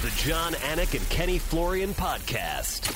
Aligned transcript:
The 0.00 0.10
Jon 0.10 0.52
Anik 0.52 0.96
and 0.96 1.08
Kenny 1.10 1.38
Florian 1.38 1.92
podcast. 1.92 2.94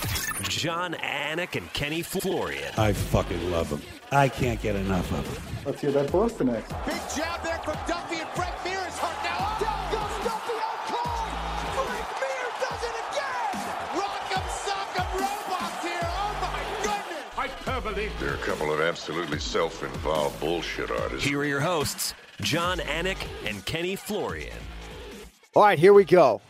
Jon 0.49 0.95
Anik 0.95 1.57
and 1.57 1.73
Kenny 1.73 2.01
Florian. 2.01 2.73
I 2.79 2.93
fucking 2.93 3.51
love 3.51 3.71
them. 3.71 3.83
I 4.13 4.29
can't 4.29 4.63
get 4.63 4.77
enough 4.77 5.11
of 5.11 5.35
them. 5.35 5.43
Let's 5.67 5.81
hear 5.81 5.91
that 5.91 6.13
Boston 6.13 6.47
next. 6.47 6.69
Big 6.87 7.01
jab 7.17 7.43
there 7.43 7.59
from 7.65 7.75
Duffy 7.89 8.21
and 8.21 8.29
Frank 8.31 8.55
Mir 8.65 8.79
is 8.87 8.97
hurt 8.99 9.25
now. 9.25 9.35
Oh, 9.37 9.59
Down 9.61 9.91
goes 9.91 10.25
Duffy 10.25 10.53
oh, 10.55 10.63
out 10.63 10.79
cold. 10.87 11.89
Frank 11.89 12.09
Mir 12.23 12.47
does 12.63 12.83
it 12.87 12.95
again. 13.11 13.51
Rock'em 13.99 14.47
sock'em 14.63 15.11
robots 15.19 15.83
here. 15.83 16.07
Oh 16.07 16.33
my 16.41 16.63
goodness. 16.85 17.35
Hyperbole. 17.35 18.11
They're 18.21 18.35
a 18.35 18.47
couple 18.47 18.73
of 18.73 18.81
absolutely 18.81 19.41
self-involved 19.41 20.39
bullshit 20.39 20.93
artists. 20.93 21.27
Here 21.27 21.41
are 21.41 21.45
your 21.45 21.61
hosts, 21.61 22.15
Jon 22.43 22.79
Anik 22.79 23.19
and 23.45 23.65
Kenny 23.65 23.97
Florian. 23.97 24.57
All 25.57 25.65
right, 25.65 25.81
here 25.81 25.95
we 25.95 26.05
go. 26.05 26.41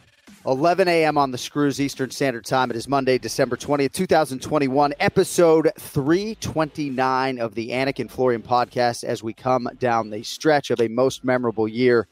11 0.46 0.88
a.m. 0.88 1.16
on 1.16 1.30
the 1.30 1.38
Screws 1.38 1.80
Eastern 1.80 2.10
Standard 2.10 2.44
Time. 2.44 2.70
It 2.70 2.76
is 2.76 2.88
Monday, 2.88 3.16
December 3.16 3.56
20th, 3.56 3.92
2021, 3.92 4.92
episode 4.98 5.70
329 5.78 7.38
of 7.38 7.54
the 7.54 7.68
Anik 7.68 8.00
and 8.00 8.10
Florian 8.10 8.42
podcast 8.42 9.04
as 9.04 9.22
we 9.22 9.32
come 9.32 9.68
down 9.78 10.10
the 10.10 10.24
stretch 10.24 10.70
of 10.70 10.80
a 10.80 10.88
most 10.88 11.22
memorable 11.22 11.68
year. 11.68 12.08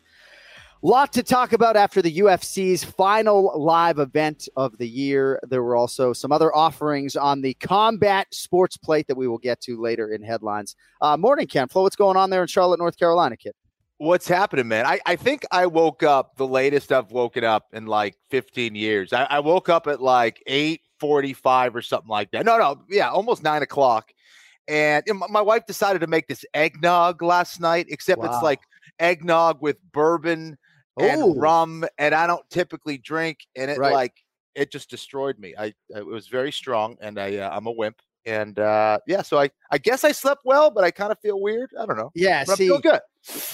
Lot 0.82 1.12
to 1.14 1.24
talk 1.24 1.52
about 1.52 1.74
after 1.74 2.00
the 2.00 2.18
UFC's 2.20 2.84
final 2.84 3.52
live 3.60 3.98
event 3.98 4.48
of 4.56 4.78
the 4.78 4.88
year. 4.88 5.40
There 5.48 5.64
were 5.64 5.74
also 5.74 6.12
some 6.12 6.30
other 6.30 6.54
offerings 6.54 7.16
on 7.16 7.42
the 7.42 7.54
combat 7.54 8.28
sports 8.32 8.76
plate 8.76 9.08
that 9.08 9.16
we 9.16 9.26
will 9.26 9.38
get 9.38 9.60
to 9.62 9.80
later 9.80 10.12
in 10.12 10.22
headlines. 10.22 10.76
Uh, 11.00 11.16
morning, 11.16 11.48
Ken 11.48 11.66
Flo. 11.66 11.82
What's 11.82 11.96
going 11.96 12.16
on 12.16 12.30
there 12.30 12.42
in 12.42 12.48
Charlotte, 12.48 12.78
North 12.78 12.96
Carolina, 12.96 13.36
kid? 13.36 13.54
What's 14.00 14.26
happening, 14.26 14.66
man? 14.66 14.86
I, 14.86 14.98
I 15.04 15.14
think 15.16 15.42
I 15.52 15.66
woke 15.66 16.02
up 16.02 16.36
the 16.36 16.46
latest 16.46 16.90
I've 16.90 17.10
woken 17.10 17.44
up 17.44 17.66
in 17.74 17.84
like 17.84 18.16
15 18.30 18.74
years. 18.74 19.12
I, 19.12 19.24
I 19.24 19.40
woke 19.40 19.68
up 19.68 19.86
at 19.86 20.00
like 20.00 20.42
8:45 20.46 21.74
or 21.74 21.82
something 21.82 22.08
like 22.08 22.30
that. 22.30 22.46
No, 22.46 22.56
no, 22.56 22.82
yeah, 22.88 23.10
almost 23.10 23.42
nine 23.42 23.60
o'clock. 23.60 24.10
And 24.68 25.02
you 25.06 25.14
know, 25.14 25.26
my 25.28 25.42
wife 25.42 25.66
decided 25.66 26.00
to 26.00 26.06
make 26.06 26.28
this 26.28 26.44
eggnog 26.54 27.22
last 27.22 27.60
night, 27.60 27.88
except 27.90 28.20
Wow. 28.20 28.26
it's 28.26 28.42
like 28.42 28.60
eggnog 29.00 29.62
with 29.62 29.78
bourbon 29.92 30.56
and 30.98 31.38
rum, 31.38 31.84
and 31.98 32.14
I 32.14 32.26
don't 32.26 32.48
typically 32.50 32.98
drink, 32.98 33.40
and 33.56 33.70
it 33.70 33.78
Right. 33.78 33.92
like 33.92 34.14
it 34.54 34.72
just 34.72 34.90
destroyed 34.90 35.38
me. 35.38 35.54
I 35.58 35.74
it 35.90 36.06
was 36.06 36.28
very 36.28 36.52
strong, 36.52 36.96
and 37.02 37.18
I 37.18 37.36
uh, 37.38 37.50
I'm 37.54 37.66
a 37.66 37.72
wimp, 37.72 38.00
and 38.26 38.58
uh, 38.58 38.98
yeah, 39.06 39.22
so 39.22 39.38
I 39.38 39.50
I 39.70 39.78
guess 39.78 40.04
I 40.04 40.12
slept 40.12 40.42
well, 40.44 40.70
but 40.70 40.84
I 40.84 40.90
kind 40.90 41.12
of 41.12 41.18
feel 41.20 41.40
weird. 41.40 41.70
I 41.80 41.86
don't 41.86 41.96
know. 41.96 42.10
Yeah, 42.14 42.44
But 42.44 42.52
I 42.52 42.54
see, 42.56 42.78
good. 42.82 43.00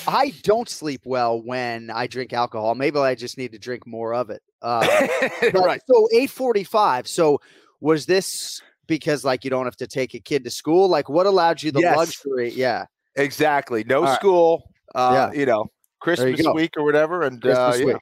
I 0.07 0.33
don't 0.43 0.69
sleep 0.69 1.03
well 1.05 1.43
when 1.43 1.91
I 1.91 2.07
drink 2.07 2.33
alcohol. 2.33 2.75
Maybe 2.75 2.99
I 2.99 3.15
just 3.15 3.37
need 3.39 3.53
to 3.53 3.59
drink 3.59 3.87
more 3.87 4.15
of 4.15 4.31
it. 4.31 4.43
Uh, 4.63 5.07
right. 5.55 5.81
So 5.89 6.09
eight 6.13 6.31
forty-five. 6.31 7.07
So 7.07 7.41
was 7.81 8.07
this 8.07 8.61
because 8.89 9.25
like 9.25 9.45
you 9.45 9.51
don't 9.51 9.65
have 9.67 9.77
to 9.77 9.87
take 9.87 10.15
a 10.15 10.19
kid 10.19 10.43
to 10.45 10.51
school? 10.51 10.89
Like 10.89 11.09
what 11.09 11.27
allowed 11.27 11.63
you 11.63 11.71
the 11.71 11.81
Yes. 11.81 11.97
luxury? 11.97 12.51
Yeah, 12.51 12.87
Exactly. 13.15 13.85
No 13.85 13.99
All 13.99 14.03
right. 14.05 14.15
school. 14.19 14.71
Uh, 14.95 15.29
Yeah. 15.33 15.39
You 15.39 15.47
know, 15.47 15.67
Christmas 16.01 16.43
go. 16.43 16.53
week 16.53 16.73
or 16.77 16.85
whatever. 16.85 17.23
And 17.23 17.45
uh, 17.45 17.75
yeah. 17.77 17.99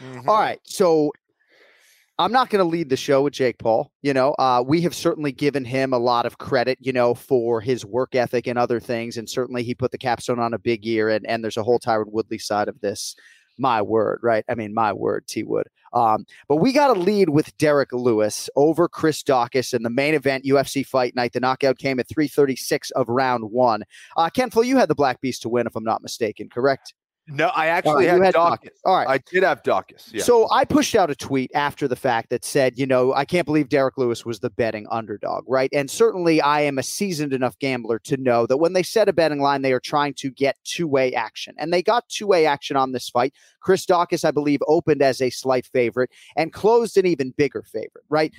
Mhm. 0.00 0.28
All 0.28 0.38
right. 0.38 0.60
So 0.64 1.12
I'm 2.18 2.32
not 2.32 2.48
going 2.48 2.64
to 2.64 2.68
lead 2.68 2.88
the 2.88 2.96
show 2.96 3.22
with 3.22 3.34
Jake 3.34 3.58
Paul. 3.58 3.92
You 4.02 4.14
know, 4.14 4.34
uh, 4.38 4.64
we 4.66 4.80
have 4.82 4.94
certainly 4.94 5.32
given 5.32 5.66
him 5.66 5.92
a 5.92 5.98
lot 5.98 6.24
of 6.24 6.38
credit, 6.38 6.78
you 6.80 6.92
know, 6.92 7.14
for 7.14 7.60
his 7.60 7.84
work 7.84 8.14
ethic 8.14 8.46
and 8.46 8.58
other 8.58 8.80
things. 8.80 9.18
And 9.18 9.28
certainly 9.28 9.62
he 9.62 9.74
put 9.74 9.90
the 9.90 9.98
capstone 9.98 10.38
on 10.38 10.54
a 10.54 10.58
big 10.58 10.84
year. 10.84 11.10
And, 11.10 11.26
and 11.26 11.44
there's 11.44 11.58
a 11.58 11.62
whole 11.62 11.78
Tyron 11.78 12.10
Woodley 12.10 12.38
side 12.38 12.68
of 12.68 12.80
this. 12.80 13.14
My 13.58 13.82
word, 13.82 14.20
right? 14.22 14.44
I 14.48 14.54
mean, 14.54 14.74
my 14.74 14.92
word, 14.92 15.26
T 15.26 15.42
Wood. 15.42 15.66
Um, 15.92 16.26
but 16.46 16.56
we 16.56 16.72
got 16.72 16.92
to 16.92 17.00
lead 17.00 17.30
with 17.30 17.56
Derrick 17.56 17.92
Lewis 17.92 18.50
over 18.54 18.86
Chris 18.86 19.22
Daukaus 19.22 19.72
in 19.72 19.82
the 19.82 19.88
main 19.90 20.12
event 20.14 20.44
UFC 20.44 20.84
fight 20.84 21.14
night. 21.14 21.32
The 21.32 21.40
knockout 21.40 21.78
came 21.78 21.98
at 21.98 22.08
336 22.08 22.90
of 22.90 23.08
round 23.08 23.50
one. 23.50 23.84
Uh, 24.16 24.28
Ken 24.28 24.50
Flo, 24.50 24.62
you 24.62 24.76
had 24.76 24.90
the 24.90 24.94
Black 24.94 25.22
Beast 25.22 25.42
to 25.42 25.48
win, 25.48 25.66
if 25.66 25.74
I'm 25.74 25.84
not 25.84 26.02
mistaken, 26.02 26.50
correct? 26.50 26.92
No, 27.28 27.48
I 27.48 27.66
actually 27.66 28.06
right, 28.06 28.16
you 28.16 28.22
had, 28.22 28.34
Daukaus. 28.34 28.58
Daukaus. 28.58 28.70
All 28.84 28.96
right. 28.96 29.08
I 29.08 29.18
did 29.18 29.42
have 29.42 29.62
Daukaus. 29.62 30.12
Yeah. 30.12 30.22
So 30.22 30.48
I 30.52 30.64
pushed 30.64 30.94
out 30.94 31.10
a 31.10 31.14
tweet 31.14 31.50
after 31.54 31.88
the 31.88 31.96
fact 31.96 32.30
that 32.30 32.44
said, 32.44 32.78
you 32.78 32.86
know, 32.86 33.12
I 33.14 33.24
can't 33.24 33.44
believe 33.44 33.68
Derrick 33.68 33.98
Lewis 33.98 34.24
was 34.24 34.38
the 34.38 34.50
betting 34.50 34.86
underdog, 34.90 35.44
right? 35.48 35.68
And 35.72 35.90
certainly 35.90 36.40
I 36.40 36.60
am 36.60 36.78
a 36.78 36.84
seasoned 36.84 37.32
enough 37.32 37.58
gambler 37.58 37.98
to 38.00 38.16
know 38.16 38.46
that 38.46 38.58
when 38.58 38.74
they 38.74 38.84
set 38.84 39.08
a 39.08 39.12
betting 39.12 39.40
line, 39.40 39.62
they 39.62 39.72
are 39.72 39.80
trying 39.80 40.14
to 40.14 40.30
get 40.30 40.56
two 40.64 40.86
way 40.86 41.14
action. 41.14 41.54
And 41.58 41.72
they 41.72 41.82
got 41.82 42.08
two 42.08 42.28
way 42.28 42.46
action 42.46 42.76
on 42.76 42.92
this 42.92 43.08
fight. 43.08 43.34
Chris 43.60 43.84
Daukaus, 43.84 44.24
I 44.24 44.30
believe, 44.30 44.60
opened 44.68 45.02
as 45.02 45.20
a 45.20 45.30
slight 45.30 45.66
favorite 45.66 46.10
and 46.36 46.52
closed 46.52 46.96
an 46.96 47.06
even 47.06 47.34
bigger 47.36 47.64
favorite, 47.64 48.04
right? 48.08 48.32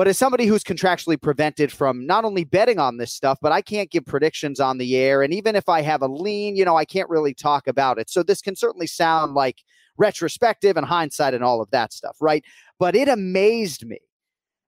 But 0.00 0.08
as 0.08 0.16
somebody 0.16 0.46
who's 0.46 0.64
contractually 0.64 1.20
prevented 1.20 1.70
from 1.70 2.06
not 2.06 2.24
only 2.24 2.44
betting 2.44 2.78
on 2.78 2.96
this 2.96 3.12
stuff, 3.12 3.36
but 3.42 3.52
I 3.52 3.60
can't 3.60 3.90
give 3.90 4.06
predictions 4.06 4.58
on 4.58 4.78
the 4.78 4.96
air. 4.96 5.20
And 5.20 5.34
even 5.34 5.54
if 5.54 5.68
I 5.68 5.82
have 5.82 6.00
a 6.00 6.06
lean, 6.06 6.56
you 6.56 6.64
know, 6.64 6.74
I 6.74 6.86
can't 6.86 7.10
really 7.10 7.34
talk 7.34 7.68
about 7.68 7.98
it. 7.98 8.08
So 8.08 8.22
this 8.22 8.40
can 8.40 8.56
certainly 8.56 8.86
sound 8.86 9.34
like 9.34 9.58
retrospective 9.98 10.78
and 10.78 10.86
hindsight 10.86 11.34
and 11.34 11.44
all 11.44 11.60
of 11.60 11.70
that 11.72 11.92
stuff, 11.92 12.16
right? 12.18 12.42
But 12.78 12.96
it 12.96 13.10
amazed 13.10 13.84
me 13.84 13.98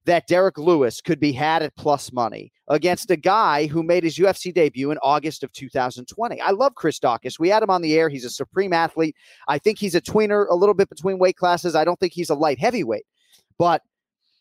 that 0.04 0.26
Derrick 0.26 0.58
Lewis 0.58 1.00
could 1.00 1.18
be 1.18 1.32
had 1.32 1.62
at 1.62 1.74
plus 1.76 2.12
money 2.12 2.52
against 2.68 3.10
a 3.10 3.16
guy 3.16 3.68
who 3.68 3.82
made 3.82 4.04
his 4.04 4.18
UFC 4.18 4.52
debut 4.52 4.90
in 4.90 4.98
August 4.98 5.42
of 5.42 5.52
2020. 5.54 6.42
I 6.42 6.50
love 6.50 6.74
Chris 6.74 6.98
Daukaus. 6.98 7.38
We 7.38 7.48
had 7.48 7.62
him 7.62 7.70
on 7.70 7.80
the 7.80 7.94
air. 7.98 8.10
He's 8.10 8.26
a 8.26 8.30
supreme 8.30 8.74
athlete. 8.74 9.16
I 9.48 9.56
think 9.56 9.78
he's 9.78 9.94
a 9.94 10.02
tweener 10.02 10.44
a 10.50 10.54
little 10.54 10.74
bit 10.74 10.90
between 10.90 11.18
weight 11.18 11.38
classes. 11.38 11.74
I 11.74 11.86
don't 11.86 11.98
think 11.98 12.12
he's 12.12 12.28
a 12.28 12.34
light 12.34 12.58
heavyweight. 12.58 13.06
But 13.56 13.82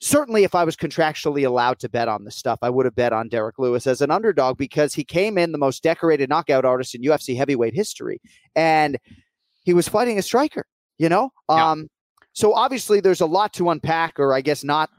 certainly 0.01 0.43
if 0.43 0.55
I 0.55 0.63
was 0.63 0.75
contractually 0.75 1.45
allowed 1.45 1.79
to 1.79 1.89
bet 1.89 2.07
on 2.07 2.25
this 2.25 2.35
stuff, 2.35 2.59
I 2.61 2.69
would 2.69 2.85
have 2.85 2.95
bet 2.95 3.13
on 3.13 3.29
Derrick 3.29 3.59
Lewis 3.59 3.87
as 3.87 4.01
an 4.01 4.11
underdog 4.11 4.57
because 4.57 4.93
he 4.93 5.03
came 5.03 5.37
in 5.37 5.51
the 5.51 5.57
most 5.57 5.83
decorated 5.83 6.27
knockout 6.27 6.65
artist 6.65 6.95
in 6.95 7.03
UFC 7.03 7.37
heavyweight 7.37 7.75
history. 7.75 8.19
And 8.55 8.97
he 9.63 9.73
was 9.73 9.87
fighting 9.87 10.17
a 10.17 10.23
striker, 10.23 10.65
you 10.97 11.07
know? 11.07 11.29
Yeah. 11.49 11.71
Um, 11.71 11.87
so 12.33 12.53
obviously 12.53 12.99
there's 12.99 13.21
a 13.21 13.25
lot 13.25 13.53
to 13.53 13.69
unpack, 13.69 14.19
or 14.19 14.33
I 14.33 14.41
guess 14.41 14.63
not 14.63 14.89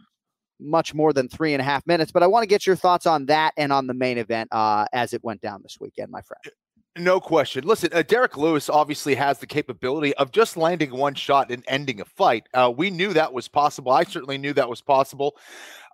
much 0.60 0.94
more 0.94 1.12
than 1.12 1.28
three 1.28 1.52
and 1.52 1.60
a 1.60 1.64
half 1.64 1.84
minutes, 1.86 2.12
but 2.12 2.22
I 2.22 2.28
want 2.28 2.44
to 2.44 2.46
get 2.46 2.66
your 2.66 2.76
thoughts 2.76 3.04
on 3.04 3.26
that 3.26 3.52
and 3.56 3.72
on 3.72 3.88
the 3.88 3.94
main 3.94 4.18
event 4.18 4.48
uh, 4.52 4.86
as 4.92 5.12
it 5.12 5.24
went 5.24 5.40
down 5.40 5.60
this 5.62 5.78
weekend, 5.80 6.10
my 6.12 6.22
friend. 6.22 6.54
No 6.96 7.20
question. 7.20 7.64
Listen, 7.64 7.88
uh, 7.94 8.02
Derrick 8.02 8.36
Lewis 8.36 8.68
obviously 8.68 9.14
has 9.14 9.38
the 9.38 9.46
capability 9.46 10.14
of 10.16 10.30
just 10.30 10.58
landing 10.58 10.90
one 10.90 11.14
shot 11.14 11.50
and 11.50 11.64
ending 11.66 12.02
a 12.02 12.04
fight. 12.04 12.46
Uh, 12.52 12.70
we 12.74 12.90
knew 12.90 13.14
that 13.14 13.32
was 13.32 13.48
possible. 13.48 13.92
I 13.92 14.04
certainly 14.04 14.36
knew 14.36 14.52
that 14.52 14.68
was 14.68 14.82
possible. 14.82 15.34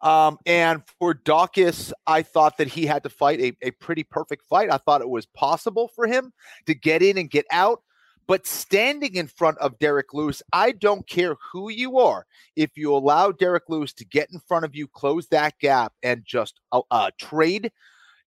Um, 0.02 0.38
and 0.44 0.82
for 0.98 1.14
Daukaus, 1.14 1.92
I 2.08 2.22
thought 2.22 2.58
that 2.58 2.66
he 2.66 2.84
had 2.84 3.04
to 3.04 3.10
fight 3.10 3.40
a, 3.40 3.52
a 3.62 3.70
pretty 3.72 4.02
perfect 4.02 4.44
fight. 4.48 4.72
I 4.72 4.78
thought 4.78 5.00
it 5.00 5.08
was 5.08 5.26
possible 5.26 5.86
for 5.86 6.08
him 6.08 6.32
to 6.66 6.74
get 6.74 7.00
in 7.00 7.16
and 7.16 7.30
get 7.30 7.46
out. 7.52 7.82
But 8.26 8.46
standing 8.46 9.14
in 9.14 9.28
front 9.28 9.56
of 9.58 9.78
Derrick 9.78 10.12
Lewis, 10.12 10.42
I 10.52 10.72
don't 10.72 11.08
care 11.08 11.36
who 11.52 11.70
you 11.70 11.98
are. 11.98 12.26
If 12.56 12.76
you 12.76 12.92
allow 12.92 13.30
Derrick 13.32 13.64
Lewis 13.68 13.92
to 13.94 14.04
get 14.04 14.30
in 14.32 14.40
front 14.40 14.64
of 14.64 14.74
you, 14.74 14.86
close 14.88 15.28
that 15.28 15.58
gap, 15.60 15.92
and 16.02 16.24
just 16.26 16.60
uh, 16.72 16.82
uh, 16.90 17.10
trade, 17.18 17.72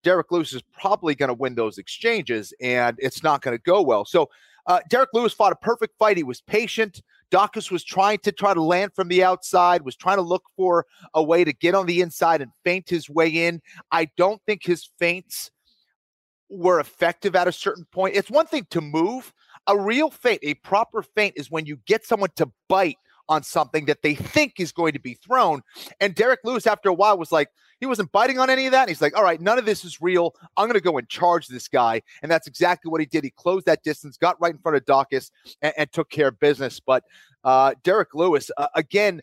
Derrick 0.02 0.30
Lewis 0.30 0.52
is 0.52 0.62
probably 0.72 1.14
going 1.14 1.28
to 1.28 1.34
win 1.34 1.54
those 1.54 1.78
exchanges, 1.78 2.52
and 2.60 2.96
it's 2.98 3.22
not 3.22 3.42
going 3.42 3.56
to 3.56 3.62
go 3.62 3.82
well. 3.82 4.04
So 4.04 4.28
uh, 4.66 4.80
Derrick 4.88 5.10
Lewis 5.12 5.32
fought 5.32 5.52
a 5.52 5.56
perfect 5.56 5.98
fight. 5.98 6.16
He 6.16 6.22
was 6.22 6.40
patient. 6.40 7.02
Daukaus 7.30 7.70
was 7.70 7.82
trying 7.82 8.18
to 8.18 8.32
try 8.32 8.52
to 8.52 8.62
land 8.62 8.92
from 8.94 9.08
the 9.08 9.24
outside, 9.24 9.82
was 9.82 9.96
trying 9.96 10.18
to 10.18 10.22
look 10.22 10.44
for 10.56 10.86
a 11.14 11.22
way 11.22 11.44
to 11.44 11.52
get 11.52 11.74
on 11.74 11.86
the 11.86 12.00
inside 12.00 12.42
and 12.42 12.50
feint 12.62 12.88
his 12.88 13.08
way 13.08 13.28
in. 13.28 13.62
I 13.90 14.08
don't 14.16 14.40
think 14.46 14.64
his 14.64 14.90
feints 14.98 15.50
were 16.50 16.78
effective 16.78 17.34
at 17.34 17.48
a 17.48 17.52
certain 17.52 17.86
point. 17.90 18.14
It's 18.14 18.30
one 18.30 18.46
thing 18.46 18.66
to 18.70 18.80
move. 18.80 19.32
A 19.66 19.78
real 19.78 20.10
feint, 20.10 20.40
a 20.42 20.54
proper 20.54 21.02
feint, 21.02 21.34
is 21.36 21.50
when 21.50 21.64
you 21.64 21.78
get 21.86 22.04
someone 22.04 22.30
to 22.36 22.50
bite 22.68 22.98
on 23.28 23.42
something 23.42 23.86
that 23.86 24.02
they 24.02 24.14
think 24.14 24.54
is 24.58 24.72
going 24.72 24.92
to 24.92 25.00
be 25.00 25.14
thrown. 25.14 25.62
And 26.00 26.14
Derrick 26.14 26.40
Lewis, 26.44 26.66
after 26.66 26.88
a 26.88 26.94
while, 26.94 27.16
was 27.16 27.32
like, 27.32 27.48
he 27.82 27.86
wasn't 27.86 28.12
biting 28.12 28.38
on 28.38 28.48
any 28.48 28.66
of 28.66 28.70
that. 28.70 28.88
He's 28.88 29.02
like, 29.02 29.16
all 29.16 29.24
right, 29.24 29.40
none 29.40 29.58
of 29.58 29.64
this 29.64 29.84
is 29.84 30.00
real. 30.00 30.36
I'm 30.56 30.66
going 30.66 30.74
to 30.74 30.80
go 30.80 30.98
and 30.98 31.08
charge 31.08 31.48
this 31.48 31.66
guy. 31.66 32.00
And 32.22 32.30
that's 32.30 32.46
exactly 32.46 32.88
what 32.88 33.00
he 33.00 33.06
did. 33.06 33.24
He 33.24 33.30
closed 33.30 33.66
that 33.66 33.82
distance, 33.82 34.16
got 34.16 34.40
right 34.40 34.52
in 34.52 34.58
front 34.58 34.76
of 34.76 34.84
Daukaus, 34.84 35.32
and, 35.62 35.74
and 35.76 35.92
took 35.92 36.08
care 36.08 36.28
of 36.28 36.38
business. 36.38 36.78
But 36.78 37.02
uh, 37.42 37.74
Derrick 37.82 38.14
Lewis, 38.14 38.52
uh, 38.56 38.68
again, 38.76 39.20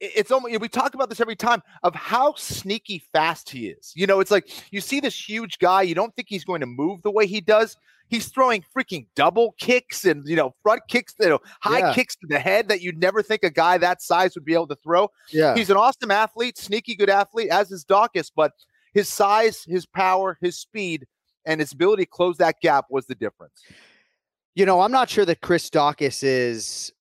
it's 0.00 0.30
almost 0.30 0.60
we 0.60 0.68
talk 0.68 0.92
about 0.92 1.08
this 1.08 1.18
every 1.18 1.34
time 1.34 1.62
of 1.82 1.94
how 1.94 2.34
sneaky 2.34 3.02
fast 3.14 3.48
he 3.48 3.68
is. 3.68 3.94
You 3.96 4.06
know, 4.06 4.20
it's 4.20 4.30
like 4.30 4.50
you 4.70 4.82
see 4.82 5.00
this 5.00 5.28
huge 5.28 5.58
guy, 5.58 5.80
you 5.80 5.94
don't 5.94 6.14
think 6.14 6.28
he's 6.28 6.44
going 6.44 6.60
to 6.60 6.66
move 6.66 7.00
the 7.00 7.10
way 7.10 7.26
he 7.26 7.40
does. 7.40 7.74
He's 8.08 8.28
throwing 8.28 8.64
freaking 8.76 9.06
double 9.16 9.54
kicks 9.58 10.04
and 10.04 10.26
you 10.28 10.36
know 10.36 10.54
front 10.62 10.82
kicks, 10.88 11.14
you 11.20 11.28
know 11.28 11.38
high 11.60 11.78
Yeah. 11.80 11.94
kicks 11.94 12.14
to 12.16 12.26
the 12.28 12.38
head 12.38 12.68
that 12.68 12.80
you'd 12.80 12.98
never 12.98 13.22
think 13.22 13.42
a 13.44 13.50
guy 13.50 13.78
that 13.78 14.02
size 14.02 14.34
would 14.34 14.44
be 14.44 14.54
able 14.54 14.68
to 14.68 14.76
throw. 14.76 15.08
Yeah. 15.32 15.54
He's 15.54 15.70
an 15.70 15.76
awesome 15.76 16.10
athlete, 16.10 16.56
sneaky 16.58 16.94
good 16.94 17.10
athlete, 17.10 17.50
as 17.50 17.70
is 17.72 17.84
Daukaus, 17.84 18.30
but 18.34 18.52
his 18.92 19.08
size, 19.08 19.64
his 19.66 19.86
power, 19.86 20.38
his 20.40 20.56
speed, 20.56 21.06
and 21.44 21.60
his 21.60 21.72
ability 21.72 22.04
to 22.04 22.10
close 22.10 22.36
that 22.38 22.60
gap 22.62 22.86
was 22.90 23.06
the 23.06 23.14
difference. 23.14 23.60
You 24.54 24.64
know, 24.66 24.80
I'm 24.80 24.92
not 24.92 25.10
sure 25.10 25.24
that 25.24 25.40
Chris 25.40 25.68
Daukaus 25.68 26.22
is 26.22 26.92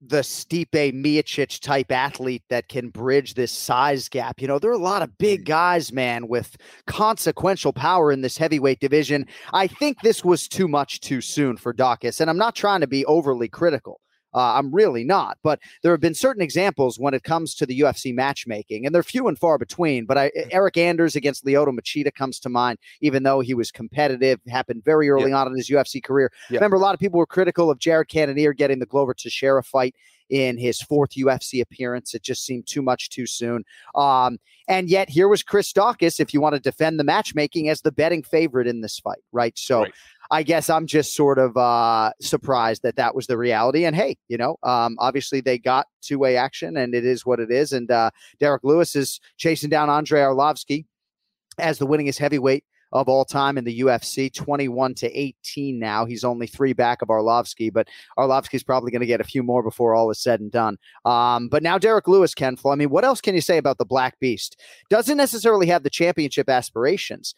the 0.00 0.20
Stipe 0.20 0.68
Miocic 0.72 1.60
type 1.60 1.90
athlete 1.90 2.44
that 2.48 2.68
can 2.68 2.88
bridge 2.90 3.34
this 3.34 3.50
size 3.50 4.08
gap. 4.08 4.40
You 4.40 4.48
know, 4.48 4.58
there 4.58 4.70
are 4.70 4.74
a 4.74 4.78
lot 4.78 5.02
of 5.02 5.18
big 5.18 5.44
guys, 5.44 5.92
man, 5.92 6.28
with 6.28 6.56
consequential 6.86 7.72
power 7.72 8.12
in 8.12 8.20
this 8.20 8.38
heavyweight 8.38 8.80
division. 8.80 9.26
I 9.52 9.66
think 9.66 10.00
this 10.00 10.24
was 10.24 10.46
too 10.46 10.68
much 10.68 11.00
too 11.00 11.20
soon 11.20 11.56
for 11.56 11.74
Daukaus, 11.74 12.20
and 12.20 12.30
I'm 12.30 12.38
not 12.38 12.54
trying 12.54 12.80
to 12.80 12.86
be 12.86 13.04
overly 13.06 13.48
critical. 13.48 14.00
Uh, 14.34 14.54
I'm 14.54 14.74
really 14.74 15.04
not. 15.04 15.38
But 15.42 15.60
there 15.82 15.92
have 15.92 16.00
been 16.00 16.14
certain 16.14 16.42
examples 16.42 16.98
when 16.98 17.14
it 17.14 17.22
comes 17.24 17.54
to 17.56 17.66
the 17.66 17.80
UFC 17.80 18.14
matchmaking, 18.14 18.86
and 18.86 18.94
they're 18.94 19.02
few 19.02 19.28
and 19.28 19.38
far 19.38 19.58
between. 19.58 20.04
But 20.04 20.18
I, 20.18 20.30
Eryk 20.52 20.76
Anders 20.76 21.16
against 21.16 21.44
Lyoto 21.44 21.68
Machida 21.68 22.14
comes 22.14 22.38
to 22.40 22.48
mind, 22.48 22.78
even 23.00 23.22
though 23.22 23.40
he 23.40 23.54
was 23.54 23.70
competitive, 23.70 24.40
happened 24.48 24.84
very 24.84 25.08
early 25.10 25.32
on 25.32 25.46
in 25.48 25.56
his 25.56 25.70
UFC 25.70 26.02
career. 26.02 26.30
Remember, 26.60 26.76
a 26.76 26.80
lot 26.80 26.94
of 26.94 27.00
people 27.00 27.18
were 27.18 27.26
critical 27.26 27.70
of 27.70 27.78
Jared 27.78 28.08
Cannonier 28.08 28.52
getting 28.52 28.78
the 28.78 28.86
Glover 28.86 29.14
Teixeira 29.14 29.62
fight 29.62 29.94
in 30.30 30.58
his 30.58 30.80
fourth 30.80 31.10
UFC 31.12 31.60
appearance. 31.60 32.14
It 32.14 32.22
just 32.22 32.44
seemed 32.44 32.66
too 32.66 32.82
much 32.82 33.08
too 33.08 33.26
soon. 33.26 33.64
Um, 33.94 34.38
and 34.68 34.88
yet 34.88 35.08
here 35.08 35.28
was 35.28 35.42
Chris 35.42 35.72
Daukaus, 35.72 36.20
if 36.20 36.34
you 36.34 36.40
want 36.40 36.54
to 36.54 36.60
defend 36.60 37.00
the 37.00 37.04
matchmaking, 37.04 37.68
as 37.68 37.80
the 37.80 37.92
betting 37.92 38.22
favorite 38.22 38.66
in 38.66 38.82
this 38.82 38.98
fight, 38.98 39.22
right? 39.32 39.58
So 39.58 39.82
Right. 39.82 39.94
I 40.30 40.42
guess 40.42 40.68
I'm 40.68 40.86
just 40.86 41.16
sort 41.16 41.38
of 41.38 41.56
uh, 41.56 42.12
surprised 42.20 42.82
that 42.82 42.96
that 42.96 43.14
was 43.14 43.26
the 43.26 43.38
reality. 43.38 43.84
And 43.84 43.96
hey, 43.96 44.16
you 44.28 44.36
know, 44.36 44.58
um, 44.62 44.96
obviously 44.98 45.40
they 45.40 45.58
got 45.58 45.86
two 46.02 46.18
way 46.18 46.36
action, 46.36 46.76
and 46.76 46.94
it 46.94 47.04
is 47.04 47.24
what 47.24 47.40
it 47.40 47.50
is. 47.50 47.72
And 47.72 47.90
uh, 47.90 48.10
Derrick 48.38 48.62
Lewis 48.64 48.94
is 48.94 49.20
chasing 49.38 49.70
down 49.70 49.88
Andrei 49.88 50.20
Arlovski 50.20 50.84
as 51.58 51.78
the 51.78 51.86
winningest 51.86 52.18
heavyweight 52.18 52.64
of 52.92 53.08
all 53.08 53.24
time 53.24 53.58
in 53.58 53.64
the 53.64 53.80
UFC, 53.80 54.32
21 54.32 54.94
to 54.94 55.18
18 55.18 55.78
now. 55.78 56.06
He's 56.06 56.24
only 56.24 56.46
three 56.46 56.72
back 56.72 57.02
of 57.02 57.08
Arlovski, 57.08 57.72
but 57.72 57.88
Arlovski's 58.18 58.62
probably 58.62 58.90
going 58.90 59.00
to 59.00 59.06
get 59.06 59.20
a 59.20 59.24
few 59.24 59.42
more 59.42 59.62
before 59.62 59.94
all 59.94 60.10
is 60.10 60.18
said 60.18 60.40
and 60.40 60.50
done. 60.50 60.78
Um, 61.04 61.48
but 61.48 61.62
now 61.62 61.78
Derrick 61.78 62.08
Lewis, 62.08 62.34
Ken 62.34 62.56
Flo, 62.56 62.72
I 62.72 62.76
mean, 62.76 62.90
what 62.90 63.04
else 63.04 63.20
can 63.20 63.34
you 63.34 63.40
say 63.40 63.58
about 63.58 63.78
the 63.78 63.84
Black 63.84 64.18
Beast? 64.20 64.60
Doesn't 64.88 65.16
necessarily 65.16 65.66
have 65.66 65.82
the 65.82 65.90
championship 65.90 66.48
aspirations. 66.48 67.34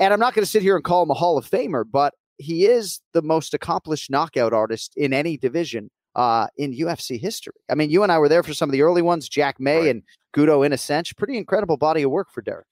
And 0.00 0.12
I'm 0.12 0.20
not 0.20 0.34
going 0.34 0.44
to 0.44 0.50
sit 0.50 0.62
here 0.62 0.74
and 0.74 0.84
call 0.84 1.02
him 1.02 1.10
a 1.10 1.14
Hall 1.14 1.38
of 1.38 1.48
Famer, 1.48 1.84
but 1.88 2.14
he 2.38 2.66
is 2.66 3.00
the 3.12 3.22
most 3.22 3.54
accomplished 3.54 4.10
knockout 4.10 4.52
artist 4.52 4.92
in 4.96 5.12
any 5.12 5.36
division 5.36 5.90
uh, 6.14 6.46
in 6.56 6.72
UFC 6.72 7.18
history. 7.18 7.54
I 7.70 7.74
mean, 7.74 7.90
you 7.90 8.02
and 8.02 8.12
I 8.12 8.18
were 8.18 8.28
there 8.28 8.42
for 8.42 8.54
some 8.54 8.68
of 8.68 8.72
the 8.72 8.82
early 8.82 9.02
ones, 9.02 9.28
Jack 9.28 9.58
May 9.58 9.78
Right. 9.78 9.86
and 9.88 10.02
Guto 10.34 10.64
Inocente. 10.64 11.14
Pretty 11.16 11.36
incredible 11.36 11.76
body 11.76 12.02
of 12.02 12.10
work 12.10 12.30
for 12.30 12.40
Derrick. 12.42 12.66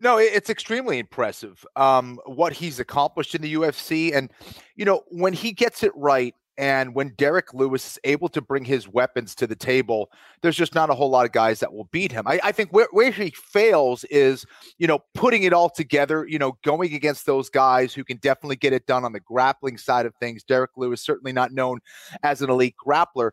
No, 0.00 0.18
it's 0.18 0.50
extremely 0.50 0.98
impressive 0.98 1.64
um, 1.76 2.18
what 2.26 2.52
he's 2.52 2.80
accomplished 2.80 3.36
in 3.36 3.42
the 3.42 3.54
UFC. 3.54 4.12
And, 4.12 4.32
you 4.74 4.84
know, 4.84 5.02
when 5.12 5.32
he 5.32 5.52
gets 5.52 5.84
it 5.84 5.92
right 5.94 6.34
and 6.58 6.94
when 6.94 7.14
Derrick 7.16 7.54
Lewis 7.54 7.92
is 7.92 7.98
able 8.04 8.28
to 8.28 8.40
bring 8.40 8.64
his 8.64 8.86
weapons 8.86 9.34
to 9.36 9.46
the 9.46 9.56
table, 9.56 10.10
there's 10.42 10.56
just 10.56 10.74
not 10.74 10.90
a 10.90 10.94
whole 10.94 11.08
lot 11.08 11.24
of 11.24 11.32
guys 11.32 11.60
that 11.60 11.72
will 11.72 11.88
beat 11.92 12.12
him. 12.12 12.26
I, 12.26 12.40
I 12.44 12.52
think 12.52 12.72
where, 12.72 12.88
where 12.90 13.10
he 13.10 13.30
fails 13.30 14.04
is, 14.04 14.44
you 14.78 14.86
know, 14.86 15.00
putting 15.14 15.44
it 15.44 15.52
all 15.52 15.70
together, 15.70 16.26
you 16.28 16.38
know, 16.38 16.58
going 16.62 16.94
against 16.94 17.24
those 17.24 17.48
guys 17.48 17.94
who 17.94 18.04
can 18.04 18.18
definitely 18.18 18.56
get 18.56 18.72
it 18.72 18.86
done 18.86 19.04
on 19.04 19.12
the 19.12 19.20
grappling 19.20 19.78
side 19.78 20.04
of 20.04 20.14
things. 20.16 20.42
Derrick 20.42 20.72
Lewis, 20.76 21.00
certainly 21.00 21.32
not 21.32 21.52
known 21.52 21.80
as 22.22 22.42
an 22.42 22.50
elite 22.50 22.76
grappler 22.84 23.30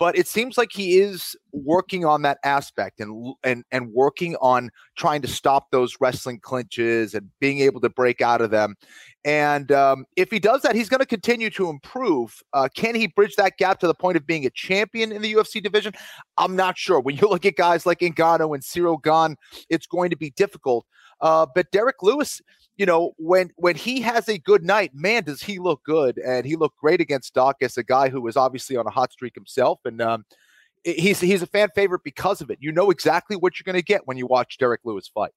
but 0.00 0.16
it 0.16 0.26
seems 0.26 0.56
like 0.56 0.72
he 0.72 0.98
is 0.98 1.36
working 1.52 2.06
on 2.06 2.22
that 2.22 2.38
aspect 2.42 3.00
and 3.00 3.34
and 3.44 3.64
and 3.70 3.92
working 3.92 4.34
on 4.36 4.70
trying 4.96 5.20
to 5.20 5.28
stop 5.28 5.70
those 5.70 5.98
wrestling 6.00 6.40
clinches 6.40 7.14
and 7.14 7.28
being 7.38 7.60
able 7.60 7.82
to 7.82 7.90
break 7.90 8.22
out 8.22 8.40
of 8.40 8.50
them. 8.50 8.74
And 9.24 9.70
um, 9.70 10.06
if 10.16 10.30
he 10.30 10.38
does 10.38 10.62
that, 10.62 10.74
he's 10.74 10.88
going 10.88 11.00
to 11.00 11.06
continue 11.06 11.50
to 11.50 11.68
improve. 11.68 12.42
Uh, 12.54 12.68
can 12.74 12.94
he 12.94 13.06
bridge 13.06 13.36
that 13.36 13.58
gap 13.58 13.78
to 13.80 13.86
the 13.86 13.94
point 13.94 14.16
of 14.16 14.26
being 14.26 14.46
a 14.46 14.50
champion 14.50 15.12
in 15.12 15.20
the 15.20 15.34
UFC 15.34 15.62
division? 15.62 15.92
I'm 16.38 16.56
not 16.56 16.78
sure. 16.78 17.00
When 17.00 17.16
you 17.16 17.28
look 17.28 17.44
at 17.44 17.56
guys 17.56 17.84
like 17.84 17.98
Ngannou 18.00 18.54
and 18.54 18.62
Ciryl 18.62 19.02
Gane, 19.02 19.36
it's 19.68 19.86
going 19.86 20.10
to 20.10 20.16
be 20.16 20.30
difficult. 20.30 20.86
Uh, 21.20 21.46
but 21.54 21.70
Derrick 21.70 22.02
Lewis, 22.02 22.40
you 22.78 22.86
know, 22.86 23.12
when 23.18 23.50
when 23.56 23.76
he 23.76 24.00
has 24.00 24.26
a 24.28 24.38
good 24.38 24.64
night, 24.64 24.92
man, 24.94 25.24
does 25.24 25.42
he 25.42 25.58
look 25.58 25.82
good? 25.84 26.16
And 26.18 26.46
he 26.46 26.56
looked 26.56 26.78
great 26.78 27.02
against 27.02 27.34
Daukaus, 27.34 27.76
a 27.76 27.82
guy 27.82 28.08
who 28.08 28.22
was 28.22 28.38
obviously 28.38 28.76
on 28.76 28.86
a 28.86 28.90
hot 28.90 29.12
streak 29.12 29.34
himself, 29.34 29.80
and 29.84 30.00
um, 30.00 30.24
he's 30.82 31.20
he's 31.20 31.42
a 31.42 31.46
fan 31.46 31.68
favorite 31.74 32.02
because 32.04 32.40
of 32.40 32.50
it. 32.50 32.56
You 32.60 32.72
know 32.72 32.90
exactly 32.90 33.36
what 33.36 33.58
you're 33.58 33.70
going 33.70 33.78
to 33.78 33.84
get 33.84 34.06
when 34.06 34.16
you 34.16 34.26
watch 34.26 34.56
Derrick 34.56 34.80
Lewis 34.84 35.08
fight. 35.08 35.32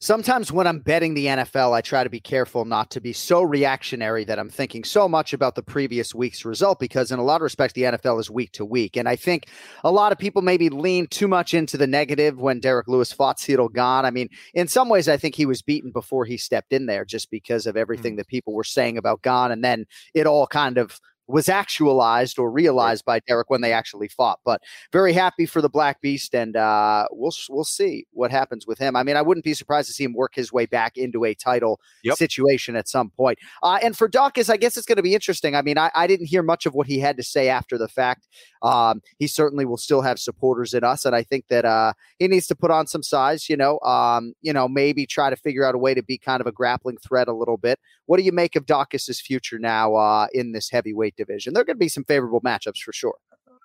Sometimes 0.00 0.52
when 0.52 0.68
I'm 0.68 0.78
betting 0.78 1.14
the 1.14 1.26
NFL, 1.26 1.72
I 1.72 1.80
try 1.80 2.04
to 2.04 2.10
be 2.10 2.20
careful 2.20 2.64
not 2.64 2.88
to 2.92 3.00
be 3.00 3.12
so 3.12 3.42
reactionary 3.42 4.22
that 4.24 4.38
I'm 4.38 4.48
thinking 4.48 4.84
so 4.84 5.08
much 5.08 5.32
about 5.32 5.56
the 5.56 5.62
previous 5.62 6.14
week's 6.14 6.44
result 6.44 6.78
because, 6.78 7.10
in 7.10 7.18
a 7.18 7.24
lot 7.24 7.36
of 7.36 7.42
respects, 7.42 7.74
the 7.74 7.82
NFL 7.82 8.20
is 8.20 8.30
week 8.30 8.52
to 8.52 8.64
week. 8.64 8.96
And 8.96 9.08
I 9.08 9.16
think 9.16 9.46
a 9.82 9.90
lot 9.90 10.12
of 10.12 10.18
people 10.18 10.40
maybe 10.40 10.68
lean 10.68 11.08
too 11.08 11.26
much 11.26 11.52
into 11.52 11.76
the 11.76 11.88
negative 11.88 12.38
when 12.38 12.60
Derrick 12.60 12.86
Lewis 12.86 13.12
fought 13.12 13.38
Ciryl 13.38 13.74
Gane. 13.74 14.04
I 14.04 14.12
mean, 14.12 14.28
in 14.54 14.68
some 14.68 14.88
ways, 14.88 15.08
I 15.08 15.16
think 15.16 15.34
he 15.34 15.46
was 15.46 15.62
beaten 15.62 15.90
before 15.90 16.24
he 16.24 16.36
stepped 16.36 16.72
in 16.72 16.86
there 16.86 17.04
just 17.04 17.28
because 17.28 17.66
of 17.66 17.76
everything 17.76 18.14
mm. 18.14 18.18
that 18.18 18.28
people 18.28 18.54
were 18.54 18.64
saying 18.64 18.98
about 18.98 19.22
Gane. 19.22 19.50
And 19.50 19.64
then 19.64 19.84
it 20.14 20.28
all 20.28 20.46
kind 20.46 20.78
of 20.78 21.00
was 21.28 21.48
actualized 21.48 22.38
or 22.38 22.50
realized 22.50 23.04
by 23.04 23.20
Derrick 23.20 23.50
when 23.50 23.60
they 23.60 23.72
actually 23.72 24.08
fought. 24.08 24.40
But 24.44 24.62
very 24.92 25.12
happy 25.12 25.46
for 25.46 25.60
the 25.60 25.68
Black 25.68 26.00
Beast, 26.00 26.34
and 26.34 26.56
uh, 26.56 27.06
we'll 27.12 27.32
we'll 27.50 27.64
see 27.64 28.06
what 28.12 28.30
happens 28.30 28.66
with 28.66 28.78
him. 28.78 28.96
I 28.96 29.02
mean, 29.02 29.16
I 29.16 29.22
wouldn't 29.22 29.44
be 29.44 29.54
surprised 29.54 29.88
to 29.88 29.94
see 29.94 30.04
him 30.04 30.14
work 30.14 30.34
his 30.34 30.52
way 30.52 30.66
back 30.66 30.96
into 30.96 31.24
a 31.24 31.34
title 31.34 31.80
Yep. 32.02 32.16
situation 32.16 32.76
at 32.76 32.88
some 32.88 33.10
point. 33.10 33.38
Uh, 33.62 33.78
and 33.82 33.96
for 33.96 34.08
Daukaus, 34.08 34.48
I 34.48 34.56
guess 34.56 34.76
it's 34.76 34.86
going 34.86 34.96
to 34.96 35.02
be 35.02 35.14
interesting. 35.14 35.54
I 35.54 35.62
mean, 35.62 35.76
I, 35.78 35.90
I 35.94 36.06
didn't 36.06 36.26
hear 36.26 36.42
much 36.42 36.64
of 36.64 36.74
what 36.74 36.86
he 36.86 36.98
had 36.98 37.16
to 37.18 37.22
say 37.22 37.48
after 37.48 37.76
the 37.76 37.88
fact. 37.88 38.26
Um, 38.62 39.02
he 39.18 39.26
certainly 39.26 39.64
will 39.64 39.76
still 39.76 40.00
have 40.02 40.18
supporters 40.18 40.72
in 40.74 40.82
us, 40.84 41.04
and 41.04 41.14
I 41.14 41.22
think 41.22 41.48
that 41.48 41.64
uh, 41.64 41.92
he 42.18 42.28
needs 42.28 42.46
to 42.48 42.54
put 42.56 42.70
on 42.70 42.86
some 42.86 43.02
size. 43.02 43.48
You 43.48 43.56
know, 43.56 43.78
um, 43.80 44.32
you 44.40 44.52
know, 44.52 44.66
maybe 44.68 45.06
try 45.06 45.28
to 45.28 45.36
figure 45.36 45.64
out 45.64 45.74
a 45.74 45.78
way 45.78 45.92
to 45.94 46.02
be 46.02 46.16
kind 46.16 46.40
of 46.40 46.46
a 46.46 46.52
grappling 46.52 46.96
threat 46.98 47.28
a 47.28 47.32
little 47.34 47.58
bit. 47.58 47.78
What 48.06 48.16
do 48.16 48.22
you 48.22 48.32
make 48.32 48.56
of 48.56 48.64
Daukaus' 48.64 49.20
future 49.20 49.58
now 49.58 49.94
uh, 49.94 50.26
in 50.32 50.52
this 50.52 50.70
heavyweight 50.70 51.16
division? 51.18 51.52
There 51.52 51.60
are 51.60 51.64
going 51.64 51.76
to 51.76 51.80
be 51.80 51.88
some 51.88 52.04
favorable 52.04 52.40
matchups 52.40 52.78
for 52.78 52.94
sure. 52.94 53.16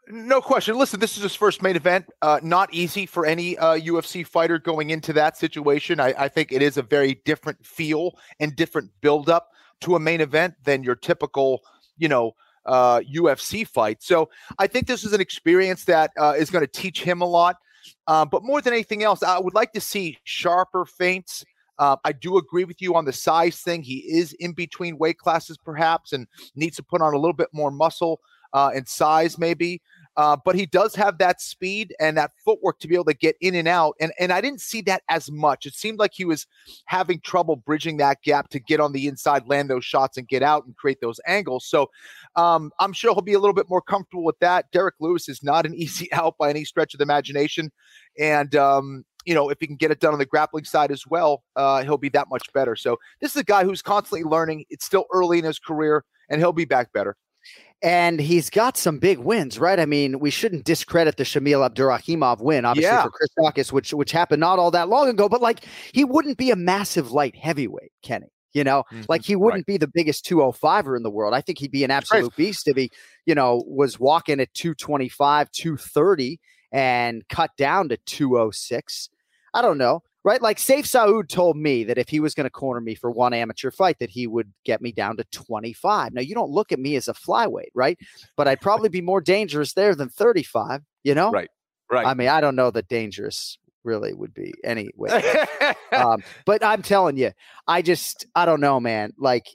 No 0.10 0.42
question. 0.42 0.78
Listen, 0.78 1.00
this 1.00 1.16
is 1.16 1.24
his 1.24 1.36
first 1.36 1.62
main 1.62 1.78
event. 1.78 2.06
Uh, 2.22 2.40
not 2.44 2.74
easy 2.74 3.06
for 3.06 3.26
any 3.26 3.58
uh, 3.58 3.78
UFC 3.78 4.28
fighter 4.28 4.60
going 4.60 4.90
into 4.90 5.14
that 5.14 5.38
situation. 5.38 6.02
I, 6.02 6.14
I 6.18 6.28
think 6.28 6.52
it 6.52 6.62
is 6.62 6.76
a 6.76 6.82
very 6.82 7.22
different 7.24 7.66
feel 7.66 8.18
and 8.42 8.54
different 8.54 8.92
buildup 9.00 9.48
to 9.82 9.96
a 9.96 10.00
main 10.00 10.20
event 10.20 10.56
than 10.66 10.84
your 10.84 10.96
typical, 10.96 11.62
you 11.98 12.10
know, 12.10 12.34
uh, 12.66 13.00
UFC 13.02 13.66
fight. 13.66 14.04
So 14.04 14.30
I 14.60 14.68
think 14.68 14.88
this 14.88 15.06
is 15.06 15.14
an 15.14 15.22
experience 15.22 15.86
that 15.86 16.12
uh, 16.20 16.34
is 16.38 16.50
going 16.50 16.66
to 16.66 16.72
teach 16.72 17.02
him 17.02 17.22
a 17.22 17.26
lot. 17.26 17.58
Uh, 18.08 18.26
but 18.26 18.44
more 18.44 18.62
than 18.62 18.74
anything 18.74 19.04
else, 19.04 19.24
I 19.24 19.40
would 19.40 19.54
like 19.54 19.72
to 19.74 19.82
see 19.82 20.18
sharper 20.24 20.86
feints. 20.86 21.46
Uh, 21.80 21.96
I 22.04 22.12
do 22.12 22.38
agree 22.38 22.66
with 22.66 22.82
you 22.82 22.96
on 22.96 23.06
the 23.06 23.14
size 23.14 23.62
thing. 23.62 23.82
He 23.82 24.00
is 24.00 24.34
in 24.34 24.54
between 24.54 24.98
weight 24.98 25.18
classes, 25.18 25.58
perhaps, 25.58 26.14
and 26.14 26.28
needs 26.56 26.76
to 26.78 26.84
put 26.84 27.02
on 27.02 27.14
a 27.14 27.18
little 27.18 27.34
bit 27.34 27.50
more 27.52 27.72
muscle 27.72 28.20
uh, 28.54 28.72
and 28.74 28.88
size, 28.88 29.38
maybe. 29.38 29.82
Uh, 30.16 30.38
but 30.46 30.56
he 30.56 30.68
does 30.68 30.94
have 30.94 31.18
that 31.18 31.42
speed 31.42 31.94
and 32.00 32.16
that 32.16 32.32
footwork 32.46 32.78
to 32.78 32.88
be 32.88 32.94
able 32.94 33.06
to 33.06 33.16
get 33.16 33.36
in 33.42 33.56
and 33.56 33.68
out. 33.68 33.96
And 34.00 34.14
and 34.20 34.32
I 34.32 34.42
didn't 34.42 34.62
see 34.62 34.82
that 34.82 35.02
as 35.10 35.32
much. 35.32 35.66
It 35.66 35.74
seemed 35.74 35.98
like 35.98 36.12
he 36.14 36.24
was 36.24 36.46
having 36.86 37.20
trouble 37.22 37.56
bridging 37.56 37.98
that 37.98 38.22
gap 38.22 38.50
to 38.50 38.60
get 38.60 38.80
on 38.80 38.92
the 38.92 39.08
inside, 39.08 39.48
land 39.48 39.72
those 39.72 39.84
shots, 39.84 40.18
and 40.18 40.28
get 40.28 40.44
out 40.44 40.66
and 40.66 40.76
create 40.76 41.02
those 41.02 41.20
angles. 41.26 41.66
So 41.66 41.90
um, 42.36 42.72
I'm 42.80 42.94
sure 42.94 43.12
he'll 43.12 43.22
be 43.22 43.34
a 43.34 43.40
little 43.40 43.56
bit 43.56 43.70
more 43.70 43.82
comfortable 43.82 44.24
with 44.24 44.38
that. 44.40 44.72
Derrick 44.72 44.96
Lewis 45.00 45.28
is 45.28 45.42
not 45.42 45.66
an 45.66 45.74
easy 45.84 46.14
out 46.14 46.38
by 46.38 46.52
any 46.52 46.64
stretch 46.64 46.94
of 46.94 47.00
the 47.00 47.04
imagination, 47.04 47.72
and 48.20 48.56
um, 48.56 49.06
you 49.26 49.34
know 49.34 49.50
if 49.50 49.58
he 49.60 49.68
can 49.68 49.76
get 49.76 49.92
it 49.92 50.00
done 50.00 50.14
on 50.14 50.20
the 50.20 50.26
grappling 50.26 50.66
side 50.66 50.92
as 50.92 51.06
well, 51.08 51.44
uh, 51.56 51.84
he'll 51.84 51.98
be 51.98 52.10
that 52.10 52.30
much 52.30 52.52
better. 52.54 52.76
So 52.76 52.98
this 53.22 53.32
is 53.32 53.38
a 53.38 53.44
guy 53.44 53.64
who's 53.64 53.82
constantly 53.82 54.24
learning. 54.24 54.66
It's 54.70 54.86
still 54.86 55.06
early 55.14 55.40
in 55.40 55.46
his 55.46 55.60
career, 55.60 56.04
and 56.30 56.40
he'll 56.40 56.54
be 56.54 56.66
back 56.66 56.92
better. 56.94 57.16
And 57.82 58.22
he's 58.22 58.50
got 58.50 58.78
some 58.78 58.98
big 58.98 59.18
wins, 59.18 59.60
right? 59.60 59.78
I 59.78 59.86
mean, 59.86 60.20
we 60.20 60.30
shouldn't 60.30 60.64
discredit 60.64 61.18
the 61.18 61.26
Shamil 61.26 61.70
Abdurakhimov 61.70 62.40
win, 62.40 62.64
obviously 62.64 62.88
Yeah. 62.88 63.04
for 63.04 63.10
Chris 63.12 63.30
Daukaus, 63.38 63.74
which 63.74 63.94
which 63.94 64.12
happened 64.14 64.40
not 64.40 64.58
all 64.58 64.72
that 64.72 64.88
long 64.88 65.10
ago. 65.10 65.28
But 65.28 65.42
like, 65.42 65.66
he 65.94 66.06
wouldn't 66.06 66.38
be 66.38 66.50
a 66.52 66.56
massive 66.56 67.12
light 67.12 67.36
heavyweight, 67.36 67.92
Kenny. 68.02 68.28
You 68.54 68.64
know, 68.64 68.84
like 69.10 69.26
he 69.26 69.36
wouldn't 69.36 69.66
be 69.66 69.78
the 69.78 69.88
biggest 69.88 70.26
205er 70.26 70.96
in 70.96 71.02
the 71.02 71.10
world. 71.10 71.34
I 71.34 71.42
think 71.42 71.58
he'd 71.58 71.72
be 71.72 71.84
an 71.84 71.90
absolute 71.90 72.36
beast 72.36 72.68
if 72.68 72.78
he, 72.78 72.92
you 73.26 73.34
know, 73.34 73.64
was 73.68 74.00
walking 74.00 74.40
at 74.40 74.54
225, 74.54 75.52
230 75.52 76.40
and 76.72 77.28
cut 77.30 77.50
down 77.58 77.90
to 77.90 77.98
206. 78.06 79.10
I 79.54 79.62
don't 79.62 79.78
know. 79.78 80.04
Right? 80.26 80.42
Like 80.42 80.58
Safe 80.58 80.86
Saud 80.86 81.28
told 81.28 81.58
me 81.58 81.84
that 81.84 81.98
if 81.98 82.08
he 82.08 82.22
was 82.22 82.34
going 82.34 82.46
to 82.46 82.50
corner 82.50 82.80
me 82.80 82.96
for 82.96 83.12
one 83.12 83.34
amateur 83.34 83.72
fight, 83.72 84.00
that 84.00 84.10
he 84.10 84.26
would 84.26 84.54
get 84.64 84.82
me 84.82 84.94
down 84.94 85.18
to 85.18 85.26
25. 85.26 86.14
Now 86.14 86.22
you 86.22 86.34
don't 86.34 86.50
look 86.50 86.72
at 86.72 86.80
me 86.80 86.96
as 86.96 87.10
a 87.10 87.14
flyweight, 87.14 87.72
right? 87.74 88.00
But 88.38 88.48
I'd 88.48 88.62
probably 88.62 88.88
be 88.88 89.02
more 89.02 89.20
dangerous 89.20 89.74
there 89.74 89.96
than 89.96 90.08
35, 90.08 90.82
you 91.04 91.14
know? 91.14 91.30
Right. 91.30 91.50
Right. 91.92 92.08
I 92.08 92.14
mean, 92.14 92.30
I 92.30 92.40
don't 92.40 92.56
know 92.56 92.72
that 92.72 92.88
dangerous 92.88 93.58
really 93.84 94.14
would 94.14 94.34
be 94.34 94.54
anyway. 94.64 95.46
um, 95.92 96.24
but 96.46 96.64
I'm 96.64 96.82
telling 96.82 97.18
you, 97.18 97.32
I 97.68 97.82
just 97.82 98.26
I 98.34 98.46
don't 98.46 98.62
know, 98.62 98.80
man. 98.80 99.12
Like, 99.18 99.48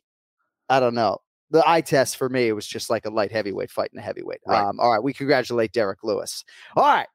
I 0.68 0.80
don't 0.80 0.94
know. 0.94 1.18
the 1.50 1.66
eye 1.66 1.80
test 1.80 2.18
for 2.18 2.28
me 2.28 2.46
It 2.46 2.52
was 2.52 2.66
just 2.66 2.90
like 2.90 3.06
a 3.06 3.10
light 3.10 3.32
heavyweight 3.32 3.70
fighting 3.70 3.98
a 3.98 4.02
heavyweight. 4.02 4.40
Right. 4.46 4.62
Um, 4.62 4.78
all 4.78 4.92
right, 4.92 5.02
we 5.02 5.14
congratulate 5.14 5.72
Derrick 5.72 6.04
Lewis. 6.04 6.44
All 6.76 6.84
right. 6.84 7.08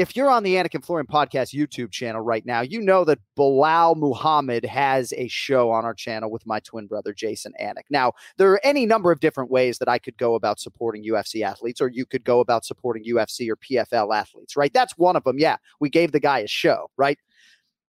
If 0.00 0.16
you're 0.16 0.30
on 0.30 0.44
the 0.44 0.54
Anik 0.54 0.74
and 0.74 0.82
Florian 0.82 1.06
podcast 1.06 1.54
YouTube 1.54 1.90
channel 1.90 2.22
right 2.22 2.46
now, 2.46 2.62
you 2.62 2.80
know 2.80 3.04
that 3.04 3.18
Belal 3.38 3.94
Muhammad 3.94 4.64
has 4.64 5.12
a 5.14 5.28
show 5.28 5.70
on 5.70 5.84
our 5.84 5.92
channel 5.92 6.30
with 6.30 6.46
my 6.46 6.58
twin 6.60 6.86
brother, 6.86 7.12
Jason 7.12 7.52
Anik. 7.60 7.84
Now, 7.90 8.14
there 8.38 8.50
are 8.50 8.60
any 8.64 8.86
number 8.86 9.12
of 9.12 9.20
different 9.20 9.50
ways 9.50 9.76
that 9.76 9.90
I 9.90 9.98
could 9.98 10.16
go 10.16 10.36
about 10.36 10.58
supporting 10.58 11.04
UFC 11.04 11.42
athletes, 11.42 11.82
or 11.82 11.88
you 11.88 12.06
could 12.06 12.24
go 12.24 12.40
about 12.40 12.64
supporting 12.64 13.04
UFC 13.04 13.50
or 13.50 13.56
PFL 13.56 14.16
athletes, 14.16 14.56
right? 14.56 14.72
That's 14.72 14.96
one 14.96 15.16
of 15.16 15.24
them. 15.24 15.38
Yeah, 15.38 15.58
we 15.80 15.90
gave 15.90 16.12
the 16.12 16.20
guy 16.20 16.38
a 16.38 16.48
show, 16.48 16.86
right? 16.96 17.18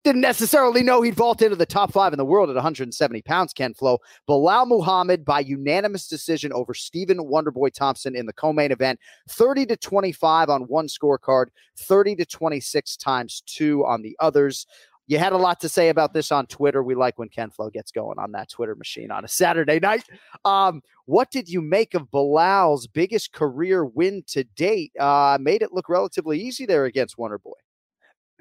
Didn't 0.03 0.22
necessarily 0.22 0.81
know 0.81 1.03
he'd 1.03 1.13
vault 1.13 1.43
into 1.43 1.55
the 1.55 1.65
top 1.65 1.91
five 1.91 2.12
in 2.12 2.17
the 2.17 2.25
world 2.25 2.50
at 2.50 2.55
170 2.55 3.22
pounds, 3.22 3.53
Ken 3.53 3.75
Flo. 3.75 4.00
Belal 4.27 4.67
Muhammad 4.67 5.24
by 5.24 5.41
unanimous 5.41 6.08
decision 6.08 6.51
over 6.53 6.74
Stephen 6.74 7.20
Wonderboy 7.20 7.72
Thompson 7.72 8.15
in 8.15 8.25
the 8.25 8.34
co-main 8.34 8.72
event, 8.72 9.00
30 9.29 9.67
to 9.67 9.77
25 9.77 10.50
on 10.50 10.62
one 10.63 10.88
scorecard, 10.88 11.48
30 11.77 12.15
to 12.15 12.25
26 12.25 12.98
times 12.98 13.43
two 13.46 13.86
on 13.86 14.01
the 14.01 14.17
others. 14.20 14.65
You 15.05 15.20
had 15.20 15.34
a 15.34 15.38
lot 15.38 15.60
to 15.60 15.70
say 15.70 15.89
about 15.89 16.13
this 16.13 16.31
on 16.31 16.48
Twitter. 16.48 16.81
We 16.81 16.96
like 16.96 17.20
when 17.20 17.29
Ken 17.29 17.51
Flo 17.51 17.70
gets 17.70 17.91
going 17.91 18.17
on 18.17 18.31
that 18.31 18.50
Twitter 18.50 18.74
machine 18.74 19.12
on 19.12 19.24
a 19.24 19.27
Saturday 19.27 19.79
night. 19.79 20.05
Um, 20.46 20.81
what 21.05 21.29
did 21.29 21.48
you 21.48 21.62
make 21.62 21.93
of 21.93 22.10
Belal's 22.10 22.88
biggest 22.88 23.34
career 23.34 23.86
win 23.86 24.24
to 24.29 24.46
date? 24.46 24.93
Uh, 25.00 25.38
made 25.39 25.62
it 25.62 25.74
look 25.74 25.89
relatively 25.89 26.39
easy 26.39 26.65
there 26.65 26.86
against 26.86 27.17
Wonderboy 27.17 27.53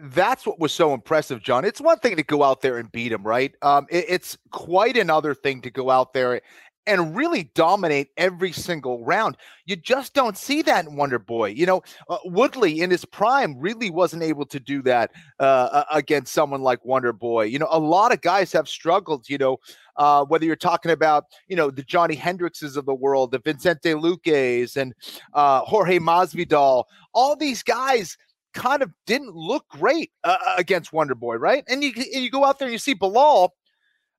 that's 0.03 0.47
what 0.47 0.59
was 0.59 0.73
so 0.73 0.95
impressive, 0.95 1.43
Jon. 1.43 1.65
It's 1.65 1.81
one 1.81 1.99
thing 1.99 2.17
to 2.17 2.23
go 2.23 2.43
out 2.43 2.61
there 2.63 2.79
and 2.79 2.91
beat 2.91 3.13
him, 3.13 3.23
right? 3.23 3.55
Um, 3.63 3.87
it, 3.91 4.07
it's 4.09 4.39
quite 4.51 4.97
another 4.97 5.35
thing 5.35 5.61
to 5.63 5.71
go 5.71 5.91
out 5.91 6.13
there 6.13 6.41
and 6.87 7.15
really 7.15 7.45
dominate 7.55 8.09
every 8.17 8.53
single 8.53 9.05
round. 9.05 9.37
You 9.67 9.77
just 9.77 10.15
don't 10.15 10.37
see 10.37 10.63
that 10.63 10.87
in 10.87 10.97
Wonder 10.97 11.19
Boy. 11.19 11.51
You 11.51 11.67
know, 11.67 11.83
uh, 12.09 12.19
Woodley 12.25 12.81
in 12.81 12.91
his 12.91 13.05
prime 13.05 13.59
really 13.59 13.91
wasn't 13.91 14.23
able 14.23 14.47
to 14.47 14.59
do 14.59 14.83
that 14.83 15.11
uh, 15.39 15.85
against 15.93 16.33
someone 16.33 16.63
like 16.63 16.85
Wonder 16.85 17.13
Boy. 17.13 17.45
You 17.45 17.59
know, 17.59 17.69
a 17.71 17.79
lot 17.79 18.13
of 18.13 18.23
guys 18.23 18.53
have 18.53 18.69
struggled. 18.69 19.29
You 19.29 19.39
know, 19.39 19.61
uh, 19.97 20.25
whether 20.25 20.45
you're 20.47 20.57
talking 20.57 20.91
about 20.91 21.27
you 21.49 21.57
know 21.57 21.71
the 21.71 21.83
Johnny 21.83 22.17
Hendrixes 22.17 22.77
of 22.77 22.87
the 22.87 22.95
world, 22.95 23.31
the 23.31 23.39
Vicente 23.39 23.91
Luques, 23.91 24.77
and 24.77 24.95
uh, 25.35 25.61
Jorge 25.61 25.99
Masvidal, 25.99 26.85
all 27.13 27.37
these 27.37 27.63
guys 27.63 28.17
kind 28.53 28.83
of 28.83 28.91
didn't 29.07 29.35
look 29.35 29.69
great 29.69 30.11
uh, 30.25 30.37
uh 30.45 30.55
against 30.59 30.93
Wonder 30.93 31.15
Boy, 31.15 31.37
right? 31.37 31.65
And 31.69 31.83
you 31.83 31.93
you 31.97 32.31
go 32.31 32.45
out 32.45 32.59
there 32.59 32.67
and 32.67 32.73
you 32.73 32.79
see 32.79 32.95
Belal, 32.95 33.51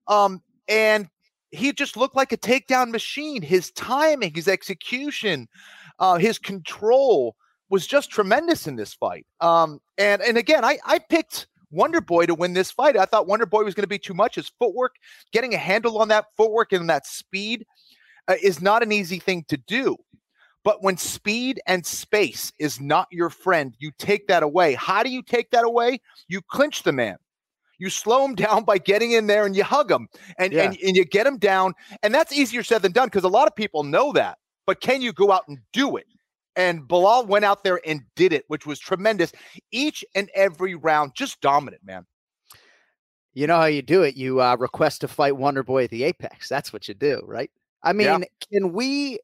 um, 0.08 0.42
and 0.68 1.08
he 1.52 1.74
just 1.74 1.98
looked 1.98 2.16
like 2.16 2.32
a 2.32 2.38
takedown 2.38 2.92
machine. 2.92 3.42
His 3.42 3.72
timing, 3.72 4.34
his 4.34 4.48
execution, 4.48 5.48
uh, 6.00 6.18
his 6.18 6.40
control 6.40 7.36
was 7.70 7.88
just 7.88 8.12
tremendous 8.12 8.68
in 8.68 8.76
this 8.76 8.94
fight. 8.94 9.26
Um, 9.40 9.80
and 9.98 10.22
and 10.22 10.38
again, 10.38 10.64
I 10.64 10.80
I 10.86 11.00
picked 11.00 11.48
Wonder 11.72 12.02
Boy 12.02 12.26
to 12.26 12.36
win 12.36 12.54
this 12.54 12.72
fight. 12.72 12.98
I 12.98 13.06
thought 13.06 13.28
Wonder 13.28 13.46
Boy 13.46 13.64
was 13.64 13.74
going 13.74 13.84
to 13.84 13.88
be 13.88 14.00
too 14.00 14.14
much. 14.14 14.36
His 14.36 14.52
footwork, 14.60 14.96
getting 15.32 15.54
a 15.54 15.58
handle 15.58 15.98
on 15.98 16.10
that 16.10 16.26
footwork 16.38 16.74
and 16.74 16.90
that 16.90 17.08
speed, 17.08 17.66
uh, 18.28 18.36
is 18.42 18.62
not 18.62 18.84
an 18.84 18.92
easy 18.92 19.20
thing 19.20 19.46
to 19.48 19.58
do. 19.58 19.98
But 20.64 20.84
when 20.84 20.98
speed 20.98 21.60
and 21.66 21.86
space 21.86 22.54
is 22.60 22.80
not 22.80 23.08
your 23.12 23.30
friend, 23.30 23.76
you 23.80 23.92
take 23.98 24.28
that 24.28 24.44
away. 24.44 24.76
How 24.76 25.02
do 25.04 25.10
you 25.10 25.24
take 25.24 25.50
that 25.52 25.64
away? 25.64 26.00
You 26.28 26.42
clinch 26.42 26.84
the 26.84 26.92
man. 26.92 27.18
You 27.80 27.90
slow 27.90 28.24
him 28.26 28.36
down 28.36 28.64
by 28.64 28.78
getting 28.78 29.14
in 29.14 29.28
there 29.28 29.46
and 29.46 29.56
you 29.56 29.64
hug 29.64 29.92
him 29.92 30.08
and, 30.38 30.54
yeah. 30.54 30.64
and, 30.64 30.78
and 30.86 30.96
you 30.96 31.04
get 31.04 31.26
him 31.26 31.38
down. 31.38 31.74
And 32.04 32.14
that's 32.14 32.32
easier 32.32 32.64
said 32.64 32.84
than 32.84 32.92
done 32.92 33.08
because 33.08 33.24
a 33.24 33.30
lot 33.30 33.48
of 33.48 33.56
people 33.56 33.84
know 33.84 34.12
that. 34.14 34.38
But 34.68 34.82
can 34.82 35.02
you 35.02 35.12
go 35.12 35.32
out 35.32 35.48
and 35.48 35.58
do 35.74 35.98
it? 35.98 36.06
And 36.56 36.82
Belal 36.82 37.26
went 37.28 37.46
out 37.46 37.64
there 37.64 37.80
and 37.86 38.02
did 38.16 38.34
it, 38.34 38.44
which 38.48 38.66
was 38.66 38.78
tremendous. 38.80 39.32
Each 39.72 40.04
and 40.16 40.30
every 40.36 40.76
round, 40.76 41.14
just 41.16 41.42
dominant, 41.42 41.84
man. 41.84 42.06
You 43.34 43.48
know 43.48 43.58
how 43.58 43.66
you 43.66 43.82
do 43.82 44.04
it? 44.04 44.16
You 44.18 44.42
uh, 44.42 44.58
request 44.58 45.02
to 45.02 45.08
fight 45.08 45.38
Wonder 45.38 45.64
Boy 45.64 45.86
at 45.86 45.90
the 45.90 46.04
Apex. 46.04 46.50
That's 46.50 46.74
what 46.74 46.88
you 46.90 46.94
do, 46.94 47.22
right? 47.26 47.50
I 47.82 47.94
mean, 47.94 48.08
yeah. 48.08 48.20
can 48.52 48.74
we 48.74 49.20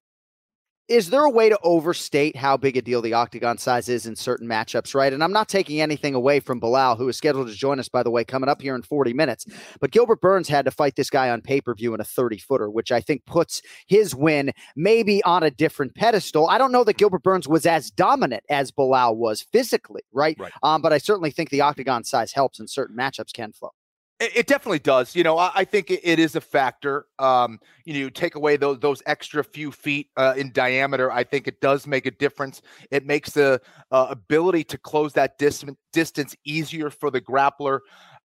is 0.87 1.09
there 1.09 1.23
a 1.23 1.29
way 1.29 1.49
to 1.49 1.59
overstate 1.63 2.35
how 2.35 2.55
big 2.55 2.77
a 2.77 2.81
deal 2.81 3.01
the 3.01 3.13
octagon 3.13 3.57
size 3.57 3.89
is 3.89 4.05
in 4.05 4.15
certain 4.15 4.47
matchups, 4.47 4.95
right? 4.95 5.11
And 5.11 5.23
I'm 5.23 5.33
not 5.33 5.49
taking 5.49 5.81
anything 5.81 6.15
away 6.15 6.39
from 6.39 6.61
Belal, 6.61 6.97
who 6.97 7.09
is 7.09 7.17
scheduled 7.17 7.47
to 7.47 7.53
join 7.53 7.79
us, 7.79 7.89
by 7.89 8.03
the 8.03 8.11
way, 8.11 8.23
coming 8.23 8.49
up 8.49 8.61
here 8.61 8.75
in 8.75 8.81
40 8.81 9.13
minutes. 9.13 9.45
But 9.81 9.91
Gilbert 9.91 10.21
Burns 10.21 10.47
had 10.47 10.65
to 10.65 10.71
fight 10.71 10.95
this 10.95 11.09
guy 11.09 11.29
on 11.29 11.41
pay 11.41 11.59
per 11.59 11.75
view 11.75 11.93
in 11.93 11.99
a 11.99 12.05
30 12.05 12.37
footer, 12.37 12.69
which 12.69 12.91
I 12.91 13.01
think 13.01 13.25
puts 13.25 13.61
his 13.87 14.15
win 14.15 14.51
maybe 14.75 15.21
on 15.23 15.43
a 15.43 15.51
different 15.51 15.95
pedestal. 15.95 16.47
I 16.47 16.57
don't 16.57 16.71
know 16.71 16.83
that 16.85 16.97
Gilbert 16.97 17.23
Burns 17.23 17.47
was 17.47 17.65
as 17.65 17.91
dominant 17.91 18.43
as 18.49 18.71
Belal 18.71 19.15
was 19.15 19.41
physically, 19.41 20.03
right? 20.13 20.37
right. 20.39 20.53
Um, 20.63 20.81
but 20.81 20.93
I 20.93 20.99
certainly 20.99 21.31
think 21.31 21.49
the 21.49 21.61
octagon 21.61 22.03
size 22.03 22.31
helps 22.31 22.59
in 22.59 22.67
certain 22.67 22.95
matchups, 22.95 23.33
Ken 23.33 23.51
Flo. 23.51 23.71
It, 24.19 24.47
definitely 24.47 24.79
does. 24.79 25.15
You 25.15 25.23
know, 25.23 25.37
I, 25.37 25.63
think 25.63 25.91
it, 25.91 26.17
is 26.17 26.35
a 26.35 26.41
factor. 26.41 27.05
Um, 27.19 27.59
you 27.85 28.01
know, 28.01 28.09
take 28.09 28.33
away 28.33 28.57
those 28.57 28.79
those 28.79 29.03
extra 29.05 29.43
few 29.43 29.71
feet 29.71 30.09
uh, 30.17 30.33
in 30.35 30.51
diameter. 30.51 31.11
I 31.11 31.23
think 31.23 31.47
it 31.47 31.61
does 31.61 31.85
make 31.85 32.07
a 32.07 32.11
difference. 32.11 32.63
It 32.89 33.05
makes 33.05 33.31
the 33.31 33.61
uh, 33.91 34.07
ability 34.09 34.63
to 34.65 34.77
close 34.79 35.13
that 35.13 35.37
dis- 35.37 35.63
distance 35.93 36.35
easier 36.45 36.89
for 36.89 37.11
the 37.11 37.21
grappler. 37.21 37.79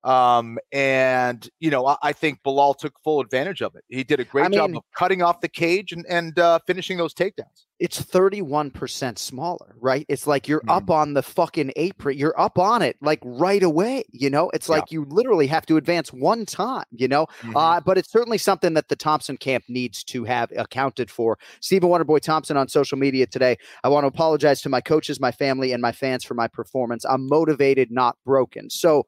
Um, 0.04 0.58
and 0.72 1.48
you 1.60 1.70
know, 1.70 1.86
I, 1.86 1.96
I, 2.02 2.12
think 2.12 2.42
Belal 2.42 2.76
took 2.76 2.98
full 3.04 3.20
advantage 3.20 3.62
of 3.62 3.76
it. 3.76 3.84
He 3.88 4.02
did 4.02 4.18
a 4.18 4.24
great 4.24 4.46
I 4.46 4.48
mean, 4.48 4.58
job 4.58 4.76
of 4.76 4.82
cutting 4.96 5.22
off 5.22 5.40
the 5.40 5.48
cage 5.48 5.92
and 5.92 6.04
and 6.08 6.36
uh, 6.40 6.58
finishing 6.66 6.98
those 6.98 7.14
takedowns. 7.14 7.66
It's 7.78 8.00
31% 8.00 9.18
smaller, 9.18 9.74
right? 9.80 10.06
It's 10.08 10.26
like 10.26 10.46
you're 10.46 10.60
mm-hmm. 10.60 10.70
up 10.70 10.90
on 10.90 11.14
the 11.14 11.22
fucking 11.22 11.72
apron. 11.74 12.16
You're 12.16 12.38
up 12.40 12.58
on 12.58 12.80
it 12.82 12.96
like 13.00 13.20
right 13.24 13.62
away. 13.62 14.04
You 14.10 14.30
know, 14.30 14.50
it's 14.50 14.68
like 14.68 14.84
yeah. 14.90 14.96
you 14.96 15.06
literally 15.08 15.46
have 15.48 15.66
to 15.66 15.76
advance 15.76 16.12
one 16.12 16.46
time, 16.46 16.84
you 16.92 17.08
know, 17.08 17.26
mm-hmm. 17.40 17.56
uh, 17.56 17.80
but 17.80 17.98
it's 17.98 18.10
certainly 18.10 18.38
something 18.38 18.74
that 18.74 18.88
the 18.88 18.96
Thompson 18.96 19.36
camp 19.36 19.64
needs 19.68 20.04
to 20.04 20.24
have 20.24 20.52
accounted 20.56 21.10
for. 21.10 21.38
Stephen 21.60 21.88
Wonderboy 21.88 22.20
Thompson 22.20 22.56
on 22.56 22.68
social 22.68 22.98
media 22.98 23.26
today. 23.26 23.56
I 23.82 23.88
want 23.88 24.04
to 24.04 24.08
apologize 24.08 24.62
to 24.62 24.68
my 24.68 24.80
coaches, 24.80 25.18
my 25.18 25.32
family, 25.32 25.72
and 25.72 25.82
my 25.82 25.92
fans 25.92 26.24
for 26.24 26.34
my 26.34 26.48
performance. 26.48 27.04
I'm 27.04 27.28
motivated, 27.28 27.90
not 27.90 28.16
broken. 28.24 28.70
So 28.70 29.06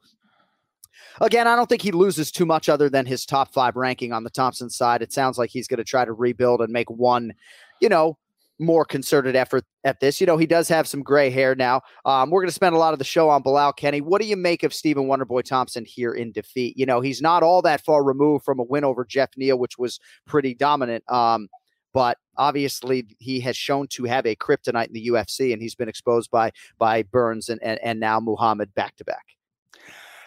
Again, 1.20 1.46
I 1.46 1.56
don't 1.56 1.68
think 1.68 1.82
he 1.82 1.92
loses 1.92 2.30
too 2.30 2.46
much 2.46 2.68
other 2.68 2.88
than 2.88 3.06
his 3.06 3.24
top 3.26 3.52
five 3.52 3.76
ranking 3.76 4.12
on 4.12 4.24
the 4.24 4.30
Thompson 4.30 4.70
side. 4.70 5.02
It 5.02 5.12
sounds 5.12 5.38
like 5.38 5.50
he's 5.50 5.68
going 5.68 5.78
to 5.78 5.84
try 5.84 6.04
to 6.04 6.12
rebuild 6.12 6.60
and 6.60 6.72
make 6.72 6.90
one, 6.90 7.32
you 7.80 7.88
know, 7.88 8.18
more 8.58 8.84
concerted 8.84 9.34
effort 9.34 9.64
at 9.84 10.00
this. 10.00 10.20
You 10.20 10.26
know, 10.26 10.36
he 10.36 10.46
does 10.46 10.68
have 10.68 10.86
some 10.86 11.02
gray 11.02 11.30
hair 11.30 11.54
now. 11.54 11.82
Um, 12.04 12.30
we're 12.30 12.40
going 12.40 12.48
to 12.48 12.54
spend 12.54 12.74
a 12.74 12.78
lot 12.78 12.92
of 12.92 12.98
the 12.98 13.04
show 13.04 13.28
on 13.28 13.42
Belal 13.42 13.74
Kenny. 13.76 14.00
What 14.00 14.20
do 14.20 14.28
you 14.28 14.36
make 14.36 14.62
of 14.62 14.72
Stephen 14.72 15.04
Wonderboy 15.06 15.44
Thompson 15.44 15.84
here 15.84 16.12
in 16.12 16.32
defeat? 16.32 16.76
You 16.76 16.86
know, 16.86 17.00
he's 17.00 17.20
not 17.20 17.42
all 17.42 17.62
that 17.62 17.84
far 17.84 18.04
removed 18.04 18.44
from 18.44 18.60
a 18.60 18.64
win 18.64 18.84
over 18.84 19.04
Jeff 19.04 19.30
Neal, 19.36 19.58
which 19.58 19.78
was 19.78 19.98
pretty 20.26 20.54
dominant. 20.54 21.04
Um, 21.10 21.48
but 21.92 22.18
obviously 22.36 23.06
he 23.18 23.40
has 23.40 23.56
shown 23.56 23.86
to 23.88 24.04
have 24.04 24.26
a 24.26 24.36
kryptonite 24.36 24.88
in 24.88 24.92
the 24.92 25.08
UFC, 25.08 25.52
and 25.52 25.62
he's 25.62 25.76
been 25.76 25.88
exposed 25.88 26.30
by 26.30 26.50
by 26.78 27.02
Burns 27.04 27.48
and 27.48 27.62
and, 27.62 27.78
and 27.82 28.00
now 28.00 28.20
Muhammad 28.20 28.74
back 28.74 28.96
to 28.96 29.04
back. 29.04 29.33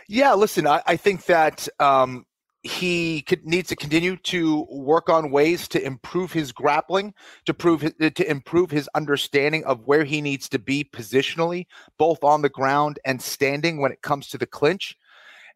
Yeah, 0.08 0.34
listen, 0.36 0.68
I, 0.68 0.82
I 0.86 0.96
think 0.96 1.26
that 1.26 1.68
um, 1.80 2.26
he 2.64 3.22
could, 3.24 3.46
needs 3.46 3.70
to 3.70 3.76
continue 3.76 4.16
to 4.18 4.66
work 4.70 5.10
on 5.10 5.32
ways 5.32 5.68
to 5.70 5.84
improve 5.86 6.32
his 6.32 6.52
grappling, 6.52 7.14
to 7.46 7.54
prove 7.54 7.82
to 8.00 8.30
improve 8.30 8.72
his 8.72 8.90
understanding 8.96 9.66
of 9.66 9.82
where 9.86 10.06
he 10.06 10.22
needs 10.22 10.48
to 10.50 10.60
be 10.60 10.84
positionally, 10.84 11.66
both 11.98 12.24
on 12.24 12.42
the 12.42 12.50
ground 12.50 13.00
and 13.06 13.22
standing 13.22 13.82
when 13.82 13.92
it 13.92 14.02
comes 14.02 14.30
to 14.30 14.38
the 14.38 14.48
clinch. 14.48 14.96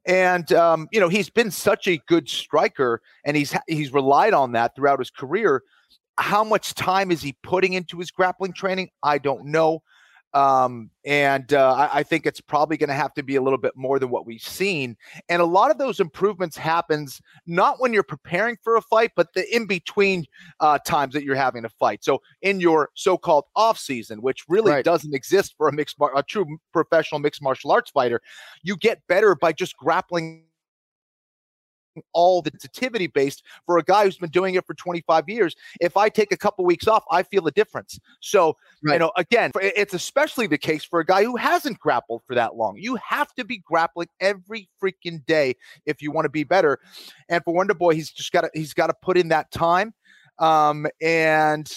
And 0.06 0.52
um, 0.54 0.90
you 0.92 1.00
know, 1.00 1.10
he's 1.10 1.30
been 1.30 1.52
such 1.52 1.88
a 1.88 1.98
good 2.08 2.28
striker, 2.28 3.02
and 3.24 3.38
he's 3.38 3.56
he's 3.68 3.94
relied 3.94 4.34
on 4.34 4.52
that 4.54 4.76
throughout 4.76 5.00
his 5.00 5.12
career. 5.12 5.64
How 6.18 6.44
much 6.44 6.74
time 6.74 7.10
is 7.10 7.22
he 7.22 7.38
putting 7.42 7.74
into 7.74 8.00
his 8.00 8.12
grappling 8.12 8.54
training? 8.54 8.90
I 9.02 9.18
don't 9.18 9.46
know. 9.46 9.82
Um, 10.34 10.90
and 11.04 11.52
uh, 11.54 11.74
I, 11.74 12.00
I, 12.00 12.04
think 12.04 12.26
it's 12.26 12.40
probably 12.40 12.78
going 12.78 12.88
to 12.88 12.94
have 12.94 13.14
to 13.16 13.24
be 13.24 13.36
a 13.36 13.42
little 13.42 13.58
bit 13.58 13.74
more 13.76 14.00
than 14.00 14.10
what 14.10 14.26
we've 14.26 14.42
seen. 14.42 14.96
And 15.28 15.42
a 15.42 15.46
lot 15.46 15.72
of 15.72 15.78
those 15.78 16.00
improvements 16.00 16.56
happens 16.56 17.22
not 17.46 17.82
when 17.82 17.92
you're 17.92 18.02
preparing 18.02 18.56
for 18.64 18.78
a 18.78 18.82
fight, 18.82 19.12
but 19.16 19.34
the 19.34 19.54
in 19.54 19.66
between 19.66 20.26
uh, 20.62 20.80
times 20.80 21.14
that 21.16 21.24
you're 21.24 21.36
having 21.36 21.66
a 21.66 21.70
fight. 21.70 22.04
So 22.06 22.22
in 22.42 22.62
your 22.62 22.92
so-called 22.94 23.46
off 23.58 23.78
season, 23.78 24.22
which 24.22 24.46
really 24.48 24.72
right. 24.72 24.86
doesn't 24.86 25.14
exist 25.14 25.56
for 25.58 25.68
a 25.68 25.74
mixed, 25.74 26.00
mar- 26.00 26.16
a 26.16 26.24
true 26.24 26.46
professional 26.72 27.20
mixed 27.20 27.42
martial 27.42 27.72
arts 27.72 27.92
fighter, 27.92 28.22
you 28.64 28.78
get 28.78 29.06
better 29.08 29.36
by 29.36 29.52
just 29.52 29.76
grappling 29.76 30.46
all 32.14 32.42
the 32.42 32.52
sensitivity 32.52 33.08
based 33.08 33.44
for 33.66 33.78
a 33.78 33.84
guy 33.84 34.06
who's 34.06 34.18
been 34.18 34.30
doing 34.30 34.56
it 34.56 34.66
for 34.66 34.74
25 34.74 35.30
years. 35.30 35.56
If 35.80 35.98
I 35.98 36.10
take 36.10 36.32
a 36.32 36.38
couple 36.38 36.66
weeks 36.66 36.88
off, 36.88 37.04
I 37.12 37.24
feel 37.24 37.48
a 37.48 37.52
difference. 37.52 38.00
So, 38.20 38.58
right. 38.84 38.94
you 38.94 39.00
know, 39.00 39.12
again, 39.18 39.52
it's 39.56 39.94
especially 39.94 40.48
the 40.48 40.58
case 40.58 40.84
for 40.84 41.00
a 41.00 41.06
guy 41.06 41.24
who 41.24 41.36
hasn't 41.36 41.80
grappled 41.80 42.22
for 42.26 42.36
that 42.36 42.56
long. 42.56 42.78
You 42.78 42.98
have 42.98 43.34
to 43.36 43.46
be 43.46 43.58
grappling 43.58 44.08
every 44.20 44.70
freaking 44.82 45.26
day 45.26 45.56
if 45.86 46.02
you 46.02 46.12
want 46.12 46.26
to 46.26 46.30
be 46.30 46.44
better. 46.44 46.80
And 47.30 47.44
for 47.44 47.54
Wonder 47.54 47.74
Boy, 47.74 47.96
he's 47.96 48.12
just 48.12 48.32
got 48.32 48.42
to 48.42 48.52
he's 48.54 48.74
got 48.74 48.88
to 48.88 48.96
put 49.02 49.18
in 49.18 49.30
that 49.30 49.52
time. 49.52 49.94
Um, 50.40 50.88
and 51.02 51.72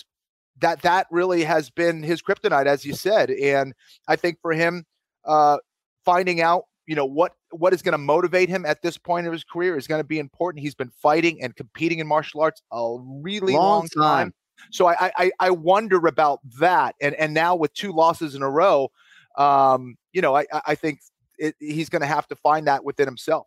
that 0.60 0.82
that 0.82 1.06
really 1.10 1.44
has 1.44 1.70
been 1.70 2.02
his 2.02 2.22
kryptonite, 2.22 2.66
as 2.66 2.84
you 2.84 2.94
said. 2.94 3.30
And 3.30 3.74
I 4.08 4.16
think 4.16 4.38
for 4.40 4.52
him, 4.52 4.84
uh, 5.24 5.58
finding 6.04 6.40
out, 6.40 6.64
you 6.86 6.94
know, 6.94 7.04
what 7.04 7.32
what 7.50 7.72
is 7.72 7.82
going 7.82 7.92
to 7.92 7.98
motivate 7.98 8.48
him 8.48 8.66
at 8.66 8.82
this 8.82 8.98
point 8.98 9.26
of 9.26 9.32
his 9.32 9.44
career 9.44 9.76
is 9.76 9.86
going 9.86 10.00
to 10.00 10.06
be 10.06 10.18
important. 10.18 10.62
He's 10.62 10.74
been 10.74 10.90
fighting 10.90 11.42
and 11.42 11.54
competing 11.56 11.98
in 11.98 12.06
martial 12.06 12.40
arts 12.40 12.62
a 12.72 12.96
really 13.00 13.54
long, 13.54 13.80
long 13.80 13.88
time. 13.88 14.26
time. 14.26 14.34
So 14.70 14.86
I, 14.86 15.12
I 15.16 15.32
I 15.40 15.50
wonder 15.50 16.06
about 16.06 16.40
that. 16.58 16.94
And 17.00 17.14
and 17.16 17.34
now 17.34 17.56
with 17.56 17.72
two 17.74 17.92
losses 17.92 18.34
in 18.34 18.42
a 18.42 18.50
row, 18.50 18.90
um, 19.36 19.96
you 20.12 20.20
know, 20.20 20.36
I 20.36 20.46
I 20.66 20.74
think 20.74 21.00
it, 21.38 21.54
he's 21.58 21.88
going 21.88 22.02
to 22.02 22.06
have 22.06 22.26
to 22.28 22.36
find 22.36 22.66
that 22.66 22.84
within 22.84 23.06
himself. 23.06 23.46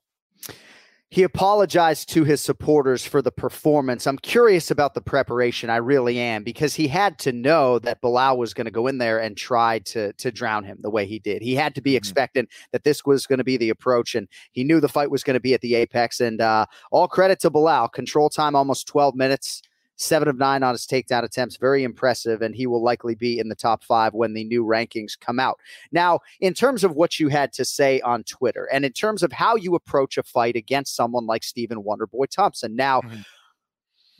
He 1.09 1.23
apologized 1.23 2.09
to 2.09 2.25
his 2.25 2.41
supporters 2.41 3.05
for 3.05 3.21
the 3.21 3.31
performance. 3.31 4.05
I'm 4.05 4.17
curious 4.17 4.69
about 4.69 4.93
the 4.93 5.01
preparation. 5.01 5.69
I 5.69 5.77
really 5.77 6.19
am 6.19 6.43
because 6.43 6.75
he 6.75 6.89
had 6.89 7.17
to 7.19 7.31
know 7.31 7.79
that 7.79 8.01
Belal 8.01 8.35
was 8.37 8.53
going 8.53 8.65
to 8.65 8.71
go 8.71 8.87
in 8.87 8.97
there 8.97 9.17
and 9.19 9.37
try 9.37 9.79
to 9.79 10.11
to 10.13 10.31
drown 10.33 10.65
him 10.65 10.79
the 10.81 10.89
way 10.89 11.05
he 11.05 11.19
did. 11.19 11.41
He 11.41 11.55
had 11.55 11.75
to 11.75 11.81
be 11.81 11.91
mm-hmm. 11.91 11.97
expectant 11.97 12.49
that 12.73 12.83
this 12.83 13.05
was 13.05 13.25
going 13.25 13.37
to 13.37 13.45
be 13.45 13.55
the 13.55 13.69
approach, 13.69 14.15
and 14.15 14.27
he 14.51 14.65
knew 14.65 14.81
the 14.81 14.89
fight 14.89 15.09
was 15.09 15.23
going 15.23 15.35
to 15.35 15.39
be 15.39 15.53
at 15.53 15.61
the 15.61 15.75
apex. 15.75 16.19
And 16.19 16.41
uh, 16.41 16.65
all 16.91 17.07
credit 17.07 17.39
to 17.39 17.51
Belal. 17.51 17.89
Control 17.91 18.29
time 18.29 18.53
almost 18.53 18.87
12 18.87 19.15
minutes 19.15 19.61
seven 19.97 20.27
of 20.27 20.37
nine 20.37 20.63
on 20.63 20.73
his 20.73 20.85
takedown 20.85 21.23
attempts. 21.23 21.57
Very 21.57 21.83
impressive. 21.83 22.41
And 22.41 22.55
he 22.55 22.67
will 22.67 22.81
likely 22.81 23.15
be 23.15 23.39
in 23.39 23.49
the 23.49 23.55
top 23.55 23.83
five 23.83 24.13
when 24.13 24.33
the 24.33 24.43
new 24.43 24.63
rankings 24.63 25.19
come 25.19 25.39
out. 25.39 25.59
Now, 25.91 26.19
in 26.39 26.53
terms 26.53 26.83
of 26.83 26.93
what 26.93 27.19
you 27.19 27.27
had 27.27 27.51
to 27.53 27.65
say 27.65 27.99
on 28.01 28.23
Twitter 28.23 28.69
and 28.71 28.85
in 28.85 28.93
terms 28.93 29.23
of 29.23 29.31
how 29.31 29.55
you 29.55 29.75
approach 29.75 30.17
a 30.17 30.23
fight 30.23 30.55
against 30.55 30.95
someone 30.95 31.25
like 31.25 31.43
Stephen 31.43 31.83
Wonderboy 31.83 32.29
Thompson. 32.29 32.75
Now, 32.75 33.01
mm-hmm. 33.01 33.21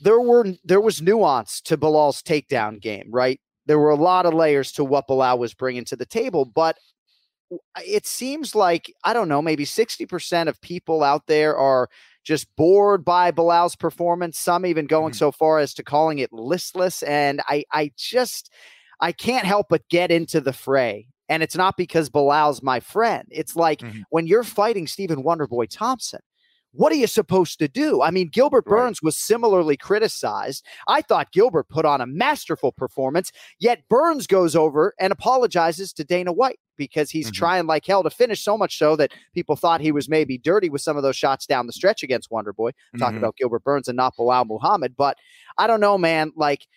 there 0.02 0.20
were 0.20 0.54
there 0.64 0.82
was 0.82 1.02
nuance 1.02 1.62
to 1.62 1.78
Belal's 1.78 2.22
takedown 2.22 2.82
game, 2.82 3.08
right? 3.10 3.40
There 3.68 3.80
were 3.80 3.92
a 3.92 3.96
lot 3.96 4.26
of 4.26 4.34
layers 4.34 4.72
to 4.74 4.84
what 4.84 5.08
Belal 5.08 5.38
was 5.38 5.54
bringing 5.54 5.86
to 5.86 5.96
the 5.96 6.06
table, 6.06 6.46
but 6.46 6.78
it 7.86 8.06
seems 8.06 8.56
like 8.56 8.94
I 9.04 9.14
don't 9.14 9.30
know, 9.30 9.42
maybe 9.42 9.66
60% 9.66 10.48
of 10.48 10.60
people 10.62 11.04
out 11.04 11.28
there 11.28 11.56
are 11.56 11.90
just 12.28 12.54
bored 12.58 13.06
by 13.06 13.32
Belal's 13.32 13.78
performance. 13.78 14.38
Some 14.38 14.66
even 14.66 14.86
going 14.86 15.14
mm-hmm. 15.14 15.18
so 15.18 15.32
far 15.32 15.60
as 15.60 15.74
to 15.76 15.84
calling 15.84 16.20
it 16.20 16.34
listless. 16.34 17.02
And 17.04 17.42
I, 17.48 17.64
I 17.72 17.92
just, 17.98 18.52
I 19.00 19.14
can't 19.14 19.46
help 19.46 19.68
but 19.70 19.88
get 19.90 20.12
into 20.12 20.42
the 20.42 20.52
fray. 20.52 21.08
And 21.30 21.42
it's 21.42 21.56
not 21.56 21.78
because 21.78 22.10
Belal's 22.10 22.62
my 22.62 22.82
friend. 22.82 23.26
It's 23.32 23.56
like 23.56 23.80
mm-hmm. 23.80 24.02
when 24.10 24.28
you're 24.28 24.44
fighting 24.44 24.88
Stephen 24.88 25.24
Wonderboy 25.24 25.70
Thompson, 25.70 26.20
what 26.78 26.92
are 26.92 26.96
you 26.96 27.08
supposed 27.08 27.58
to 27.58 27.68
do? 27.68 28.04
I 28.04 28.12
mean, 28.12 28.30
Gilbert 28.30 28.66
Burns 28.66 29.00
right. 29.02 29.08
was 29.08 29.18
similarly 29.18 29.76
criticized. 29.76 30.64
I 30.88 31.02
thought 31.02 31.32
Gilbert 31.32 31.70
put 31.70 31.86
on 31.86 32.02
a 32.02 32.06
masterful 32.06 32.72
performance, 32.72 33.32
yet 33.60 33.90
Burns 33.90 34.28
goes 34.28 34.56
over 34.56 34.94
and 35.00 35.12
apologizes 35.12 35.92
to 35.94 36.04
Dana 36.04 36.32
White 36.32 36.60
because 36.78 37.10
he's 37.10 37.28
mm-hmm. 37.28 37.40
trying 37.40 37.66
like 37.66 37.84
hell 37.88 38.04
to 38.04 38.12
finish 38.12 38.44
so 38.44 38.56
much 38.56 38.78
so 38.78 38.96
that 38.96 39.12
people 39.34 39.56
thought 39.56 39.82
he 39.82 39.92
was 39.92 40.08
maybe 40.08 40.38
dirty 40.38 40.70
with 40.70 40.82
some 40.84 40.96
of 40.96 41.02
those 41.02 41.16
shots 41.16 41.48
down 41.48 41.66
the 41.66 41.74
stretch 41.74 42.04
against 42.04 42.30
Wonder 42.30 42.54
Boy. 42.54 42.70
Mm-hmm. 42.70 43.00
Talking 43.00 43.18
about 43.18 43.38
Gilbert 43.38 43.64
Burns 43.64 43.88
and 43.88 43.98
not 43.98 44.16
Belal 44.16 44.46
Muhammad, 44.46 44.94
but 44.96 45.18
I 45.58 45.66
don't 45.66 45.82
know, 45.82 45.98
man. 45.98 46.32
Like 46.36 46.68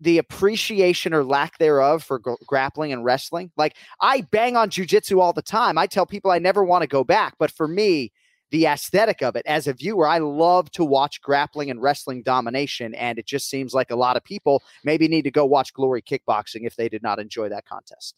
the 0.00 0.18
appreciation 0.18 1.14
or 1.14 1.24
lack 1.24 1.56
thereof 1.56 2.04
for 2.04 2.18
g- 2.18 2.34
grappling 2.46 2.92
and 2.92 3.06
wrestling. 3.06 3.50
Like 3.56 3.76
I 4.02 4.20
bang 4.20 4.54
on 4.54 4.68
jujitsu 4.68 5.18
all 5.18 5.32
the 5.32 5.40
time. 5.40 5.78
I 5.78 5.86
tell 5.86 6.04
people 6.04 6.30
I 6.30 6.38
never 6.38 6.62
want 6.62 6.82
to 6.82 6.86
go 6.86 7.04
back, 7.04 7.36
but 7.38 7.50
for 7.50 7.66
me, 7.66 8.12
the 8.50 8.66
aesthetic 8.66 9.22
of 9.22 9.36
it. 9.36 9.46
As 9.46 9.66
a 9.66 9.72
viewer, 9.72 10.06
I 10.06 10.18
love 10.18 10.70
to 10.72 10.84
watch 10.84 11.20
grappling 11.20 11.70
and 11.70 11.80
wrestling 11.80 12.22
domination, 12.22 12.94
and 12.94 13.18
it 13.18 13.26
just 13.26 13.48
seems 13.48 13.74
like 13.74 13.90
a 13.90 13.96
lot 13.96 14.16
of 14.16 14.24
people 14.24 14.62
maybe 14.84 15.08
need 15.08 15.22
to 15.22 15.30
go 15.30 15.44
watch 15.44 15.72
Glory 15.72 16.02
Kickboxing 16.02 16.66
if 16.66 16.76
they 16.76 16.88
did 16.88 17.02
not 17.02 17.18
enjoy 17.18 17.48
that 17.48 17.66
contest. 17.66 18.16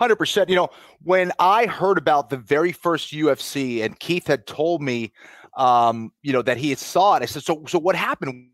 100%. 0.00 0.48
You 0.48 0.56
know, 0.56 0.68
when 1.02 1.32
I 1.38 1.66
heard 1.66 1.98
about 1.98 2.30
the 2.30 2.36
very 2.36 2.72
first 2.72 3.12
UFC 3.12 3.84
and 3.84 3.98
Keith 3.98 4.26
had 4.26 4.46
told 4.46 4.82
me, 4.82 5.12
um, 5.56 6.12
you 6.22 6.32
know, 6.32 6.42
that 6.42 6.56
he 6.56 6.70
had 6.70 6.78
saw 6.78 7.16
it, 7.16 7.22
I 7.22 7.26
said, 7.26 7.42
so, 7.42 7.64
so 7.68 7.78
what 7.78 7.94
happened? 7.94 8.48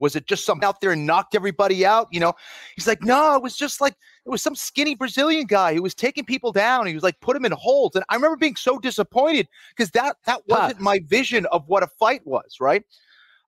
Was 0.00 0.16
it 0.16 0.26
just 0.26 0.44
something 0.44 0.66
out 0.66 0.80
there 0.80 0.92
and 0.92 1.06
knocked 1.06 1.34
everybody 1.34 1.84
out? 1.84 2.08
You 2.10 2.20
know, 2.20 2.32
he's 2.74 2.86
like, 2.86 3.02
no, 3.02 3.36
it 3.36 3.42
was 3.42 3.56
just 3.56 3.80
like 3.80 3.94
it 4.26 4.30
was 4.30 4.42
some 4.42 4.54
skinny 4.54 4.94
Brazilian 4.94 5.46
guy 5.46 5.74
who 5.74 5.82
was 5.82 5.94
taking 5.94 6.24
people 6.24 6.52
down. 6.52 6.86
He 6.86 6.94
was 6.94 7.02
like 7.02 7.20
put 7.20 7.36
him 7.36 7.44
in 7.44 7.52
holds, 7.52 7.96
and 7.96 8.04
I 8.08 8.14
remember 8.14 8.36
being 8.36 8.56
so 8.56 8.78
disappointed 8.78 9.48
because 9.76 9.90
that 9.92 10.16
that 10.26 10.42
wasn't 10.48 10.80
my 10.80 11.00
vision 11.06 11.46
of 11.46 11.66
what 11.68 11.82
a 11.82 11.88
fight 11.98 12.26
was. 12.26 12.56
Right. 12.60 12.84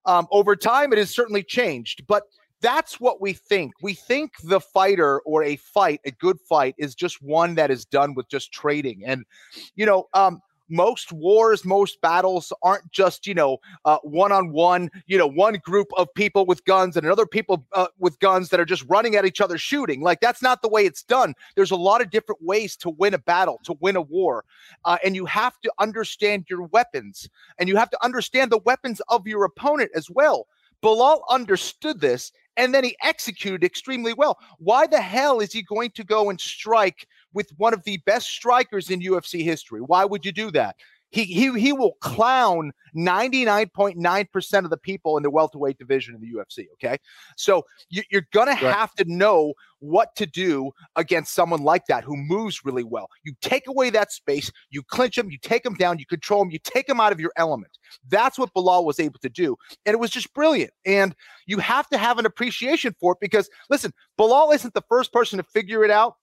Um, 0.04 0.28
over 0.30 0.54
time, 0.54 0.92
it 0.92 0.98
has 0.98 1.10
certainly 1.10 1.42
changed, 1.42 2.06
but 2.06 2.24
that's 2.60 3.00
what 3.00 3.20
we 3.20 3.32
think. 3.32 3.72
We 3.82 3.94
think 3.94 4.32
the 4.42 4.60
fighter 4.60 5.20
or 5.20 5.42
a 5.42 5.56
fight, 5.56 6.00
a 6.04 6.10
good 6.10 6.40
fight, 6.40 6.74
is 6.78 6.94
just 6.94 7.22
one 7.22 7.54
that 7.56 7.70
is 7.70 7.84
done 7.84 8.14
with 8.14 8.28
just 8.28 8.52
trading. 8.52 9.04
And, 9.04 9.24
you 9.74 9.84
know, 9.84 10.08
um, 10.14 10.40
most 10.68 11.12
wars, 11.12 11.64
most 11.64 12.00
battles 12.00 12.52
aren't 12.62 12.90
just, 12.90 13.26
you 13.26 13.34
know, 13.34 13.58
one 14.02 14.32
on 14.32 14.52
one, 14.52 14.90
you 15.06 15.18
know, 15.18 15.26
one 15.26 15.54
group 15.54 15.88
of 15.96 16.12
people 16.14 16.46
with 16.46 16.64
guns 16.64 16.96
and 16.96 17.06
another 17.06 17.26
people 17.26 17.66
uh, 17.72 17.88
with 17.98 18.18
guns 18.20 18.48
that 18.50 18.60
are 18.60 18.64
just 18.64 18.84
running 18.88 19.16
at 19.16 19.24
each 19.24 19.40
other 19.40 19.58
shooting. 19.58 20.02
Like 20.02 20.20
that's 20.20 20.42
not 20.42 20.62
the 20.62 20.68
way 20.68 20.84
it's 20.84 21.02
done. 21.02 21.34
There's 21.54 21.70
a 21.70 21.76
lot 21.76 22.00
of 22.00 22.10
different 22.10 22.42
ways 22.42 22.76
to 22.78 22.90
win 22.90 23.14
a 23.14 23.18
battle, 23.18 23.60
to 23.64 23.76
win 23.80 23.96
a 23.96 24.02
war. 24.02 24.44
Uh, 24.84 24.98
and 25.04 25.14
you 25.14 25.26
have 25.26 25.60
to 25.62 25.72
understand 25.78 26.46
your 26.48 26.62
weapons 26.62 27.28
and 27.58 27.68
you 27.68 27.76
have 27.76 27.90
to 27.90 28.04
understand 28.04 28.50
the 28.50 28.58
weapons 28.58 29.00
of 29.08 29.26
your 29.26 29.44
opponent 29.44 29.90
as 29.94 30.10
well. 30.10 30.46
Belal 30.82 31.20
understood 31.30 32.00
this 32.00 32.32
and 32.56 32.74
then 32.74 32.84
he 32.84 32.96
executed 33.02 33.64
extremely 33.64 34.12
well. 34.12 34.38
Why 34.58 34.86
the 34.86 35.00
hell 35.00 35.40
is 35.40 35.52
he 35.52 35.62
going 35.62 35.90
to 35.92 36.04
go 36.04 36.30
and 36.30 36.40
strike 36.40 37.06
with 37.36 37.52
one 37.58 37.74
of 37.74 37.84
the 37.84 37.98
best 37.98 38.28
strikers 38.28 38.90
in 38.90 39.00
UFC 39.00 39.44
history? 39.44 39.80
Why 39.80 40.04
would 40.04 40.24
you 40.24 40.32
do 40.32 40.50
that? 40.52 40.74
He 41.10 41.24
he 41.24 41.58
he 41.58 41.72
will 41.72 41.92
clown 42.00 42.72
99.9% 42.96 44.64
of 44.64 44.70
the 44.70 44.76
people 44.76 45.16
in 45.16 45.22
the 45.22 45.30
welterweight 45.30 45.78
division 45.78 46.14
in 46.14 46.20
the 46.20 46.32
UFC. 46.32 46.66
Okay. 46.74 46.98
So 47.36 47.64
you, 47.88 48.02
are 48.14 48.26
going 48.32 48.48
right. 48.48 48.58
to 48.58 48.72
have 48.72 48.92
to 48.96 49.04
know 49.04 49.54
what 49.78 50.16
to 50.16 50.26
do 50.26 50.72
against 50.96 51.32
someone 51.32 51.62
like 51.62 51.86
that 51.86 52.02
who 52.02 52.16
moves 52.16 52.64
really 52.64 52.82
well. 52.82 53.08
You 53.22 53.34
take 53.40 53.68
away 53.68 53.90
that 53.90 54.10
space, 54.10 54.50
you 54.70 54.82
clinch 54.82 55.16
him, 55.16 55.30
you 55.30 55.38
take 55.38 55.64
him 55.64 55.74
down, 55.74 55.98
you 55.98 56.06
control 56.06 56.42
him, 56.42 56.50
you 56.50 56.58
take 56.58 56.88
him 56.88 57.00
out 57.00 57.12
of 57.12 57.20
your 57.20 57.32
element. 57.36 57.78
That's 58.08 58.38
what 58.38 58.52
Belal 58.54 58.84
was 58.84 58.98
able 58.98 59.20
to 59.20 59.28
do. 59.28 59.56
And 59.84 59.94
it 59.94 59.98
was 59.98 60.10
just 60.10 60.34
brilliant. 60.34 60.72
And 60.84 61.14
you 61.46 61.58
have 61.58 61.88
to 61.90 61.98
have 61.98 62.18
an 62.18 62.26
appreciation 62.26 62.96
for 62.98 63.12
it 63.12 63.18
because, 63.20 63.48
listen, 63.70 63.92
Belal 64.18 64.54
isn't 64.54 64.74
the 64.74 64.84
first 64.88 65.12
person 65.12 65.36
to 65.36 65.44
figure 65.44 65.84
it 65.84 65.90
out 65.90 66.16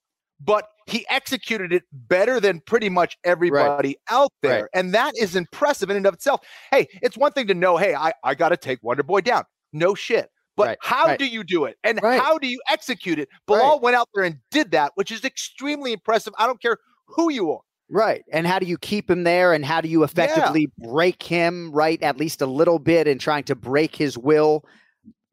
but 0.43 0.67
he 0.85 1.05
executed 1.09 1.73
it 1.73 1.83
better 1.91 2.39
than 2.39 2.61
pretty 2.61 2.89
much 2.89 3.17
everybody 3.23 3.89
right. 3.89 3.97
out 4.09 4.31
there. 4.41 4.61
Right. 4.61 4.69
And 4.73 4.93
that 4.93 5.13
is 5.17 5.35
impressive 5.35 5.89
in 5.89 5.97
and 5.97 6.05
of 6.05 6.13
itself. 6.13 6.41
Hey, 6.71 6.87
it's 7.01 7.17
one 7.17 7.31
thing 7.31 7.47
to 7.47 7.53
know, 7.53 7.77
hey, 7.77 7.95
I, 7.95 8.13
I 8.23 8.35
got 8.35 8.49
to 8.49 8.57
take 8.57 8.81
Wonder 8.83 9.03
Boy 9.03 9.21
down. 9.21 9.43
No 9.71 9.95
shit. 9.95 10.29
But 10.55 10.67
right. 10.67 10.77
how 10.81 11.15
do 11.15 11.25
you 11.25 11.43
do 11.43 11.65
it? 11.65 11.77
And 11.83 11.99
how 11.99 12.37
do 12.37 12.47
you 12.47 12.61
execute 12.69 13.17
it? 13.17 13.27
Belal 13.47 13.81
went 13.81 13.95
out 13.95 14.07
there 14.13 14.23
and 14.23 14.37
did 14.51 14.71
that, 14.71 14.91
which 14.95 15.11
is 15.11 15.23
extremely 15.23 15.93
impressive. 15.93 16.33
I 16.37 16.45
don't 16.45 16.61
care 16.61 16.77
who 17.07 17.31
you 17.31 17.51
are. 17.51 17.61
Right. 17.89 18.23
And 18.31 18.45
how 18.45 18.59
do 18.59 18.65
you 18.65 18.77
keep 18.77 19.09
him 19.09 19.23
there? 19.23 19.53
And 19.53 19.65
how 19.65 19.81
do 19.81 19.87
you 19.87 20.03
effectively 20.03 20.69
yeah. 20.77 20.89
break 20.89 21.23
him, 21.23 21.71
right? 21.71 22.01
At 22.03 22.17
least 22.17 22.41
a 22.41 22.45
little 22.45 22.79
bit 22.79 23.07
in 23.07 23.17
trying 23.17 23.43
to 23.45 23.55
break 23.55 23.95
his 23.95 24.17
will 24.17 24.63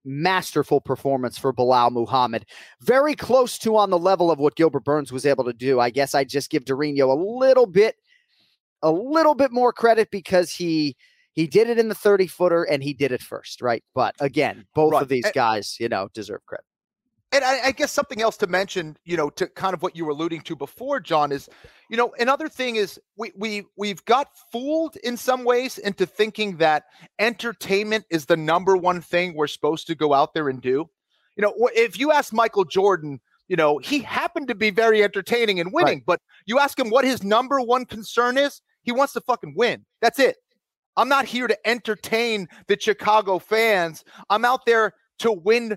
masterful 0.05 0.81
performance 0.81 1.39
for 1.39 1.53
Belal 1.53 1.91
Muhammad. 1.91 2.47
Very 2.81 3.15
close 3.15 3.59
to 3.59 3.77
on 3.77 3.91
the 3.91 3.99
level 3.99 4.31
of 4.31 4.39
what 4.39 4.57
Gilbert 4.57 4.85
Burns 4.85 5.13
was 5.13 5.27
able 5.27 5.45
to 5.45 5.53
do. 5.53 5.81
I 5.81 5.91
guess 5.91 6.15
I 6.15 6.25
just 6.25 6.51
give 6.51 6.65
Durinho 6.65 7.11
a 7.11 7.39
little 7.39 7.67
bit, 7.67 7.97
a 8.83 8.91
little 8.91 9.35
bit 9.35 9.53
more 9.53 9.73
credit 9.73 10.11
because 10.11 10.51
he 10.53 10.97
he 11.33 11.47
did 11.47 11.71
it 11.71 11.79
in 11.79 11.89
the 11.89 11.95
30 11.95 12.27
footer 12.27 12.65
and 12.65 12.83
he 12.83 12.93
did 12.93 13.13
it 13.13 13.23
first, 13.23 13.63
right? 13.63 13.85
But 13.95 14.15
again, 14.21 14.67
both 14.75 14.93
right. 14.93 15.03
of 15.03 15.09
these 15.09 15.31
guys, 15.33 15.77
you 15.79 15.89
know, 15.89 16.09
deserve 16.13 16.45
credit. 16.47 16.65
And 17.33 17.45
I, 17.45 17.67
I, 17.67 17.73
guess 17.73 17.93
something 17.93 18.21
else 18.21 18.37
to 18.39 18.49
mention, 18.49 18.97
you 19.05 19.17
know, 19.17 19.31
to 19.31 19.47
kind 19.47 19.73
of 19.73 19.83
what 19.83 19.95
you 19.95 20.05
were 20.05 20.11
alluding 20.11 20.41
to 20.43 20.57
before, 20.57 20.99
Jon, 20.99 21.31
is, 21.31 21.49
you 21.89 21.97
know, 21.97 22.13
another 22.19 22.49
thing 22.49 22.75
is 22.75 22.99
we 23.17 23.33
we 23.37 23.65
we've 23.77 24.05
got 24.05 24.29
fooled 24.51 24.97
in 25.05 25.17
some 25.17 25.45
ways 25.45 25.79
into 25.79 26.07
thinking 26.07 26.57
that 26.57 26.85
entertainment 27.21 28.05
is 28.11 28.27
the 28.27 28.37
number 28.37 28.77
one 28.77 29.01
thing 29.01 29.35
we're 29.35 29.47
supposed 29.47 29.87
to 29.87 29.95
go 29.95 30.13
out 30.13 30.35
there 30.35 30.49
and 30.49 30.61
do. 30.61 30.91
You 31.37 31.43
know, 31.43 31.55
if 31.75 31.99
you 31.99 32.11
ask 32.11 32.33
Michael 32.33 32.65
Jordan, 32.65 33.21
you 33.47 33.57
know, 33.57 33.79
he 33.79 34.01
happened 34.01 34.49
to 34.49 34.55
be 34.57 34.71
very 34.71 35.03
entertaining 35.03 35.61
and 35.61 35.73
winning, 35.73 35.99
right. 35.99 36.07
but 36.07 36.21
you 36.47 36.59
ask 36.59 36.79
him 36.79 36.91
what 36.91 37.05
his 37.05 37.23
number 37.23 37.61
one 37.61 37.85
concern 37.85 38.39
is, 38.39 38.61
he 38.83 38.93
wants 38.93 39.13
to 39.13 39.21
fucking 39.21 39.55
win. 39.57 39.85
That's 40.01 40.19
it. 40.19 40.37
I'm 40.97 41.09
not 41.09 41.25
here 41.25 41.47
to 41.47 41.69
entertain 41.69 42.49
the 42.67 42.79
Chicago 42.79 43.39
fans. 43.39 44.05
I'm 44.29 44.45
out 44.45 44.67
there 44.67 44.95
to 45.21 45.33
win 45.33 45.77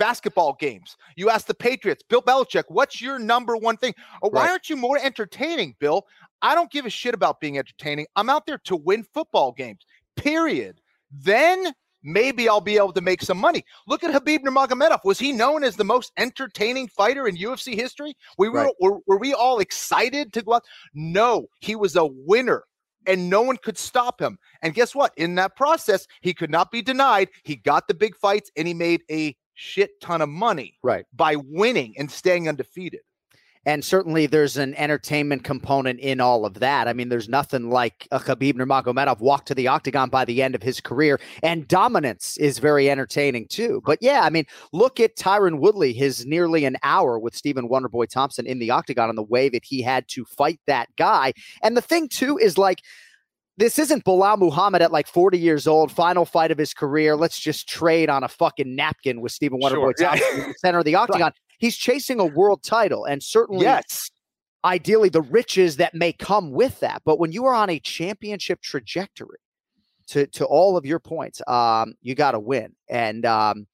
basketball 0.00 0.56
games. 0.58 0.96
You 1.14 1.28
ask 1.28 1.46
the 1.46 1.54
Patriots, 1.54 2.02
Bill 2.08 2.22
Belichick, 2.22 2.64
what's 2.68 3.00
your 3.02 3.18
number 3.18 3.56
one 3.56 3.76
thing? 3.76 3.94
Or 4.22 4.30
why 4.30 4.44
right. 4.44 4.50
aren't 4.50 4.70
you 4.70 4.76
more 4.76 4.98
entertaining, 4.98 5.76
Bill? 5.78 6.06
I 6.42 6.54
don't 6.54 6.72
give 6.72 6.86
a 6.86 6.90
shit 6.90 7.14
about 7.14 7.38
being 7.38 7.58
entertaining. 7.58 8.06
I'm 8.16 8.30
out 8.30 8.46
there 8.46 8.58
to 8.64 8.76
win 8.76 9.04
football 9.04 9.52
games, 9.52 9.84
period. 10.16 10.80
Then 11.12 11.74
maybe 12.02 12.48
I'll 12.48 12.62
be 12.62 12.78
able 12.78 12.94
to 12.94 13.02
make 13.02 13.20
some 13.20 13.36
money. 13.36 13.62
Look 13.86 14.02
at 14.02 14.10
Khabib 14.10 14.38
Nurmagomedov. 14.38 15.00
Was 15.04 15.18
he 15.18 15.32
known 15.32 15.62
as 15.62 15.76
the 15.76 15.84
most 15.84 16.12
entertaining 16.16 16.88
fighter 16.88 17.28
in 17.28 17.36
UFC 17.36 17.74
history? 17.74 18.16
We 18.38 18.48
were, 18.48 18.64
Right. 18.64 18.74
were, 18.80 19.00
were 19.06 19.18
we 19.18 19.34
all 19.34 19.58
excited 19.58 20.32
to 20.32 20.42
go 20.42 20.54
out? 20.54 20.64
No, 20.94 21.46
he 21.60 21.76
was 21.76 21.94
a 21.94 22.06
winner 22.06 22.64
and 23.06 23.28
no 23.28 23.42
one 23.42 23.58
could 23.58 23.76
stop 23.76 24.18
him. 24.18 24.38
And 24.62 24.72
guess 24.72 24.94
what? 24.94 25.12
In 25.18 25.34
that 25.34 25.56
process, 25.56 26.06
he 26.22 26.32
could 26.32 26.50
not 26.50 26.70
be 26.70 26.80
denied. 26.80 27.28
He 27.44 27.56
got 27.56 27.86
the 27.86 27.94
big 27.94 28.16
fights 28.16 28.50
and 28.56 28.66
he 28.66 28.72
made 28.72 29.02
a 29.10 29.36
shit 29.54 30.00
ton 30.00 30.20
of 30.22 30.28
money 30.28 30.78
Right. 30.82 31.04
by 31.12 31.36
winning 31.36 31.94
and 31.98 32.10
staying 32.10 32.48
undefeated. 32.48 33.00
And 33.66 33.84
certainly 33.84 34.24
there's 34.24 34.56
an 34.56 34.74
entertainment 34.76 35.44
component 35.44 36.00
in 36.00 36.18
all 36.18 36.46
of 36.46 36.54
that. 36.60 36.88
I 36.88 36.94
mean, 36.94 37.10
there's 37.10 37.28
nothing 37.28 37.68
like 37.68 38.08
a 38.10 38.18
Khabib 38.18 38.54
Nurmagomedov 38.54 39.20
walk 39.20 39.44
to 39.46 39.54
the 39.54 39.68
octagon 39.68 40.08
by 40.08 40.24
the 40.24 40.42
end 40.42 40.54
of 40.54 40.62
his 40.62 40.80
career, 40.80 41.20
and 41.42 41.68
dominance 41.68 42.38
is 42.38 42.58
very 42.58 42.88
entertaining 42.90 43.48
too. 43.48 43.82
But 43.84 43.98
yeah, 44.00 44.22
I 44.22 44.30
mean, 44.30 44.46
look 44.72 44.98
at 44.98 45.14
Tyron 45.16 45.58
Woodley, 45.60 45.92
his 45.92 46.24
nearly 46.24 46.64
an 46.64 46.78
hour 46.82 47.18
with 47.18 47.36
Stephen 47.36 47.68
Wonderboy 47.68 48.08
Thompson 48.08 48.46
in 48.46 48.60
the 48.60 48.70
octagon 48.70 49.10
and 49.10 49.18
the 49.18 49.22
way 49.22 49.50
that 49.50 49.66
he 49.66 49.82
had 49.82 50.08
to 50.08 50.24
fight 50.24 50.60
that 50.66 50.88
guy. 50.96 51.34
And 51.62 51.76
the 51.76 51.82
thing 51.82 52.08
too 52.08 52.38
is 52.38 52.56
like, 52.56 52.80
this 53.56 53.78
isn't 53.78 54.04
Belal 54.04 54.38
Muhammad 54.38 54.80
at 54.82 54.92
like 54.92 55.06
40 55.06 55.38
years 55.38 55.66
old, 55.66 55.92
final 55.92 56.24
fight 56.24 56.50
of 56.50 56.58
his 56.58 56.72
career. 56.72 57.16
Let's 57.16 57.38
just 57.38 57.68
trade 57.68 58.08
on 58.08 58.24
a 58.24 58.28
fucking 58.28 58.74
napkin 58.74 59.20
with 59.20 59.32
Stephen 59.32 59.60
Wonderboy 59.60 59.72
Sure, 59.72 59.94
yeah. 59.98 60.14
In 60.14 60.48
the 60.48 60.54
center 60.58 60.78
of 60.78 60.84
the 60.84 60.94
octagon. 60.94 61.32
He's 61.58 61.76
chasing 61.76 62.20
a 62.20 62.24
world 62.24 62.62
title, 62.62 63.04
and 63.04 63.22
certainly 63.22 63.64
Yes. 63.66 64.10
ideally 64.64 65.10
the 65.10 65.20
riches 65.20 65.76
that 65.76 65.94
may 65.94 66.12
come 66.12 66.52
with 66.52 66.80
that. 66.80 67.02
But 67.04 67.18
when 67.18 67.32
you 67.32 67.44
are 67.44 67.54
on 67.54 67.68
a 67.68 67.78
championship 67.78 68.62
trajectory, 68.62 69.36
to 70.08 70.26
to 70.28 70.44
all 70.46 70.76
of 70.76 70.86
your 70.86 70.98
points, 70.98 71.42
um, 71.46 71.94
you 72.00 72.14
got 72.14 72.32
to 72.32 72.40
win, 72.40 72.74
and 72.88 73.24
um, 73.26 73.66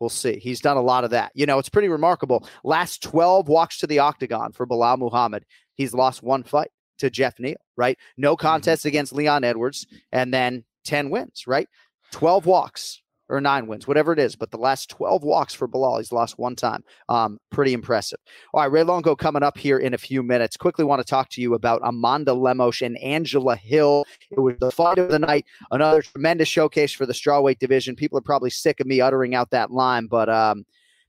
we'll 0.00 0.10
see. 0.10 0.38
He's 0.38 0.60
done 0.60 0.76
a 0.76 0.82
lot 0.82 1.04
of 1.04 1.10
that. 1.10 1.30
You 1.34 1.46
know, 1.46 1.58
it's 1.58 1.68
pretty 1.68 1.88
remarkable. 1.88 2.46
Last 2.64 3.02
twelve 3.02 3.48
walks 3.48 3.78
to 3.78 3.86
the 3.86 4.00
octagon 4.00 4.52
for 4.52 4.66
Belal 4.66 4.98
Muhammad. 4.98 5.44
He's 5.76 5.94
lost 5.94 6.22
one 6.22 6.42
fight 6.42 6.70
to 6.98 7.10
Jeff 7.10 7.38
Neal. 7.38 7.56
Right, 7.76 7.98
no 8.16 8.36
contest 8.36 8.84
against 8.84 9.12
Leon 9.12 9.44
Edwards, 9.44 9.86
and 10.12 10.32
then 10.32 10.64
ten 10.84 11.10
wins. 11.10 11.46
Right, 11.46 11.68
twelve 12.10 12.46
walks 12.46 13.02
or 13.28 13.40
nine 13.40 13.66
wins, 13.66 13.88
whatever 13.88 14.12
it 14.12 14.18
is. 14.18 14.36
But 14.36 14.50
the 14.50 14.56
last 14.56 14.90
12 14.90 15.22
walks 15.24 15.54
for 15.54 15.66
Belal, 15.66 15.98
he's 15.98 16.12
lost 16.12 16.38
one 16.38 16.54
time. 16.54 16.84
Um, 17.08 17.38
pretty 17.50 17.72
impressive. 17.72 18.18
All 18.54 18.60
right, 18.60 18.70
Ray 18.70 18.82
Longo 18.82 19.16
coming 19.16 19.42
up 19.42 19.58
here 19.58 19.78
in 19.78 19.94
a 19.94 19.98
few 19.98 20.22
minutes. 20.22 20.56
Quickly 20.56 20.84
want 20.84 21.00
to 21.00 21.08
talk 21.08 21.28
to 21.30 21.40
you 21.40 21.54
about 21.54 21.80
Amanda 21.84 22.34
Lemos 22.34 22.82
and 22.82 22.96
Angela 22.98 23.56
Hill. 23.56 24.04
It 24.30 24.40
was 24.40 24.56
the 24.60 24.70
fight 24.70 24.98
of 24.98 25.10
the 25.10 25.18
night, 25.18 25.46
another 25.70 26.02
tremendous 26.02 26.48
showcase 26.48 26.92
for 26.92 27.06
the 27.06 27.12
strawweight 27.12 27.58
division. 27.58 27.96
People 27.96 28.18
are 28.18 28.22
probably 28.22 28.50
sick 28.50 28.80
of 28.80 28.86
me 28.86 29.00
uttering 29.00 29.34
out 29.34 29.50
that 29.50 29.70
line, 29.70 30.06
but 30.06 30.28
um, 30.28 30.64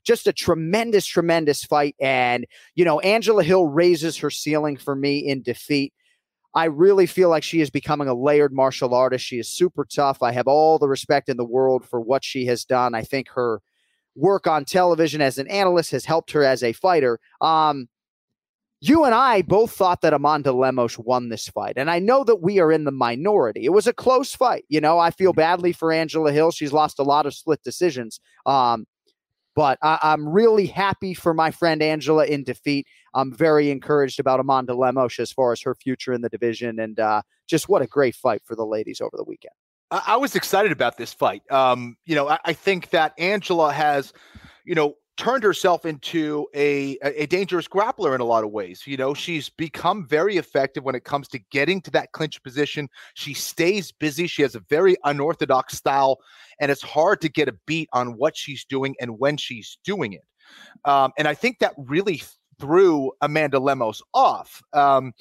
just 0.07 0.25
a 0.25 0.33
tremendous, 0.33 1.05
tremendous 1.05 1.63
fight. 1.63 1.95
And, 1.99 2.47
you 2.75 2.85
know, 2.85 3.01
Angela 3.01 3.43
Hill 3.43 3.65
raises 3.67 4.17
her 4.17 4.29
ceiling 4.29 4.77
for 4.77 4.95
me 4.95 5.19
in 5.19 5.43
defeat. 5.43 5.93
I 6.55 6.65
really 6.65 7.05
feel 7.05 7.29
like 7.29 7.43
she 7.43 7.59
is 7.59 7.69
becoming 7.69 8.07
a 8.07 8.15
layered 8.15 8.53
martial 8.53 8.95
artist. 8.95 9.25
She 9.25 9.37
is 9.37 9.49
super 9.49 9.85
tough. 9.85 10.23
I 10.23 10.31
have 10.31 10.47
all 10.47 10.79
the 10.79 10.87
respect 10.87 11.27
in 11.29 11.37
the 11.37 11.45
world 11.45 11.85
for 11.85 11.99
what 11.99 12.23
she 12.23 12.45
has 12.45 12.63
done. 12.63 12.95
I 12.95 13.03
think 13.03 13.27
her 13.31 13.61
work 14.15 14.47
on 14.47 14.65
television 14.65 15.21
as 15.21 15.37
an 15.37 15.47
analyst 15.49 15.91
has 15.91 16.05
helped 16.05 16.31
her 16.31 16.43
as 16.43 16.63
a 16.63 16.71
fighter. 16.71 17.19
Um, 17.41 17.89
you 18.79 19.03
and 19.03 19.13
I 19.13 19.41
both 19.41 19.71
thought 19.73 20.01
that 20.01 20.13
Amanda 20.13 20.53
Lemos 20.53 20.97
won 20.97 21.29
this 21.29 21.49
fight. 21.49 21.73
And 21.77 21.91
I 21.91 21.99
know 21.99 22.23
that 22.23 22.41
we 22.41 22.59
are 22.59 22.71
in 22.71 22.85
the 22.85 22.91
minority. 22.91 23.65
It 23.65 23.73
was 23.73 23.87
a 23.87 23.93
close 23.93 24.33
fight. 24.33 24.65
You 24.69 24.79
know, 24.79 24.99
I 24.99 25.11
feel 25.11 25.33
badly 25.33 25.73
for 25.73 25.91
Angela 25.91 26.31
Hill. 26.31 26.51
She's 26.51 26.73
lost 26.73 26.97
a 26.97 27.03
lot 27.03 27.25
of 27.25 27.33
split 27.33 27.61
decisions. 27.63 28.19
Um, 28.45 28.85
but 29.57 29.79
I, 29.81 29.97
I'm 30.03 30.29
really 30.29 30.67
happy 30.67 31.15
for 31.15 31.33
my 31.33 31.49
friend 31.49 31.81
Angela 31.81 32.27
in 32.27 32.43
defeat. 32.43 32.85
I'm 33.15 33.33
very 33.33 33.71
encouraged 33.71 34.19
about 34.19 34.39
Amanda 34.39 34.75
Lemos 34.75 35.17
as 35.17 35.31
far 35.31 35.51
as 35.51 35.59
her 35.63 35.73
future 35.73 36.13
in 36.13 36.21
the 36.21 36.29
division. 36.29 36.79
And 36.79 36.99
uh, 36.99 37.23
just 37.47 37.67
what 37.67 37.81
a 37.81 37.87
great 37.87 38.13
fight 38.13 38.43
for 38.45 38.55
the 38.55 38.67
ladies 38.67 39.01
over 39.01 39.17
the 39.17 39.23
weekend. 39.23 39.55
I, 39.89 40.03
I 40.09 40.17
was 40.17 40.35
excited 40.35 40.71
about 40.71 40.97
this 40.97 41.11
fight. 41.11 41.41
Um, 41.51 41.97
you 42.05 42.13
know, 42.13 42.29
I, 42.29 42.37
I 42.45 42.53
think 42.53 42.91
that 42.91 43.13
Angela 43.17 43.73
has, 43.73 44.13
you 44.63 44.75
know, 44.75 44.93
turned 45.17 45.43
herself 45.43 45.85
into 45.85 46.47
a, 46.53 46.97
a 47.01 47.25
dangerous 47.25 47.67
grappler 47.67 48.13
in 48.15 48.21
a 48.21 48.25
lot 48.25 48.43
of 48.43 48.51
ways. 48.51 48.83
You 48.85 48.97
know, 48.97 49.13
she's 49.13 49.49
become 49.49 50.07
very 50.07 50.37
effective 50.37 50.83
when 50.83 50.95
it 50.95 51.03
comes 51.03 51.27
to 51.29 51.39
getting 51.51 51.81
to 51.81 51.91
that 51.91 52.11
clinch 52.11 52.41
position. 52.43 52.87
She 53.15 53.33
stays 53.33 53.91
busy. 53.91 54.27
She 54.27 54.43
has 54.43 54.55
a 54.55 54.59
very 54.61 54.95
unorthodox 55.03 55.75
style, 55.75 56.19
and 56.59 56.71
it's 56.71 56.83
hard 56.83 57.19
to 57.21 57.29
get 57.29 57.49
a 57.49 57.55
beat 57.65 57.89
on 57.93 58.17
what 58.17 58.37
she's 58.37 58.63
doing 58.63 58.95
and 59.01 59.19
when 59.19 59.37
she's 59.37 59.77
doing 59.83 60.13
it. 60.13 60.23
Um, 60.85 61.11
and 61.17 61.27
I 61.27 61.33
think 61.33 61.59
that 61.59 61.73
really 61.77 62.21
threw 62.59 63.11
Amanda 63.21 63.59
Lemos 63.59 64.01
off. 64.13 64.61
Um, 64.73 65.13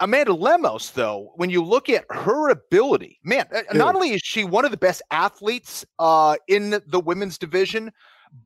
Amanda 0.00 0.32
Lemos, 0.32 0.92
though, 0.92 1.32
when 1.36 1.50
you 1.50 1.62
look 1.62 1.90
at 1.90 2.06
her 2.10 2.48
ability, 2.48 3.18
man, 3.22 3.46
uh, 3.54 3.60
not 3.74 3.94
only 3.94 4.12
is 4.12 4.22
she 4.24 4.44
one 4.44 4.64
of 4.64 4.70
the 4.70 4.78
best 4.78 5.02
athletes 5.10 5.84
uh, 5.98 6.36
in 6.48 6.80
the 6.86 7.00
women's 7.00 7.36
division, 7.36 7.92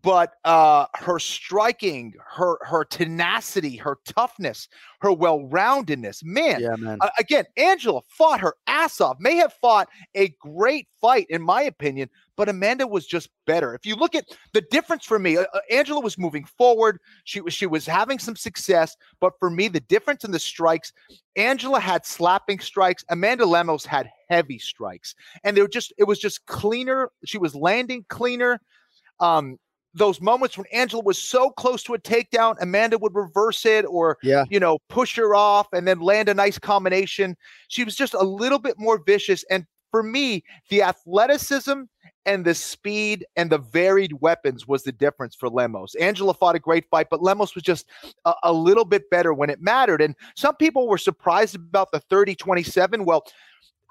but 0.03 0.35
uh, 0.44 0.87
her 0.94 1.18
striking, 1.18 2.14
her 2.27 2.59
her 2.62 2.85
tenacity, 2.85 3.77
her 3.77 3.99
toughness, 4.07 4.68
her 5.01 5.12
well-roundedness, 5.12 6.25
man. 6.25 6.61
Yeah, 6.61 6.77
man. 6.77 6.99
Uh, 7.01 7.11
again, 7.18 7.44
Angela 7.57 8.01
fought 8.09 8.40
her 8.40 8.55
ass 8.66 9.01
off. 9.01 9.18
May 9.20 9.37
have 9.37 9.53
fought 9.53 9.88
a 10.14 10.29
great 10.40 10.88
fight, 11.01 11.27
in 11.29 11.42
my 11.42 11.62
opinion, 11.62 12.09
but 12.37 12.49
Amanda 12.49 12.87
was 12.87 13.07
just 13.07 13.29
better. 13.47 13.75
If 13.75 13.85
you 13.85 13.94
look 13.94 14.14
at 14.14 14.25
the 14.55 14.62
difference 14.70 15.05
for 15.05 15.18
me, 15.18 15.37
uh, 15.37 15.44
uh, 15.53 15.61
Angela 15.70 16.01
was 16.01 16.16
moving 16.16 16.44
forward. 16.44 16.99
She 17.25 17.42
was 17.42 17.53
she 17.53 17.66
was 17.66 17.87
having 17.87 18.18
some 18.18 18.37
success, 18.37 18.97
but 19.20 19.35
for 19.38 19.51
me, 19.51 19.68
the 19.68 19.81
difference 19.81 20.25
in 20.25 20.31
the 20.31 20.38
strikes, 20.38 20.92
Angela 21.37 21.81
had 21.81 22.07
slapping 22.07 22.59
strikes. 22.59 23.05
Amanda 23.11 23.44
Lemos 23.44 23.85
had 23.85 24.09
heavy 24.31 24.59
strikes, 24.59 25.14
and 25.44 25.57
they 25.57 25.61
were 25.61 25.68
just 25.68 25.92
it 25.99 26.05
was 26.05 26.18
just 26.18 26.47
cleaner. 26.47 27.11
She 27.27 27.37
was 27.37 27.55
landing 27.55 28.07
cleaner. 28.09 28.61
Um, 29.20 29.59
those 29.95 30.21
moments 30.21 30.59
when 30.59 30.67
Angela 30.73 31.03
was 31.03 31.19
so 31.19 31.51
close 31.51 31.83
to 31.85 31.95
a 31.95 31.99
takedown, 31.99 32.57
Amanda 32.61 32.99
would 32.99 33.15
reverse 33.15 33.65
it 33.65 33.85
or 33.89 34.19
Yeah. 34.23 34.45
you 34.51 34.59
know, 34.61 34.79
push 34.89 35.17
her 35.17 35.35
off 35.35 35.69
and 35.73 35.87
then 35.87 36.01
land 36.01 36.29
a 36.29 36.35
nice 36.35 36.59
combination. 36.59 37.37
She 37.69 37.85
was 37.85 37.95
just 37.95 38.15
a 38.15 38.23
little 38.25 38.59
bit 38.59 38.75
more 38.79 39.01
vicious. 39.05 39.45
And 39.51 39.65
for 39.91 40.03
me, 40.03 40.43
the 40.71 40.83
athleticism 40.83 41.83
and 42.27 42.45
the 42.45 42.55
speed 42.55 43.25
and 43.37 43.51
the 43.51 43.59
varied 43.59 44.15
weapons 44.21 44.67
was 44.67 44.83
the 44.83 44.93
difference 44.93 45.35
for 45.37 45.49
Lemos. 45.49 45.95
Angela 45.97 46.35
fought 46.35 46.57
a 46.57 46.59
great 46.59 46.87
fight, 46.91 47.07
but 47.11 47.23
Lemos 47.23 47.55
was 47.55 47.63
just 47.63 47.87
a, 48.25 48.35
a 48.43 48.53
little 48.53 48.85
bit 48.85 49.09
better 49.11 49.33
when 49.33 49.51
it 49.51 49.61
mattered. 49.61 50.01
And 50.01 50.17
some 50.35 50.57
people 50.57 50.89
were 50.89 50.99
surprised 50.99 51.55
about 51.55 51.93
the 51.93 52.01
30 52.01 52.35
27. 52.35 53.05
Well, 53.05 53.25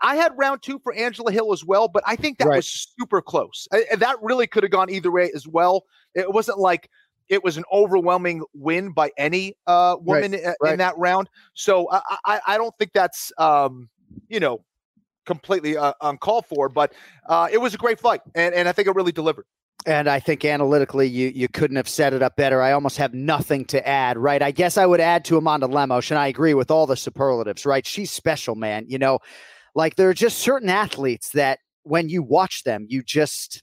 I 0.03 0.15
had 0.15 0.33
round 0.37 0.61
two 0.61 0.79
for 0.79 0.93
Angela 0.93 1.31
Hill 1.31 1.51
as 1.53 1.63
well, 1.65 1.87
but 1.87 2.03
I 2.05 2.15
think 2.15 2.37
that 2.37 2.47
Right. 2.47 2.57
was 2.57 2.69
super 2.97 3.21
close. 3.21 3.67
And 3.71 3.99
that 4.01 4.17
really 4.21 4.45
could 4.45 4.61
have 4.63 4.71
gone 4.71 4.89
either 4.89 5.09
way 5.11 5.31
as 5.33 5.47
well. 5.47 5.85
It 6.13 6.31
wasn't 6.31 6.59
like 6.59 6.89
it 7.29 7.43
was 7.43 7.55
an 7.57 7.63
overwhelming 7.71 8.43
win 8.53 8.91
by 8.91 9.11
any 9.17 9.55
uh, 9.65 9.95
woman 10.01 10.35
i- 10.35 10.53
right. 10.61 10.73
in 10.73 10.79
that 10.79 10.97
round. 10.97 11.29
So 11.53 11.89
I, 11.89 12.01
I, 12.25 12.41
I 12.47 12.57
don't 12.57 12.77
think 12.77 12.91
that's 12.93 13.31
um, 13.37 13.89
you 14.27 14.39
know 14.39 14.63
completely 15.25 15.77
uh, 15.77 15.93
uncalled 16.01 16.45
for, 16.47 16.67
but 16.67 16.93
uh, 17.27 17.47
it 17.51 17.57
was 17.59 17.73
a 17.73 17.77
great 17.77 17.99
fight, 17.99 18.19
and, 18.35 18.53
and 18.53 18.67
I 18.67 18.73
think 18.73 18.89
it 18.89 18.95
really 18.95 19.13
delivered. 19.13 19.45
And 19.85 20.09
I 20.09 20.19
think 20.19 20.45
analytically, 20.45 21.07
you 21.07 21.29
you 21.33 21.47
couldn't 21.47 21.77
have 21.77 21.87
set 21.89 22.13
it 22.13 22.21
up 22.21 22.35
better. 22.35 22.61
I 22.61 22.73
almost 22.73 22.97
have 22.97 23.13
nothing 23.13 23.65
to 23.65 23.85
add, 23.87 24.17
right? 24.17 24.41
I 24.41 24.51
guess 24.51 24.77
I 24.77 24.85
would 24.85 24.99
add 25.01 25.25
to 25.25 25.37
Amanda 25.37 25.67
Lemos, 25.67 26.11
and 26.11 26.17
I 26.19 26.27
agree 26.27 26.53
with 26.53 26.69
all 26.71 26.85
the 26.87 26.95
superlatives, 26.97 27.65
right? 27.65 27.85
She's 27.85 28.11
special, 28.11 28.55
man. 28.55 28.85
You 28.87 28.97
know, 28.97 29.19
like 29.75 29.95
there 29.95 30.09
are 30.09 30.13
just 30.13 30.39
certain 30.39 30.69
athletes 30.69 31.29
that 31.31 31.59
when 31.83 32.09
you 32.09 32.23
watch 32.23 32.63
them, 32.63 32.85
you 32.89 33.03
just, 33.03 33.61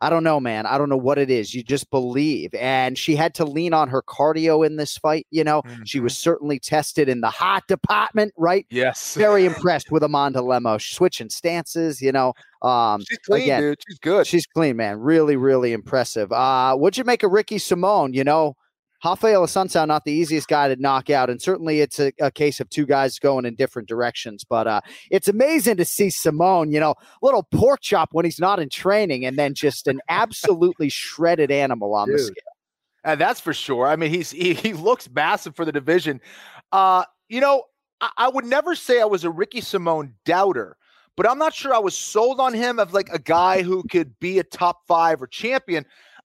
I 0.00 0.10
don't 0.10 0.22
know, 0.24 0.38
man. 0.38 0.64
I 0.64 0.78
don't 0.78 0.88
know 0.88 0.96
what 0.96 1.18
it 1.18 1.30
is. 1.30 1.54
You 1.54 1.62
just 1.62 1.90
believe. 1.90 2.54
And 2.54 2.96
she 2.96 3.16
had 3.16 3.34
to 3.34 3.44
lean 3.44 3.74
on 3.74 3.88
her 3.88 4.02
cardio 4.02 4.64
in 4.64 4.76
this 4.76 4.96
fight. 4.96 5.26
You 5.30 5.44
know, 5.44 5.62
she 5.84 6.00
was 6.00 6.16
certainly 6.16 6.60
tested 6.60 7.08
in 7.08 7.20
the 7.20 7.30
hot 7.30 7.66
department, 7.66 8.32
right? 8.36 8.64
Yes, 8.70 9.14
Very 9.14 9.44
impressed 9.46 9.90
with 9.90 10.02
Amanda 10.02 10.40
Lemos, 10.40 10.84
switching 10.84 11.30
stances, 11.30 12.00
you 12.00 12.12
know. 12.12 12.32
Um, 12.62 13.02
she's 13.08 13.18
clean, 13.18 13.42
again, 13.42 13.60
dude. 13.60 13.78
She's 13.88 13.98
good. 13.98 14.26
She's 14.26 14.46
clean, 14.46 14.76
man. 14.76 14.98
Really, 15.00 15.36
really 15.36 15.72
impressive. 15.72 16.32
Uh, 16.32 16.76
what'd 16.76 16.96
you 16.96 17.04
make 17.04 17.22
of 17.22 17.32
Ricky 17.32 17.56
Simón? 17.56 18.14
You 18.14 18.24
know, 18.24 18.54
Rafael 19.04 19.44
Assunção, 19.44 19.86
not 19.86 20.04
the 20.04 20.12
easiest 20.12 20.48
guy 20.48 20.68
to 20.68 20.76
knock 20.76 21.08
out, 21.08 21.30
and 21.30 21.40
certainly 21.40 21.80
it's 21.80 22.00
a, 22.00 22.12
a 22.20 22.30
case 22.30 22.58
of 22.60 22.68
two 22.68 22.84
guys 22.84 23.18
going 23.18 23.44
in 23.44 23.54
different 23.54 23.88
directions. 23.88 24.44
But 24.44 24.66
uh, 24.66 24.80
it's 25.10 25.28
amazing 25.28 25.76
to 25.76 25.84
see 25.84 26.08
Simón, 26.08 26.72
you 26.72 26.80
know, 26.80 26.94
little 27.22 27.44
pork 27.44 27.80
chop 27.80 28.10
when 28.12 28.24
he's 28.24 28.40
not 28.40 28.58
in 28.58 28.68
training, 28.68 29.24
and 29.24 29.38
then 29.38 29.54
just 29.54 29.86
an 29.86 30.00
absolutely 30.08 30.88
shredded 30.88 31.50
animal 31.50 31.94
on 31.94 32.10
the 32.10 32.18
scale. 32.18 32.34
And 33.04 33.20
that's 33.20 33.40
for 33.40 33.54
sure. 33.54 33.86
I 33.86 33.96
mean, 33.96 34.10
he's 34.10 34.30
he, 34.30 34.54
he 34.54 34.72
looks 34.72 35.08
massive 35.10 35.54
for 35.54 35.64
the 35.64 35.72
division. 35.72 36.20
Uh, 36.72 37.04
you 37.28 37.40
know, 37.40 37.64
I, 38.00 38.10
I 38.16 38.28
would 38.28 38.44
never 38.44 38.74
say 38.74 39.00
I 39.00 39.04
was 39.04 39.24
a 39.24 39.30
Ricky 39.30 39.60
Simón 39.60 40.12
doubter, 40.24 40.76
but 41.16 41.28
I'm 41.28 41.38
not 41.38 41.54
sure 41.54 41.72
I 41.72 41.78
was 41.78 41.96
sold 41.96 42.40
on 42.40 42.52
him 42.52 42.78
of 42.78 42.92
like 42.92 43.08
a 43.12 43.18
guy 43.18 43.62
who 43.62 43.84
could 43.84 44.18
be 44.18 44.38
a 44.38 44.44
top 44.44 44.86
five 44.86 45.22
or 45.22 45.26
champion. 45.28 45.84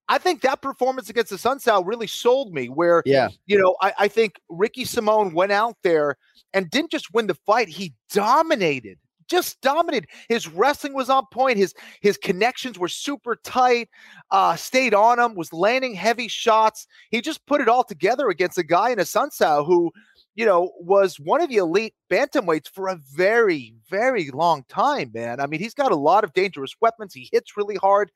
I 0.09 0.17
think 0.17 0.41
that 0.41 0.61
performance 0.61 1.09
against 1.09 1.31
Assunção 1.31 1.85
really 1.85 2.07
sold 2.07 2.53
me. 2.53 2.67
Where, 2.67 3.03
Yeah. 3.05 3.29
you 3.45 3.57
know, 3.57 3.75
I, 3.81 3.93
I 3.99 4.07
think 4.07 4.39
Ricky 4.49 4.83
Simón 4.85 5.33
went 5.33 5.51
out 5.51 5.77
there 5.83 6.17
and 6.53 6.69
didn't 6.69 6.91
just 6.91 7.13
win 7.13 7.27
the 7.27 7.35
fight; 7.35 7.69
he 7.69 7.93
dominated, 8.11 8.97
just 9.29 9.61
dominated. 9.61 10.09
His 10.27 10.47
wrestling 10.47 10.93
was 10.93 11.09
on 11.09 11.25
point. 11.31 11.57
His 11.57 11.73
his 12.01 12.17
connections 12.17 12.77
were 12.77 12.89
super 12.89 13.37
tight. 13.43 13.89
Uh, 14.29 14.55
stayed 14.55 14.93
on 14.93 15.19
him, 15.19 15.35
was 15.35 15.53
landing 15.53 15.93
heavy 15.93 16.27
shots. 16.27 16.85
He 17.09 17.21
just 17.21 17.45
put 17.45 17.61
it 17.61 17.69
all 17.69 17.83
together 17.83 18.27
against 18.29 18.57
a 18.57 18.63
guy 18.63 18.89
in 18.89 18.97
Assunção 18.99 19.65
who, 19.65 19.91
you 20.35 20.45
know, 20.45 20.71
was 20.81 21.17
one 21.19 21.41
of 21.41 21.49
the 21.49 21.57
elite 21.57 21.93
bantamweights 22.11 22.67
for 22.69 22.89
a 22.89 22.99
very, 23.15 23.73
very 23.89 24.29
long 24.31 24.65
time. 24.67 25.11
Man, 25.13 25.39
I 25.39 25.47
mean, 25.47 25.61
he's 25.61 25.73
got 25.73 25.91
a 25.93 25.95
lot 25.95 26.23
of 26.25 26.33
dangerous 26.33 26.73
weapons. 26.81 27.13
He 27.13 27.29
hits 27.31 27.55
really 27.55 27.75
hard 27.77 28.11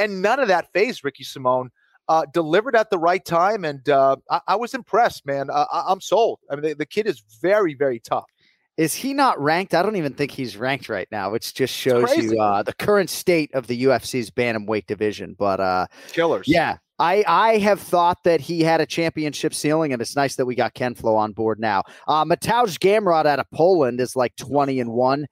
and 0.00 0.22
none 0.22 0.40
of 0.40 0.48
that 0.48 0.72
phased 0.72 1.04
Ricky 1.04 1.24
Simón. 1.24 1.68
Uh, 2.08 2.26
delivered 2.34 2.74
at 2.74 2.90
the 2.90 2.98
right 2.98 3.24
time, 3.24 3.64
and 3.64 3.88
uh, 3.88 4.16
I, 4.28 4.40
I 4.48 4.56
was 4.56 4.74
impressed, 4.74 5.24
man. 5.26 5.48
Uh, 5.48 5.66
I, 5.70 5.84
I'm 5.86 6.00
sold. 6.00 6.40
I 6.50 6.56
mean, 6.56 6.62
the, 6.62 6.74
the 6.74 6.86
kid 6.86 7.06
is 7.06 7.22
very, 7.40 7.74
very 7.74 8.00
tough. 8.00 8.24
Is 8.76 8.94
he 8.94 9.12
not 9.12 9.38
ranked? 9.40 9.74
I 9.74 9.82
don't 9.82 9.96
even 9.96 10.14
think 10.14 10.30
he's 10.30 10.56
ranked 10.56 10.88
right 10.88 11.06
now, 11.12 11.30
which 11.30 11.54
just 11.54 11.74
shows 11.74 12.16
you 12.16 12.40
uh, 12.40 12.62
the 12.62 12.72
current 12.72 13.10
state 13.10 13.54
of 13.54 13.66
the 13.66 13.84
UFC's 13.84 14.30
bantamweight 14.30 14.86
division. 14.86 15.36
But 15.38 15.60
uh, 15.60 15.86
Killers. 16.08 16.48
yeah, 16.48 16.78
I 16.98 17.22
I 17.28 17.58
have 17.58 17.78
thought 17.78 18.24
that 18.24 18.40
he 18.40 18.62
had 18.62 18.80
a 18.80 18.86
championship 18.86 19.52
ceiling, 19.52 19.92
and 19.92 20.00
it's 20.00 20.16
nice 20.16 20.36
that 20.36 20.46
we 20.46 20.54
got 20.54 20.74
Ken 20.74 20.94
Flo 20.94 21.14
on 21.14 21.32
board 21.32 21.60
now. 21.60 21.82
Uh, 22.08 22.24
Mateusz 22.24 22.78
Gamrot 22.78 23.26
out 23.26 23.38
of 23.38 23.50
Poland 23.50 24.00
is 24.00 24.16
like 24.16 24.34
twenty 24.36 24.80
and 24.80 24.92
one. 24.92 25.26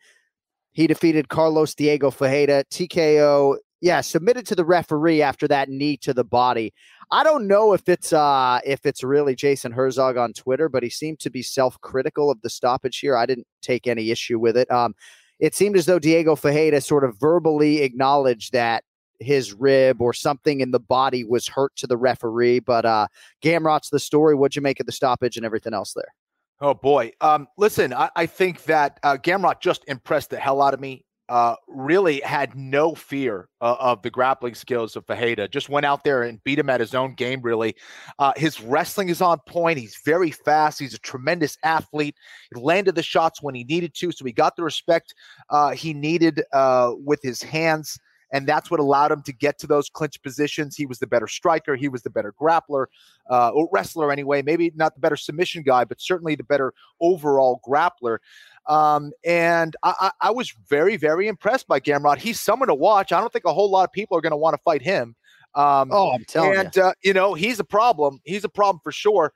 He 0.73 0.87
defeated 0.87 1.29
Carlos 1.29 1.75
Diego 1.75 2.11
Ferreira 2.11 2.65
TKO. 2.71 3.57
Yeah, 3.81 4.01
submitted 4.01 4.45
to 4.47 4.57
the 4.57 4.65
referee 4.65 5.23
after 5.23 5.47
that 5.49 5.69
knee 5.69 5.97
to 5.99 6.13
the 6.13 6.25
body. 6.25 6.75
I 7.11 7.23
don't 7.23 7.47
know 7.47 7.73
if 7.73 7.89
it's 7.89 8.13
uh 8.13 8.61
if 8.65 8.85
it's 8.85 9.05
really 9.05 9.35
Jason 9.37 9.73
Herzog 9.73 10.17
on 10.17 10.33
Twitter, 10.33 10.69
but 10.69 10.83
he 10.83 10.91
seemed 10.91 11.21
to 11.21 11.31
be 11.31 11.43
self-critical 11.43 12.31
of 12.31 12.41
the 12.43 12.51
stoppage 12.51 12.99
here. 12.99 13.17
I 13.17 13.25
didn't 13.25 13.47
take 13.63 13.87
any 13.87 14.11
issue 14.11 14.39
with 14.39 14.57
it. 14.57 14.71
Um, 14.71 14.95
it 15.39 15.55
seemed 15.55 15.77
as 15.77 15.87
though 15.87 16.01
Diego 16.01 16.35
Ferreira 16.35 16.81
sort 16.81 17.05
of 17.05 17.19
verbally 17.21 17.83
acknowledged 17.83 18.53
that 18.53 18.83
his 19.21 19.55
rib 19.55 20.03
or 20.03 20.13
something 20.13 20.61
in 20.61 20.73
the 20.73 20.81
body 20.81 21.25
was 21.25 21.47
hurt 21.47 21.75
to 21.77 21.87
the 21.87 21.97
referee. 21.97 22.59
But 22.59 22.85
uh 22.85 23.07
Gamrot's 23.43 23.91
the 23.91 24.01
story. 24.01 24.35
What'd 24.35 24.57
you 24.57 24.63
make 24.63 24.81
of 24.81 24.87
the 24.87 24.93
stoppage 24.93 25.37
and 25.37 25.47
everything 25.47 25.75
else 25.75 25.93
there? 25.95 26.13
Oh 26.61 26.75
boy. 26.75 27.13
Um, 27.21 27.47
listen, 27.57 27.95
I, 27.95 28.11
I 28.17 28.27
think 28.27 28.65
that 28.65 28.99
uh, 29.05 29.17
Gamrot 29.17 29.61
just 29.61 29.85
impressed 29.87 30.31
the 30.31 30.39
hell 30.39 30.61
out 30.61 30.75
of 30.75 30.81
me. 30.81 31.05
Uh, 31.29 31.55
really 31.69 32.21
had 32.21 32.55
no 32.57 32.95
fear 32.95 33.49
uh, 33.61 33.77
of 33.79 34.01
the 34.03 34.11
grappling 34.11 34.55
skills 34.55 34.97
of 34.97 35.07
Ferreira. 35.07 35.47
Just 35.49 35.69
went 35.69 35.85
out 35.85 36.03
there 36.05 36.23
and 36.23 36.43
beat 36.45 36.59
him 36.59 36.71
at 36.71 36.81
his 36.81 36.95
own 36.95 37.15
game. 37.15 37.43
Really, 37.43 37.75
uh, 38.19 38.33
his 38.37 38.61
wrestling 38.61 39.09
is 39.09 39.21
on 39.21 39.39
point. 39.47 39.79
He's 39.79 40.01
very 40.05 40.31
fast. 40.31 40.79
He's 40.79 40.95
a 40.95 40.99
tremendous 40.99 41.59
athlete. 41.63 42.17
He 42.55 42.61
landed 42.61 42.95
the 42.95 43.03
shots 43.03 43.43
when 43.43 43.55
he 43.55 43.65
needed 43.65 43.95
to, 43.97 44.13
so 44.13 44.25
he 44.25 44.33
got 44.33 44.57
the 44.57 44.63
respect 44.63 45.15
uh, 45.51 45.71
he 45.71 45.95
needed 45.95 46.43
uh, 46.53 46.93
with 47.05 47.21
his 47.23 47.43
hands. 47.43 47.99
And 48.31 48.47
that's 48.47 48.71
what 48.71 48.79
allowed 48.81 49.11
him 49.11 49.23
to 49.23 49.33
get 49.33 49.59
to 49.61 49.67
those 49.67 49.89
clinch 49.89 50.23
positions. 50.23 50.77
He 50.77 50.85
was 50.87 50.99
the 50.99 51.07
better 51.07 51.27
striker. 51.27 51.77
He 51.77 51.89
was 51.89 52.03
the 52.03 52.11
better 52.11 52.33
grappler, 52.39 52.87
uh, 53.31 53.51
or 53.51 53.69
wrestler 53.73 54.13
anyway. 54.13 54.43
Maybe 54.43 54.71
not 54.75 54.95
the 54.95 55.01
better 55.01 55.17
submission 55.17 55.63
guy, 55.63 55.85
but 55.85 56.01
certainly 56.01 56.35
the 56.35 56.45
better 56.45 56.75
overall 57.01 57.61
grappler. 57.67 58.19
Um, 58.67 59.13
and 59.25 59.75
I, 59.83 59.95
I, 60.01 60.11
I 60.29 60.31
was 60.31 60.51
very, 60.69 60.97
very 60.99 61.27
impressed 61.27 61.67
by 61.69 61.81
Gamrot. 61.81 62.19
He's 62.19 62.39
someone 62.39 62.69
to 62.69 62.75
watch. 62.75 63.13
I 63.13 63.21
don't 63.21 63.33
think 63.33 63.47
a 63.47 63.53
whole 63.55 63.71
lot 63.71 63.85
of 63.85 63.93
people 63.93 64.17
are 64.19 64.21
going 64.21 64.33
to 64.33 64.37
want 64.37 64.55
to 64.55 64.63
fight 64.63 64.83
him. 64.83 65.17
Um, 65.55 65.89
Oh, 65.91 66.11
I'm 66.13 66.25
telling 66.27 66.53
you. 66.53 66.59
and 66.61 66.79
uh, 66.79 66.93
you 67.03 67.15
know 67.15 67.33
he's 67.33 67.59
a 67.59 67.65
problem. 67.65 68.21
He's 68.25 68.45
a 68.45 68.49
problem 68.51 68.81
for 68.85 68.93
sure. 68.93 69.33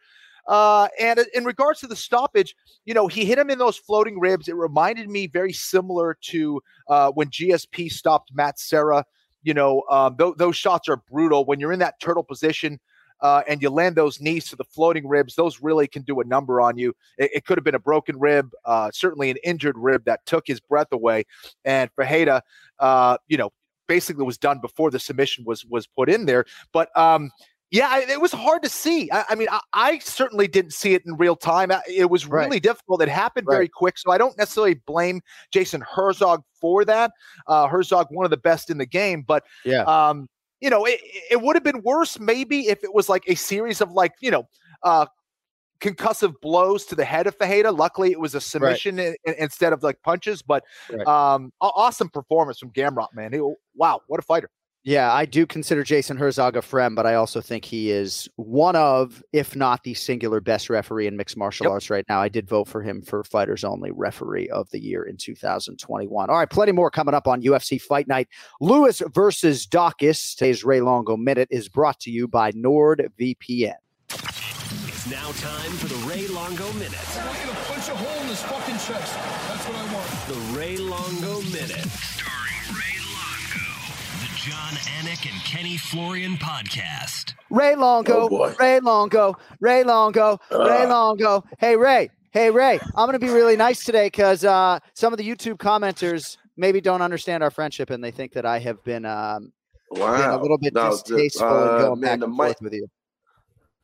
Uh, 0.47 0.89
and 1.01 1.21
in 1.35 1.45
regards 1.45 1.81
to 1.81 1.87
the 1.87 1.97
stoppage, 1.97 2.55
you 2.85 2.95
know 2.95 3.07
he 3.07 3.25
hit 3.25 3.39
him 3.39 3.51
in 3.51 3.59
those 3.59 3.77
floating 3.77 4.19
ribs. 4.19 4.49
It 4.49 4.57
reminded 4.57 5.09
me 5.09 5.27
very 5.27 5.53
similar 5.53 6.17
to 6.23 6.61
uh, 6.89 7.11
when 7.13 7.29
GSP 7.29 7.91
stopped 7.91 8.31
Matt 8.35 8.59
Serra. 8.59 9.05
You 9.43 9.55
know 9.55 9.83
um, 9.91 10.17
th- 10.17 10.35
those 10.37 10.57
shots 10.57 10.89
are 10.89 10.97
brutal 10.97 11.45
when 11.45 11.61
you're 11.61 11.73
in 11.73 11.81
that 11.81 12.01
turtle 12.01 12.25
position. 12.25 12.81
Uh, 13.21 13.41
and 13.47 13.63
you 13.63 13.71
land 13.71 13.95
those 13.95 14.21
knees 14.21 14.47
to 14.47 14.57
the 14.57 14.65
floating 14.65 15.07
ribs, 15.07 15.37
those 15.37 15.63
really 15.63 15.87
can 15.87 16.03
do 16.03 16.19
a 16.21 16.25
number 16.25 16.61
on 16.61 16.77
you. 16.77 16.93
It, 17.19 17.31
it 17.35 17.45
could 17.45 17.57
have 17.57 17.63
been 17.63 17.77
a 17.77 17.79
broken 17.79 18.19
rib, 18.19 18.51
uh, 18.65 18.91
certainly 18.93 19.31
an 19.31 19.37
injured 19.45 19.79
rib 19.79 20.05
that 20.07 20.27
took 20.27 20.45
his 20.45 20.59
breath 20.59 20.89
away. 20.91 21.23
And 21.65 21.89
Ferreira, 21.95 22.43
uh, 22.81 23.19
you 23.29 23.37
know, 23.37 23.53
basically 23.87 24.25
was 24.25 24.39
done 24.39 24.59
before 24.59 24.91
the 24.91 24.99
submission 24.99 25.45
was 25.45 25.65
was 25.67 25.87
put 25.87 26.09
in 26.09 26.27
there. 26.27 26.45
But 26.73 26.89
um, 26.97 27.31
yeah, 27.73 27.99
it 27.99 28.21
was 28.21 28.31
hard 28.31 28.63
to 28.63 28.69
see. 28.69 29.11
I, 29.11 29.25
I 29.31 29.35
mean, 29.35 29.49
I, 29.51 29.61
I 29.73 29.99
certainly 29.99 30.47
didn't 30.47 30.73
see 30.75 30.95
it 30.95 31.03
in 31.07 31.17
real 31.17 31.35
time. 31.35 31.73
It 31.89 32.09
was 32.11 32.27
Right. 32.27 32.45
really 32.45 32.61
difficult. 32.61 33.03
It 33.03 33.09
happened 33.09 33.47
very 33.51 33.67
quick, 33.67 33.99
so 33.99 34.13
I 34.13 34.19
don't 34.19 34.37
necessarily 34.39 34.75
blame 34.87 35.21
Jason 35.53 35.81
Herzog 35.81 36.43
for 36.61 36.85
that. 36.85 37.11
Uh, 37.49 37.67
Herzog, 37.67 38.07
one 38.11 38.25
of 38.25 38.31
the 38.31 38.37
best 38.37 38.71
in 38.71 38.79
the 38.79 38.87
game, 38.87 39.23
but 39.27 39.43
Yeah. 39.65 39.83
um, 39.85 40.29
you 40.61 40.71
know, 40.71 40.85
it, 40.85 41.01
it 41.31 41.41
would 41.41 41.57
have 41.57 41.65
been 41.65 41.83
worse 41.83 42.21
maybe 42.21 42.69
if 42.69 42.85
it 42.85 42.95
was 42.95 43.09
like 43.09 43.25
a 43.27 43.35
series 43.35 43.81
of 43.81 43.91
like 43.91 44.13
you 44.21 44.31
know. 44.31 44.47
Uh, 44.85 45.07
concussive 45.81 46.35
blows 46.41 46.85
to 46.87 46.95
the 46.95 47.05
head 47.05 47.27
of 47.27 47.37
Ferreira. 47.37 47.73
Luckily, 47.73 48.13
it 48.13 48.21
was 48.21 48.37
a 48.37 48.41
submission 48.41 49.01
i- 49.01 49.17
i- 49.27 49.35
instead 49.37 49.73
of 49.73 49.83
like 49.83 50.01
punches. 50.05 50.41
But 50.41 50.63
Right. 50.89 51.05
um, 51.09 51.53
awesome 51.61 52.09
performance 52.09 52.61
from 52.61 52.71
Gamrot, 52.71 53.09
man. 53.15 53.33
He- 53.33 53.41
wow, 53.75 54.01
what 54.07 54.21
a 54.21 54.23
fighter! 54.23 54.49
Yeah, 54.85 55.13
I 55.13 55.27
do 55.27 55.47
consider 55.47 55.85
Jason 55.85 56.17
Herzog 56.17 56.57
a 56.57 56.63
friend, 56.63 56.97
but 56.97 57.07
I 57.07 57.15
also 57.15 57.41
think 57.41 57.65
he 57.65 57.93
is 57.93 58.29
one 58.35 58.75
of, 58.75 59.23
if 59.33 59.55
not 59.55 59.85
the 59.85 59.95
singular 59.95 60.41
best 60.41 60.69
referee 60.69 61.07
in 61.07 61.17
mixed 61.17 61.37
martial 61.37 61.67
Yep. 61.67 61.71
arts 61.73 61.89
right 61.91 62.05
now. 62.09 62.21
I 62.21 62.29
did 62.29 62.49
vote 62.49 62.67
for 62.67 62.83
him 62.83 63.01
for 63.01 63.23
Fighters 63.23 63.63
Only 63.63 63.93
Referee 63.93 64.49
of 64.49 64.69
the 64.71 64.81
Year 64.83 65.05
in 65.05 65.17
2021. 65.19 66.29
All 66.29 66.37
right, 66.37 66.51
plenty 66.51 66.73
more 66.73 66.91
coming 66.91 67.15
up 67.15 67.29
on 67.29 67.43
UFC 67.43 67.81
Fight 67.81 68.09
Night. 68.09 68.27
Lewis 68.61 69.01
versus 69.15 69.69
Daukaus. 69.69 70.35
Today's 70.35 70.65
Ray 70.65 70.81
Longo 70.81 71.17
Minute 71.17 71.47
is 71.53 71.69
brought 71.69 72.01
to 72.01 72.11
you 72.11 72.27
by 72.27 72.51
NordVPN. 72.51 73.75
It's 74.11 75.09
now 75.09 75.31
time 75.31 75.71
for 75.79 75.87
the 75.87 76.09
Ray 76.09 76.27
Longo 76.27 76.73
Minute. 76.73 76.99
I 77.21 77.27
want 77.27 77.39
you 77.41 77.51
to 77.51 77.57
punch 77.71 77.89
a 77.89 77.95
hole 77.95 78.21
in 78.23 78.27
his 78.27 78.43
fucking 78.43 78.75
chest. 78.75 79.15
That's 79.47 79.69
what 79.69 79.77
I 79.77 79.95
want. 79.95 80.09
The 80.27 80.59
Ray 80.59 80.77
Longo 80.77 81.41
Minute. 81.53 81.87
Jon 84.43 84.73
Anik 84.99 85.31
and 85.31 85.41
Kenny 85.45 85.77
Florian 85.77 86.37
podcast. 86.37 87.35
Ray 87.51 87.77
Longo, 87.77 88.29
Oh. 88.31 88.55
Ray 88.59 88.81
Longo, 88.81 89.37
Ray 89.61 89.85
Longo, 89.85 90.39
Ray 90.51 90.87
Longo. 90.87 91.45
Hey 91.59 91.77
Ray, 91.77 92.11
hey 92.33 92.51
Ray, 92.51 92.81
I'm 92.97 93.07
gonna 93.07 93.19
be 93.21 93.29
really 93.29 93.57
nice 93.57 93.85
today 93.85 94.07
because 94.07 94.45
uh, 94.45 94.81
some 94.95 95.13
of 95.13 95.19
the 95.19 95.29
YouTube 95.29 95.59
commenters 95.59 96.39
maybe 96.57 96.81
don't 96.81 97.03
understand 97.03 97.43
our 97.45 97.51
friendship 97.51 97.91
and 97.91 98.03
they 98.03 98.11
think 98.11 98.33
that 98.33 98.45
I 98.45 98.59
have 98.59 98.83
been 98.85 99.05
um, 99.05 99.53
Wow. 99.93 100.17
been 100.17 100.31
a 100.31 100.43
little 100.43 100.59
bit 100.59 100.75
No, 100.75 100.91
distasteful 100.91 101.47
uh, 101.47 101.69
and 101.71 101.79
going 101.81 102.01
man, 102.01 102.11
back 102.11 102.19
the 102.21 102.25
and 102.27 102.35
mic- 102.37 102.47
forth 102.47 102.63
with 102.63 102.73
you. 102.75 102.89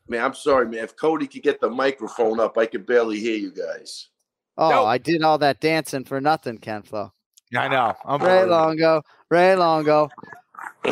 Man, 0.08 0.24
I'm 0.24 0.34
sorry, 0.34 0.66
man. 0.66 0.80
If 0.84 0.96
Cody 0.96 1.26
could 1.26 1.42
get 1.42 1.60
the 1.60 1.68
microphone 1.70 2.40
up, 2.40 2.56
I 2.58 2.64
could 2.66 2.86
barely 2.86 3.20
hear 3.20 3.36
you 3.36 3.52
guys. 3.52 4.08
Oh, 4.56 4.70
Nope. 4.70 4.86
I 4.86 4.98
did 4.98 5.22
all 5.22 5.38
that 5.38 5.60
dancing 5.60 6.04
for 6.04 6.20
nothing, 6.20 6.58
Ken 6.58 6.82
Flo. 6.82 7.12
I 7.56 7.68
know. 7.68 7.94
I'm 8.04 8.20
Ray 8.22 8.44
Longo, 8.44 9.02
Ray 9.30 9.54
Longo. 9.54 10.08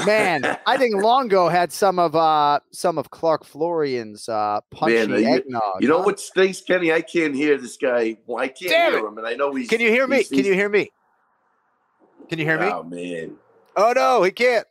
Man, 0.05 0.59
I 0.67 0.77
think 0.77 0.95
Longo 0.97 1.49
had 1.49 1.73
some 1.73 1.99
of 1.99 2.15
uh 2.15 2.61
some 2.71 2.99
of 2.99 3.11
Clark 3.11 3.45
Florian's 3.45 4.29
uh 4.29 4.61
punchy 4.71 4.95
Man, 5.07 5.13
uh, 5.13 5.17
you- 5.17 5.29
eggnog. 5.29 5.63
You 5.81 5.89
know 5.89 6.01
what 6.01 6.21
stinks, 6.21 6.61
Kenny? 6.61 6.93
I 6.93 7.01
can't 7.01 7.35
hear 7.35 7.57
this 7.57 7.77
guy. 7.77 8.17
Well, 8.27 8.43
I 8.43 8.49
can't 8.49 8.71
Damn 8.73 8.93
hear 8.93 9.01
it. 9.01 9.09
him, 9.09 9.19
and 9.19 9.27
I 9.27 9.35
know 9.35 9.55
he's. 9.55 9.69
Can 9.69 9.81
you 9.81 9.91
hear 9.91 10.07
me? 10.07 10.25
Can 10.25 10.45
you 10.45 10.53
hear 10.55 10.69
me? 10.69 10.91
Can 12.29 12.39
you 12.39 12.45
hear 12.45 12.59
me? 12.61 12.67
Oh 12.67 12.83
man, 12.83 13.37
Oh 13.77 13.93
no, 13.95 14.23
he 14.25 14.33
can't. 14.33 14.67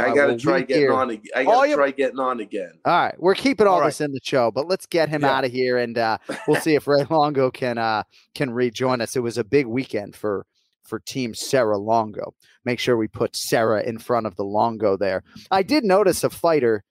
I 0.00 0.10
Uh, 0.10 0.14
gotta 0.14 0.28
well, 0.32 0.38
try 0.38 0.60
getting 0.60 0.82
hear- 0.82 0.92
on. 0.92 1.10
ag- 1.12 1.30
I 1.34 1.44
gotta 1.44 1.74
try 1.74 1.90
getting 1.92 2.18
on 2.18 2.40
again. 2.40 2.72
All 2.84 2.92
right, 2.92 3.14
we're 3.18 3.34
keeping 3.34 3.66
all, 3.66 3.74
All 3.74 3.80
right. 3.80 3.86
this 3.86 4.00
in 4.00 4.12
the 4.12 4.20
show, 4.22 4.50
but 4.50 4.66
let's 4.68 4.86
get 4.86 5.08
him 5.08 5.22
Yeah. 5.22 5.36
out 5.36 5.44
of 5.44 5.52
here, 5.52 5.78
and 5.78 5.96
uh, 5.96 6.18
we'll 6.46 6.60
see 6.60 6.74
if 6.74 6.86
Ray 6.86 7.04
Longo 7.08 7.50
can 7.50 7.78
uh, 7.78 8.02
can 8.34 8.50
rejoin 8.50 9.00
us. 9.00 9.16
It 9.16 9.20
was 9.20 9.38
a 9.38 9.44
big 9.44 9.66
weekend 9.66 10.14
for 10.16 10.44
for 10.88 11.00
Team 11.00 11.34
Serra 11.34 11.78
Longo. 11.78 12.34
Make 12.64 12.80
sure 12.80 12.96
we 12.96 13.08
put 13.08 13.36
Serra 13.36 13.82
in 13.82 13.98
front 13.98 14.26
of 14.26 14.36
the 14.36 14.44
Longo 14.44 14.96
there. 14.96 15.22
I 15.50 15.62
did 15.62 15.84
notice 15.84 16.24
a 16.24 16.30
fighter 16.30 16.82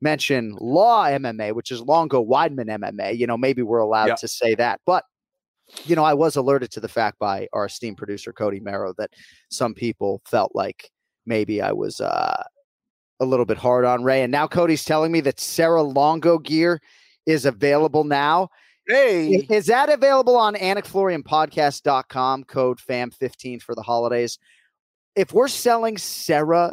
mention 0.00 0.56
Law 0.60 1.06
MMA, 1.06 1.54
which 1.54 1.70
is 1.70 1.80
Longo 1.80 2.24
Weidman 2.24 2.66
MMA. 2.66 3.16
You 3.16 3.26
know, 3.26 3.36
maybe 3.36 3.62
we're 3.62 3.78
allowed 3.78 4.08
Yeah. 4.08 4.14
to 4.16 4.28
say 4.28 4.54
that, 4.56 4.80
but 4.86 5.04
you 5.84 5.94
know, 5.94 6.04
I 6.04 6.14
was 6.14 6.36
alerted 6.36 6.70
to 6.72 6.80
the 6.80 6.88
fact 6.88 7.18
by 7.18 7.46
our 7.52 7.66
esteemed 7.66 7.98
producer 7.98 8.32
Cody 8.32 8.58
Merrow 8.60 8.94
that 8.96 9.10
some 9.50 9.74
people 9.74 10.22
felt 10.24 10.52
like 10.54 10.90
maybe 11.26 11.60
I 11.60 11.72
was 11.72 12.00
uh, 12.00 12.42
a 13.20 13.24
little 13.26 13.44
bit 13.44 13.58
hard 13.58 13.84
on 13.84 14.02
Ray. 14.02 14.22
And 14.22 14.32
now 14.32 14.46
Cody's 14.46 14.84
telling 14.84 15.12
me 15.12 15.20
that 15.22 15.38
Serra 15.40 15.82
Longo 15.82 16.38
gear 16.38 16.80
is 17.26 17.44
available 17.44 18.04
now. 18.04 18.48
Hey, 18.88 19.46
Is- 19.50 19.66
that 19.66 19.90
available 19.90 20.36
on 20.36 20.54
anikflorianpodcast.com? 20.54 22.44
Code 22.44 22.78
FAM15 22.78 23.62
for 23.62 23.74
the 23.74 23.82
holidays. 23.82 24.38
If 25.14 25.32
we're 25.32 25.48
selling 25.48 25.98
Serra 25.98 26.72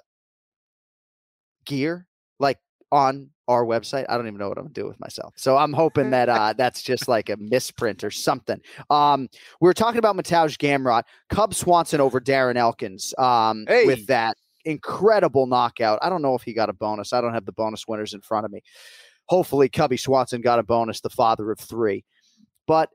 gear, 1.65 2.07
like 2.39 2.57
on 2.91 3.31
our 3.47 3.65
website, 3.65 4.05
I 4.09 4.17
don't 4.17 4.27
even 4.27 4.39
know 4.39 4.49
what 4.49 4.57
I'm 4.57 4.65
gonna 4.65 4.73
do 4.73 4.87
with 4.87 4.99
myself. 4.99 5.33
So 5.37 5.57
I'm 5.57 5.73
hoping 5.73 6.11
that 6.11 6.29
uh, 6.29 6.53
that's 6.57 6.81
just 6.81 7.07
like 7.07 7.29
a 7.29 7.37
misprint 7.37 8.03
or 8.03 8.11
something. 8.11 8.59
Um, 8.89 9.27
we 9.59 9.67
were 9.67 9.73
talking 9.73 9.99
about 9.99 10.15
Mateusz 10.15 10.57
Gamrot, 10.57 11.03
Cub 11.29 11.53
Swanson 11.53 11.99
over 11.99 12.21
Darren 12.21 12.55
Elkins 12.55 13.13
um, 13.17 13.65
Hey. 13.67 13.85
with 13.85 14.07
that 14.07 14.37
incredible 14.63 15.45
knockout. 15.47 15.99
I 16.01 16.09
don't 16.09 16.21
know 16.21 16.33
if 16.35 16.43
he 16.43 16.53
got 16.53 16.69
a 16.69 16.73
bonus. 16.73 17.13
I 17.13 17.21
don't 17.21 17.33
have 17.33 17.45
the 17.45 17.51
bonus 17.51 17.87
winners 17.87 18.13
in 18.13 18.21
front 18.21 18.45
of 18.45 18.51
me. 18.51 18.61
Hopefully, 19.27 19.69
Cubby 19.69 19.97
Swanson 19.97 20.41
got 20.41 20.59
a 20.59 20.63
bonus, 20.63 21.01
the 21.01 21.09
father 21.09 21.51
of 21.51 21.59
three. 21.59 22.03
But 22.67 22.89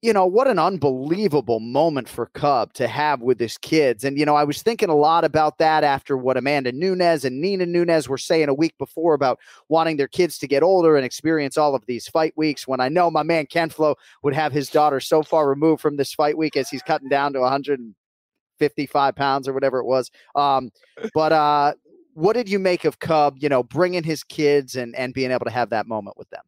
you 0.00 0.12
know, 0.12 0.26
what 0.26 0.46
an 0.46 0.60
unbelievable 0.60 1.58
moment 1.58 2.08
for 2.08 2.26
Cub 2.26 2.72
to 2.74 2.86
have 2.86 3.20
with 3.20 3.40
his 3.40 3.58
kids. 3.58 4.04
And, 4.04 4.16
you 4.16 4.24
know, 4.24 4.36
I 4.36 4.44
was 4.44 4.62
thinking 4.62 4.90
a 4.90 4.94
lot 4.94 5.24
about 5.24 5.58
that 5.58 5.82
after 5.82 6.16
what 6.16 6.36
Amanda 6.36 6.70
Nunes 6.70 7.24
and 7.24 7.40
Nina 7.40 7.66
Nunes 7.66 8.08
were 8.08 8.18
saying 8.18 8.48
a 8.48 8.54
week 8.54 8.78
before 8.78 9.14
about 9.14 9.40
wanting 9.68 9.96
their 9.96 10.06
kids 10.06 10.38
to 10.38 10.46
get 10.46 10.62
older 10.62 10.96
and 10.96 11.04
experience 11.04 11.58
all 11.58 11.74
of 11.74 11.84
these 11.86 12.06
fight 12.06 12.32
weeks. 12.36 12.68
When 12.68 12.78
I 12.78 12.88
know 12.88 13.10
my 13.10 13.24
man 13.24 13.46
Ken 13.46 13.70
Flo 13.70 13.96
would 14.22 14.34
have 14.34 14.52
his 14.52 14.70
daughter 14.70 15.00
so 15.00 15.24
far 15.24 15.48
removed 15.48 15.82
from 15.82 15.96
this 15.96 16.14
fight 16.14 16.38
week 16.38 16.56
as 16.56 16.68
he's 16.70 16.82
cutting 16.82 17.08
down 17.08 17.32
to 17.32 17.40
155 17.40 19.16
pounds 19.16 19.48
or 19.48 19.52
whatever 19.52 19.80
it 19.80 19.86
was. 19.86 20.12
Um, 20.36 20.70
but, 21.12 21.32
uh, 21.32 21.74
what 22.18 22.34
did 22.34 22.48
you 22.48 22.58
make 22.58 22.84
of 22.84 22.98
Cub, 22.98 23.36
you 23.38 23.48
know, 23.48 23.62
bringing 23.62 24.02
his 24.02 24.24
kids 24.24 24.74
and, 24.74 24.94
and 24.96 25.14
being 25.14 25.30
able 25.30 25.44
to 25.44 25.52
have 25.52 25.70
that 25.70 25.86
moment 25.86 26.18
with 26.18 26.28
them? 26.30 26.42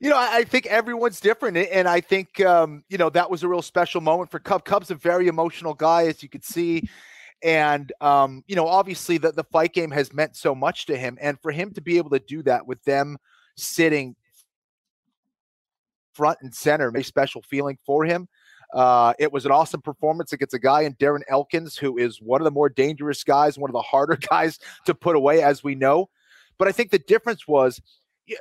You 0.00 0.10
know, 0.10 0.16
I, 0.16 0.38
I 0.38 0.44
think 0.44 0.66
everyone's 0.66 1.20
different, 1.20 1.56
and 1.56 1.86
I 1.86 2.00
think 2.00 2.40
um, 2.40 2.82
you 2.88 2.98
know 2.98 3.10
that 3.10 3.30
was 3.30 3.42
a 3.42 3.48
real 3.48 3.62
special 3.62 4.00
moment 4.00 4.30
for 4.30 4.40
Cub. 4.40 4.64
Cub's 4.64 4.90
a 4.90 4.94
very 4.96 5.28
emotional 5.28 5.74
guy, 5.74 6.06
as 6.06 6.22
you 6.22 6.28
could 6.28 6.44
see, 6.44 6.88
and 7.42 7.92
um, 8.00 8.42
you 8.48 8.56
know, 8.56 8.66
obviously 8.66 9.18
the 9.18 9.30
the 9.30 9.44
fight 9.44 9.74
game 9.74 9.90
has 9.90 10.12
meant 10.12 10.36
so 10.36 10.54
much 10.54 10.86
to 10.86 10.96
him, 10.96 11.18
and 11.20 11.38
for 11.40 11.52
him 11.52 11.72
to 11.74 11.80
be 11.80 11.98
able 11.98 12.10
to 12.10 12.18
do 12.18 12.42
that 12.44 12.66
with 12.66 12.82
them 12.84 13.16
sitting 13.56 14.16
front 16.14 16.38
and 16.40 16.52
center, 16.52 16.90
a 16.96 17.04
special 17.04 17.42
feeling 17.42 17.78
for 17.86 18.04
him. 18.04 18.26
Uh, 18.74 19.14
it 19.18 19.32
was 19.32 19.46
an 19.46 19.52
awesome 19.52 19.80
performance 19.80 20.32
against 20.32 20.54
a 20.54 20.58
guy 20.58 20.82
in 20.82 20.94
Darren 20.94 21.22
Elkins, 21.28 21.76
who 21.76 21.98
is 21.98 22.20
one 22.20 22.40
of 22.40 22.44
the 22.44 22.50
more 22.50 22.68
dangerous 22.68 23.24
guys, 23.24 23.58
one 23.58 23.70
of 23.70 23.74
the 23.74 23.82
harder 23.82 24.16
guys 24.30 24.58
to 24.86 24.94
put 24.94 25.16
away, 25.16 25.42
as 25.42 25.64
we 25.64 25.74
know. 25.74 26.08
But 26.58 26.68
I 26.68 26.72
think 26.72 26.90
the 26.90 26.98
difference 26.98 27.48
was 27.48 27.80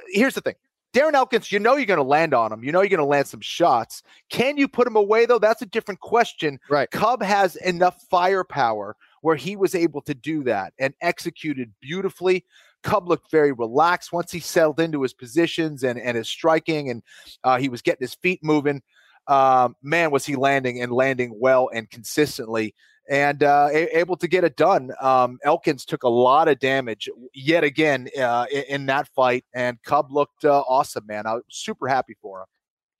here's 0.07 0.35
the 0.35 0.41
thing. 0.41 0.55
Darren 0.93 1.13
Elkins, 1.13 1.51
you 1.51 1.59
know 1.59 1.75
you're 1.75 1.85
going 1.85 1.97
to 1.97 2.03
land 2.03 2.33
on 2.33 2.51
him. 2.51 2.63
You 2.63 2.71
know 2.71 2.81
you're 2.81 2.89
going 2.89 2.97
to 2.97 3.05
land 3.05 3.27
some 3.27 3.41
shots. 3.41 4.01
Can 4.29 4.57
you 4.57 4.67
put 4.67 4.87
him 4.87 4.95
away 4.95 5.25
though? 5.25 5.37
That's 5.37 5.61
a 5.61 5.67
different 5.67 5.99
question. 5.99 6.59
Right. 6.69 6.89
Cub 6.89 7.21
has 7.21 7.55
enough 7.57 8.01
firepower 8.09 8.95
where 9.21 9.35
he 9.35 9.55
was 9.55 9.75
able 9.75 10.01
to 10.01 10.15
do 10.15 10.43
that 10.45 10.73
and 10.79 10.93
executed 11.01 11.71
beautifully. 11.79 12.45
Cub 12.81 13.07
looked 13.07 13.29
very 13.29 13.51
relaxed 13.51 14.11
once 14.11 14.31
he 14.31 14.39
settled 14.39 14.79
into 14.79 15.03
his 15.03 15.13
positions 15.13 15.83
and, 15.83 15.99
and 15.99 16.17
his 16.17 16.29
striking, 16.29 16.89
and 16.89 17.03
uh, 17.43 17.57
he 17.57 17.69
was 17.69 17.81
getting 17.81 18.03
his 18.03 18.15
feet 18.15 18.39
moving. 18.41 18.81
Um, 19.29 19.75
man, 19.83 20.11
was 20.11 20.25
he 20.25 20.35
landing 20.35 20.81
and 20.81 20.91
landing 20.91 21.31
well 21.39 21.69
and 21.73 21.89
consistently, 21.89 22.73
and 23.09 23.43
uh, 23.43 23.69
a- 23.71 23.97
able 23.97 24.17
to 24.17 24.27
get 24.27 24.43
it 24.43 24.55
done. 24.55 24.91
Um, 24.99 25.37
Elkins 25.43 25.85
took 25.85 26.03
a 26.03 26.09
lot 26.09 26.47
of 26.47 26.59
damage 26.59 27.07
yet 27.33 27.63
again 27.63 28.09
uh, 28.19 28.45
in, 28.51 28.63
in 28.63 28.85
that 28.87 29.07
fight, 29.15 29.45
and 29.53 29.81
Cub 29.83 30.11
looked 30.11 30.45
uh, 30.45 30.61
awesome, 30.67 31.05
man. 31.07 31.25
I 31.27 31.35
was 31.35 31.43
super 31.49 31.87
happy 31.87 32.15
for 32.21 32.41
him. 32.41 32.47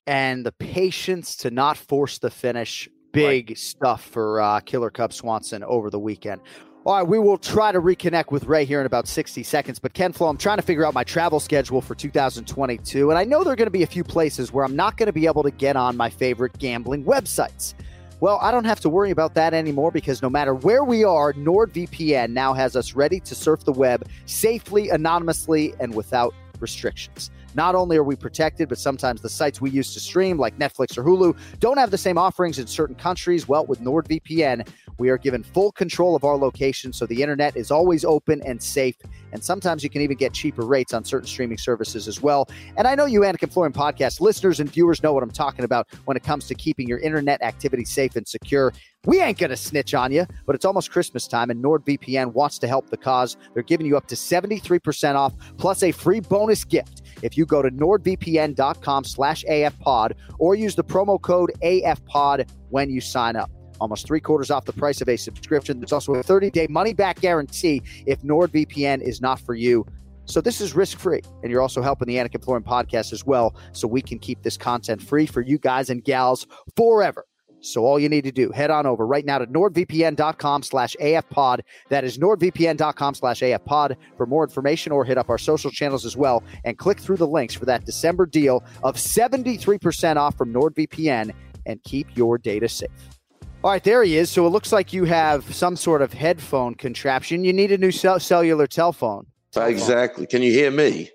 and 0.06 0.46
the 0.46 0.52
patience 0.52 1.36
to 1.36 1.50
not 1.50 1.76
force 1.76 2.18
the 2.18 2.30
finish. 2.30 2.88
Big 3.12 3.58
stuff 3.58 4.04
for 4.04 4.40
uh, 4.40 4.60
Killer 4.60 4.90
Cub 4.90 5.12
Swanson 5.12 5.64
over 5.64 5.90
the 5.90 5.98
weekend. 5.98 6.40
All 6.86 6.96
right, 6.96 7.06
we 7.06 7.18
will 7.18 7.36
try 7.36 7.72
to 7.72 7.78
reconnect 7.78 8.30
with 8.30 8.44
Ray 8.44 8.64
here 8.64 8.80
in 8.80 8.86
about 8.86 9.06
60 9.06 9.42
seconds. 9.42 9.78
But 9.78 9.92
Ken 9.92 10.14
Flo, 10.14 10.28
I'm 10.28 10.38
trying 10.38 10.56
to 10.56 10.62
figure 10.62 10.86
out 10.86 10.94
my 10.94 11.04
travel 11.04 11.38
schedule 11.38 11.82
for 11.82 11.94
2022. 11.94 13.10
And 13.10 13.18
I 13.18 13.24
know 13.24 13.44
there 13.44 13.52
are 13.52 13.56
going 13.56 13.66
to 13.66 13.70
be 13.70 13.82
a 13.82 13.86
few 13.86 14.02
places 14.02 14.50
where 14.50 14.64
I'm 14.64 14.74
not 14.74 14.96
going 14.96 15.06
to 15.06 15.12
be 15.12 15.26
able 15.26 15.42
to 15.42 15.50
get 15.50 15.76
on 15.76 15.94
my 15.94 16.08
favorite 16.08 16.56
gambling 16.56 17.04
websites. 17.04 17.74
Well, 18.20 18.38
I 18.40 18.50
don't 18.50 18.64
have 18.64 18.80
to 18.80 18.88
worry 18.88 19.10
about 19.10 19.34
that 19.34 19.52
anymore 19.52 19.90
because 19.90 20.22
no 20.22 20.30
matter 20.30 20.54
where 20.54 20.82
we 20.82 21.04
are, 21.04 21.34
NordVPN 21.34 22.30
now 22.30 22.54
has 22.54 22.74
us 22.76 22.94
ready 22.94 23.20
to 23.20 23.34
surf 23.34 23.62
the 23.64 23.72
web 23.72 24.08
safely, 24.24 24.88
anonymously, 24.88 25.74
and 25.80 25.94
without 25.94 26.32
restrictions. 26.60 27.30
Not 27.54 27.74
only 27.74 27.96
are 27.96 28.04
we 28.04 28.16
protected, 28.16 28.68
but 28.68 28.78
sometimes 28.78 29.22
the 29.22 29.28
sites 29.28 29.60
we 29.60 29.70
use 29.70 29.92
to 29.94 30.00
stream, 30.00 30.38
like 30.38 30.58
Netflix 30.58 30.96
or 30.96 31.02
Hulu, 31.02 31.36
don't 31.58 31.78
have 31.78 31.90
the 31.90 31.98
same 31.98 32.16
offerings 32.16 32.58
in 32.58 32.66
certain 32.66 32.94
countries. 32.94 33.48
Well, 33.48 33.66
with 33.66 33.80
NordVPN, 33.80 34.68
we 35.00 35.08
are 35.08 35.16
given 35.16 35.42
full 35.42 35.72
control 35.72 36.14
of 36.14 36.24
our 36.24 36.36
location, 36.36 36.92
so 36.92 37.06
the 37.06 37.22
internet 37.22 37.56
is 37.56 37.70
always 37.70 38.04
open 38.04 38.42
and 38.42 38.62
safe. 38.62 38.96
And 39.32 39.42
sometimes 39.42 39.82
you 39.82 39.88
can 39.88 40.02
even 40.02 40.18
get 40.18 40.34
cheaper 40.34 40.62
rates 40.62 40.92
on 40.92 41.04
certain 41.04 41.26
streaming 41.26 41.56
services 41.56 42.06
as 42.06 42.20
well. 42.20 42.48
And 42.76 42.86
I 42.86 42.94
know 42.94 43.06
you, 43.06 43.20
Anik 43.20 43.42
and 43.42 43.50
Florian 43.50 43.72
podcast 43.72 44.20
listeners 44.20 44.60
and 44.60 44.70
viewers, 44.70 45.02
know 45.02 45.14
what 45.14 45.22
I'm 45.22 45.30
talking 45.30 45.64
about 45.64 45.88
when 46.04 46.18
it 46.18 46.22
comes 46.22 46.46
to 46.48 46.54
keeping 46.54 46.86
your 46.86 46.98
internet 46.98 47.42
activity 47.42 47.86
safe 47.86 48.14
and 48.14 48.28
secure. 48.28 48.74
We 49.06 49.22
ain't 49.22 49.38
going 49.38 49.48
to 49.48 49.56
snitch 49.56 49.94
on 49.94 50.12
you, 50.12 50.26
but 50.44 50.54
it's 50.54 50.66
almost 50.66 50.90
Christmas 50.90 51.26
time, 51.26 51.48
and 51.48 51.64
NordVPN 51.64 52.34
wants 52.34 52.58
to 52.58 52.68
help 52.68 52.90
the 52.90 52.98
cause. 52.98 53.38
They're 53.54 53.62
giving 53.62 53.86
you 53.86 53.96
up 53.96 54.06
to 54.08 54.14
73% 54.14 55.14
off 55.14 55.32
plus 55.56 55.82
a 55.82 55.92
free 55.92 56.20
bonus 56.20 56.62
gift 56.64 57.00
if 57.22 57.38
you 57.38 57.46
go 57.46 57.62
to 57.62 57.70
nordvpn.com 57.70 59.04
slash 59.04 59.44
afpod 59.48 60.12
or 60.38 60.54
use 60.54 60.74
the 60.74 60.84
promo 60.84 61.18
code 61.18 61.52
afpod 61.62 62.50
when 62.68 62.90
you 62.90 63.00
sign 63.00 63.36
up. 63.36 63.50
Almost 63.80 64.06
three 64.06 64.20
quarters 64.20 64.50
off 64.50 64.64
the 64.64 64.72
price 64.72 65.00
of 65.00 65.08
a 65.08 65.16
subscription. 65.16 65.80
There's 65.80 65.92
also 65.92 66.14
a 66.14 66.22
30 66.22 66.50
day 66.50 66.66
money 66.68 66.92
back 66.92 67.20
guarantee 67.20 67.82
if 68.06 68.22
NordVPN 68.22 69.02
is 69.02 69.20
not 69.20 69.40
for 69.40 69.54
you. 69.54 69.86
So 70.26 70.40
this 70.40 70.60
is 70.60 70.74
risk 70.74 70.98
free, 70.98 71.22
and 71.42 71.50
you're 71.50 71.62
also 71.62 71.82
helping 71.82 72.06
the 72.06 72.16
Anik 72.16 72.34
and 72.34 72.44
Florian 72.44 72.62
podcast 72.62 73.12
as 73.12 73.26
well, 73.26 73.56
so 73.72 73.88
we 73.88 74.00
can 74.00 74.20
keep 74.20 74.42
this 74.42 74.56
content 74.56 75.02
free 75.02 75.26
for 75.26 75.40
you 75.40 75.58
guys 75.58 75.90
and 75.90 76.04
gals 76.04 76.46
forever. 76.76 77.24
So 77.60 77.84
all 77.84 77.98
you 77.98 78.08
need 78.08 78.24
to 78.24 78.32
do, 78.32 78.50
head 78.50 78.70
on 78.70 78.86
over 78.86 79.06
right 79.06 79.24
now 79.24 79.38
to 79.38 79.46
nordvpn.com 79.46 80.62
slash 80.62 80.96
afpod. 81.00 81.60
That 81.88 82.04
is 82.04 82.18
nordvpn.com 82.18 83.14
slash 83.14 83.40
afpod 83.40 83.96
for 84.16 84.26
more 84.26 84.44
information 84.44 84.92
or 84.92 85.04
hit 85.04 85.18
up 85.18 85.28
our 85.28 85.38
social 85.38 85.70
channels 85.70 86.06
as 86.06 86.16
well 86.16 86.42
and 86.64 86.78
click 86.78 86.98
through 86.98 87.18
the 87.18 87.26
links 87.26 87.54
for 87.54 87.66
that 87.66 87.84
December 87.84 88.26
deal 88.26 88.64
of 88.82 88.96
73% 88.96 90.16
off 90.16 90.36
from 90.36 90.52
NordVPN 90.52 91.32
and 91.66 91.82
keep 91.82 92.16
your 92.16 92.38
data 92.38 92.68
safe. 92.68 93.19
All 93.62 93.70
right, 93.70 93.84
there 93.84 94.02
he 94.02 94.16
is. 94.16 94.30
So 94.30 94.46
it 94.46 94.50
looks 94.50 94.72
like 94.72 94.92
you 94.92 95.04
have 95.04 95.54
some 95.54 95.76
sort 95.76 96.00
of 96.00 96.14
headphone 96.14 96.74
contraption. 96.74 97.44
You 97.44 97.52
need 97.52 97.72
a 97.72 97.78
new 97.78 97.90
cell- 97.90 98.18
cellular 98.18 98.66
telephone. 98.66 99.26
telephone. 99.52 99.72
Exactly. 99.72 100.26
Can 100.26 100.40
you 100.42 100.50
hear 100.50 100.70
me? 100.70 101.10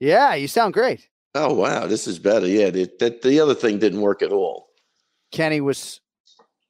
Yeah, 0.00 0.34
you 0.34 0.48
sound 0.48 0.72
great. 0.72 1.08
Oh 1.34 1.52
wow, 1.54 1.86
this 1.86 2.06
is 2.06 2.18
better. 2.18 2.46
Yeah, 2.46 2.70
the, 2.70 2.90
that 3.00 3.22
the 3.22 3.40
other 3.40 3.54
thing 3.54 3.78
didn't 3.78 4.00
work 4.00 4.22
at 4.22 4.32
all. 4.32 4.68
Kenny 5.32 5.60
was 5.60 6.00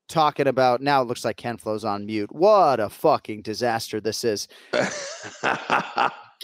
talking 0.08 0.46
about 0.46 0.80
now 0.80 1.02
it 1.02 1.06
looks 1.08 1.24
like 1.24 1.36
Ken 1.36 1.56
Flo's 1.56 1.84
on 1.84 2.04
mute. 2.06 2.30
What 2.32 2.78
a 2.80 2.88
fucking 2.88 3.42
disaster 3.42 4.00
this 4.00 4.24
is. 4.24 4.48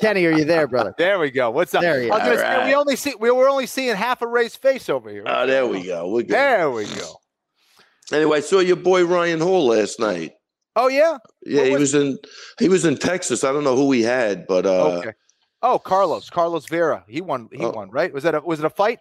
Kenny, 0.01 0.25
are 0.27 0.33
you 0.33 0.45
there, 0.45 0.67
brother? 0.69 0.95
There 0.99 1.19
we 1.19 1.31
go. 1.31 1.51
What's 1.51 1.75
up? 1.75 1.83
There 1.83 2.03
you 2.03 2.11
I 2.13 2.19
was 2.19 2.41
gonna 2.41 2.49
are. 2.49 2.61
say, 2.63 2.67
we 2.67 2.75
only 2.75 2.97
see 2.97 3.15
we 3.19 3.31
were 3.31 3.49
only 3.49 3.67
seeing 3.67 3.95
half 3.97 4.23
a 4.23 4.27
Ray's 4.27 4.55
face 4.57 4.89
over 4.89 5.11
here. 5.11 5.25
oh, 5.27 5.47
there 5.47 5.67
we 5.67 5.85
go. 5.85 6.09
We're 6.09 6.23
good. 6.23 6.31
There 6.31 6.71
we 6.71 6.87
go. 6.87 7.15
Anyway, 8.13 8.39
I 8.39 8.41
saw 8.41 8.61
your 8.61 8.77
boy 8.77 9.05
Ryan 9.05 9.41
Hall 9.41 9.67
last 9.67 10.01
night. 10.01 10.33
Oh 10.77 10.89
yeah. 10.89 11.19
Yeah, 11.45 11.61
What 11.61 11.67
he 11.67 11.73
was- 11.73 11.81
was 11.81 11.95
in 11.95 12.19
he 12.59 12.69
was 12.69 12.85
in 12.85 12.97
Texas. 12.97 13.45
I 13.45 13.53
don't 13.53 13.65
know 13.65 13.77
who 13.77 13.91
he 13.93 14.03
had, 14.03 14.47
but 14.47 14.65
uh 14.67 14.99
okay. 14.99 15.13
Oh, 15.61 15.79
Carlos, 15.79 16.31
Carlos 16.31 16.67
Vera. 16.67 17.05
He 17.09 17.21
won. 17.21 17.49
He 17.53 17.65
Oh. 17.65 17.71
won, 17.73 17.91
right? 17.91 18.13
Was 18.13 18.23
that 18.23 18.35
a 18.35 18.41
was 18.41 18.61
it 18.61 18.65
a 18.65 18.71
fight? 18.71 19.01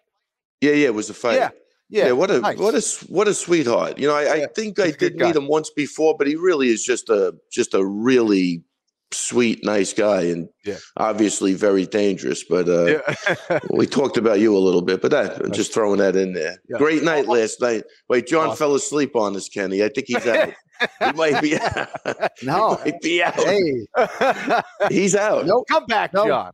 yeah, 0.62 0.72
yeah, 0.72 0.88
it 0.88 0.93
was 0.96 1.10
a 1.10 1.13
fight. 1.13 1.36
Yeah. 1.36 1.50
Yeah. 1.89 2.06
Yeah, 2.08 2.12
what 2.13 2.32
a 2.32 2.41
nice. 2.41 2.58
what 2.58 2.74
a 2.76 2.82
what 3.13 3.28
a 3.28 3.34
sweetheart. 3.34 3.98
You 3.98 4.08
know, 4.08 4.15
I, 4.15 4.43
I 4.43 4.48
think 4.48 4.78
I 4.80 4.91
did 4.91 5.13
meet 5.13 5.20
guy. 5.20 5.39
him 5.39 5.48
once 5.48 5.70
before, 5.70 6.15
but 6.17 6.28
he 6.28 6.36
really 6.36 6.67
is 6.70 6.84
just 6.84 7.10
a 7.10 7.36
just 7.52 7.74
a 7.74 7.86
really 7.86 8.63
sweet, 9.12 9.64
nice 9.64 9.94
guy, 9.94 10.24
and 10.24 10.50
Yeah. 10.66 10.78
obviously 10.98 11.54
very 11.54 11.86
dangerous. 11.86 12.44
But 12.44 12.68
uh, 12.68 12.86
Yeah. 13.50 13.60
we 13.70 13.86
talked 13.88 14.18
about 14.18 14.40
you 14.40 14.56
a 14.56 14.60
little 14.60 14.82
bit, 14.82 15.02
but 15.02 15.12
that 15.12 15.44
I'm 15.44 15.52
just 15.52 15.74
throwing 15.74 16.00
that 16.00 16.16
in 16.16 16.34
there. 16.34 16.58
Yeah. 16.70 16.78
Great 16.78 17.04
night 17.04 17.28
last 17.28 17.62
night. 17.62 17.84
Wait, 18.10 18.28
Jon 18.28 18.48
Awesome. 18.48 18.58
fell 18.58 18.76
asleep 18.76 19.16
on 19.16 19.36
us, 19.36 19.48
Kenny. 19.50 19.84
I 19.84 19.90
think 19.90 20.08
he's 20.08 20.26
out. 20.28 20.50
he 21.04 21.12
might 21.14 21.42
be 21.42 21.58
out. 21.58 21.90
No. 22.44 22.76
he 22.84 22.92
might 22.92 23.02
be 23.02 23.24
out. 23.24 23.34
Hey, 23.36 23.88
He's 24.90 25.16
out. 25.16 25.46
No, 25.46 25.64
Come 25.70 25.86
back, 25.86 26.14
No. 26.14 26.28
Jon. 26.28 26.52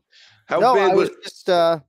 How 0.47 0.60
no, 0.60 0.76
bad 0.76 0.91
I 0.91 0.95
was 0.95 1.10
was? 1.10 1.18
just 1.24 1.49
uh, 1.49 1.80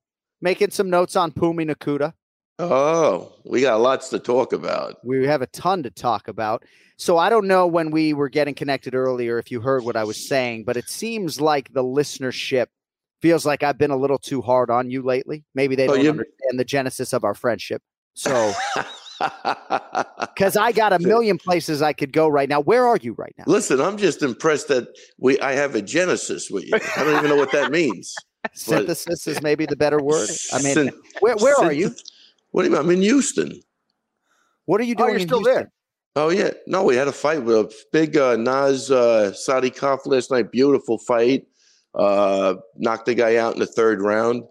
making 0.41 0.71
some 0.71 0.89
notes 0.91 1.17
on 1.17 1.33
Pumi 1.33 1.71
Nakuda. 1.71 2.13
Oh, 2.59 3.33
we 3.45 3.63
got 3.63 3.81
lots 3.81 4.09
to 4.11 4.19
talk 4.19 4.53
about. 4.53 4.97
We 5.05 5.27
have 5.27 5.43
a 5.43 5.47
ton 5.49 5.83
to 5.83 5.91
talk 5.91 6.29
about. 6.29 6.65
So 6.97 7.19
I 7.19 7.29
don't 7.29 7.49
know 7.49 7.67
when 7.67 7.91
we 7.91 8.13
were 8.13 8.29
getting 8.29 8.55
connected 8.55 8.95
earlier 8.95 9.39
if 9.39 9.51
you 9.51 9.61
heard 9.61 9.85
what 9.85 9.97
I 9.97 10.05
was 10.05 10.29
saying, 10.29 10.65
but 10.65 10.77
it 10.77 10.89
seems 10.89 11.41
like 11.41 11.73
the 11.73 11.83
listenership 11.83 12.67
feels 13.21 13.45
like 13.45 13.65
I've 13.65 13.79
been 13.79 13.91
a 13.91 13.97
little 13.97 14.19
too 14.19 14.41
hard 14.41 14.71
on 14.71 14.91
you 14.91 15.03
lately. 15.03 15.45
Maybe 15.55 15.75
they 15.75 15.89
Oh, 15.89 15.95
don't 15.95 16.05
you- 16.05 16.11
understand 16.11 16.59
the 16.59 16.65
genesis 16.65 17.13
of 17.13 17.25
our 17.25 17.35
friendship. 17.35 17.83
So, 18.17 18.53
because 20.21 20.57
I 20.57 20.71
got 20.71 20.93
a 20.93 21.01
million 21.01 21.37
places 21.39 21.83
I 21.83 21.93
could 21.93 22.13
go 22.13 22.29
right 22.29 22.49
now. 22.49 22.61
Where 22.61 22.87
are 22.87 22.99
you 23.03 23.15
right 23.15 23.35
now? 23.37 23.45
Listen, 23.49 23.81
I'm 23.81 23.97
just 23.97 24.23
impressed 24.23 24.69
that 24.69 24.87
we 25.19 25.41
I 25.41 25.53
have 25.55 25.75
a 25.75 25.83
genesis 25.83 26.49
with 26.49 26.65
you. 26.65 26.75
I 26.97 27.03
don't 27.03 27.17
even 27.17 27.29
know 27.29 27.37
what 27.37 27.51
that 27.51 27.73
means. 27.73 28.15
Synthesis 28.55 29.27
is 29.27 29.43
maybe 29.43 29.67
the 29.67 29.75
better 29.75 30.01
word. 30.01 30.29
I 30.53 30.63
mean, 30.63 30.75
Syn- 30.75 30.93
where 31.19 31.35
where 31.37 31.57
are 31.57 31.73
you? 31.73 31.91
Synth- 32.55 32.57
What 32.57 32.63
do 32.63 32.69
you 32.69 32.73
mean? 32.73 32.81
I'm 32.81 32.91
in 32.91 33.03
Houston. 33.03 33.61
What 34.67 34.81
are 34.81 34.85
you 34.85 34.95
doing? 34.95 35.11
Oh, 35.11 35.13
doing? 35.13 35.13
you're 35.13 35.23
in 35.23 35.29
still 35.29 35.39
Houston? 35.41 35.55
there. 35.55 35.73
Oh 36.17 36.29
yeah, 36.31 36.51
no, 36.69 36.85
we 36.85 36.95
had 36.95 37.09
a 37.09 37.13
fight 37.13 37.43
with 37.43 37.57
a 37.57 37.73
big 37.93 38.17
uh, 38.17 38.37
Nas 38.37 38.91
uh, 38.91 39.33
Saudi 39.33 39.71
Kaf 39.71 40.07
last 40.07 40.31
night. 40.31 40.53
Beautiful 40.53 40.99
fight. 40.99 41.47
Uh, 41.95 42.55
knocked 42.77 43.07
the 43.07 43.15
guy 43.15 43.37
out 43.37 43.55
in 43.55 43.61
the 43.61 43.67
third 43.67 44.01
round. 44.01 44.45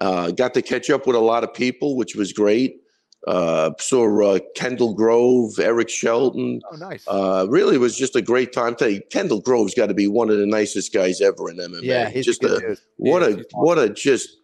Uh, 0.00 0.30
got 0.30 0.54
to 0.54 0.62
catch 0.62 0.88
up 0.90 1.06
with 1.06 1.16
a 1.16 1.20
lot 1.20 1.44
of 1.44 1.52
people, 1.52 1.96
which 1.96 2.16
was 2.16 2.32
great. 2.32 2.76
Uh, 3.26 3.70
saw 3.78 4.34
uh, 4.34 4.38
Kendall 4.56 4.94
Grove, 4.94 5.58
Eric 5.60 5.90
Shelton. 5.90 6.60
Oh, 6.72 6.76
nice. 6.76 7.04
Uh, 7.06 7.46
really 7.48 7.78
was 7.78 7.96
just 7.96 8.16
a 8.16 8.22
great 8.22 8.52
time. 8.52 8.74
Tell 8.74 8.88
you, 8.88 9.00
Kendall 9.10 9.40
Grove's 9.40 9.74
got 9.74 9.86
to 9.86 9.94
be 9.94 10.08
one 10.08 10.30
of 10.30 10.38
the 10.38 10.46
nicest 10.46 10.92
guys 10.92 11.20
ever 11.20 11.50
in 11.50 11.58
MMA. 11.58 11.82
Yeah, 11.82 12.08
he's 12.08 12.24
just 12.24 12.42
a 12.42 12.48
good 12.48 12.62
a, 12.64 12.66
dude. 12.68 12.78
what 12.96 13.22
Yeah, 13.22 13.28
a 13.28 13.36
he's 13.36 13.46
what 13.52 13.78
a 13.78 13.88
just 13.90 14.38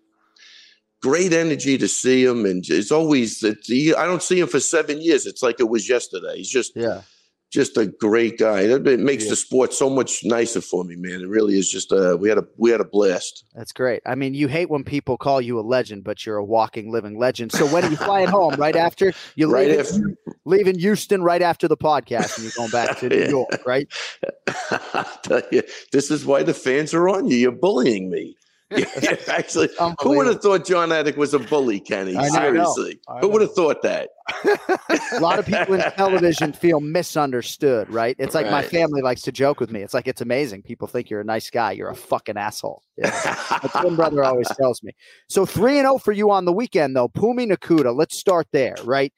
great 1.03 1.33
energy 1.33 1.79
to 1.79 1.89
see 1.89 2.25
him, 2.25 2.45
and 2.45 2.65
it's 2.69 2.91
always 2.91 3.43
it's, 3.43 3.71
I 3.71 4.05
don't 4.07 4.23
see 4.23 4.41
him 4.41 4.49
for 4.49 4.61
seven 4.61 5.01
years. 5.01 5.27
It's 5.27 5.43
like 5.43 5.61
it 5.61 5.69
was 5.69 5.89
yesterday. 5.89 6.37
He's 6.37 6.51
just 6.51 6.73
Yeah. 6.75 7.03
just 7.51 7.79
a 7.79 7.87
great 7.87 8.37
guy. 8.39 8.61
It, 8.63 9.01
makes 9.01 9.25
Yeah. 9.25 9.31
the 9.31 9.37
sport 9.37 9.73
so 9.73 9.89
much 9.89 10.21
nicer 10.23 10.61
for 10.61 10.85
me, 10.85 10.97
man. 10.97 11.23
It 11.23 11.29
really 11.29 11.59
is 11.59 11.71
just 11.71 11.93
a 11.93 12.17
we 12.21 12.29
had 12.29 12.37
a 12.39 12.45
we 12.59 12.71
had 12.71 12.81
a 12.81 12.85
blast. 12.85 13.45
That's 13.55 13.73
great. 13.73 14.03
I 14.05 14.15
mean, 14.17 14.35
you 14.35 14.49
hate 14.49 14.69
when 14.69 14.85
people 14.85 15.17
call 15.17 15.41
you 15.41 15.59
a 15.59 15.63
legend, 15.63 16.05
but 16.05 16.27
you're 16.27 16.37
a 16.37 16.45
walking, 16.45 16.91
living 16.93 17.19
legend. 17.19 17.53
So 17.53 17.65
when 17.67 17.85
are 17.85 17.91
you 17.91 17.97
flying 17.97 18.29
home? 18.29 18.55
Right 18.59 18.77
after 18.77 19.13
you 19.37 19.51
Right 19.53 19.69
leave 19.69 19.81
after- 19.81 20.15
leaving 20.45 20.79
Houston 20.79 21.23
right 21.23 21.41
after 21.43 21.69
the 21.69 21.77
podcast, 21.77 22.37
and 22.37 22.45
you're 22.45 22.53
going 22.57 22.71
back 22.71 22.99
to 22.99 23.09
New 23.13 23.17
Yeah. 23.19 23.29
York, 23.31 23.61
right? 23.67 23.87
I 24.71 25.07
tell 25.23 25.43
you, 25.53 25.63
this 25.93 26.11
is 26.11 26.27
why 26.27 26.43
the 26.43 26.55
fans 26.55 26.93
are 26.93 27.09
on 27.09 27.29
you. 27.31 27.37
You're 27.37 27.53
bullying 27.53 28.11
me. 28.11 28.37
Yeah, 29.01 29.17
actually, 29.29 29.71
who 30.03 30.17
would 30.17 30.27
have 30.27 30.43
thought 30.43 30.67
Jon 30.67 30.91
Anik 30.91 31.17
was 31.17 31.33
a 31.33 31.39
bully, 31.39 31.81
Kenny? 31.81 32.17
I. 32.17 32.29
Seriously, 32.29 33.01
I 33.09 33.21
who 33.21 33.29
would 33.29 33.41
have 33.41 33.55
thought 33.55 33.81
that? 33.83 34.11
A 34.45 35.21
lot 35.21 35.39
of 35.39 35.47
people 35.47 35.75
in 35.75 35.81
television 35.93 36.53
feel 36.53 36.81
misunderstood, 36.81 37.91
right? 37.91 38.15
It's 38.19 38.35
like 38.35 38.51
my 38.51 38.63
family 38.63 39.01
likes 39.01 39.23
to 39.23 39.33
joke 39.33 39.59
with 39.59 39.71
me. 39.71 39.81
It's 39.81 39.95
like 39.95 40.07
it's 40.07 40.21
amazing. 40.21 40.63
People 40.63 40.87
think 40.87 41.09
you're 41.09 41.23
a 41.23 41.25
nice 41.25 41.49
guy. 41.49 41.73
You're 41.73 41.89
a 41.89 41.97
fucking 41.97 42.37
asshole. 42.37 42.83
Yeah. 42.99 43.37
My 43.51 43.81
twin 43.81 43.97
brother 43.97 44.23
always 44.23 44.49
tells 44.57 44.83
me. 44.83 44.93
So 45.29 45.47
three 45.47 45.79
and 45.79 45.87
zero 45.87 45.97
for 45.97 46.13
you 46.13 46.31
on 46.31 46.45
the 46.45 46.53
weekend, 46.53 46.95
though. 46.95 47.09
Pumi 47.09 47.51
Nakuda. 47.51 47.97
Let's 47.97 48.19
start 48.19 48.49
there, 48.53 48.77
right? 48.85 49.13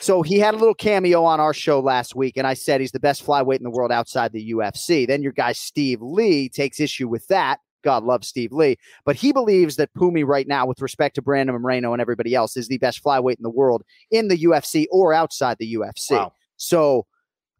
So 0.00 0.22
he 0.22 0.38
had 0.38 0.54
a 0.54 0.58
little 0.58 0.74
cameo 0.74 1.24
on 1.24 1.40
our 1.40 1.54
show 1.54 1.80
last 1.80 2.14
week, 2.14 2.36
and 2.36 2.46
I 2.46 2.54
said 2.54 2.80
he's 2.80 2.92
the 2.92 3.00
best 3.00 3.24
flyweight 3.24 3.58
in 3.58 3.64
the 3.64 3.70
world 3.70 3.90
outside 3.90 4.32
the 4.32 4.52
UFC. 4.52 5.06
Then 5.06 5.22
your 5.22 5.32
guy 5.32 5.52
Steve 5.52 6.02
Lee 6.02 6.48
takes 6.48 6.78
issue 6.78 7.08
with 7.08 7.26
that. 7.28 7.60
God 7.84 8.02
loves 8.02 8.26
Steve 8.26 8.50
Lee, 8.52 8.76
but 9.04 9.14
he 9.14 9.32
believes 9.32 9.76
that 9.76 9.94
Pumi 9.94 10.26
right 10.26 10.48
now, 10.48 10.66
with 10.66 10.80
respect 10.80 11.14
to 11.14 11.22
Brandon 11.22 11.54
Moreno 11.54 11.92
and 11.92 12.02
everybody 12.02 12.34
else, 12.34 12.56
is 12.56 12.66
the 12.66 12.78
best 12.78 13.04
flyweight 13.04 13.36
in 13.36 13.42
the 13.42 13.50
world 13.50 13.84
in 14.10 14.26
the 14.26 14.38
UFC 14.38 14.86
or 14.90 15.14
outside 15.14 15.58
the 15.58 15.74
UFC. 15.74 16.12
Wow. 16.12 16.32
So 16.56 17.06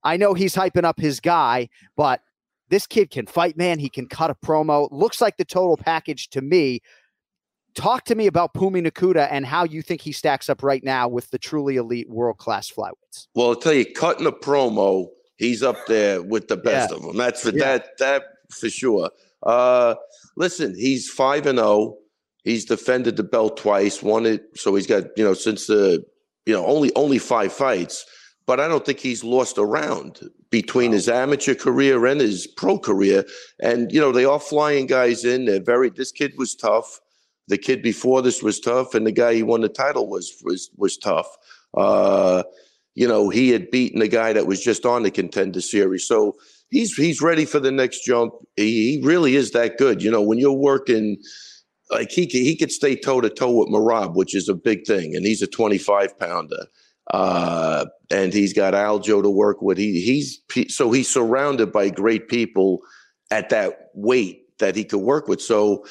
I 0.02 0.16
know 0.16 0.34
he's 0.34 0.54
hyping 0.54 0.84
up 0.84 0.98
his 0.98 1.20
guy, 1.20 1.68
but 1.96 2.20
this 2.70 2.86
kid 2.86 3.10
can 3.10 3.26
fight, 3.26 3.56
man. 3.56 3.78
He 3.78 3.88
can 3.88 4.06
cut 4.08 4.30
a 4.30 4.34
promo. 4.34 4.88
Looks 4.90 5.20
like 5.20 5.36
the 5.36 5.44
total 5.44 5.76
package 5.76 6.30
to 6.30 6.40
me. 6.40 6.80
Talk 7.74 8.04
to 8.04 8.14
me 8.14 8.26
about 8.26 8.54
Pumi 8.54 8.86
Nakuda 8.86 9.28
and 9.30 9.44
how 9.44 9.64
you 9.64 9.82
think 9.82 10.00
he 10.00 10.12
stacks 10.12 10.48
up 10.48 10.62
right 10.62 10.82
now 10.84 11.08
with 11.08 11.30
the 11.30 11.38
truly 11.38 11.76
elite 11.76 12.08
world 12.08 12.38
class 12.38 12.70
flyweights. 12.70 13.26
Well, 13.34 13.48
I'll 13.48 13.56
tell 13.56 13.72
you, 13.72 13.84
cutting 13.84 14.26
a 14.26 14.32
promo, 14.32 15.08
he's 15.36 15.62
up 15.62 15.76
there 15.88 16.22
with 16.22 16.46
the 16.46 16.56
best 16.56 16.90
Yeah. 16.90 16.96
of 16.96 17.02
them. 17.02 17.16
That's 17.16 17.42
for 17.42 17.50
Yeah. 17.50 17.78
that 17.78 17.98
that 17.98 18.22
for 18.50 18.70
sure. 18.70 19.10
Uh, 19.44 19.94
listen, 20.36 20.74
he's 20.74 21.08
five 21.08 21.46
and 21.46 21.58
zero. 21.58 21.98
He's 22.44 22.64
defended 22.64 23.16
the 23.16 23.24
belt 23.24 23.56
twice, 23.56 24.02
won 24.02 24.26
it. 24.26 24.42
So 24.56 24.74
he's 24.74 24.86
got 24.86 25.04
you 25.16 25.24
know 25.24 25.34
since 25.34 25.66
the 25.66 26.04
you 26.46 26.54
know 26.54 26.66
only 26.66 26.92
only 26.96 27.18
five 27.18 27.52
fights. 27.52 28.04
But 28.46 28.60
I 28.60 28.68
don't 28.68 28.84
think 28.84 29.00
he's 29.00 29.24
lost 29.24 29.56
a 29.56 29.64
round 29.64 30.20
between 30.50 30.92
his 30.92 31.08
amateur 31.08 31.54
career 31.54 32.04
and 32.04 32.20
his 32.20 32.46
pro 32.46 32.78
career. 32.78 33.24
And 33.60 33.90
you 33.92 34.00
know 34.00 34.12
they 34.12 34.24
are 34.24 34.40
flying 34.40 34.86
guys 34.86 35.24
in. 35.24 35.46
They're 35.46 35.62
very. 35.62 35.90
This 35.90 36.12
kid 36.12 36.32
was 36.36 36.54
tough. 36.54 37.00
The 37.48 37.58
kid 37.58 37.82
before 37.82 38.22
this 38.22 38.42
was 38.42 38.60
tough, 38.60 38.94
and 38.94 39.06
the 39.06 39.12
guy 39.12 39.34
he 39.34 39.42
won 39.42 39.60
the 39.60 39.68
title 39.68 40.08
was 40.08 40.34
was 40.42 40.70
was 40.76 40.96
tough. 40.96 41.28
Uh, 41.74 42.42
you 42.94 43.08
know, 43.08 43.28
he 43.28 43.50
had 43.50 43.70
beaten 43.70 44.00
the 44.00 44.08
guy 44.08 44.32
that 44.32 44.46
was 44.46 44.62
just 44.62 44.86
on 44.86 45.02
the 45.02 45.10
contender 45.10 45.60
series. 45.60 46.06
So 46.06 46.36
he's 46.74 46.94
he's 46.94 47.22
ready 47.22 47.44
for 47.44 47.60
the 47.60 47.70
next 47.70 48.04
jump. 48.04 48.34
He, 48.56 49.00
really 49.02 49.36
is 49.36 49.52
that 49.52 49.78
good. 49.78 50.02
You 50.02 50.10
know, 50.10 50.20
when 50.20 50.38
you're 50.38 50.52
working 50.52 51.16
like 51.90 52.10
he 52.10 52.26
he 52.26 52.56
could 52.56 52.72
stay 52.72 52.96
toe 52.96 53.20
to 53.20 53.30
toe 53.30 53.52
with 53.52 53.68
Merab, 53.68 54.14
which 54.14 54.34
is 54.34 54.48
a 54.48 54.54
big 54.54 54.84
thing, 54.84 55.14
and 55.14 55.24
he's 55.24 55.42
a 55.42 55.46
25 55.46 56.18
pounder. 56.18 56.66
Uh, 57.12 57.84
and 58.10 58.32
he's 58.32 58.52
got 58.54 58.74
Aljo 58.74 59.22
to 59.22 59.30
work 59.30 59.62
with. 59.62 59.78
He 59.78 60.00
he's 60.00 60.40
he, 60.52 60.68
so 60.68 60.90
he's 60.90 61.08
surrounded 61.08 61.72
by 61.72 61.90
great 61.90 62.28
people 62.28 62.80
at 63.30 63.50
that 63.50 63.90
weight 63.94 64.58
that 64.58 64.74
he 64.74 64.84
could 64.84 65.00
work 65.00 65.28
with. 65.28 65.40
So 65.40 65.84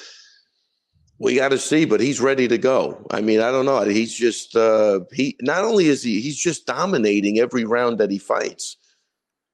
we 1.19 1.35
got 1.35 1.49
to 1.49 1.59
see, 1.59 1.85
but 1.85 2.01
he's 2.01 2.19
ready 2.19 2.47
to 2.47 2.57
go. 2.57 3.05
I 3.11 3.21
mean, 3.21 3.39
I 3.39 3.51
don't 3.51 3.65
know. 3.65 3.81
He's 3.83 4.13
just 4.13 4.55
uh, 4.55 5.01
he. 5.13 5.37
Not 5.41 5.63
only 5.63 5.85
is 5.85 6.03
he, 6.03 6.19
he's 6.19 6.37
just 6.37 6.65
dominating 6.65 7.39
every 7.39 7.63
round 7.63 7.99
that 7.99 8.11
he 8.11 8.17
fights, 8.17 8.75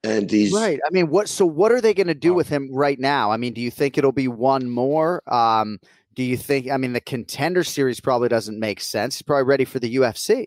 and 0.04 0.30
he's 0.30 0.54
Right. 0.54 0.80
I 0.86 0.89
mean, 0.91 1.10
what? 1.10 1.28
So, 1.28 1.45
what 1.45 1.72
are 1.72 1.82
they 1.82 1.93
going 1.93 2.08
to 2.08 2.14
do 2.14 2.34
with 2.34 2.50
him 2.50 2.70
right 2.74 3.00
now? 3.00 3.32
I 3.32 3.38
mean, 3.38 3.54
do 3.54 3.62
you 3.62 3.72
think 3.72 3.97
it'll 3.97 4.12
be 4.12 4.28
one 4.28 4.70
more? 4.70 5.22
Um, 5.32 5.80
do 6.16 6.24
you 6.24 6.38
think? 6.38 6.70
I 6.70 6.78
mean, 6.78 6.93
the 6.93 7.02
contender 7.02 7.64
series 7.64 8.00
probably 8.00 8.30
doesn't 8.30 8.60
make 8.60 8.82
sense. 8.82 9.16
He's 9.16 9.22
probably 9.24 9.43
ready 9.43 9.66
for 9.66 9.80
the 9.80 9.95
UFC. 9.95 10.45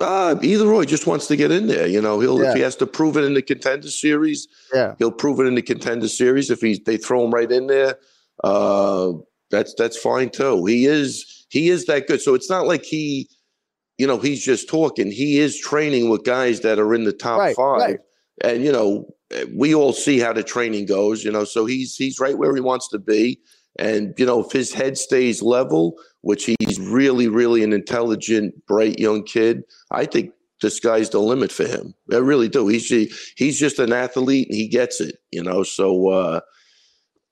Uh, 0.00 0.36
either 0.42 0.66
or, 0.72 0.80
he 0.80 0.86
just 0.86 1.06
wants 1.06 1.26
to 1.26 1.36
get 1.36 1.50
in 1.50 1.66
there. 1.66 1.86
You 1.86 2.00
know, 2.00 2.18
he'll 2.18 2.42
Yeah. 2.42 2.50
if 2.50 2.56
he 2.56 2.62
has 2.62 2.76
to 2.76 2.86
prove 2.86 3.16
it 3.16 3.24
in 3.24 3.34
the 3.34 3.42
contender 3.42 3.88
series, 3.90 4.48
Yeah. 4.74 4.94
he'll 4.98 5.12
prove 5.12 5.38
it 5.38 5.44
in 5.46 5.54
the 5.54 5.62
contender 5.62 6.08
series. 6.08 6.50
If 6.50 6.60
he 6.60 6.80
they 6.84 6.96
throw 6.96 7.24
him 7.24 7.30
right 7.30 7.50
in 7.52 7.66
there, 7.66 7.98
uh, 8.42 9.12
that's 9.50 9.74
that's 9.74 9.98
fine 9.98 10.30
too. 10.30 10.64
He 10.64 10.86
is 10.86 11.46
he 11.50 11.68
is 11.68 11.84
that 11.86 12.06
good. 12.06 12.22
So 12.22 12.34
it's 12.34 12.48
not 12.48 12.66
like 12.66 12.84
he, 12.84 13.28
you 13.98 14.06
know, 14.06 14.16
he's 14.18 14.42
just 14.42 14.66
talking. 14.68 15.10
He 15.10 15.38
is 15.38 15.58
training 15.60 16.08
with 16.08 16.24
guys 16.24 16.60
that 16.60 16.78
are 16.78 16.94
in 16.94 17.04
the 17.04 17.12
top 17.12 17.38
Right, 17.38 17.54
five, 17.54 17.80
right. 17.80 17.98
And 18.42 18.64
you 18.64 18.72
know, 18.72 19.06
we 19.54 19.74
all 19.74 19.92
see 19.92 20.18
how 20.18 20.32
the 20.32 20.42
training 20.42 20.86
goes. 20.86 21.24
You 21.24 21.32
know, 21.32 21.44
so 21.44 21.66
he's 21.66 21.96
he's 21.96 22.20
right 22.20 22.38
where 22.38 22.54
he 22.54 22.60
wants 22.60 22.88
to 22.88 22.98
be. 22.98 23.40
And 23.78 24.14
you 24.18 24.26
know, 24.26 24.44
if 24.44 24.52
his 24.52 24.72
head 24.72 24.98
stays 24.98 25.42
level, 25.42 25.96
which 26.20 26.44
he's 26.44 26.78
really, 26.78 27.28
really 27.28 27.64
an 27.64 27.72
intelligent, 27.72 28.54
bright 28.66 28.98
young 28.98 29.24
kid, 29.24 29.62
I 29.90 30.04
think 30.04 30.32
the 30.60 30.70
sky's 30.70 31.10
the 31.10 31.18
limit 31.18 31.50
for 31.50 31.66
him. 31.66 31.94
I 32.12 32.16
really 32.16 32.48
do. 32.48 32.68
He's 32.68 32.88
he's 33.36 33.58
just 33.58 33.78
an 33.78 33.92
athlete 33.92 34.48
and 34.48 34.56
he 34.56 34.68
gets 34.68 35.00
it, 35.00 35.18
you 35.30 35.42
know. 35.42 35.62
So 35.62 36.08
uh, 36.10 36.40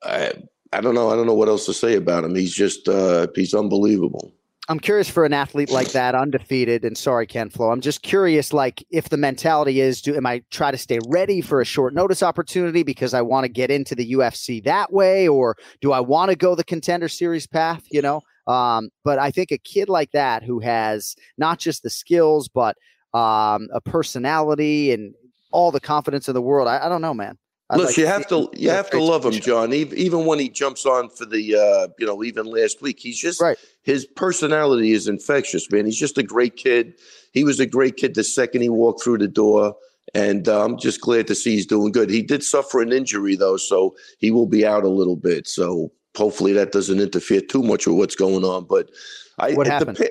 I 0.02 0.32
I 0.72 0.80
don't 0.80 0.94
know. 0.94 1.11
I 1.11 1.16
don't 1.16 1.26
know 1.26 1.34
what 1.34 1.48
else 1.48 1.66
to 1.66 1.74
say 1.74 1.94
about 1.94 2.24
him. 2.24 2.34
He's 2.34 2.54
just 2.54 2.88
uh, 2.88 3.26
he's 3.34 3.54
unbelievable. 3.54 4.32
I'm 4.70 4.78
curious 4.78 5.10
for 5.10 5.24
an 5.24 5.32
athlete 5.32 5.70
like 5.70 5.90
that, 5.92 6.14
undefeated. 6.14 6.84
And 6.84 6.96
sorry, 6.96 7.26
Ken 7.26 7.50
Flo. 7.50 7.72
I'm 7.72 7.80
just 7.80 8.02
curious, 8.02 8.52
like, 8.52 8.86
if 8.88 9.08
the 9.08 9.16
mentality 9.16 9.80
is, 9.80 10.00
do 10.00 10.14
am 10.14 10.26
I 10.26 10.44
try 10.52 10.70
to 10.70 10.78
stay 10.78 11.00
ready 11.08 11.40
for 11.40 11.60
a 11.60 11.64
short 11.64 11.92
notice 11.92 12.22
opportunity 12.22 12.84
because 12.84 13.12
I 13.12 13.20
want 13.20 13.42
to 13.42 13.48
get 13.48 13.72
into 13.72 13.96
the 13.96 14.12
UFC 14.12 14.62
that 14.62 14.92
way, 14.92 15.26
or 15.26 15.56
do 15.80 15.90
I 15.90 15.98
want 15.98 16.30
to 16.30 16.36
go 16.36 16.54
the 16.54 16.62
contender 16.62 17.08
series 17.08 17.48
path? 17.48 17.82
You 17.90 18.00
know. 18.00 18.20
Um, 18.46 18.90
but 19.02 19.18
I 19.18 19.32
think 19.32 19.50
a 19.50 19.58
kid 19.58 19.88
like 19.88 20.12
that 20.12 20.44
who 20.44 20.60
has 20.60 21.16
not 21.36 21.58
just 21.58 21.82
the 21.82 21.90
skills, 21.90 22.48
but 22.48 22.76
um, 23.12 23.66
a 23.74 23.80
personality 23.84 24.92
and 24.92 25.14
all 25.50 25.72
the 25.72 25.80
confidence 25.80 26.28
in 26.28 26.34
the 26.34 26.40
world. 26.40 26.68
I, 26.68 26.86
I 26.86 26.88
don't 26.88 27.02
know, 27.02 27.14
man. 27.14 27.38
I'd 27.70 27.76
Look, 27.78 27.86
like 27.88 27.96
you 27.98 28.06
have 28.06 28.26
to 28.28 28.50
you 28.54 28.68
have 28.70 28.90
to 28.90 29.00
love 29.00 29.24
him, 29.24 29.32
Jon. 29.32 29.72
Even, 29.72 29.96
even 29.96 30.26
when 30.26 30.40
he 30.40 30.48
jumps 30.48 30.84
on 30.86 31.08
for 31.08 31.24
the 31.24 31.54
uh, 31.54 31.88
you 31.98 32.06
know 32.06 32.24
even 32.24 32.46
last 32.46 32.82
week, 32.82 32.98
he's 32.98 33.16
just 33.18 33.40
Right. 33.40 33.56
his 33.82 34.04
personality 34.06 34.92
is 34.92 35.06
infectious, 35.06 35.70
man. 35.70 35.86
He's 35.86 35.98
just 35.98 36.18
a 36.18 36.22
great 36.24 36.56
kid. 36.56 36.94
He 37.32 37.44
was 37.44 37.60
a 37.60 37.66
great 37.66 37.96
kid 37.96 38.14
the 38.16 38.24
second 38.24 38.62
he 38.62 38.68
walked 38.68 39.04
through 39.04 39.18
the 39.18 39.28
door, 39.28 39.76
and 40.14 40.48
uh, 40.48 40.64
I'm 40.64 40.78
just 40.78 41.00
glad 41.00 41.28
to 41.28 41.34
see 41.36 41.52
he's 41.52 41.66
doing 41.66 41.92
good. 41.92 42.10
He 42.10 42.22
did 42.22 42.42
suffer 42.42 42.80
an 42.82 42.92
injury 42.92 43.36
though, 43.36 43.56
so 43.56 43.94
he 44.18 44.32
will 44.32 44.46
be 44.46 44.66
out 44.66 44.82
a 44.82 44.88
little 44.88 45.16
bit. 45.16 45.46
So 45.46 45.92
hopefully 46.16 46.52
that 46.54 46.72
doesn't 46.72 46.98
interfere 47.00 47.40
too 47.40 47.62
much 47.62 47.86
with 47.86 47.96
what's 47.96 48.16
going 48.16 48.44
on. 48.44 48.64
But 48.64 48.90
I 49.38 49.52
What 49.52 49.68
at 49.68 49.78
the 49.78 49.86
happened? 49.92 50.08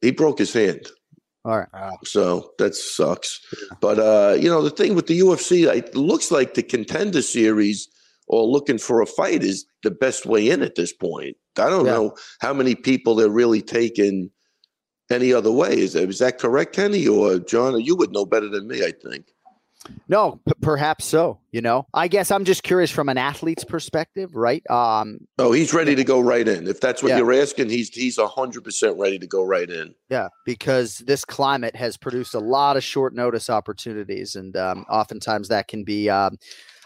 he 0.00 0.12
broke 0.12 0.38
his 0.38 0.52
hand. 0.52 0.86
All 1.44 1.58
right. 1.58 1.98
So 2.04 2.52
that 2.58 2.74
sucks. 2.74 3.40
But 3.80 3.98
uh, 3.98 4.36
you 4.40 4.48
know, 4.48 4.62
the 4.62 4.70
thing 4.70 4.94
with 4.94 5.06
the 5.08 5.20
UFC, 5.20 5.66
it 5.74 5.94
looks 5.94 6.30
like 6.30 6.54
the 6.54 6.62
contender 6.62 7.20
series 7.22 7.88
or 8.26 8.44
looking 8.44 8.78
for 8.78 9.02
a 9.02 9.06
fight 9.06 9.42
is 9.42 9.66
the 9.82 9.90
best 9.90 10.24
way 10.24 10.48
in 10.48 10.62
at 10.62 10.76
this 10.76 10.92
point. 10.92 11.36
I 11.58 11.68
don't 11.68 11.84
Yeah. 11.84 11.92
know 11.92 12.16
how 12.40 12.54
many 12.54 12.74
people 12.74 13.14
they're 13.14 13.28
really 13.28 13.60
taking 13.60 14.30
any 15.10 15.34
other 15.34 15.52
way. 15.52 15.78
Is 15.78 15.92
that, 15.92 16.08
is 16.08 16.18
that 16.20 16.38
correct, 16.38 16.74
Kenny 16.74 17.06
or 17.06 17.38
Jon? 17.38 17.78
You 17.80 17.94
would 17.96 18.12
know 18.12 18.24
better 18.24 18.48
than 18.48 18.66
me, 18.66 18.82
I 18.82 18.92
think. 18.92 19.26
No, 20.08 20.40
p- 20.46 20.52
perhaps 20.60 21.04
so. 21.04 21.38
You 21.52 21.60
know, 21.60 21.86
I 21.94 22.08
guess 22.08 22.30
I'm 22.30 22.44
just 22.44 22.62
curious 22.62 22.90
from 22.90 23.08
an 23.08 23.16
athlete's 23.18 23.64
perspective, 23.64 24.34
right? 24.34 24.62
Um, 24.70 25.18
Oh, 25.38 25.52
he's 25.52 25.72
ready 25.72 25.94
to 25.94 26.04
go 26.04 26.20
right 26.20 26.46
in. 26.46 26.66
If 26.66 26.80
that's 26.80 27.02
what 27.02 27.10
Yeah. 27.10 27.18
you're 27.18 27.32
asking, 27.32 27.70
he's 27.70 27.88
he's 27.90 28.18
hundred 28.18 28.64
percent 28.64 28.98
ready 28.98 29.18
to 29.18 29.26
go 29.26 29.44
right 29.44 29.68
in. 29.68 29.94
yeah, 30.10 30.28
because 30.44 30.98
this 30.98 31.24
climate 31.24 31.76
has 31.76 31.96
produced 31.96 32.34
a 32.34 32.40
lot 32.40 32.76
of 32.76 32.82
short 32.84 33.14
notice 33.14 33.48
opportunities, 33.50 34.34
and 34.36 34.56
um, 34.56 34.84
oftentimes 34.90 35.48
that 35.48 35.68
can 35.68 35.84
be 35.84 36.08
um, 36.10 36.38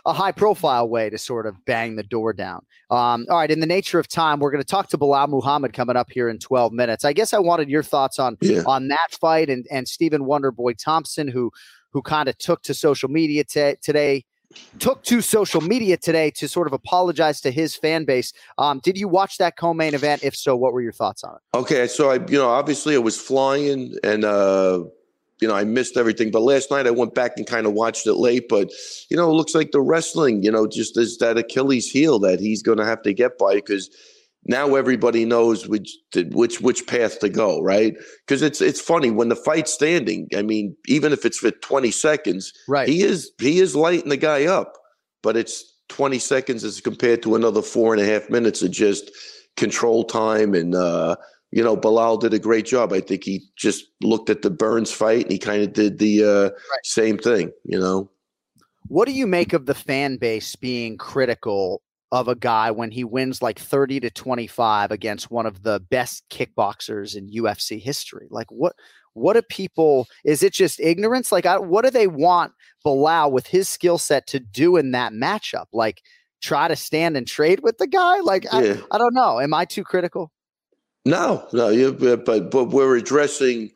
a 0.07 0.12
high 0.12 0.32
profile 0.32 0.88
way 0.88 1.11
to 1.11 1.18
sort 1.18 1.46
of 1.46 1.64
bang 1.66 1.96
the 1.96 2.03
door 2.03 2.32
down. 2.32 2.64
Um, 2.90 3.26
all 3.28 3.36
right, 3.38 3.51
in 3.51 3.61
the 3.61 3.66
nature 3.66 3.99
of 3.99 4.09
time, 4.09 4.38
we're 4.40 4.51
going 4.51 4.62
to 4.62 4.66
talk 4.68 4.88
to 4.88 4.99
Belal 4.99 5.28
Muhammad 5.28 5.72
coming 5.74 5.96
up 5.96 6.11
here 6.11 6.28
in 6.30 6.38
12 6.38 6.72
minutes. 6.72 7.05
I 7.05 7.12
guess 7.12 7.34
I 7.34 7.38
wanted 7.38 7.68
your 7.68 7.82
thoughts 7.82 8.18
on 8.18 8.36
Yeah. 8.40 8.62
on 8.66 8.88
that 8.88 9.09
fight 9.20 9.51
and 9.51 9.66
and 9.70 9.86
Stephen 9.88 10.22
Wonderboy 10.22 10.76
Thompson, 10.82 11.28
who 11.28 11.51
who 11.93 12.03
kind 12.03 12.28
of 12.28 12.36
took 12.39 12.62
to 12.62 12.74
social 12.74 13.09
media 13.09 13.45
ta- 13.45 13.74
today. 13.82 14.24
Took 14.78 15.03
to 15.05 15.20
social 15.20 15.61
media 15.61 15.99
today 15.99 16.30
to 16.32 16.49
sort 16.49 16.66
of 16.66 16.72
apologize 16.72 17.41
to 17.43 17.51
his 17.51 17.76
fan 17.76 18.07
base. 18.07 18.32
Um, 18.57 18.80
did 18.82 18.97
you 18.97 19.07
watch 19.07 19.36
that 19.39 19.59
co-main 19.59 19.95
event? 19.95 20.24
If 20.24 20.34
so, 20.34 20.57
what 20.57 20.72
were 20.72 20.80
your 20.80 20.93
thoughts 20.93 21.22
on 21.22 21.36
it? 21.36 21.57
Okay, 21.57 21.86
so 21.86 22.11
I, 22.11 22.14
you 22.14 22.39
know, 22.39 22.49
obviously 22.49 22.95
I 22.95 22.99
was 22.99 23.20
flying 23.20 23.95
and, 24.03 24.24
uh, 24.24 24.84
you 25.41 25.47
know, 25.47 25.55
I 25.55 25.64
missed 25.64 25.99
everything. 25.99 26.30
But 26.30 26.41
last 26.41 26.70
night 26.70 26.86
I 26.86 26.91
went 26.91 27.14
back 27.14 27.32
and 27.36 27.47
kind 27.47 27.66
of 27.66 27.74
watched 27.74 28.07
it 28.07 28.14
late. 28.14 28.49
But, 28.49 28.70
you 29.11 29.16
know, 29.18 29.30
it 29.30 29.34
looks 29.34 29.55
like 29.55 29.70
the 29.70 29.82
wrestling, 29.82 30.43
you 30.43 30.51
know, 30.51 30.66
just 30.66 30.97
is 30.97 31.18
that 31.18 31.36
Achilles 31.36 31.91
heel 31.91 32.18
that 32.20 32.41
he's 32.41 32.62
going 32.62 32.78
to 32.78 32.86
have 32.86 33.03
to 33.03 33.12
get 33.12 33.36
by 33.36 33.57
because 33.57 33.91
now 34.49 34.74
everybody 34.74 35.24
knows 35.24 35.68
which 35.68 35.96
which 36.30 36.61
which 36.61 36.86
path 36.86 37.20
to 37.20 37.28
go, 37.28 37.61
right? 37.61 37.94
Because 38.26 38.42
it's 38.42 38.61
it's 38.61 38.80
funny 38.80 39.11
when 39.11 39.28
the 39.28 39.36
fight's 39.36 39.72
standing. 39.72 40.28
I 40.34 40.42
mean, 40.42 40.74
even 40.86 41.12
if 41.12 41.24
it's 41.24 41.38
for 41.38 41.51
twenty 41.51 41.90
seconds, 41.90 42.53
Right. 42.66 42.88
he 42.88 43.03
is 43.03 43.30
he 43.38 43.61
is 43.61 43.76
lighting 43.76 44.09
the 44.09 44.16
guy 44.16 44.46
up, 44.46 44.76
but 45.22 45.36
it's 45.36 45.74
20 45.88 46.18
seconds 46.18 46.64
as 46.64 46.80
compared 46.82 47.22
to 47.22 47.34
another 47.34 47.62
four 47.62 47.94
and 47.94 48.03
a 48.03 48.05
half 48.05 48.28
minutes 48.28 48.62
of 48.62 48.70
just 48.70 49.11
control 49.57 50.05
time. 50.05 50.53
And, 50.55 50.74
uh, 50.74 51.16
you 51.51 51.64
know, 51.64 51.78
Belal 51.78 52.20
did 52.20 52.34
a 52.34 52.38
great 52.38 52.66
job. 52.66 52.92
I 52.92 53.01
think 53.01 53.24
he 53.24 53.42
just 53.57 53.86
looked 54.03 54.28
at 54.28 54.42
the 54.42 54.51
Burns 54.51 54.92
fight 54.92 55.22
and 55.22 55.32
he 55.32 55.38
kind 55.38 55.62
of 55.62 55.72
did 55.72 55.99
the 55.99 56.24
uh, 56.24 56.51
same 56.84 57.16
thing, 57.16 57.53
you 57.64 57.80
know. 57.80 58.11
What 58.88 59.07
do 59.09 59.12
you 59.12 59.26
make 59.26 59.55
of 59.55 59.64
the 59.64 59.74
fan 59.74 60.18
base 60.18 60.57
being 60.57 60.99
critical 60.99 61.80
of 62.11 62.28
a 62.28 62.34
guy 62.34 62.70
when 62.70 62.90
he 62.90 63.04
wins 63.04 63.42
like 63.42 63.59
30 63.59 64.00
to 64.00 64.11
25 64.11 64.90
against 64.90 65.30
one 65.30 65.46
of 65.46 65.62
the 65.62 65.80
best 65.90 66.24
kickboxers 66.30 67.16
in 67.16 67.30
UFC 67.30 67.80
history? 67.80 68.26
Like 68.30 68.50
what 68.50 68.74
what 69.14 69.34
do 69.34 69.42
people 69.42 70.06
is 70.24 70.42
it 70.42 70.52
just 70.52 70.80
ignorance? 70.80 71.32
Like 71.32 71.46
I, 71.46 71.59
what 71.59 71.84
do 71.84 71.90
they 71.90 72.06
want 72.06 72.52
Belal 72.84 73.32
with 73.32 73.46
his 73.46 73.68
skill 73.68 73.98
set 73.98 74.26
to 74.28 74.40
do 74.40 74.76
in 74.76 74.92
that 74.92 75.12
matchup? 75.12 75.66
Like 75.72 76.02
try 76.40 76.68
to 76.68 76.76
stand 76.76 77.16
and 77.16 77.26
trade 77.26 77.61
with 77.62 77.78
the 77.78 77.86
guy? 77.86 78.20
Like 78.20 78.44
Yeah. 78.44 78.76
I, 78.90 78.96
I 78.96 78.98
don't 78.98 79.14
know. 79.14 79.40
Am 79.40 79.52
I 79.52 79.64
too 79.64 79.84
critical? 79.84 80.32
No, 81.04 81.46
no, 81.52 81.68
you, 81.68 81.92
but 81.92 82.50
but 82.50 82.68
we're 82.68 82.96
addressing 82.96 83.70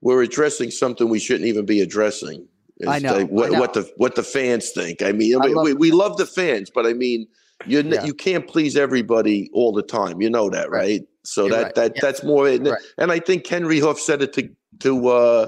we're 0.00 0.22
addressing 0.22 0.70
something 0.70 1.08
we 1.08 1.18
shouldn't 1.18 1.46
even 1.46 1.64
be 1.64 1.80
addressing. 1.80 2.46
I 2.86 2.98
know, 2.98 3.18
like 3.18 3.28
what, 3.28 3.46
I 3.46 3.52
know. 3.54 3.60
what 3.60 3.72
the 3.72 3.90
what 3.96 4.14
the 4.16 4.22
fans 4.22 4.70
think. 4.70 5.00
I 5.00 5.12
mean, 5.12 5.34
I 5.40 5.46
we, 5.46 5.54
love 5.54 5.64
we, 5.64 5.72
we 5.72 5.90
love 5.92 6.16
the 6.18 6.26
fans, 6.26 6.70
but 6.74 6.84
I 6.84 6.92
mean, 6.92 7.26
you 7.66 7.80
Yeah. 7.80 8.04
you 8.04 8.14
can't 8.14 8.46
please 8.46 8.76
everybody 8.76 9.50
all 9.52 9.72
the 9.72 9.82
time. 9.82 10.20
You 10.20 10.30
know 10.30 10.50
that, 10.50 10.70
Right. 10.70 10.80
right? 10.80 11.02
So 11.24 11.42
You're 11.46 11.56
that 11.56 11.62
right. 11.62 11.74
that 11.76 11.92
Yeah. 11.96 12.00
that's 12.02 12.22
more. 12.22 12.48
And, 12.48 12.66
Right. 12.68 12.82
and 12.98 13.10
I 13.12 13.18
think 13.18 13.46
Henri 13.46 13.80
Hooft 13.80 13.98
said 13.98 14.22
it 14.22 14.32
to 14.34 14.48
to. 14.80 15.08
uh 15.08 15.46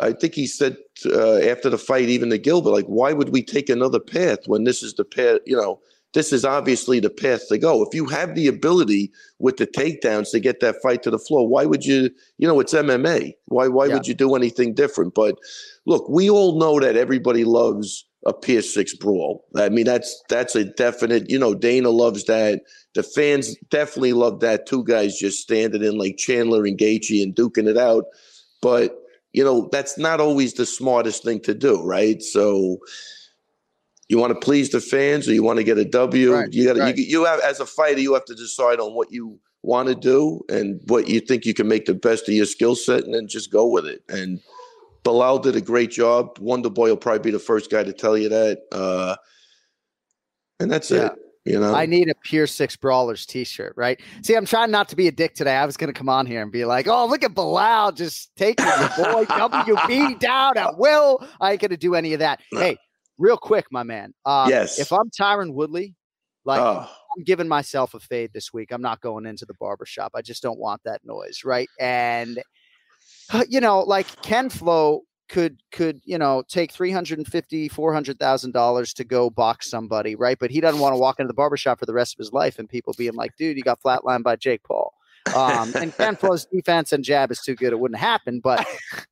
I 0.00 0.12
think 0.12 0.34
he 0.34 0.46
said 0.46 0.76
uh, 1.06 1.38
after 1.38 1.68
the 1.68 1.76
fight, 1.76 2.08
even 2.08 2.30
to 2.30 2.38
Gilbert, 2.38 2.70
like, 2.70 2.86
why 2.86 3.12
would 3.12 3.30
we 3.30 3.42
take 3.42 3.68
another 3.68 3.98
path 3.98 4.38
when 4.46 4.62
this 4.62 4.80
is 4.80 4.94
the 4.94 5.04
path? 5.04 5.40
You 5.44 5.56
know, 5.56 5.80
this 6.14 6.32
is 6.32 6.44
obviously 6.44 7.00
the 7.00 7.10
path 7.10 7.48
to 7.48 7.58
go. 7.58 7.82
If 7.82 7.92
you 7.92 8.06
have 8.06 8.36
the 8.36 8.46
ability 8.46 9.10
with 9.40 9.56
the 9.56 9.66
takedowns 9.66 10.30
to 10.30 10.38
get 10.38 10.60
that 10.60 10.76
fight 10.82 11.02
to 11.02 11.10
the 11.10 11.18
floor, 11.18 11.48
why 11.48 11.64
would 11.64 11.84
you? 11.84 12.10
You 12.38 12.46
know, 12.46 12.60
it's 12.60 12.74
MMA. 12.74 13.34
Why? 13.46 13.66
Why 13.66 13.86
Yeah. 13.86 13.94
would 13.94 14.06
you 14.06 14.14
do 14.14 14.36
anything 14.36 14.72
different? 14.72 15.14
But 15.14 15.36
look, 15.84 16.08
we 16.08 16.30
all 16.30 16.60
know 16.60 16.78
that 16.78 16.96
everybody 16.96 17.42
loves 17.42 18.04
a 18.26 18.32
PS6 18.32 18.98
brawl. 18.98 19.44
I 19.56 19.68
mean, 19.68 19.84
that's 19.84 20.22
that's 20.28 20.54
a 20.54 20.64
definite. 20.64 21.30
You 21.30 21.38
know, 21.38 21.54
Dana 21.54 21.90
loves 21.90 22.24
that. 22.24 22.62
The 22.94 23.02
fans 23.02 23.56
definitely 23.70 24.12
love 24.12 24.40
that. 24.40 24.66
Two 24.66 24.84
guys 24.84 25.18
just 25.18 25.40
standing 25.40 25.84
in 25.84 25.98
like 25.98 26.16
Chandler 26.16 26.64
and 26.64 26.78
Gaethje 26.78 27.22
and 27.22 27.34
duking 27.34 27.68
it 27.68 27.78
out. 27.78 28.04
But 28.60 28.96
you 29.32 29.44
know, 29.44 29.68
that's 29.70 29.98
not 29.98 30.20
always 30.20 30.54
the 30.54 30.66
smartest 30.66 31.22
thing 31.22 31.40
to 31.40 31.54
do, 31.54 31.82
right? 31.82 32.22
So. 32.22 32.78
You 34.10 34.16
want 34.16 34.32
to 34.32 34.40
please 34.40 34.70
the 34.70 34.80
fans, 34.80 35.28
or 35.28 35.34
you 35.34 35.42
want 35.42 35.58
to 35.58 35.64
get 35.64 35.76
a 35.76 35.84
W. 35.84 36.32
Right, 36.32 36.50
you 36.50 36.64
got 36.64 36.76
to 36.76 36.80
right. 36.80 36.96
you, 36.96 37.04
you 37.04 37.24
have 37.26 37.40
as 37.40 37.60
a 37.60 37.66
fighter, 37.66 38.00
you 38.00 38.14
have 38.14 38.24
to 38.24 38.34
decide 38.34 38.80
on 38.80 38.94
what 38.94 39.12
you 39.12 39.38
want 39.62 39.88
to 39.88 39.94
do 39.94 40.40
and 40.48 40.80
what 40.86 41.08
you 41.08 41.20
think 41.20 41.44
you 41.44 41.52
can 41.52 41.68
make 41.68 41.84
the 41.84 41.92
best 41.92 42.26
of 42.26 42.34
your 42.34 42.46
skill 42.46 42.74
set, 42.74 43.04
and 43.04 43.12
then 43.12 43.28
just 43.28 43.52
go 43.52 43.66
with 43.66 43.84
it. 43.84 44.02
And 44.08 44.40
Belal 45.08 45.42
did 45.42 45.56
a 45.56 45.60
great 45.60 45.90
job. 45.90 46.38
Wonder 46.38 46.68
Boy 46.68 46.90
will 46.90 46.96
probably 46.98 47.20
be 47.20 47.30
the 47.30 47.38
first 47.38 47.70
guy 47.70 47.82
to 47.82 47.92
tell 47.94 48.18
you 48.18 48.28
that. 48.28 48.60
Uh, 48.70 49.16
and 50.60 50.70
that's 50.70 50.90
Yeah. 50.90 51.06
it. 51.06 51.12
You 51.44 51.58
know, 51.58 51.74
I 51.74 51.86
need 51.86 52.10
a 52.10 52.14
Pure 52.24 52.48
Six 52.48 52.76
Brawlers 52.76 53.24
T-shirt, 53.24 53.72
right? 53.74 53.98
See, 54.22 54.34
I'm 54.34 54.44
trying 54.44 54.70
not 54.70 54.90
to 54.90 54.96
be 54.96 55.08
a 55.08 55.12
dick 55.12 55.34
today. 55.34 55.54
I 55.56 55.64
was 55.64 55.78
going 55.78 55.90
to 55.90 55.98
come 55.98 56.10
on 56.10 56.26
here 56.26 56.42
and 56.42 56.52
be 56.52 56.66
like, 56.66 56.88
"Oh, 56.88 57.06
look 57.06 57.24
at 57.24 57.32
Belal 57.32 57.94
just 57.96 58.36
taking 58.36 58.66
the 58.66 58.92
boy 58.98 59.24
WB 59.34 60.18
down 60.18 60.58
at 60.58 60.76
will." 60.76 61.26
I 61.40 61.52
ain't 61.52 61.60
going 61.62 61.70
to 61.70 61.78
do 61.78 61.94
any 61.94 62.12
of 62.12 62.18
that. 62.18 62.40
Hey, 62.50 62.76
real 63.16 63.38
quick, 63.38 63.64
my 63.70 63.82
man. 63.82 64.12
Uh, 64.26 64.48
Yes. 64.50 64.78
If 64.78 64.92
I'm 64.92 65.08
Tyron 65.08 65.54
Woodley, 65.54 65.94
like 66.44 66.60
oh, 66.60 66.86
I'm 67.16 67.24
giving 67.24 67.48
myself 67.48 67.94
a 67.94 68.00
fade 68.00 68.30
this 68.34 68.52
week. 68.52 68.70
I'm 68.70 68.82
not 68.82 69.00
going 69.00 69.24
into 69.24 69.46
the 69.46 69.54
barber 69.54 69.86
shop. 69.86 70.12
I 70.14 70.20
just 70.20 70.42
don't 70.42 70.58
want 70.58 70.82
that 70.84 71.00
noise, 71.02 71.44
right? 71.46 71.68
And 71.80 72.42
you 73.48 73.60
know, 73.60 73.80
like 73.80 74.22
Ken 74.22 74.50
Flo 74.50 75.02
could 75.28 75.60
could 75.72 76.00
you 76.04 76.16
know 76.16 76.42
take 76.48 76.72
350 76.72 77.68
400000 77.68 78.52
dollars 78.52 78.94
to 78.94 79.04
go 79.04 79.28
box 79.28 79.68
somebody 79.68 80.14
right 80.14 80.38
but 80.38 80.50
he 80.50 80.58
doesn't 80.58 80.80
want 80.80 80.94
to 80.94 80.98
walk 80.98 81.20
into 81.20 81.28
the 81.28 81.34
barber 81.34 81.58
shop 81.58 81.78
for 81.78 81.84
the 81.84 81.92
rest 81.92 82.14
of 82.14 82.18
his 82.18 82.32
life 82.32 82.58
and 82.58 82.66
people 82.66 82.94
being 82.96 83.12
like 83.12 83.36
dude 83.36 83.54
you 83.54 83.62
got 83.62 83.78
flatlined 83.82 84.22
by 84.22 84.34
jake 84.34 84.62
paul 84.62 84.94
um, 85.34 85.72
and 85.74 85.94
Ken 85.96 86.16
Flo's 86.16 86.46
defense 86.52 86.92
and 86.92 87.04
jab 87.04 87.30
is 87.30 87.40
too 87.40 87.54
good. 87.54 87.72
It 87.72 87.78
wouldn't 87.80 88.00
happen. 88.00 88.40
But, 88.40 88.66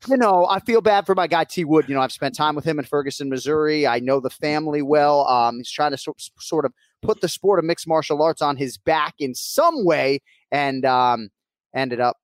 you 0.08 0.16
know, 0.16 0.46
I 0.48 0.60
feel 0.60 0.80
bad 0.80 1.06
for 1.06 1.14
my 1.14 1.26
guy 1.26 1.44
T 1.44 1.64
Wood. 1.64 1.86
You 1.88 1.94
know, 1.94 2.00
I've 2.00 2.12
spent 2.12 2.34
time 2.34 2.54
with 2.54 2.64
him 2.64 2.78
in 2.78 2.84
Ferguson, 2.84 3.28
Missouri. 3.28 3.86
I 3.86 3.98
know 3.98 4.20
the 4.20 4.30
family 4.30 4.82
well. 4.82 5.26
Um, 5.26 5.58
he's 5.58 5.70
trying 5.70 5.90
to 5.92 5.98
so- 5.98 6.16
sort 6.38 6.64
of 6.64 6.72
put 7.02 7.20
the 7.20 7.28
sport 7.28 7.58
of 7.58 7.64
mixed 7.64 7.86
martial 7.86 8.22
arts 8.22 8.42
on 8.42 8.56
his 8.56 8.78
back 8.78 9.14
in 9.18 9.34
some 9.34 9.84
way 9.84 10.20
and 10.50 10.84
um, 10.84 11.28
ended 11.74 12.00
up, 12.00 12.16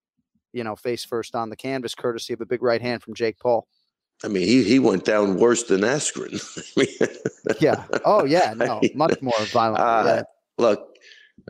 you 0.52 0.64
know, 0.64 0.76
face 0.76 1.04
first 1.04 1.34
on 1.34 1.50
the 1.50 1.56
canvas, 1.56 1.94
courtesy 1.94 2.32
of 2.32 2.40
a 2.40 2.46
big 2.46 2.62
right 2.62 2.80
hand 2.80 3.02
from 3.02 3.14
Jake 3.14 3.38
Paul. 3.38 3.66
I 4.24 4.28
mean, 4.28 4.46
he 4.46 4.62
he 4.62 4.78
went 4.78 5.04
down 5.04 5.36
worse 5.38 5.64
than 5.64 5.80
Askren. 5.80 6.40
Yeah. 7.60 7.84
Oh, 8.04 8.24
yeah. 8.24 8.54
No, 8.56 8.80
much 8.94 9.20
more 9.20 9.34
violent. 9.46 9.82
Uh. 9.82 10.22
Look, 10.58 10.96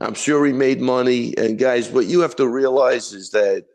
I'm 0.01 0.15
sure 0.15 0.45
he 0.47 0.53
made 0.53 0.81
money. 0.81 1.37
And 1.37 1.59
guys, 1.59 1.91
what 1.91 2.07
you 2.07 2.21
have 2.21 2.37
to 2.37 2.49
realize 2.49 3.13
is 3.13 3.31
that, 3.31 3.67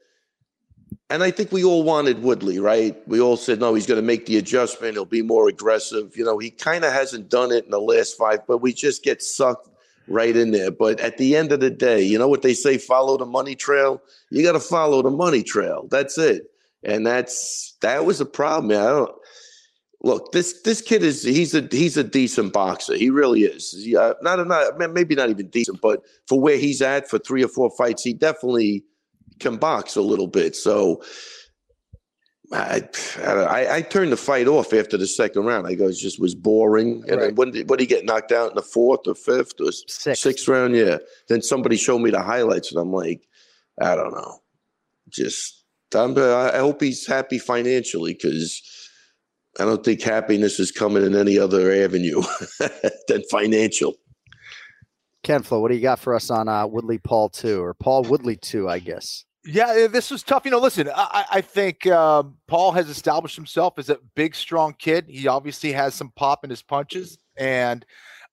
and 1.10 1.22
I 1.22 1.32
think 1.32 1.52
we 1.52 1.64
all 1.64 1.84
wanted 1.84 2.24
Woodley, 2.24 2.60
right? 2.60 2.98
We 3.08 3.22
all 3.22 3.38
said, 3.38 3.60
no, 3.60 3.74
he's 3.76 3.86
going 3.86 4.02
to 4.02 4.06
make 4.06 4.26
the 4.26 4.38
adjustment. 4.38 4.94
He'll 4.94 5.06
be 5.06 5.22
more 5.22 5.48
aggressive. 5.48 6.18
You 6.18 6.26
know, 6.26 6.38
he 6.38 6.50
kind 6.50 6.84
of 6.84 6.92
hasn't 6.92 7.30
done 7.30 7.52
it 7.52 7.66
in 7.66 7.72
the 7.72 7.82
last 7.82 8.18
five, 8.18 8.40
but 8.48 8.60
we 8.60 8.74
just 8.74 9.04
get 9.04 9.22
sucked 9.22 9.70
right 10.08 10.36
in 10.36 10.52
there. 10.52 10.72
But 10.72 11.00
at 11.00 11.18
the 11.18 11.36
end 11.36 11.52
of 11.52 11.60
the 11.60 11.70
day, 11.70 12.02
you 12.02 12.18
know 12.18 12.28
what 12.28 12.42
they 12.42 12.54
say, 12.54 12.78
follow 12.78 13.18
the 13.18 13.26
money 13.26 13.56
trail? 13.56 14.02
You 14.32 14.44
got 14.44 14.54
to 14.54 14.60
follow 14.60 15.02
the 15.02 15.10
money 15.10 15.44
trail. 15.44 15.88
That's 15.90 16.18
it. 16.18 16.44
And 16.84 17.06
that's, 17.06 17.76
that 17.82 18.06
was 18.06 18.22
a 18.22 18.26
problem. 18.26 18.72
I 18.72 18.86
don't, 18.86 19.12
look 20.04 20.32
this 20.32 20.62
this 20.62 20.82
kid 20.82 21.04
is 21.04 21.24
he's 21.24 21.56
a 21.56 21.68
he's 21.72 21.98
a 21.98 22.04
decent 22.04 22.54
boxer 22.54 22.96
he 22.96 23.10
really 23.10 23.44
is 23.44 23.72
He, 23.84 23.96
uh, 23.96 24.14
not 24.22 24.46
not 24.48 24.78
maybe 24.94 25.16
not 25.16 25.30
even 25.30 25.50
decent 25.50 25.82
but 25.82 26.02
for 26.28 26.40
where 26.40 26.58
he's 26.58 26.82
at 26.82 27.10
for 27.10 27.18
three 27.18 27.44
or 27.44 27.48
four 27.48 27.72
fights 27.78 28.04
he 28.04 28.14
definitely 28.14 28.84
can 29.40 29.58
box 29.58 29.96
a 29.96 30.02
little 30.02 30.28
bit 30.28 30.56
so 30.56 31.02
I, 32.54 32.82
I 33.18 33.76
I 33.78 33.82
turned 33.82 34.12
the 34.14 34.18
fight 34.18 34.48
off 34.48 34.72
after 34.74 34.96
the 34.98 35.06
second 35.08 35.44
round. 35.46 35.68
I 35.68 35.76
go, 35.76 35.88
it 35.90 35.94
just 35.98 36.20
was 36.20 36.34
boring. 36.34 37.02
And 37.10 37.10
then 37.10 37.20
Right. 37.20 37.36
when 37.36 37.52
did, 37.52 37.70
what 37.70 37.78
did 37.80 37.90
he 37.90 37.96
get 37.96 38.06
knocked 38.06 38.32
out 38.32 38.52
in 38.52 38.56
the 38.56 38.62
fourth 38.62 39.02
or 39.06 39.16
fifth 39.16 39.60
or 39.60 39.72
Sixth. 39.72 40.22
sixth 40.24 40.48
round? 40.48 40.74
Yeah. 40.76 40.98
Then 41.28 41.42
somebody 41.42 41.76
showed 41.76 42.00
me 42.00 42.10
the 42.10 42.22
highlights, 42.22 42.72
and 42.72 42.80
I'm 42.80 42.94
like, 42.94 43.28
I 43.82 43.96
don't 43.96 44.14
know. 44.14 44.40
Just 45.10 45.64
I'm, 45.94 46.18
I 46.18 46.52
I 46.56 46.58
hope 46.60 46.82
he's 46.82 47.06
happy 47.06 47.38
financially 47.38 48.14
because 48.14 48.62
I 49.60 49.66
don't 49.66 49.84
think 49.84 50.02
happiness 50.02 50.60
is 50.60 50.72
coming 50.72 51.04
in 51.06 51.16
any 51.16 51.38
other 51.38 51.72
avenue 51.84 52.22
than 53.10 53.24
financial. 53.30 53.96
Ken 55.24 55.44
Flo, 55.44 55.60
what 55.60 55.70
do 55.70 55.76
you 55.76 55.82
got 55.82 56.00
for 56.00 56.14
us 56.16 56.30
on 56.30 56.48
uh, 56.48 56.66
Woodley 56.66 56.98
Paul 57.00 57.28
two 57.28 57.62
or 57.62 57.74
Paul 57.74 58.04
Woodley 58.04 58.38
two? 58.38 58.70
I 58.70 58.80
guess. 58.80 59.26
Yeah, 59.50 59.88
this 59.88 60.12
was 60.12 60.24
tough. 60.24 60.44
You 60.44 60.52
know, 60.52 60.60
listen, 60.60 60.90
I, 60.94 61.26
I 61.32 61.42
think 61.42 61.88
um, 61.88 62.36
Paul 62.48 62.74
has 62.74 62.90
established 62.90 63.38
himself 63.38 63.80
as 63.80 63.90
a 63.90 63.98
big, 64.14 64.36
strong 64.36 64.74
kid. 64.74 65.06
He 65.08 65.28
obviously 65.28 65.72
has 65.72 65.96
some 65.96 66.12
pop 66.18 66.44
in 66.44 66.50
his 66.50 66.62
punches, 66.62 67.18
and 67.38 67.86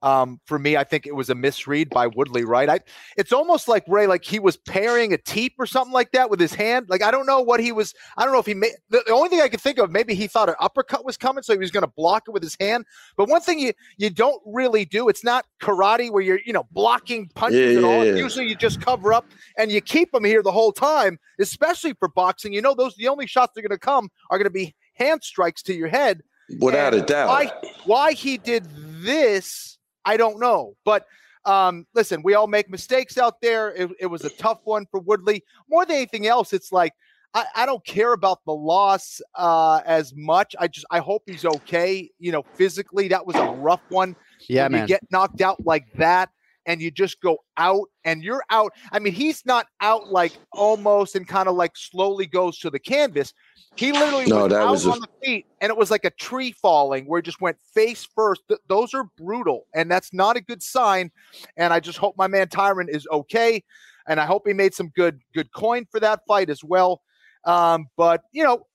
um, 0.04 0.38
for 0.44 0.58
me, 0.58 0.76
I 0.76 0.84
think 0.84 1.06
it 1.06 1.14
was 1.14 1.30
a 1.30 1.34
misread 1.34 1.88
by 1.88 2.06
Woodley, 2.06 2.44
right? 2.44 2.68
I, 2.68 2.80
it's 3.16 3.32
almost 3.32 3.68
like 3.68 3.84
Ray, 3.88 4.06
like 4.06 4.22
he 4.24 4.38
was 4.38 4.56
parrying 4.58 5.12
a 5.14 5.16
teep 5.18 5.54
or 5.58 5.66
something 5.66 5.92
like 5.92 6.12
that 6.12 6.28
with 6.28 6.38
his 6.38 6.52
hand. 6.54 6.86
Like 6.88 7.02
I 7.02 7.10
don't 7.10 7.26
know 7.26 7.40
what 7.40 7.58
he 7.58 7.72
was. 7.72 7.94
I 8.18 8.24
don't 8.24 8.32
know 8.34 8.38
if 8.38 8.46
he 8.46 8.54
made. 8.54 8.72
The, 8.90 9.02
the 9.06 9.12
only 9.12 9.30
thing 9.30 9.40
I 9.40 9.48
could 9.48 9.60
think 9.62 9.78
of, 9.78 9.90
maybe 9.90 10.14
he 10.14 10.26
thought 10.26 10.48
an 10.50 10.56
uppercut 10.60 11.04
was 11.04 11.16
coming, 11.16 11.42
so 11.42 11.54
he 11.54 11.58
was 11.58 11.70
going 11.70 11.84
to 11.84 11.92
block 11.96 12.24
it 12.28 12.32
with 12.32 12.42
his 12.42 12.56
hand. 12.60 12.84
But 13.16 13.28
one 13.28 13.40
thing 13.40 13.58
you 13.58 13.72
you 13.96 14.10
don't 14.10 14.42
really 14.44 14.84
do, 14.84 15.08
it's 15.08 15.24
not 15.24 15.46
karate 15.62 16.10
where 16.10 16.22
you're 16.22 16.40
you 16.44 16.52
know 16.52 16.66
blocking 16.70 17.28
punches 17.34 17.72
Yeah, 17.72 17.76
and 17.78 17.84
all. 17.86 18.04
yeah, 18.04 18.12
yeah. 18.12 18.16
Usually 18.22 18.46
you 18.46 18.56
just 18.56 18.80
cover 18.82 19.12
up 19.14 19.24
and 19.56 19.72
you 19.72 19.80
keep 19.80 20.12
them 20.12 20.24
here 20.24 20.42
the 20.42 20.52
whole 20.52 20.72
time. 20.72 21.18
Especially 21.40 21.94
for 21.94 22.08
boxing, 22.08 22.52
you 22.52 22.60
know 22.60 22.74
those 22.74 22.94
the 22.96 23.08
only 23.08 23.26
shots 23.26 23.52
that 23.54 23.64
are 23.64 23.68
going 23.68 23.76
to 23.76 23.78
come 23.78 24.10
are 24.30 24.36
going 24.38 24.44
to 24.44 24.50
be 24.50 24.74
hand 24.94 25.24
strikes 25.24 25.62
to 25.62 25.74
your 25.74 25.88
head. 25.88 26.22
Without 26.60 26.92
And 26.92 27.02
a 27.02 27.06
doubt. 27.06 27.28
Why, 27.28 27.52
why 27.86 28.12
he 28.12 28.36
did 28.36 28.66
this, 29.02 29.73
I 30.04 30.16
don't 30.16 30.38
know. 30.38 30.76
But 30.84 31.06
um, 31.44 31.86
listen, 31.94 32.22
we 32.22 32.34
all 32.34 32.46
make 32.46 32.70
mistakes 32.70 33.18
out 33.18 33.40
there. 33.40 33.72
It, 33.72 33.90
it 34.00 34.06
was 34.06 34.24
a 34.24 34.30
tough 34.30 34.60
one 34.64 34.86
for 34.90 35.00
Woodley. 35.00 35.44
More 35.68 35.84
than 35.84 35.96
anything 35.96 36.26
else, 36.26 36.52
it's 36.52 36.72
like 36.72 36.94
I, 37.34 37.44
I 37.54 37.66
don't 37.66 37.84
care 37.84 38.12
about 38.12 38.44
the 38.46 38.52
loss 38.54 39.20
uh, 39.34 39.80
as 39.84 40.14
much. 40.14 40.54
I 40.58 40.68
just 40.68 40.86
I 40.90 41.00
hope 41.00 41.24
he's 41.26 41.44
okay. 41.44 42.10
You 42.18 42.32
know, 42.32 42.44
physically, 42.54 43.08
that 43.08 43.26
was 43.26 43.36
a 43.36 43.46
rough 43.46 43.82
one. 43.88 44.16
Yeah, 44.48 44.64
when 44.64 44.72
man. 44.72 44.80
You 44.82 44.86
get 44.86 45.02
knocked 45.10 45.40
out 45.40 45.64
like 45.66 45.92
that, 45.94 46.30
and 46.66 46.80
you 46.80 46.90
just 46.90 47.20
go 47.20 47.38
out, 47.56 47.88
and 48.04 48.22
you're 48.22 48.42
out. 48.50 48.72
I 48.92 48.98
mean, 48.98 49.12
he's 49.12 49.44
not 49.46 49.66
out 49.80 50.10
like 50.10 50.32
almost 50.52 51.14
and 51.14 51.26
kind 51.28 51.48
of 51.48 51.54
like 51.56 51.76
slowly 51.76 52.26
goes 52.26 52.58
to 52.60 52.70
the 52.70 52.78
canvas. 52.78 53.32
He 53.76 53.92
literally 53.92 54.26
No, 54.26 54.44
was 54.44 54.52
that 54.52 54.60
out 54.62 54.70
was 54.70 54.86
a- 54.86 54.90
on 54.92 55.00
the 55.00 55.08
feet, 55.24 55.46
and 55.60 55.70
it 55.70 55.76
was 55.76 55.90
like 55.90 56.04
a 56.04 56.10
tree 56.10 56.52
falling 56.52 57.06
where 57.06 57.18
it 57.18 57.24
just 57.24 57.40
went 57.40 57.56
face 57.74 58.06
first. 58.14 58.42
Th- 58.48 58.60
those 58.68 58.94
are 58.94 59.04
brutal, 59.18 59.66
and 59.74 59.90
that's 59.90 60.12
not 60.12 60.36
a 60.36 60.40
good 60.40 60.62
sign. 60.62 61.10
And 61.56 61.72
I 61.72 61.80
just 61.80 61.98
hope 61.98 62.14
my 62.16 62.28
man 62.28 62.46
Tyron 62.48 62.88
is 62.88 63.06
okay, 63.10 63.62
and 64.06 64.20
I 64.20 64.26
hope 64.26 64.46
he 64.46 64.52
made 64.52 64.74
some 64.74 64.88
good 64.94 65.20
good 65.34 65.52
coin 65.52 65.86
for 65.90 65.98
that 66.00 66.20
fight 66.28 66.50
as 66.50 66.62
well. 66.62 67.02
Um, 67.44 67.86
but 67.96 68.22
you 68.32 68.44
know, 68.44 68.66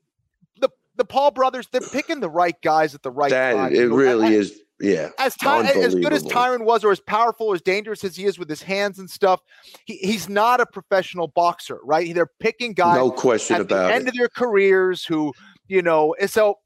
the 0.59 0.69
the 0.95 1.05
Paul 1.05 1.31
brothers, 1.31 1.67
they're 1.71 1.81
picking 1.81 2.19
the 2.19 2.29
right 2.29 2.55
guys 2.61 2.93
at 2.93 3.01
the 3.01 3.11
right 3.11 3.31
that 3.31 3.53
time. 3.53 3.71
it 3.73 3.77
You 3.77 3.89
know, 3.89 3.95
really 3.95 4.27
I- 4.27 4.31
is. 4.31 4.59
Yeah. 4.81 5.09
as 5.19 5.35
Ty- 5.35 5.63
as 5.71 5.93
good 5.95 6.13
as. 6.13 6.23
Tyron 6.23 6.63
was, 6.63 6.83
or 6.83 6.91
as 6.91 6.99
powerful 6.99 7.47
or 7.47 7.55
as 7.55 7.61
dangerous 7.61 8.03
as 8.03 8.15
he 8.15 8.25
is 8.25 8.39
with 8.39 8.49
his 8.49 8.61
hands 8.61 8.99
and 8.99 9.09
stuff, 9.09 9.41
he, 9.85 9.97
he's 9.97 10.29
not 10.29 10.61
a 10.61 10.65
professional 10.65 11.27
boxer, 11.27 11.79
right? 11.83 12.13
They're 12.13 12.31
picking 12.39 12.73
guys 12.73 12.95
No 12.97 13.11
question 13.11 13.57
at 13.57 13.67
the 13.69 13.91
end 13.93 14.03
it. 14.07 14.09
of 14.09 14.13
their 14.15 14.29
careers 14.29 15.03
who, 15.03 15.33
you 15.67 15.81
know, 15.81 16.15
and 16.19 16.29
so 16.29 16.59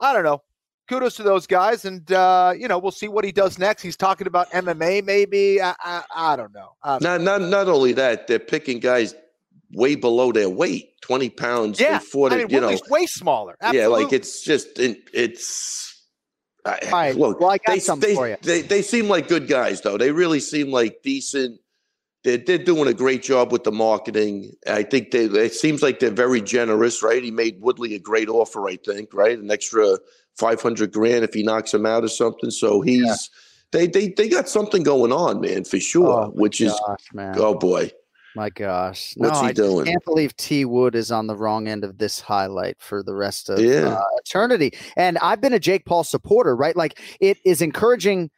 I 0.00 0.12
don't 0.12 0.24
know. 0.24 0.42
Kudos 0.88 1.16
to 1.16 1.24
those 1.24 1.48
guys, 1.48 1.84
and 1.84 2.12
uh, 2.12 2.52
you 2.56 2.68
know, 2.68 2.78
we'll 2.78 2.92
see 2.92 3.08
what 3.08 3.24
he 3.24 3.32
does 3.32 3.58
next. 3.58 3.82
He's 3.82 3.96
talking 3.96 4.28
about 4.28 4.48
MMA, 4.52 5.04
maybe. 5.04 5.60
I, 5.60 5.74
I, 5.80 6.02
I 6.14 6.36
don't 6.36 6.54
know. 6.54 6.68
I 6.84 6.98
don't 6.98 7.02
Not 7.02 7.20
not 7.22 7.48
not 7.50 7.68
only 7.68 7.92
that, 7.94 8.28
they're 8.28 8.38
picking 8.38 8.78
guys 8.78 9.12
way 9.72 9.96
below 9.96 10.30
their 10.30 10.48
weight, 10.48 10.90
twenty 11.00 11.28
pounds. 11.28 11.80
yeah, 11.80 11.98
before 11.98 12.28
I 12.28 12.36
they, 12.36 12.44
mean, 12.44 12.50
you 12.50 12.60
know, 12.60 12.78
way 12.88 13.06
smaller. 13.06 13.56
yeah, 13.72 13.88
like 13.88 14.12
it's 14.12 14.42
just 14.44 14.78
it, 14.78 14.98
it's. 15.12 15.85
I, 16.66 16.78
All 16.86 16.92
right, 16.92 17.16
look, 17.16 17.40
well, 17.40 17.50
I 17.50 17.58
got 17.58 17.74
they, 17.74 17.78
something 17.78 18.10
they, 18.10 18.14
for 18.14 18.28
you. 18.28 18.36
They, 18.42 18.62
they 18.62 18.82
seem 18.82 19.08
like 19.08 19.28
good 19.28 19.48
guys, 19.48 19.80
though. 19.80 19.96
They 19.96 20.10
really 20.10 20.40
seem 20.40 20.70
like 20.70 21.02
decent. 21.02 21.60
They're, 22.24 22.38
they're 22.38 22.58
doing 22.58 22.88
a 22.88 22.94
great 22.94 23.22
job 23.22 23.52
with 23.52 23.64
the 23.64 23.72
marketing. 23.72 24.52
I 24.66 24.82
think 24.82 25.12
they. 25.12 25.26
It 25.26 25.54
seems 25.54 25.82
like 25.82 26.00
they're 26.00 26.10
very 26.10 26.40
generous, 26.40 27.02
right? 27.02 27.22
He 27.22 27.30
made 27.30 27.60
Woodley 27.60 27.94
a 27.94 28.00
great 28.00 28.28
offer, 28.28 28.68
I 28.68 28.76
think, 28.76 29.14
right? 29.14 29.38
An 29.38 29.50
extra 29.50 29.98
five 30.36 30.60
hundred 30.60 30.92
grand 30.92 31.24
if 31.24 31.34
he 31.34 31.42
knocks 31.42 31.72
him 31.72 31.86
out 31.86 32.04
or 32.04 32.08
something. 32.08 32.50
So 32.50 32.80
he's. 32.80 33.30
They, 33.72 33.88
they 33.88 34.08
they 34.10 34.28
got 34.28 34.48
something 34.48 34.84
going 34.84 35.12
on, 35.12 35.40
man, 35.40 35.64
for 35.64 35.80
sure. 35.80 36.26
Oh, 36.26 36.30
which 36.30 36.60
is 36.60 36.72
man. 37.12 37.34
oh 37.36 37.54
boy, 37.54 37.90
My 38.36 38.50
gosh. 38.50 39.14
What's 39.16 39.38
no, 39.38 39.42
he 39.44 39.48
I 39.48 39.52
doing? 39.52 39.86
can't 39.86 40.04
believe 40.04 40.36
T 40.36 40.66
Wood 40.66 40.94
is 40.94 41.10
on 41.10 41.26
the 41.26 41.34
wrong 41.34 41.68
end 41.68 41.84
of 41.84 41.96
this 41.96 42.20
highlight 42.20 42.76
for 42.78 43.02
the 43.02 43.14
rest 43.14 43.48
of 43.48 43.58
Yeah. 43.58 43.94
uh, 43.94 44.02
eternity. 44.18 44.72
And 44.96 45.16
I've 45.18 45.40
been 45.40 45.54
a 45.54 45.58
Jake 45.58 45.86
Paul 45.86 46.04
supporter, 46.04 46.54
right? 46.54 46.76
Like 46.76 47.00
it 47.18 47.38
is 47.46 47.62
encouraging 47.62 48.30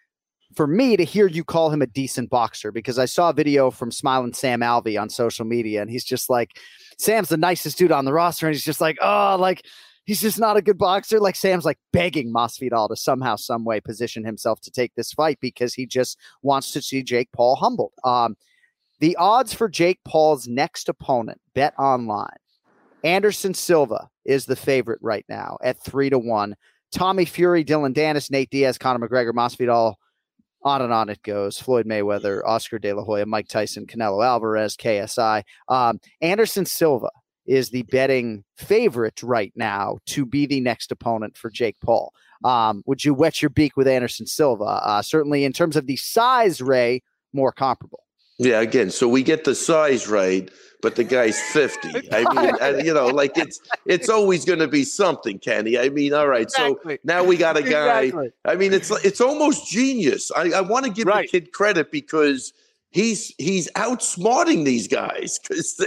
for 0.55 0.68
me 0.68 0.96
to 0.96 1.05
hear 1.05 1.26
you 1.26 1.42
call 1.42 1.70
him 1.70 1.82
a 1.82 1.86
decent 1.86 2.30
boxer 2.30 2.70
because 2.70 2.96
I 2.96 3.07
saw 3.07 3.30
a 3.30 3.32
video 3.32 3.72
from 3.72 3.90
Smiling 3.90 4.32
Sam 4.32 4.61
Alvey 4.61 5.01
on 5.01 5.11
social 5.11 5.44
media 5.44 5.82
and 5.82 5.90
he's 5.90 6.05
just 6.05 6.30
like, 6.30 6.59
Sam's 6.99 7.28
the 7.28 7.36
nicest 7.36 7.76
dude 7.76 7.92
on 7.92 8.05
the 8.05 8.12
roster. 8.12 8.46
And 8.46 8.55
he's 8.55 8.64
just 8.64 8.80
like, 8.80 8.99
oh, 9.03 9.36
like 9.38 9.66
he's 10.05 10.20
just 10.20 10.38
not 10.38 10.57
a 10.57 10.62
good 10.62 10.78
boxer. 10.78 11.18
Like 11.18 11.34
Sam's 11.34 11.64
like 11.64 11.78
begging 11.92 12.32
Masvidal 12.32 12.88
to 12.88 12.96
somehow, 12.96 13.34
some 13.34 13.64
way 13.64 13.80
position 13.80 14.24
himself 14.24 14.61
to 14.61 14.70
take 14.70 14.94
this 14.94 15.12
fight 15.12 15.38
because 15.40 15.74
he 15.74 15.86
just 15.86 16.16
wants 16.42 16.70
to 16.70 16.80
see 16.82 17.03
Jake 17.03 17.30
Paul 17.32 17.57
humbled. 17.57 17.92
Um, 18.05 18.36
the 19.01 19.16
odds 19.16 19.55
for 19.55 19.68
Jake 19.68 20.01
Paul's 20.05 20.49
next 20.49 20.88
opponent, 20.88 21.40
bet 21.55 21.74
online. 21.78 22.36
Anderson 23.05 23.55
Silva 23.55 24.09
is 24.24 24.46
the 24.46 24.57
favorite 24.57 24.99
right 25.03 25.24
now 25.28 25.57
at 25.62 25.82
three 25.82 26.11
to 26.11 26.18
one. 26.18 26.57
Tommy 26.92 27.24
Fury, 27.24 27.64
Dillon 27.64 27.94
Danis, 27.94 28.30
Nate 28.30 28.51
Diaz, 28.51 28.78
Conor 28.78 29.07
McGregor, 29.07 29.32
Masvidal, 29.32 29.94
on 30.62 30.82
and 30.82 30.92
on 30.92 31.09
it 31.09 31.22
goes. 31.22 31.59
Floyd 31.59 31.86
Mayweather, 31.86 32.42
Oscar 32.44 32.78
De 32.78 32.92
La 32.92 33.05
Hoya, 33.05 33.26
Mike 33.26 33.49
Tyson, 33.49 33.86
Canelo 33.86 34.24
Alvarez, 34.24 34.76
KSI. 34.76 35.42
Um, 35.68 36.01
Anderson 36.20 36.66
Silva 36.66 37.11
is 37.46 37.70
the 37.70 37.82
betting 37.84 38.44
favorite 38.57 39.22
right 39.22 39.53
now 39.57 39.99
to 40.07 40.26
be 40.26 40.46
the 40.46 40.61
next 40.61 40.90
opponent 40.92 41.36
for 41.36 41.51
Jake 41.51 41.76
Paul. 41.82 42.12
Um, 42.44 42.82
would 42.86 43.05
you 43.05 43.14
wet 43.14 43.40
your 43.42 43.51
beak 43.51 43.76
with 43.76 43.88
Anderson 43.88 44.26
Silva? 44.26 44.64
Uh, 44.64 45.03
certainly, 45.03 45.44
in 45.44 45.53
terms 45.53 45.76
of 45.76 45.86
the 45.86 45.96
size, 45.96 46.61
Ray, 46.61 47.03
more 47.32 47.53
comparable. 47.53 48.05
Yeah, 48.39 48.61
again, 48.61 48.91
so 48.91 49.09
we 49.09 49.22
get 49.24 49.45
the 49.45 49.55
size 49.55 50.07
right, 50.09 50.49
but 50.80 50.95
the 50.95 51.03
guy's 51.05 51.41
50. 51.53 51.89
I 52.12 52.24
mean, 52.34 52.53
and, 52.61 52.86
you 52.86 52.95
know, 52.95 53.09
like 53.09 53.36
it's 53.36 53.61
it's 53.84 54.09
always 54.09 54.45
going 54.45 54.61
to 54.61 54.68
be 54.68 54.84
something, 54.84 55.39
Kenny. 55.41 55.76
I 55.78 55.89
mean, 55.89 56.14
all 56.14 56.28
right. 56.28 56.43
Exactly. 56.43 56.95
So 56.97 57.01
now 57.05 57.24
we 57.24 57.36
got 57.36 57.57
a 57.57 57.62
guy. 57.62 58.03
Exactly. 58.03 58.30
I 58.45 58.55
mean, 58.55 58.72
it's 58.72 58.91
it's 59.05 59.20
almost 59.20 59.68
genius. 59.68 60.30
I, 60.36 60.53
I 60.53 60.61
want 60.61 60.84
to 60.86 60.93
give 60.93 61.07
Right. 61.09 61.28
the 61.30 61.41
kid 61.41 61.53
credit 61.53 61.91
because 61.91 62.53
he's 62.91 63.34
he's 63.39 63.68
outsmarting 63.72 64.64
these 64.64 64.86
guys 64.86 65.39
because 65.41 65.84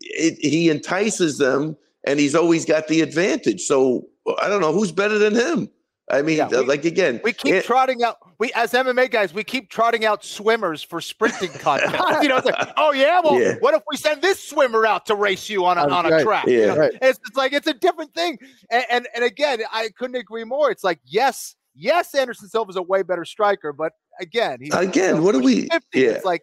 he 0.00 0.70
entices 0.70 1.38
them 1.38 1.76
and 2.06 2.18
he's 2.20 2.34
always 2.34 2.64
got 2.64 2.86
the 2.88 3.00
advantage. 3.02 3.62
So 3.62 4.06
I 4.40 4.48
don't 4.48 4.60
know 4.60 4.72
who's 4.72 4.92
better 4.92 5.18
than 5.18 5.34
him. 5.34 5.68
I 6.10 6.22
mean, 6.22 6.38
Yeah, 6.38 6.48
we- 6.48 6.58
like 6.58 6.84
again, 6.84 7.20
We 7.24 7.32
keep 7.32 7.54
it- 7.54 7.64
trotting 7.64 8.02
out. 8.04 8.16
We 8.40 8.50
as 8.54 8.72
MMA 8.72 9.10
guys, 9.10 9.32
we 9.34 9.44
keep 9.44 9.68
trotting 9.70 10.04
out 10.06 10.24
swimmers 10.24 10.82
for 10.82 11.00
sprinting 11.02 11.50
contests. 11.52 12.22
you 12.22 12.28
know, 12.28 12.38
it's 12.38 12.46
like, 12.46 12.72
oh 12.78 12.90
yeah, 12.92 13.20
well, 13.22 13.38
Yeah. 13.40 13.54
what 13.60 13.74
if 13.74 13.82
we 13.88 13.96
send 13.98 14.22
this 14.22 14.42
swimmer 14.42 14.86
out 14.86 15.06
to 15.06 15.14
race 15.14 15.48
you 15.48 15.64
on 15.66 15.76
a, 15.78 15.82
That's 15.82 15.92
on 15.92 16.06
a 16.06 16.10
right. 16.10 16.22
track? 16.24 16.46
You 16.46 16.60
Yeah. 16.60 16.66
know, 16.74 16.76
Right. 16.80 16.92
It's, 17.02 17.20
it's 17.28 17.36
like 17.36 17.52
it's 17.52 17.66
a 17.66 17.74
different 17.74 18.14
thing. 18.14 18.38
And, 18.70 18.84
and 18.90 19.08
and 19.14 19.24
again, 19.24 19.60
I 19.70 19.90
couldn't 19.96 20.16
agree 20.16 20.44
more. 20.44 20.70
It's 20.70 20.82
like 20.82 21.00
yes, 21.04 21.54
yes, 21.74 22.14
Anderson 22.14 22.48
Silva's 22.48 22.76
a 22.76 22.82
way 22.82 23.02
better 23.02 23.24
striker, 23.26 23.72
but 23.74 23.92
again, 24.18 24.58
he's 24.60 24.74
Again, 24.74 25.16
you 25.16 25.22
what 25.22 25.32
do 25.32 25.40
we- 25.40 25.68
50. 25.68 26.00
yeah. 26.00 26.08
It's 26.08 26.24
like. 26.24 26.42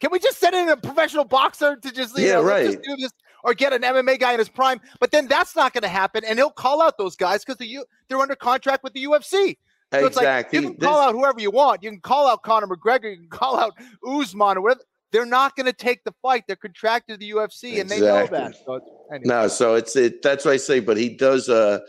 Can 0.00 0.10
we 0.10 0.18
just 0.18 0.38
send 0.40 0.56
in 0.56 0.68
a 0.68 0.76
professional 0.76 1.24
boxer 1.24 1.76
to 1.76 1.92
just 1.92 2.18
you 2.18 2.26
Yeah, 2.26 2.32
know, 2.34 2.42
right. 2.42 2.82
do 2.82 2.96
this, 2.96 3.12
or 3.44 3.54
get 3.54 3.72
an 3.72 3.82
MMA 3.82 4.18
guy 4.18 4.32
in 4.32 4.40
his 4.40 4.48
prime? 4.48 4.80
But 4.98 5.12
then 5.12 5.28
that's 5.28 5.54
not 5.54 5.72
going 5.72 5.82
to 5.82 5.88
happen, 5.88 6.24
and 6.24 6.40
he'll 6.40 6.50
call 6.50 6.82
out 6.82 6.98
those 6.98 7.14
guys 7.14 7.44
because 7.44 7.58
the 7.58 7.68
U- 7.68 7.84
they're 8.08 8.18
under 8.18 8.34
contract 8.34 8.82
with 8.82 8.94
the 8.94 9.04
UFC. 9.04 9.58
So 10.00 10.06
it's 10.06 10.16
like 10.16 10.22
exactly. 10.24 10.58
you 10.60 10.68
can 10.70 10.78
This- 10.78 10.88
call 10.88 11.00
out 11.00 11.12
whoever 11.14 11.40
you 11.40 11.50
want. 11.50 11.82
You 11.82 11.90
can 11.90 12.00
call 12.00 12.26
out 12.28 12.42
Conor 12.42 12.66
McGregor. 12.66 13.10
You 13.10 13.16
can 13.18 13.28
call 13.28 13.58
out 13.58 13.72
Usman 14.06 14.56
or 14.58 14.60
whatever. 14.62 14.80
They're 15.12 15.26
not 15.26 15.54
going 15.56 15.66
to 15.66 15.74
take 15.74 16.04
the 16.04 16.14
fight. 16.22 16.44
They're 16.46 16.56
contracted 16.56 17.20
to 17.20 17.26
the 17.26 17.30
UFC, 17.32 17.80
and 17.80 17.90
they 17.90 18.00
know 18.00 18.16
Exactly. 18.16 18.38
that. 18.38 18.54
So 18.64 18.80
anyway. 19.12 19.22
No, 19.26 19.48
so 19.48 19.74
it's 19.74 19.94
it. 19.94 20.22
That's 20.22 20.44
what 20.46 20.52
I 20.54 20.56
say. 20.56 20.80
But 20.80 20.96
he 20.96 21.10
does 21.10 21.48
a 21.50 21.82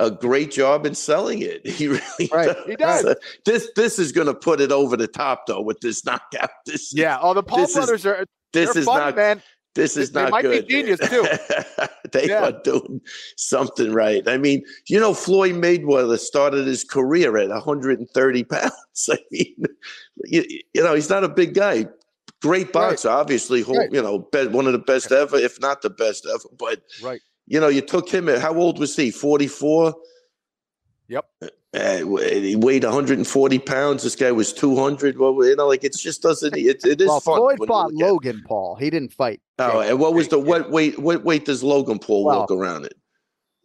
a 0.00 0.10
great 0.10 0.50
job 0.50 0.86
in 0.86 0.94
selling 0.94 1.42
it. 1.42 1.64
He 1.70 1.88
really 1.88 2.30
Right, 2.32 2.46
does. 2.46 2.66
he 2.66 2.76
does. 2.76 3.16
This 3.44 3.68
this 3.76 3.98
is 3.98 4.12
going 4.12 4.26
to 4.28 4.34
put 4.34 4.60
it 4.62 4.72
over 4.72 4.96
the 4.96 5.06
top 5.06 5.46
though 5.46 5.60
with 5.60 5.78
this 5.80 6.04
knockout. 6.06 6.50
This 6.64 6.94
yeah. 6.94 7.18
Oh, 7.20 7.34
the 7.34 7.42
Paul 7.42 7.58
this 7.58 7.70
is- 7.70 7.76
brothers 7.76 8.06
are. 8.06 8.24
this 8.54 8.74
is 8.76 8.86
fun, 8.86 8.98
not 8.98 9.16
man. 9.16 9.42
This 9.74 9.96
is 9.96 10.12
They 10.12 10.22
not 10.22 10.30
might 10.30 10.42
be 10.42 10.62
genius, 10.62 11.00
too. 11.00 11.26
they 12.12 12.28
Yeah. 12.28 12.44
are 12.48 12.52
doing 12.62 13.00
something 13.36 13.92
right. 13.92 14.26
I 14.28 14.38
mean, 14.38 14.62
you 14.86 15.00
know, 15.00 15.14
Floyd 15.14 15.54
Mayweather 15.56 16.18
started 16.18 16.66
his 16.66 16.84
career 16.84 17.36
at 17.36 17.48
130 17.48 18.44
pounds. 18.44 18.72
I 19.10 19.18
mean, 19.30 19.64
you, 20.24 20.44
you 20.74 20.82
know, 20.82 20.94
he's 20.94 21.10
not 21.10 21.24
a 21.24 21.28
big 21.28 21.54
guy. 21.54 21.86
Great 22.40 22.72
boxer, 22.72 23.08
obviously. 23.08 23.62
who- 23.62 23.76
Right. 23.76 23.92
You 23.92 24.02
know, 24.02 24.20
be, 24.30 24.46
one 24.48 24.66
of 24.66 24.72
the 24.72 24.78
best 24.78 25.10
ever, 25.10 25.36
if 25.36 25.60
not 25.60 25.82
the 25.82 25.90
best 25.90 26.26
ever. 26.32 26.48
But 26.58 26.82
Right. 27.02 27.20
you 27.46 27.58
know, 27.58 27.68
you 27.68 27.80
took 27.80 28.08
him 28.08 28.28
at 28.28 28.40
how 28.40 28.54
old 28.54 28.78
was 28.78 28.94
he? 28.96 29.10
44? 29.10 29.94
Yep. 31.08 31.24
Uh, 31.74 31.98
he 32.18 32.54
weighed 32.56 32.84
140 32.84 33.58
pounds. 33.58 34.02
This 34.04 34.14
guy 34.14 34.30
was 34.30 34.52
200. 34.52 35.18
Well, 35.18 35.44
you 35.44 35.56
know, 35.56 35.66
like 35.66 35.82
it's 35.82 36.00
just 36.00 36.22
doesn't. 36.22 36.56
It, 36.56 36.84
it 36.84 37.00
is 37.00 37.08
well, 37.08 37.20
fun. 37.20 37.38
Floyd 37.38 37.58
fought 37.66 37.92
look 37.92 38.02
at. 38.02 38.06
Logan 38.12 38.44
Paul. 38.46 38.76
He 38.76 38.90
didn't 38.90 39.12
fight. 39.12 39.40
Oh, 39.58 39.80
Jake. 39.82 39.90
and 39.90 39.98
what 39.98 40.14
was 40.14 40.28
the 40.28 40.38
what 40.38 40.70
weight? 40.70 40.98
What 40.98 41.24
weight 41.24 41.44
does 41.46 41.62
Logan 41.64 41.98
Paul 41.98 42.24
Well, 42.24 42.40
walk 42.40 42.50
around 42.52 42.84
it? 42.86 42.94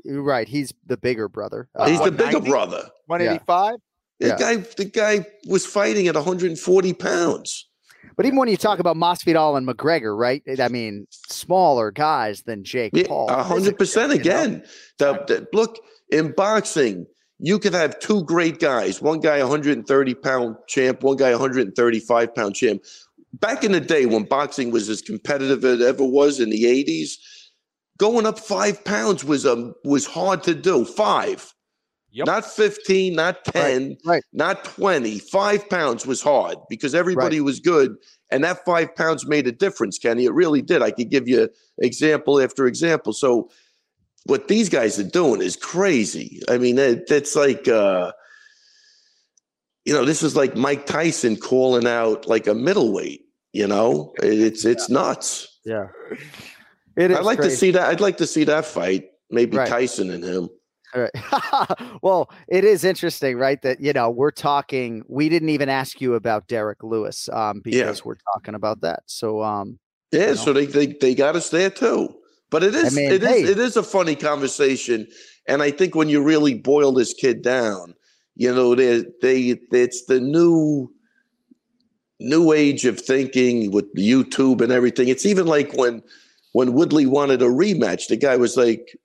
Right. 0.06 0.48
He's 0.48 0.74
the 0.88 0.98
bigger 0.98 1.28
brother. 1.30 1.68
He's 1.86 2.00
Uh, 2.00 2.06
the 2.06 2.12
bigger 2.12 2.40
brother. 2.40 2.90
185. 3.08 3.76
The 4.20 4.28
Yeah. 4.28 4.38
guy, 4.38 4.56
the 4.58 4.86
guy 4.86 5.26
was 5.48 5.66
fighting 5.66 6.08
at 6.08 6.16
140 6.16 6.94
pounds. 6.94 7.68
but 8.16 8.26
even 8.26 8.38
when 8.40 8.50
you 8.50 8.58
talk 8.58 8.80
about 8.80 8.96
Masvidal 8.98 9.58
and 9.58 9.68
McGregor, 9.68 10.18
right? 10.18 10.42
I 10.60 10.68
mean, 10.68 11.06
smaller 11.12 11.92
guys 11.92 12.42
than 12.44 12.64
Jake 12.64 12.92
Yeah, 12.94 13.08
Paul. 13.08 13.30
a 13.30 13.44
hundred 13.44 13.78
percent 13.78 14.12
physically, 14.12 14.30
you 14.32 14.36
know? 14.36 14.42
again. 14.44 14.64
The, 14.98 15.14
the- 15.28 15.48
look 15.54 15.80
in 16.12 16.32
boxing, 16.32 17.06
you 17.40 17.58
could 17.58 17.74
have 17.74 18.00
two 18.00 18.24
great 18.26 18.60
guys. 18.60 19.02
One 19.02 19.22
guy, 19.22 19.40
130 19.40 20.14
pound 20.16 20.58
champ. 20.68 21.02
One 21.02 21.18
guy, 21.18 21.32
135 21.32 22.36
pound 22.36 22.56
champ. 22.56 22.84
Back 23.34 23.64
in 23.64 23.72
the 23.72 23.80
day 23.80 24.06
when 24.06 24.24
boxing 24.24 24.72
was 24.72 24.90
as 24.90 25.02
competitive 25.02 25.64
as 25.64 25.80
it 25.80 25.86
ever 25.86 26.04
was 26.04 26.40
in 26.40 26.50
the 26.50 26.64
80s, 26.64 27.14
going 27.98 28.26
up 28.26 28.40
five 28.40 28.84
pounds 28.84 29.24
was 29.24 29.46
um 29.46 29.74
was 29.86 30.06
hard 30.06 30.44
to 30.44 30.54
do. 30.54 30.84
Five. 30.84 31.54
Yep. 32.12 32.26
Not 32.26 32.44
15, 32.44 33.14
not 33.14 33.46
10, 33.46 33.96
right. 34.04 34.24
not 34.34 34.64
20. 34.64 35.20
Five 35.20 35.70
pounds 35.70 36.08
was 36.08 36.24
hard 36.24 36.58
because 36.68 36.96
everybody 36.96 37.40
was 37.40 37.60
good. 37.60 37.96
And 38.32 38.44
that 38.44 38.66
five 38.66 38.96
pounds 38.96 39.28
made 39.28 39.46
a 39.46 39.52
difference, 39.52 40.00
Kenny. 40.00 40.26
It 40.26 40.34
really 40.34 40.64
did. 40.64 40.82
I 40.82 40.90
could 40.90 41.12
give 41.12 41.28
you 41.28 41.50
example 41.78 42.42
after 42.42 42.66
example. 42.66 43.14
So 43.14 43.52
what 44.30 44.48
these 44.48 44.70
guys 44.70 45.00
are 45.00 45.04
doing 45.04 45.42
is 45.42 45.56
crazy. 45.56 46.42
I 46.48 46.58
mean, 46.58 46.78
it, 46.78 47.10
it's 47.10 47.36
like, 47.36 47.68
uh, 47.68 48.12
you 49.86 49.94
know, 49.94 50.06
this 50.06 50.22
is 50.22 50.36
like 50.36 50.56
Mike 50.56 50.86
Tyson 50.86 51.36
calling 51.36 51.88
out 51.88 52.28
like 52.28 52.48
a 52.48 52.54
middleweight. 52.54 53.22
You 53.52 53.68
know, 53.68 54.14
it's 54.22 54.64
it's 54.64 54.90
nuts. 54.90 55.60
Yeah. 55.66 55.88
It 56.96 57.10
is 57.12 57.18
I'd 57.18 57.26
like 57.26 57.42
to 57.42 57.50
see 57.50 57.72
that. 57.72 57.90
I'd 57.90 58.00
like 58.00 58.18
to 58.18 58.28
see 58.28 58.44
that 58.44 58.66
fight. 58.66 59.06
Maybe 59.32 59.58
Right. 59.58 59.68
Tyson 59.68 60.12
and 60.12 60.24
him. 60.24 60.50
All 60.94 61.02
right. 61.02 61.98
well, 62.04 62.32
it 62.48 62.64
is 62.64 62.84
interesting, 62.84 63.38
right? 63.38 63.60
That 63.64 63.80
you 63.80 63.94
know 63.94 64.12
we're 64.12 64.32
talking. 64.32 65.04
We 65.08 65.30
didn't 65.30 65.50
even 65.50 65.70
ask 65.70 66.00
you 66.00 66.14
about 66.14 66.48
Derrick 66.48 66.84
Lewis, 66.84 67.28
um, 67.34 67.62
Yeah. 67.66 67.86
because 67.86 68.06
we're 68.06 68.18
talking 68.34 68.54
about 68.54 68.82
that. 68.82 69.02
So, 69.08 69.42
um, 69.44 69.80
Yeah, 70.12 70.28
know? 70.28 70.34
so 70.36 70.54
they, 70.54 70.66
they 70.68 70.88
they 70.88 71.16
got 71.16 71.36
us 71.36 71.50
there 71.50 71.70
too. 71.72 72.16
But 72.50 72.64
it 72.64 72.74
is 72.76 72.96
mean, 72.96 73.12
it 73.12 73.24
is 73.24 73.30
hey. 73.30 73.44
it 73.44 73.60
is 73.60 73.78
a 73.78 73.84
funny 73.84 74.16
conversation, 74.16 75.08
and 75.48 75.62
I 75.62 75.72
think 75.72 75.96
when 75.96 76.10
you 76.10 76.22
really 76.24 76.56
boil 76.56 76.92
this 76.92 77.14
kid 77.14 77.42
down, 77.42 77.94
you 78.36 78.54
know, 78.54 78.74
they 78.76 79.06
they 79.22 79.60
it's 79.72 80.06
the 80.06 80.20
new 80.20 80.92
new 82.20 82.52
age 82.52 82.86
of 82.86 83.00
thinking 83.00 83.72
with 83.72 83.94
YouTube 83.96 84.62
and 84.62 84.72
everything. 84.72 85.08
It's 85.08 85.26
even 85.26 85.46
like 85.48 85.74
when 85.74 86.02
when 86.54 86.74
Woodley 86.74 87.06
wanted 87.06 87.42
a 87.42 87.46
rematch, 87.46 88.08
the 88.08 88.18
guy 88.18 88.36
was 88.38 88.58
like. 88.58 88.98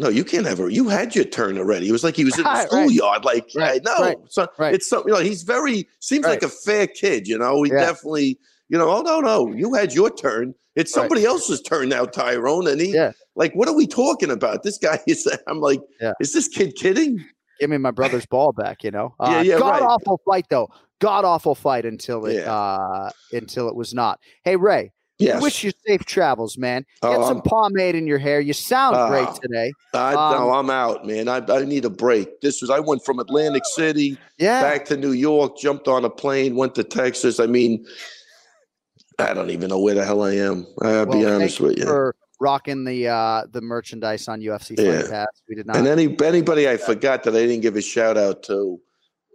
No, 0.00 0.08
you 0.08 0.24
can't 0.24 0.44
have 0.44 0.58
a. 0.58 0.72
You 0.72 0.88
had 0.88 1.14
your 1.14 1.24
turn 1.24 1.56
already. 1.56 1.88
It 1.88 1.92
was 1.92 2.02
like 2.02 2.16
he 2.16 2.24
was 2.24 2.36
in 2.36 2.42
the 2.42 2.50
Right, 2.50 2.56
right. 2.72 2.88
schoolyard. 2.90 3.24
Like, 3.24 3.48
Right, 3.54 3.80
no, 3.84 3.96
right, 4.00 4.16
so 4.28 4.48
right. 4.58 4.74
it's 4.74 4.88
something. 4.88 5.06
You 5.14 5.20
know, 5.20 5.24
he's 5.24 5.44
very 5.44 5.86
seems 6.00 6.24
like 6.26 6.42
a 6.42 6.48
fair 6.48 6.88
kid. 6.88 7.28
You 7.28 7.38
know, 7.38 7.62
he 7.62 7.70
Yeah. 7.70 7.78
definitely. 7.78 8.40
You 8.68 8.78
know, 8.78 8.88
oh 8.90 9.02
no, 9.02 9.20
no, 9.20 9.52
you 9.52 9.74
had 9.74 9.92
your 9.92 10.10
turn. 10.10 10.54
It's 10.76 10.96
Right. 10.96 11.02
somebody 11.02 11.24
else's 11.24 11.60
turn 11.62 11.88
now, 11.90 12.04
Tyron. 12.04 12.70
And 12.70 12.80
he, 12.80 12.92
Yeah. 12.92 13.12
like, 13.36 13.54
what 13.54 13.68
are 13.68 13.74
we 13.74 13.86
talking 13.86 14.30
about? 14.30 14.62
This 14.62 14.78
guy 14.78 14.98
is. 15.06 15.28
I'm 15.46 15.60
like, 15.60 15.80
Yeah. 16.00 16.12
is 16.20 16.32
this 16.32 16.48
kid 16.48 16.74
kidding? 16.76 17.24
give 17.60 17.70
me 17.70 17.78
my 17.78 17.92
brother's 17.92 18.26
ball 18.26 18.52
back. 18.52 18.82
You 18.82 18.90
know, 18.90 19.14
Yeah, 19.22 19.40
yeah, 19.42 19.58
God 19.60 19.70
right. 19.70 19.82
awful 19.82 20.20
fight 20.26 20.46
though. 20.50 20.68
God 21.00 21.24
awful 21.24 21.54
fight 21.54 21.84
until 21.84 22.26
it 22.26 22.34
Yeah. 22.42 22.52
uh 22.52 23.10
until 23.32 23.68
it 23.68 23.76
was 23.76 23.94
not. 23.94 24.18
Hey 24.42 24.56
Ray, 24.56 24.90
Yes. 25.20 25.40
wish 25.40 25.62
you 25.62 25.70
safe 25.86 26.04
travels, 26.04 26.58
man. 26.58 26.84
Get 27.02 27.16
Oh, 27.16 27.28
some 27.28 27.42
pomade 27.42 27.94
in 27.94 28.08
your 28.08 28.18
hair. 28.18 28.40
You 28.40 28.52
sound 28.54 28.96
great 29.08 29.28
Oh. 29.28 29.38
today. 29.40 29.72
I, 29.94 30.14
um, 30.14 30.32
no, 30.32 30.50
I'm 30.52 30.68
out, 30.68 31.06
man. 31.06 31.28
I, 31.28 31.40
I 31.48 31.64
need 31.64 31.84
a 31.84 31.90
break. 31.90 32.40
This 32.40 32.60
was. 32.60 32.70
I 32.70 32.80
went 32.80 33.04
from 33.04 33.20
Atlantic 33.20 33.64
City 33.66 34.18
Yeah. 34.38 34.60
back 34.60 34.84
to 34.86 34.96
New 34.96 35.12
York, 35.12 35.56
jumped 35.56 35.86
on 35.86 36.04
a 36.04 36.10
plane, 36.10 36.56
went 36.56 36.74
to 36.74 36.82
Texas. 36.82 37.38
I 37.38 37.46
mean, 37.46 37.86
I 39.18 39.32
don't 39.34 39.50
even 39.50 39.68
know 39.68 39.78
where 39.78 39.94
the 39.94 40.04
hell 40.04 40.22
I 40.22 40.32
am. 40.34 40.66
I'll 40.82 41.06
be 41.06 41.24
honest 41.24 41.60
with 41.60 41.78
you. 41.78 41.84
for 41.84 42.14
rocking 42.40 42.84
the 42.84 43.08
uh 43.08 43.44
the 43.52 43.60
merchandise 43.60 44.28
on 44.28 44.40
UFC 44.40 44.76
Fight 44.76 44.86
Yeah. 44.86 45.02
Pass. 45.08 45.26
We 45.48 45.54
did 45.54 45.66
not. 45.66 45.76
And 45.76 45.86
any 45.86 46.16
anybody 46.22 46.68
I 46.68 46.76
forgot 46.76 47.22
that 47.24 47.34
I 47.34 47.46
didn't 47.46 47.60
give 47.60 47.76
a 47.76 47.82
shout 47.82 48.16
out 48.16 48.42
to, 48.44 48.80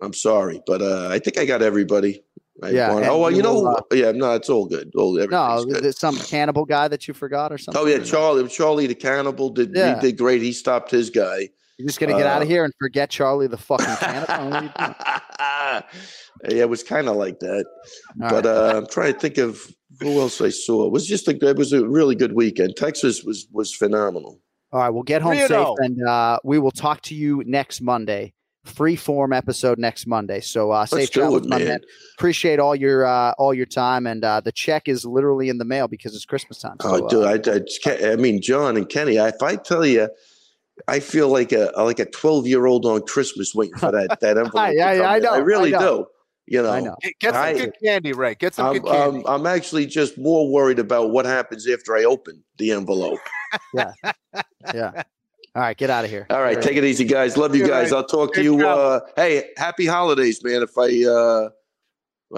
I'm 0.02 0.14
sorry, 0.14 0.62
but 0.68 0.82
uh, 0.82 1.08
I 1.10 1.20
think 1.20 1.38
I 1.38 1.46
got 1.46 1.62
everybody. 1.62 2.24
I 2.62 2.72
Yeah, 2.72 2.94
want- 2.94 3.06
Oh 3.06 3.20
well, 3.20 3.30
we 3.30 3.38
you 3.38 3.44
know, 3.44 3.66
uh, 3.68 3.82
yeah, 3.94 4.12
no, 4.12 4.34
it's 4.34 4.50
all 4.50 4.66
good. 4.66 4.92
All 4.96 5.14
no, 5.16 5.66
good. 5.66 5.96
some 5.96 6.18
cannibal 6.18 6.66
guy 6.66 6.90
that 6.90 7.08
you 7.08 7.14
forgot 7.14 7.54
or 7.54 7.58
something. 7.58 7.82
Oh 7.82 7.86
yeah, 7.86 8.00
Charlie. 8.00 8.48
Charlie 8.50 8.88
the 8.88 8.96
cannibal 8.96 9.50
did. 9.50 9.72
Yeah. 9.74 9.96
He 9.96 10.02
did 10.08 10.18
great. 10.18 10.42
He 10.42 10.52
stopped 10.52 10.92
his 10.92 11.10
guy. 11.10 11.50
You're 11.78 11.88
just 11.88 12.02
gonna 12.02 12.18
get 12.18 12.26
out 12.26 12.40
uh, 12.40 12.44
of 12.44 12.50
here 12.50 12.66
and 12.66 12.74
forget 12.78 13.10
Charlie 13.10 13.48
the 13.48 13.58
fucking 13.58 13.86
cannibal. 13.96 14.70
What 16.42 16.52
are 16.52 16.56
you 16.56 16.56
doing? 16.56 16.58
yeah, 16.58 16.64
it 16.64 16.70
was 16.70 16.84
kind 16.84 17.08
of 17.08 17.16
like 17.16 17.40
that. 17.40 17.66
All 18.22 18.30
but 18.30 18.46
right. 18.46 18.46
uh, 18.46 18.74
I'm 18.78 18.88
trying 18.88 19.14
to 19.14 19.20
think 19.20 19.38
of 19.38 19.62
who 20.00 20.20
else 20.20 20.40
I 20.42 20.50
saw. 20.50 20.86
It 20.86 20.92
was 20.92 21.08
just 21.08 21.28
a 21.28 21.32
it 21.48 21.58
was 21.58 21.74
a 21.74 21.88
really 21.88 22.16
good 22.16 22.34
weekend. 22.34 22.76
Texas 22.76 23.24
was 23.24 23.48
was 23.52 23.74
phenomenal. 23.76 24.40
All 24.72 24.80
right, 24.82 24.90
we'll 24.90 25.04
get 25.04 25.22
home 25.24 25.36
Three 25.36 25.48
safe, 25.48 25.52
oh. 25.58 25.76
and 25.80 26.06
uh, 26.08 26.38
we 26.44 26.60
will 26.60 26.70
talk 26.72 27.02
to 27.04 27.16
you 27.16 27.42
next 27.46 27.82
Monday. 27.82 28.34
Free 28.66 28.96
form 28.98 29.34
episode 29.34 29.80
next 29.80 30.06
Monday. 30.06 30.42
So 30.42 30.70
uh, 30.72 30.86
safe 30.86 31.10
do 31.12 31.22
travels, 31.22 31.48
my 31.48 31.58
man. 31.58 31.68
man. 31.68 31.80
Appreciate 32.18 32.60
all 32.60 32.76
your 32.76 33.06
uh, 33.06 33.32
all 33.40 33.54
your 33.54 33.66
time, 33.66 34.06
and 34.06 34.24
uh, 34.24 34.42
the 34.42 34.52
check 34.52 34.88
is 34.88 35.06
literally 35.06 35.50
in 35.50 35.58
the 35.58 35.66
mail 35.66 35.88
because 35.88 36.14
it's 36.14 36.26
Christmas 36.26 36.60
time. 36.60 36.76
So, 36.82 37.06
Oh, 37.06 37.08
dude, 37.10 37.24
uh, 37.24 37.30
I, 37.52 37.56
I, 37.56 37.62
can't- 37.82 38.04
I 38.04 38.16
mean, 38.18 38.42
Jon 38.42 38.78
and 38.78 38.88
Kenny. 38.88 39.16
If 39.16 39.42
I 39.42 39.56
tell 39.56 39.86
you, 39.86 40.10
I 40.88 41.00
feel 41.00 41.30
like 41.30 41.52
a 41.52 41.72
like 41.78 42.00
a 42.00 42.06
twelve 42.06 42.46
year 42.46 42.68
old 42.68 42.86
on 42.86 43.02
Christmas 43.04 43.56
waiting 43.56 43.78
for 43.78 43.92
that 43.92 44.20
that 44.20 44.38
envelope. 44.38 44.68
to 44.68 44.76
Yeah, 44.76 44.92
yeah, 44.92 44.98
come 45.00 45.08
I 45.08 45.20
know, 45.20 45.32
I 45.32 45.36
I 45.36 45.40
really 45.40 45.72
know. 45.72 45.80
do. 45.80 46.06
You 46.50 46.64
know, 46.64 46.72
I 46.72 46.80
know. 46.80 46.95
Get, 47.02 47.20
get 47.20 47.34
some 47.36 47.43
I- 47.43 47.54
good 47.54 47.74
candy, 47.84 48.12
Ray. 48.12 48.34
Get 48.34 48.56
some 48.56 48.66
I'm, 48.66 48.74
good 48.74 48.86
candy. 48.86 49.18
um, 49.20 49.24
I'm 49.28 49.45
actually 49.45 49.86
just 49.86 50.18
more 50.18 50.52
worried 50.52 50.80
about 50.80 51.12
what 51.12 51.26
happens 51.26 51.70
after 51.70 51.95
I 51.95 52.04
open 52.04 52.43
the 52.58 52.72
envelope. 52.72 53.20
Yeah. 53.74 53.93
Yeah. 54.76 55.04
All 55.56 55.64
right, 55.64 55.76
get 55.76 55.89
out 55.89 56.06
of 56.06 56.12
here. 56.12 56.28
All 56.30 56.39
right, 56.41 56.62
take 56.62 56.78
it 56.78 56.84
easy, 56.84 57.04
guys. 57.04 57.36
Love 57.36 57.56
you 57.56 57.68
guys. 57.68 57.91
I'll 57.91 58.06
talk 58.06 58.36
to 58.36 58.43
you. 58.43 58.68
Uh, 58.68 59.00
hey, 59.16 59.50
happy 59.58 59.88
holidays, 59.88 60.43
man. 60.43 60.62
If 60.62 60.78
I 60.78 61.10
uh, 61.10 61.50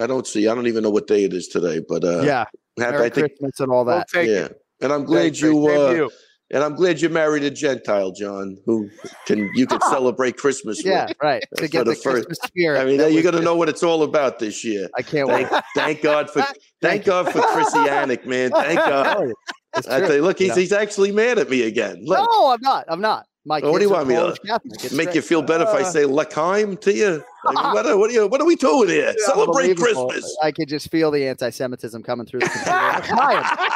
I 0.02 0.06
don't 0.06 0.26
see, 0.26 0.48
I 0.48 0.54
don't 0.54 0.66
even 0.66 0.82
know 0.82 0.90
what 0.90 1.06
day 1.06 1.24
it 1.24 1.34
is 1.34 1.48
today, 1.48 1.82
but 1.86 2.02
uh, 2.02 2.22
yeah, 2.22 2.44
happy, 2.78 2.92
Merry 2.92 3.04
I 3.04 3.08
think, 3.10 3.28
Christmas 3.28 3.60
and 3.60 3.70
all 3.70 3.84
We'll 3.84 3.98
that. 3.98 4.08
take 4.08 4.26
yeah. 4.28 4.46
it. 4.46 4.62
And 4.80 4.90
I'm 4.90 5.04
glad 5.04 5.20
Thanks, 5.20 5.42
you, 5.42 5.68
uh, 5.68 5.90
you. 5.90 6.10
And 6.52 6.62
I'm 6.62 6.74
glad 6.74 7.00
you 7.00 7.08
married 7.08 7.44
a 7.44 7.50
Gentile, 7.50 8.12
Jon, 8.12 8.58
who 8.66 8.90
can 9.26 9.50
you 9.54 9.66
can 9.66 9.80
celebrate 9.90 10.36
Christmas 10.36 10.84
Yeah, 10.84 11.06
with. 11.06 11.16
right. 11.22 11.42
To 11.56 11.66
get 11.68 11.84
the 11.86 11.90
the, 11.92 11.96
first- 11.96 12.26
Christmas 12.26 12.38
spirit. 12.44 12.80
I 12.80 12.84
mean, 12.84 13.12
you're 13.12 13.22
gonna 13.22 13.40
know 13.40 13.56
what 13.56 13.68
it's 13.68 13.82
all 13.82 14.02
about 14.02 14.38
this 14.38 14.62
year. 14.64 14.88
I 14.96 15.02
can't 15.02 15.28
wait. 15.28 15.48
Thank, 15.48 15.64
thank 15.74 16.02
God 16.02 16.30
for 16.30 16.44
thank 16.82 17.04
God 17.04 17.32
for 17.32 17.40
Chrissy 17.40 17.78
Yannick, 17.78 18.26
man. 18.26 18.50
Thank 18.50 18.78
God. 18.78 19.32
I 19.74 19.80
tell 20.00 20.14
you, 20.14 20.22
look, 20.22 20.38
he's 20.38 20.54
he's 20.54 20.72
actually 20.72 21.10
mad 21.12 21.38
at 21.38 21.48
me 21.48 21.62
again. 21.62 22.02
Look, 22.04 22.18
No, 22.30 22.50
I'm 22.52 22.60
not. 22.60 22.84
I'm 22.88 23.00
not. 23.00 23.26
My 23.46 23.58
Well, 23.60 23.72
what 23.72 23.78
do 23.78 23.84
you 23.84 23.90
want 23.90 24.06
me 24.08 24.14
to- 24.14 24.20
Polish 24.20 24.38
Catholic. 24.46 24.84
It's 24.84 24.92
make 24.92 25.14
you 25.14 25.22
feel 25.22 25.42
better 25.42 25.64
if 25.64 25.70
I 25.70 25.80
Uh, 25.80 25.84
say 25.90 26.04
L'chaim 26.04 26.76
to 26.76 26.92
you? 26.94 27.24
I 27.44 27.52
mean, 27.52 27.74
what, 27.74 27.86
are, 27.86 27.96
what 27.98 28.10
are 28.10 28.12
you? 28.12 28.26
What 28.28 28.40
are 28.40 28.46
we 28.46 28.54
doing 28.56 28.88
here? 28.88 29.14
Celebrate 29.18 29.76
Christmas. 29.76 30.36
I 30.42 30.52
could 30.52 30.68
just 30.68 30.90
feel 30.90 31.10
the 31.10 31.26
anti-Semitism 31.26 32.02
coming 32.04 32.26
through 32.26 32.40
the 32.40 32.48
computer. 32.48 33.16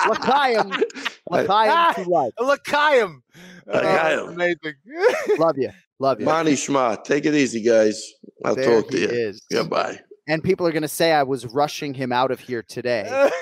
L'chaim. 0.09 0.71
L'chaim. 2.41 3.23
Uh, 3.69 4.27
amazing. 4.31 4.75
Love 5.39 5.59
you, 5.59 5.71
love 5.99 6.21
you. 6.21 6.25
Monty 6.27 6.53
Schma, 6.53 7.03
take 7.03 7.27
it 7.27 7.35
easy, 7.35 7.61
guys. 7.61 8.01
I'll 8.45 8.55
There 8.55 8.81
talk 8.83 8.91
to 8.93 8.97
he 8.97 9.03
you. 9.03 9.09
is. 9.09 9.43
Goodbye. 9.51 9.99
And 10.29 10.41
people 10.45 10.69
are 10.69 10.73
going 10.73 10.83
to 10.83 10.89
say 10.89 11.11
I 11.13 11.25
was 11.25 11.47
rushing 11.47 11.93
him 11.93 12.13
out 12.13 12.31
of 12.31 12.39
here 12.39 12.63
today. 12.63 13.29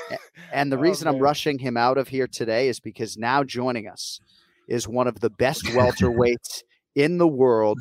And 0.53 0.73
the 0.73 0.77
Oh, 0.79 0.81
reason 0.81 1.09
I'm 1.09 1.19
rushing 1.19 1.59
him 1.59 1.77
out 1.77 1.99
of 1.99 2.09
here 2.09 2.27
today 2.29 2.69
is 2.69 2.79
because 2.81 3.19
now 3.19 3.43
joining 3.45 3.87
us 3.89 4.21
is 4.69 4.87
one 4.89 5.09
of 5.09 5.19
the 5.21 5.29
best 5.29 5.65
welterweights 5.65 6.63
in 6.95 7.19
the 7.19 7.27
world. 7.29 7.81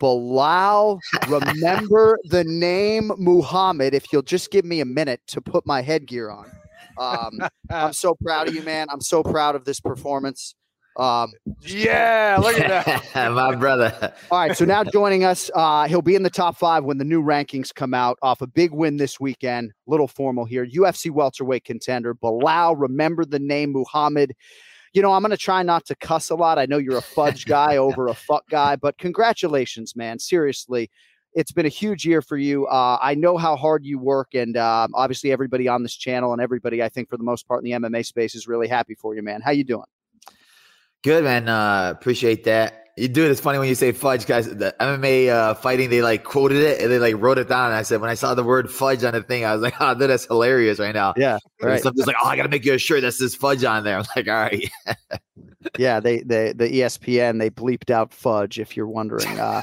Belal, 0.00 0.98
remember 1.28 2.18
the 2.24 2.44
name 2.44 3.12
Muhammad. 3.18 3.94
If 3.94 4.12
you'll 4.12 4.22
just 4.22 4.50
give 4.50 4.64
me 4.64 4.80
a 4.80 4.84
minute 4.84 5.20
to 5.28 5.40
put 5.40 5.66
my 5.66 5.82
headgear 5.82 6.30
on. 6.30 6.50
Um, 6.98 7.40
I'm 7.70 7.92
so 7.92 8.14
proud 8.14 8.48
of 8.48 8.54
you, 8.54 8.62
man. 8.62 8.88
I'm 8.90 9.00
so 9.00 9.22
proud 9.22 9.54
of 9.54 9.64
this 9.64 9.80
performance. 9.80 10.54
Um, 10.96 11.32
yeah, 11.62 12.36
look 12.40 12.58
at 12.58 12.68
that. 13.14 13.14
My 13.32 13.54
brother. 13.54 14.12
all 14.30 14.38
right, 14.38 14.56
so 14.56 14.64
now 14.64 14.84
joining 14.84 15.24
us, 15.24 15.50
uh, 15.54 15.86
he'll 15.86 16.02
be 16.02 16.14
in 16.14 16.22
the 16.22 16.30
top 16.30 16.58
five 16.58 16.84
when 16.84 16.98
the 16.98 17.04
new 17.04 17.22
rankings 17.22 17.72
come 17.74 17.94
out 17.94 18.18
off 18.22 18.42
a 18.42 18.46
big 18.46 18.72
win 18.72 18.96
this 18.96 19.20
weekend. 19.20 19.72
Little 19.86 20.08
formal 20.08 20.44
here. 20.44 20.66
UFC 20.66 21.10
welterweight 21.10 21.64
contender 21.64 22.14
Belal. 22.14 22.74
Remember 22.78 23.24
the 23.24 23.38
name 23.38 23.72
Muhammad. 23.72 24.34
You 24.92 25.02
know, 25.02 25.12
I'm 25.12 25.22
going 25.22 25.30
to 25.30 25.36
try 25.36 25.62
not 25.62 25.84
to 25.86 25.94
cuss 25.96 26.30
a 26.30 26.34
lot. 26.34 26.58
I 26.58 26.66
know 26.66 26.78
you're 26.78 26.98
a 26.98 27.02
fudge 27.02 27.46
guy 27.46 27.76
over 27.76 28.08
a 28.08 28.14
fuck 28.14 28.48
guy, 28.48 28.76
but 28.76 28.98
congratulations, 28.98 29.94
man. 29.94 30.18
Seriously. 30.18 30.90
It's 31.32 31.52
been 31.52 31.66
a 31.66 31.70
huge 31.70 32.04
year 32.04 32.22
for 32.22 32.36
you. 32.36 32.66
Uh, 32.66 32.98
I 33.00 33.14
know 33.14 33.36
how 33.36 33.54
hard 33.54 33.84
you 33.84 34.00
work, 34.00 34.34
and 34.34 34.56
uh, 34.56 34.88
obviously 34.94 35.30
everybody 35.30 35.68
on 35.68 35.84
this 35.84 35.94
channel 35.94 36.32
and 36.32 36.42
everybody, 36.42 36.82
I 36.82 36.88
think, 36.88 37.08
for 37.08 37.16
the 37.16 37.22
most 37.22 37.46
part 37.46 37.64
in 37.64 37.70
the 37.70 37.88
MMA 37.88 38.04
space, 38.04 38.34
is 38.34 38.48
really 38.48 38.66
happy 38.66 38.96
for 38.96 39.14
you, 39.14 39.22
man. 39.22 39.40
How 39.40 39.52
you 39.52 39.62
doing? 39.62 39.86
Good, 41.04 41.22
man. 41.22 41.48
Uh, 41.48 41.92
appreciate 41.96 42.42
that. 42.44 42.88
You 43.00 43.08
do 43.08 43.24
it. 43.24 43.30
It's 43.30 43.40
funny 43.40 43.58
when 43.58 43.68
you 43.68 43.74
say 43.74 43.92
fudge, 43.92 44.26
guys. 44.26 44.46
The 44.46 44.74
MMA 44.78 45.30
uh, 45.30 45.54
fighting, 45.54 45.88
they 45.88 46.02
like 46.02 46.22
quoted 46.22 46.58
it 46.58 46.82
and 46.82 46.92
they 46.92 46.98
like 46.98 47.16
wrote 47.16 47.38
it 47.38 47.48
down. 47.48 47.68
And 47.68 47.74
I 47.74 47.80
said, 47.80 47.98
when 47.98 48.10
I 48.10 48.14
saw 48.14 48.34
the 48.34 48.44
word 48.44 48.70
fudge 48.70 49.02
on 49.04 49.14
the 49.14 49.22
thing, 49.22 49.42
I 49.42 49.54
was 49.54 49.62
like, 49.62 49.74
oh, 49.80 49.94
that's 49.94 50.26
hilarious 50.26 50.78
right 50.78 50.94
now. 50.94 51.14
Yeah. 51.16 51.38
Right. 51.62 51.82
Something's 51.82 52.06
like, 52.06 52.16
oh, 52.22 52.28
I 52.28 52.36
got 52.36 52.42
to 52.42 52.50
make 52.50 52.62
you 52.66 52.74
a 52.74 52.78
shirt 52.78 53.00
that 53.00 53.12
says 53.12 53.34
fudge 53.34 53.64
on 53.64 53.84
there. 53.84 53.96
I'm 53.98 54.04
like, 54.14 54.28
all 54.28 54.34
right. 54.34 54.70
yeah. 55.78 55.98
They, 55.98 56.20
they, 56.20 56.52
the 56.52 56.68
ESPN, 56.68 57.38
they 57.38 57.48
bleeped 57.48 57.88
out 57.88 58.12
fudge 58.12 58.58
if 58.58 58.76
you're 58.76 58.86
wondering. 58.86 59.40
Uh, 59.40 59.62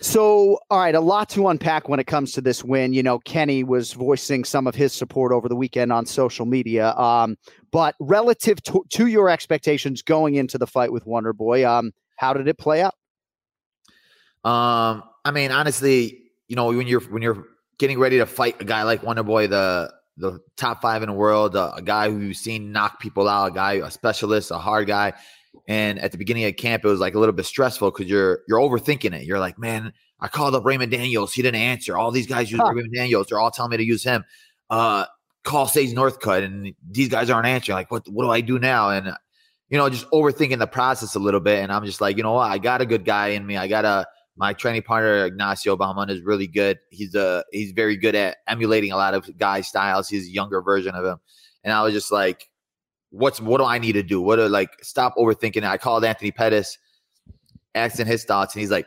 so, 0.00 0.60
all 0.70 0.78
right. 0.78 0.94
A 0.94 1.00
lot 1.00 1.28
to 1.30 1.48
unpack 1.48 1.88
when 1.88 1.98
it 1.98 2.06
comes 2.06 2.30
to 2.34 2.40
this 2.40 2.62
win. 2.62 2.92
You 2.92 3.02
know, 3.02 3.18
Kenny 3.18 3.64
was 3.64 3.94
voicing 3.94 4.44
some 4.44 4.68
of 4.68 4.76
his 4.76 4.92
support 4.92 5.32
over 5.32 5.48
the 5.48 5.56
weekend 5.56 5.92
on 5.92 6.06
social 6.06 6.46
media. 6.46 6.94
Um, 6.94 7.36
but 7.72 7.96
relative 7.98 8.62
to, 8.62 8.84
to 8.90 9.06
your 9.08 9.28
expectations 9.28 10.02
going 10.02 10.36
into 10.36 10.56
the 10.56 10.68
fight 10.68 10.92
with 10.92 11.04
Wonder 11.04 11.32
Boy, 11.32 11.68
um, 11.68 11.90
how 12.16 12.32
did 12.32 12.48
it 12.48 12.58
play 12.58 12.82
out? 12.82 12.94
Um, 14.44 15.02
I 15.24 15.30
mean, 15.32 15.50
honestly, 15.50 16.22
you 16.48 16.56
know, 16.56 16.66
when 16.66 16.86
you're 16.86 17.00
when 17.00 17.22
you're 17.22 17.46
getting 17.78 17.98
ready 17.98 18.18
to 18.18 18.26
fight 18.26 18.60
a 18.60 18.64
guy 18.64 18.82
like 18.82 19.02
Wonder 19.02 19.22
Boy, 19.22 19.46
the 19.46 19.92
the 20.16 20.38
top 20.56 20.80
five 20.80 21.02
in 21.02 21.08
the 21.08 21.14
world, 21.14 21.56
uh, 21.56 21.72
a 21.76 21.82
guy 21.82 22.10
who 22.10 22.20
you've 22.20 22.36
seen 22.36 22.70
knock 22.70 23.00
people 23.00 23.28
out, 23.28 23.46
a 23.46 23.54
guy, 23.54 23.72
a 23.74 23.90
specialist, 23.90 24.50
a 24.50 24.58
hard 24.58 24.86
guy. 24.86 25.12
And 25.66 25.98
at 25.98 26.12
the 26.12 26.18
beginning 26.18 26.44
of 26.44 26.56
camp, 26.56 26.84
it 26.84 26.88
was 26.88 27.00
like 27.00 27.14
a 27.14 27.18
little 27.18 27.32
bit 27.32 27.46
stressful 27.46 27.90
because 27.90 28.06
you're 28.06 28.40
you're 28.48 28.60
overthinking 28.60 29.14
it. 29.14 29.24
You're 29.24 29.40
like, 29.40 29.58
man, 29.58 29.92
I 30.20 30.28
called 30.28 30.54
up 30.54 30.64
Raymond 30.64 30.92
Daniels, 30.92 31.32
he 31.32 31.42
didn't 31.42 31.60
answer. 31.60 31.96
All 31.96 32.10
these 32.10 32.26
guys 32.26 32.50
use 32.50 32.60
huh. 32.60 32.72
Raymond 32.72 32.94
Daniels, 32.94 33.28
they're 33.28 33.40
all 33.40 33.50
telling 33.50 33.70
me 33.70 33.78
to 33.78 33.84
use 33.84 34.04
him. 34.04 34.24
Uh, 34.70 35.06
call 35.44 35.66
Sage 35.66 35.92
Northcutt, 35.92 36.42
and 36.42 36.74
these 36.90 37.08
guys 37.08 37.30
aren't 37.30 37.46
answering. 37.46 37.76
Like, 37.76 37.90
what 37.90 38.08
what 38.08 38.24
do 38.24 38.30
I 38.30 38.40
do 38.40 38.58
now? 38.58 38.90
And 38.90 39.14
you 39.70 39.78
know, 39.78 39.88
just 39.88 40.08
overthinking 40.10 40.58
the 40.58 40.66
process 40.66 41.14
a 41.14 41.18
little 41.18 41.40
bit. 41.40 41.62
And 41.62 41.72
I'm 41.72 41.84
just 41.84 42.00
like, 42.00 42.16
you 42.16 42.22
know 42.22 42.32
what? 42.32 42.50
I 42.50 42.58
got 42.58 42.80
a 42.80 42.86
good 42.86 43.04
guy 43.04 43.28
in 43.28 43.46
me. 43.46 43.56
I 43.56 43.68
got 43.68 43.84
a 43.84 44.06
my 44.36 44.52
training 44.52 44.82
partner 44.82 45.26
Ignacio 45.26 45.76
Bahamun 45.76 46.10
is 46.10 46.20
really 46.22 46.46
good. 46.46 46.78
He's 46.90 47.14
a 47.14 47.26
uh, 47.26 47.42
he's 47.52 47.72
very 47.72 47.96
good 47.96 48.14
at 48.14 48.38
emulating 48.48 48.92
a 48.92 48.96
lot 48.96 49.14
of 49.14 49.36
guy 49.38 49.60
styles. 49.60 50.08
He's 50.08 50.26
a 50.26 50.30
younger 50.30 50.60
version 50.60 50.94
of 50.94 51.04
him. 51.04 51.18
And 51.62 51.72
I 51.72 51.82
was 51.82 51.94
just 51.94 52.10
like, 52.10 52.50
what's 53.10 53.40
what 53.40 53.58
do 53.58 53.64
I 53.64 53.78
need 53.78 53.92
to 53.92 54.02
do? 54.02 54.20
What 54.20 54.36
do 54.36 54.48
like 54.48 54.70
stop 54.82 55.16
overthinking 55.16 55.58
it? 55.58 55.64
I 55.64 55.78
called 55.78 56.04
Anthony 56.04 56.32
Pettis, 56.32 56.78
asking 57.74 58.06
his 58.06 58.24
thoughts, 58.24 58.54
and 58.54 58.60
he's 58.60 58.70
like, 58.70 58.86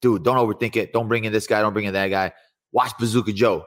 dude, 0.00 0.22
don't 0.22 0.36
overthink 0.36 0.76
it. 0.76 0.92
Don't 0.92 1.08
bring 1.08 1.24
in 1.24 1.32
this 1.32 1.46
guy, 1.46 1.60
don't 1.60 1.72
bring 1.72 1.86
in 1.86 1.94
that 1.94 2.08
guy. 2.08 2.32
Watch 2.70 2.92
Bazooka 2.98 3.32
Joe. 3.32 3.66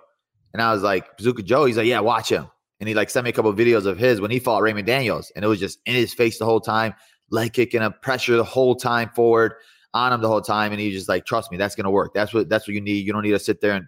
And 0.54 0.62
I 0.62 0.72
was 0.72 0.82
like, 0.82 1.18
Bazooka 1.18 1.44
Joe, 1.44 1.66
he's 1.66 1.78
like, 1.78 1.88
yeah, 1.88 2.00
watch 2.00 2.30
him 2.30 2.48
and 2.80 2.90
he 2.90 2.96
like 2.96 3.10
sent 3.10 3.24
me 3.24 3.30
a 3.30 3.34
couple 3.34 3.52
of 3.52 3.58
videos 3.58 3.86
of 3.86 3.98
his 3.98 4.20
when 4.22 4.32
he 4.32 4.40
fought 4.40 4.62
Raymond 4.62 4.88
Daniels, 4.88 5.32
and 5.36 5.46
it 5.46 5.48
was 5.48 5.60
just 5.60 5.80
in 5.86 5.94
his 5.94 6.14
face 6.14 6.40
the 6.40 6.46
whole 6.46 6.60
time, 6.60 6.94
leg 7.30 7.54
kicking 7.54 7.82
a 7.82 7.92
pressure 7.92 8.36
the 8.36 8.44
whole 8.44 8.76
time 8.76 9.10
forward 9.10 9.54
on 9.94 10.12
him 10.12 10.22
the 10.22 10.28
whole 10.28 10.42
time, 10.42 10.72
and 10.72 10.82
he 10.82 10.92
just 10.92 11.08
like, 11.08 11.26
trust 11.26 11.52
me, 11.52 11.58
that's 11.58 11.76
gonna 11.76 11.92
work. 11.92 12.14
That's 12.14 12.34
what 12.34 12.50
that's 12.50 12.68
what 12.68 12.74
you 12.74 12.82
need. 12.82 13.06
You 13.06 13.14
don't 13.14 13.24
need 13.24 13.32
to 13.32 13.40
sit 13.40 13.62
there 13.62 13.74
and 13.74 13.86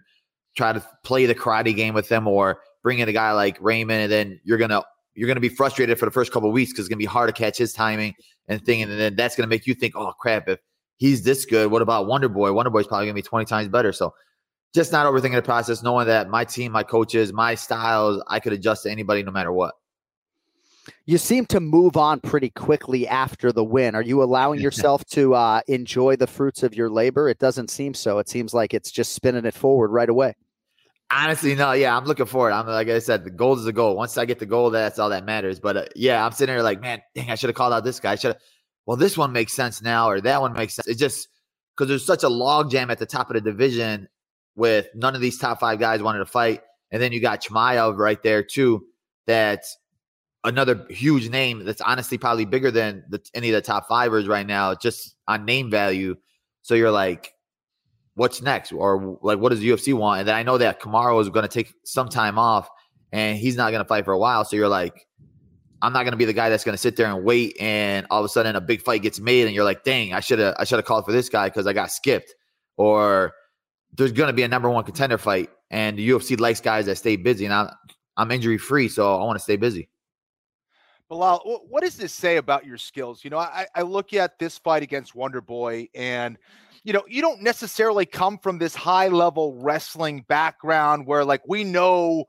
try 0.56 0.72
to 0.72 0.84
play 1.04 1.26
the 1.26 1.34
karate 1.34 1.76
game 1.76 1.94
with 1.94 2.08
him 2.08 2.26
or 2.26 2.60
bring 2.82 2.98
in 2.98 3.08
a 3.08 3.12
guy 3.12 3.32
like 3.32 3.58
Raymond, 3.60 4.02
and 4.02 4.12
then 4.12 4.40
you're 4.44 4.58
gonna 4.58 4.82
you're 5.14 5.28
gonna 5.28 5.40
be 5.40 5.48
frustrated 5.48 5.98
for 5.98 6.06
the 6.06 6.10
first 6.10 6.32
couple 6.32 6.48
of 6.48 6.54
weeks 6.54 6.72
because 6.72 6.86
it's 6.86 6.88
gonna 6.88 6.98
be 6.98 7.04
hard 7.04 7.28
to 7.28 7.32
catch 7.32 7.58
his 7.58 7.72
timing 7.72 8.14
and 8.48 8.64
thing, 8.64 8.82
and 8.82 8.90
then 8.92 9.16
that's 9.16 9.36
gonna 9.36 9.48
make 9.48 9.66
you 9.66 9.74
think, 9.74 9.94
oh 9.96 10.12
crap, 10.18 10.48
if 10.48 10.58
he's 10.96 11.22
this 11.22 11.44
good, 11.44 11.70
what 11.70 11.82
about 11.82 12.06
Wonder 12.06 12.28
Boy? 12.28 12.52
Wonder 12.52 12.70
Boy's 12.70 12.86
probably 12.86 13.06
gonna 13.06 13.14
be 13.14 13.22
20 13.22 13.44
times 13.44 13.68
better. 13.68 13.92
So 13.92 14.14
just 14.74 14.92
not 14.92 15.06
overthinking 15.06 15.34
the 15.34 15.42
process, 15.42 15.82
knowing 15.82 16.06
that 16.06 16.28
my 16.28 16.44
team, 16.44 16.72
my 16.72 16.82
coaches, 16.82 17.32
my 17.32 17.54
styles, 17.54 18.22
I 18.28 18.40
could 18.40 18.52
adjust 18.52 18.82
to 18.84 18.90
anybody 18.90 19.22
no 19.22 19.32
matter 19.32 19.52
what. 19.52 19.74
You 21.06 21.18
seem 21.18 21.46
to 21.46 21.60
move 21.60 21.96
on 21.96 22.20
pretty 22.20 22.50
quickly 22.50 23.06
after 23.08 23.52
the 23.52 23.64
win. 23.64 23.94
Are 23.94 24.02
you 24.02 24.22
allowing 24.22 24.60
yourself 24.62 25.04
to 25.06 25.34
uh, 25.34 25.60
enjoy 25.66 26.16
the 26.16 26.26
fruits 26.26 26.62
of 26.62 26.74
your 26.74 26.90
labor? 26.90 27.28
It 27.28 27.38
doesn't 27.38 27.70
seem 27.70 27.94
so. 27.94 28.18
It 28.18 28.28
seems 28.28 28.54
like 28.54 28.74
it's 28.74 28.90
just 28.90 29.14
spinning 29.14 29.44
it 29.44 29.54
forward 29.54 29.88
right 29.90 30.08
away. 30.08 30.34
Honestly, 31.10 31.54
no. 31.54 31.72
Yeah, 31.72 31.96
I'm 31.96 32.04
looking 32.04 32.26
forward. 32.26 32.52
I'm 32.52 32.66
like 32.66 32.88
I 32.88 32.98
said, 32.98 33.24
the 33.24 33.30
goal 33.30 33.56
is 33.56 33.64
the 33.64 33.72
goal. 33.72 33.96
Once 33.96 34.18
I 34.18 34.26
get 34.26 34.38
the 34.38 34.46
goal, 34.46 34.70
that's 34.70 34.98
all 34.98 35.08
that 35.08 35.24
matters. 35.24 35.58
But 35.58 35.76
uh, 35.76 35.84
yeah, 35.96 36.24
I'm 36.24 36.32
sitting 36.32 36.54
there 36.54 36.62
like, 36.62 36.82
man, 36.82 37.00
dang, 37.14 37.30
I 37.30 37.34
should 37.34 37.48
have 37.48 37.56
called 37.56 37.72
out 37.72 37.84
this 37.84 38.00
guy. 38.00 38.14
should 38.16 38.34
have. 38.34 38.42
Well, 38.84 38.98
this 38.98 39.16
one 39.16 39.32
makes 39.32 39.54
sense 39.54 39.80
now, 39.80 40.08
or 40.10 40.20
that 40.20 40.40
one 40.40 40.52
makes 40.52 40.74
sense. 40.74 40.86
It's 40.86 41.00
just 41.00 41.28
because 41.74 41.88
there's 41.88 42.04
such 42.04 42.24
a 42.24 42.28
logjam 42.28 42.90
at 42.90 42.98
the 42.98 43.06
top 43.06 43.30
of 43.30 43.34
the 43.34 43.40
division 43.40 44.08
with 44.58 44.88
none 44.92 45.14
of 45.14 45.20
these 45.20 45.38
top 45.38 45.60
five 45.60 45.78
guys 45.78 46.02
wanted 46.02 46.18
to 46.18 46.26
fight. 46.26 46.62
And 46.90 47.00
then 47.00 47.12
you 47.12 47.20
got 47.20 47.42
Chimaev 47.42 47.96
right 47.96 48.20
there 48.22 48.42
too. 48.42 48.84
That's 49.26 49.78
another 50.42 50.84
huge 50.90 51.30
name 51.30 51.64
that's 51.64 51.80
honestly 51.80 52.18
probably 52.18 52.44
bigger 52.44 52.70
than 52.72 53.04
the, 53.08 53.20
any 53.34 53.50
of 53.50 53.54
the 53.54 53.62
top 53.62 53.86
fivers 53.88 54.26
right 54.26 54.46
now, 54.46 54.74
just 54.74 55.14
on 55.28 55.44
name 55.44 55.70
value. 55.70 56.16
So 56.62 56.74
you're 56.74 56.90
like, 56.90 57.32
what's 58.14 58.42
next? 58.42 58.72
Or 58.72 59.18
like, 59.22 59.38
what 59.38 59.50
does 59.50 59.60
UFC 59.60 59.94
want? 59.94 60.20
And 60.20 60.28
then 60.28 60.34
I 60.34 60.42
know 60.42 60.58
that 60.58 60.80
Kamaru 60.80 61.20
is 61.20 61.28
going 61.28 61.44
to 61.44 61.48
take 61.48 61.72
some 61.84 62.08
time 62.08 62.36
off 62.36 62.68
and 63.12 63.38
he's 63.38 63.56
not 63.56 63.70
going 63.70 63.82
to 63.82 63.88
fight 63.88 64.04
for 64.04 64.12
a 64.12 64.18
while. 64.18 64.44
So 64.44 64.56
you're 64.56 64.68
like, 64.68 65.06
I'm 65.82 65.92
not 65.92 66.02
going 66.02 66.12
to 66.12 66.18
be 66.18 66.24
the 66.24 66.32
guy 66.32 66.50
that's 66.50 66.64
going 66.64 66.74
to 66.74 66.78
sit 66.78 66.96
there 66.96 67.06
and 67.06 67.24
wait. 67.24 67.56
And 67.60 68.08
all 68.10 68.18
of 68.18 68.24
a 68.24 68.28
sudden 68.28 68.56
a 68.56 68.60
big 68.60 68.82
fight 68.82 69.02
gets 69.02 69.20
made 69.20 69.46
and 69.46 69.54
you're 69.54 69.64
like, 69.64 69.84
dang, 69.84 70.14
I 70.14 70.18
should 70.18 70.40
have, 70.40 70.56
I 70.58 70.64
should 70.64 70.78
have 70.78 70.84
called 70.84 71.04
for 71.04 71.12
this 71.12 71.28
guy 71.28 71.48
because 71.48 71.68
I 71.68 71.72
got 71.72 71.92
skipped. 71.92 72.34
Or 72.76 73.34
there's 73.92 74.12
going 74.12 74.28
to 74.28 74.32
be 74.32 74.42
a 74.42 74.48
number 74.48 74.68
one 74.70 74.84
contender 74.84 75.18
fight, 75.18 75.50
and 75.70 75.98
the 75.98 76.08
UFC 76.08 76.38
likes 76.38 76.60
guys 76.60 76.86
that 76.86 76.96
stay 76.96 77.16
busy. 77.16 77.44
And 77.44 77.54
I'm, 77.54 77.70
I'm 78.16 78.30
injury 78.30 78.58
free, 78.58 78.88
so 78.88 79.14
I 79.20 79.24
want 79.24 79.38
to 79.38 79.42
stay 79.42 79.56
busy. 79.56 79.88
Belal, 81.10 81.40
what 81.68 81.82
does 81.82 81.96
this 81.96 82.12
say 82.12 82.36
about 82.36 82.66
your 82.66 82.76
skills? 82.76 83.24
You 83.24 83.30
know, 83.30 83.38
I, 83.38 83.66
I 83.74 83.82
look 83.82 84.12
at 84.12 84.38
this 84.38 84.58
fight 84.58 84.82
against 84.82 85.14
Wonder 85.14 85.40
Boy, 85.40 85.88
and 85.94 86.36
you 86.84 86.92
know, 86.92 87.02
you 87.08 87.22
don't 87.22 87.42
necessarily 87.42 88.06
come 88.06 88.38
from 88.38 88.58
this 88.58 88.74
high 88.74 89.08
level 89.08 89.54
wrestling 89.60 90.24
background 90.28 91.06
where, 91.06 91.24
like, 91.24 91.42
we 91.46 91.64
know, 91.64 92.24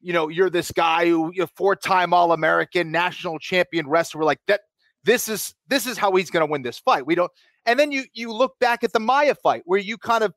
you 0.00 0.12
know, 0.12 0.28
you're 0.28 0.50
this 0.50 0.70
guy 0.70 1.08
who 1.08 1.32
you're 1.34 1.46
four 1.46 1.74
time 1.74 2.12
All 2.12 2.32
American, 2.32 2.90
national 2.90 3.38
champion 3.38 3.88
wrestler. 3.88 4.24
like 4.24 4.40
that. 4.46 4.62
This 5.04 5.28
is 5.28 5.54
this 5.68 5.86
is 5.86 5.98
how 5.98 6.12
he's 6.14 6.30
going 6.30 6.46
to 6.46 6.50
win 6.50 6.62
this 6.62 6.78
fight. 6.78 7.06
We 7.06 7.14
don't. 7.14 7.30
And 7.66 7.78
then 7.78 7.92
you 7.92 8.04
you 8.14 8.32
look 8.32 8.58
back 8.58 8.84
at 8.84 8.92
the 8.92 9.00
Maia 9.00 9.34
fight 9.34 9.62
where 9.64 9.78
you 9.78 9.98
kind 9.98 10.24
of 10.24 10.34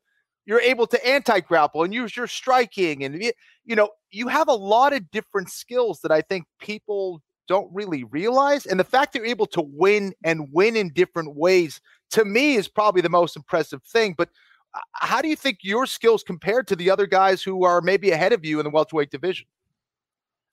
you're 0.48 0.62
able 0.62 0.86
to 0.86 1.06
anti-grapple 1.06 1.84
and 1.84 1.92
use 1.92 2.16
your 2.16 2.26
striking 2.26 3.04
and 3.04 3.22
you 3.64 3.76
know 3.76 3.90
you 4.10 4.26
have 4.26 4.48
a 4.48 4.54
lot 4.54 4.92
of 4.94 5.08
different 5.12 5.50
skills 5.50 6.00
that 6.00 6.10
i 6.10 6.22
think 6.22 6.44
people 6.58 7.22
don't 7.46 7.72
really 7.72 8.02
realize 8.04 8.66
and 8.66 8.80
the 8.80 8.84
fact 8.84 9.12
that 9.12 9.20
you're 9.20 9.28
able 9.28 9.46
to 9.46 9.62
win 9.62 10.12
and 10.24 10.48
win 10.50 10.74
in 10.74 10.92
different 10.92 11.36
ways 11.36 11.80
to 12.10 12.24
me 12.24 12.54
is 12.54 12.66
probably 12.66 13.02
the 13.02 13.08
most 13.08 13.36
impressive 13.36 13.82
thing 13.84 14.14
but 14.16 14.30
uh, 14.74 14.80
how 14.94 15.22
do 15.22 15.28
you 15.28 15.36
think 15.36 15.58
your 15.62 15.86
skills 15.86 16.24
compared 16.24 16.66
to 16.66 16.74
the 16.74 16.90
other 16.90 17.06
guys 17.06 17.42
who 17.42 17.64
are 17.64 17.80
maybe 17.80 18.10
ahead 18.10 18.32
of 18.32 18.44
you 18.44 18.58
in 18.58 18.64
the 18.64 18.70
welterweight 18.70 19.10
division 19.10 19.46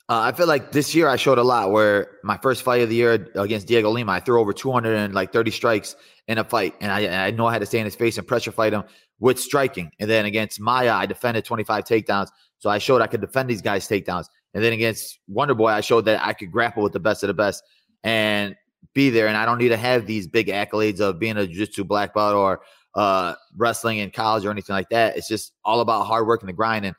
uh, 0.07 0.19
I 0.19 0.33
feel 0.33 0.45
like 0.45 0.71
this 0.71 0.93
year 0.93 1.07
I 1.07 1.15
showed 1.15 1.39
a 1.39 1.43
lot. 1.43 1.71
Where 1.71 2.19
my 2.23 2.37
first 2.37 2.61
fight 2.61 2.83
of 2.83 2.89
the 2.89 2.95
year 2.95 3.27
against 3.33 3.67
Dhiego 3.67 3.91
Lima, 3.91 4.11
I 4.11 4.19
threw 4.19 4.39
over 4.39 4.53
230 4.53 5.49
strikes 5.49 5.95
in 6.27 6.37
a 6.37 6.43
fight, 6.43 6.75
and 6.79 6.91
I, 6.91 7.25
I 7.25 7.31
know 7.31 7.47
I 7.47 7.53
had 7.53 7.61
to 7.61 7.65
stay 7.65 7.79
in 7.79 7.85
his 7.85 7.95
face 7.95 8.19
and 8.19 8.27
pressure 8.27 8.51
fight 8.51 8.73
him 8.73 8.83
with 9.19 9.39
striking. 9.39 9.91
And 9.99 10.09
then 10.09 10.25
against 10.25 10.59
Maia, 10.59 10.93
I 10.93 11.05
defended 11.05 11.45
25 11.45 11.83
takedowns. 11.83 12.29
So 12.59 12.69
I 12.69 12.77
showed 12.77 13.01
I 13.01 13.07
could 13.07 13.21
defend 13.21 13.49
these 13.49 13.61
guys' 13.61 13.87
takedowns. 13.87 14.25
And 14.53 14.63
then 14.63 14.73
against 14.73 15.19
Wonder 15.27 15.53
Boy, 15.53 15.67
I 15.67 15.81
showed 15.81 16.05
that 16.05 16.25
I 16.25 16.33
could 16.33 16.51
grapple 16.51 16.83
with 16.83 16.93
the 16.93 16.99
best 16.99 17.23
of 17.23 17.27
the 17.27 17.33
best 17.33 17.63
and 18.03 18.55
be 18.93 19.09
there. 19.09 19.27
And 19.27 19.37
I 19.37 19.45
don't 19.45 19.57
need 19.57 19.69
to 19.69 19.77
have 19.77 20.05
these 20.05 20.27
big 20.27 20.47
accolades 20.47 20.99
of 20.99 21.19
being 21.19 21.37
a 21.37 21.45
jiu-jitsu 21.45 21.83
black 21.83 22.13
belt 22.13 22.35
or 22.35 22.61
uh, 22.95 23.35
wrestling 23.55 23.97
in 23.97 24.11
college 24.11 24.45
or 24.45 24.51
anything 24.51 24.73
like 24.73 24.89
that. 24.89 25.17
It's 25.17 25.27
just 25.27 25.53
all 25.63 25.81
about 25.81 26.05
hard 26.05 26.27
work 26.27 26.41
and 26.41 26.49
the 26.49 26.53
grind. 26.53 26.85
And 26.85 26.95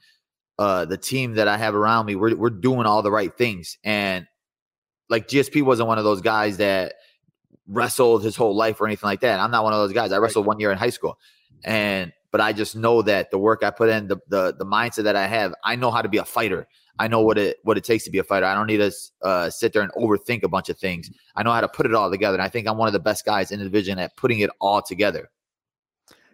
uh, 0.59 0.85
the 0.85 0.99
team 0.99 1.35
that 1.35 1.49
I 1.49 1.57
have 1.57 1.75
around 1.75 2.07
me, 2.07 2.15
we're, 2.15 2.37
we're 2.37 2.51
doing 2.51 2.87
all 2.87 3.03
the 3.03 3.11
right 3.11 3.37
things. 3.37 3.79
And 3.85 4.27
like 5.09 5.29
GSP 5.29 5.63
wasn't 5.63 5.89
one 5.89 5.99
of 5.99 6.05
those 6.05 6.21
guys 6.21 6.59
that 6.59 6.95
wrestled 7.67 8.23
his 8.23 8.37
whole 8.37 8.55
life 8.55 8.81
or 8.81 8.87
anything 8.87 9.07
like 9.07 9.21
that. 9.21 9.41
I'm 9.41 9.51
not 9.51 9.65
one 9.65 9.73
of 9.73 9.81
those 9.81 9.93
guys. 9.93 10.13
I 10.13 10.19
wrestled 10.19 10.47
one 10.47 10.61
year 10.61 10.71
in 10.71 10.79
high 10.79 10.91
school. 10.91 11.19
And 11.65 12.13
but 12.31 12.41
I 12.41 12.53
just 12.53 12.77
know 12.77 13.03
that 13.03 13.31
the 13.31 13.39
work 13.39 13.63
I 13.65 13.71
put 13.71 13.89
in, 13.89 14.09
the 14.09 14.19
the 14.29 14.55
the 14.57 14.67
mindset 14.67 15.05
that 15.05 15.17
I 15.17 15.27
have, 15.27 15.55
I 15.65 15.77
know 15.77 15.91
how 15.91 16.03
to 16.03 16.09
be 16.09 16.19
a 16.19 16.25
fighter. 16.25 16.67
I 16.99 17.09
know 17.09 17.21
what 17.21 17.39
it 17.39 17.59
what 17.63 17.77
it 17.77 17.85
takes 17.85 18.05
to 18.05 18.11
be 18.11 18.19
a 18.19 18.25
fighter. 18.25 18.47
I 18.47 18.55
don't 18.55 18.67
need 18.67 18.79
to 18.79 18.93
uh, 19.23 19.51
sit 19.51 19.73
there 19.73 19.83
and 19.83 19.93
overthink 19.93 20.43
a 20.43 20.49
bunch 20.49 20.69
of 20.69 20.79
things. 20.79 21.11
I 21.35 21.43
know 21.43 21.53
how 21.53 21.61
to 21.61 21.69
put 21.69 21.87
it 21.87 21.95
all 21.95 22.11
together, 22.11 22.37
and 22.37 22.43
I 22.43 22.49
think 22.49 22.67
I'm 22.67 22.79
one 22.79 22.89
of 22.89 22.93
the 22.93 23.01
best 23.01 23.25
guys 23.25 23.51
in 23.51 23.59
the 23.59 23.65
division 23.65 23.99
at 23.99 24.17
putting 24.17 24.41
it 24.41 24.51
all 24.61 24.83
together. 24.83 25.31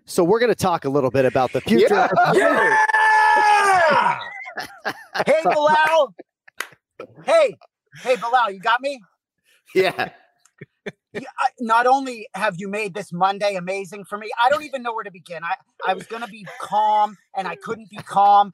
So 0.04 0.24
we're 0.24 0.40
going 0.40 0.50
to 0.50 0.56
talk 0.56 0.84
a 0.84 0.88
little 0.88 1.10
bit 1.10 1.24
about 1.24 1.52
the 1.52 1.60
future. 1.60 2.08
Yeah! 2.34 2.76
yeah! 3.14 4.18
hey, 5.26 5.40
Belal. 5.44 6.12
Hey, 7.24 7.56
hey, 8.02 8.16
Belal, 8.16 8.52
you 8.52 8.60
got 8.60 8.80
me? 8.80 9.00
Yeah. 9.74 10.10
Not 11.60 11.86
only 11.86 12.28
have 12.34 12.56
you 12.58 12.68
made 12.68 12.94
this 12.94 13.12
Monday 13.12 13.56
amazing 13.56 14.04
for 14.04 14.18
me, 14.18 14.30
I 14.42 14.48
don't 14.48 14.64
even 14.64 14.82
know 14.82 14.94
where 14.94 15.04
to 15.04 15.10
begin. 15.10 15.44
I, 15.44 15.54
I 15.86 15.94
was 15.94 16.06
going 16.06 16.22
to 16.22 16.28
be 16.28 16.46
calm 16.60 17.16
and 17.36 17.46
I 17.46 17.56
couldn't 17.56 17.90
be 17.90 17.98
calm. 17.98 18.52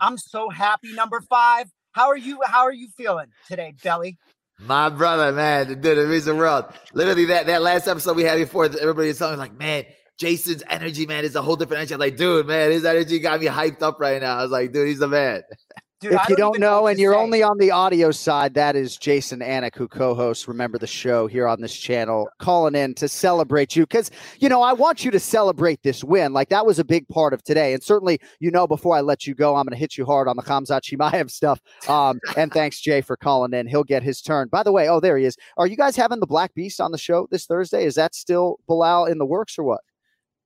I'm 0.00 0.18
so 0.18 0.48
happy, 0.48 0.92
number 0.92 1.20
five. 1.20 1.70
How 1.92 2.08
are 2.08 2.16
you? 2.16 2.40
How 2.44 2.62
are 2.62 2.72
you 2.72 2.88
feeling 2.96 3.26
today, 3.46 3.74
Belly? 3.82 4.18
My 4.58 4.88
brother, 4.88 5.32
man, 5.32 5.80
dude, 5.80 5.82
the 5.82 6.06
reason 6.06 6.36
world. 6.36 6.66
Literally, 6.92 7.26
that 7.26 7.46
that 7.46 7.62
last 7.62 7.86
episode 7.86 8.16
we 8.16 8.24
had 8.24 8.36
before, 8.36 8.64
everybody 8.64 9.08
was 9.08 9.18
telling 9.18 9.34
me 9.34 9.38
like, 9.38 9.56
man, 9.56 9.84
Jason's 10.18 10.62
energy, 10.68 11.06
man, 11.06 11.24
is 11.24 11.34
a 11.36 11.42
whole 11.42 11.56
different 11.56 11.80
energy. 11.80 11.94
I'm 11.94 12.00
like, 12.00 12.16
dude, 12.16 12.46
man, 12.46 12.70
his 12.70 12.84
energy 12.84 13.18
got 13.18 13.40
me 13.40 13.46
hyped 13.46 13.82
up 13.82 14.00
right 14.00 14.20
now. 14.20 14.38
I 14.38 14.42
was 14.42 14.50
like, 14.50 14.72
dude, 14.72 14.88
he's 14.88 14.98
the 14.98 15.08
man. 15.08 15.42
Dude, 16.04 16.12
if 16.12 16.20
I 16.20 16.26
you 16.28 16.36
don't 16.36 16.52
don't 16.52 16.60
know 16.60 16.80
know 16.80 16.86
and 16.86 16.98
you're 16.98 17.14
say. 17.14 17.18
only 17.18 17.42
on 17.42 17.56
the 17.56 17.70
audio 17.70 18.10
side, 18.10 18.52
that 18.54 18.76
is 18.76 18.98
Jason 18.98 19.40
Anik, 19.40 19.74
who 19.74 19.88
co-hosts 19.88 20.46
Remember 20.46 20.76
the 20.76 20.86
Show 20.86 21.26
here 21.26 21.48
on 21.48 21.62
this 21.62 21.74
channel, 21.74 22.28
calling 22.38 22.74
in 22.74 22.92
to 22.96 23.08
celebrate 23.08 23.74
you. 23.74 23.84
Because, 23.84 24.10
you 24.38 24.50
know, 24.50 24.60
I 24.60 24.74
want 24.74 25.02
you 25.02 25.10
to 25.10 25.18
celebrate 25.18 25.82
this 25.82 26.04
win. 26.04 26.34
Like 26.34 26.50
that 26.50 26.66
was 26.66 26.78
a 26.78 26.84
big 26.84 27.08
part 27.08 27.32
of 27.32 27.42
today. 27.42 27.72
And 27.72 27.82
certainly, 27.82 28.20
you 28.38 28.50
know, 28.50 28.66
before 28.66 28.94
I 28.94 29.00
let 29.00 29.26
you 29.26 29.34
go, 29.34 29.56
I'm 29.56 29.64
going 29.64 29.72
to 29.72 29.78
hit 29.78 29.96
you 29.96 30.04
hard 30.04 30.28
on 30.28 30.36
the 30.36 30.42
Khamzat 30.42 30.82
Chimaev 30.82 31.30
stuff. 31.30 31.58
Um, 31.88 32.20
and 32.36 32.52
thanks, 32.52 32.80
Jay, 32.80 33.00
for 33.00 33.16
calling 33.16 33.54
in. 33.54 33.66
He'll 33.66 33.82
get 33.82 34.02
his 34.02 34.20
turn. 34.20 34.48
By 34.48 34.62
the 34.62 34.72
way, 34.72 34.90
oh, 34.90 35.00
there 35.00 35.16
he 35.16 35.24
is. 35.24 35.38
Are 35.56 35.66
you 35.66 35.76
guys 35.76 35.96
having 35.96 36.20
the 36.20 36.26
Black 36.26 36.52
Beast 36.54 36.82
on 36.82 36.92
the 36.92 36.98
show 36.98 37.28
this 37.30 37.46
Thursday? 37.46 37.86
Is 37.86 37.94
that 37.94 38.14
still 38.14 38.58
Belal 38.68 39.10
in 39.10 39.16
the 39.16 39.24
works 39.24 39.58
or 39.58 39.62
what? 39.62 39.80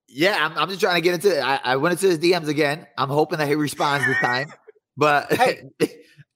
Yeah, 0.07 0.37
I'm, 0.41 0.57
I'm 0.57 0.69
just 0.69 0.81
trying 0.81 0.95
to 0.95 1.01
get 1.03 1.15
into 1.15 1.37
it. 1.37 1.41
I, 1.41 1.61
I 1.65 1.77
went 1.77 1.93
into 1.93 2.07
his 2.07 2.19
DMs 2.19 2.49
again. 2.49 2.87
I'm 2.97 3.11
hoping 3.11 3.39
that 3.41 3.49
he 3.49 3.57
responds 3.57 4.07
this 4.07 4.17
time. 4.19 4.51
But 4.99 5.33
Hey, 5.33 5.63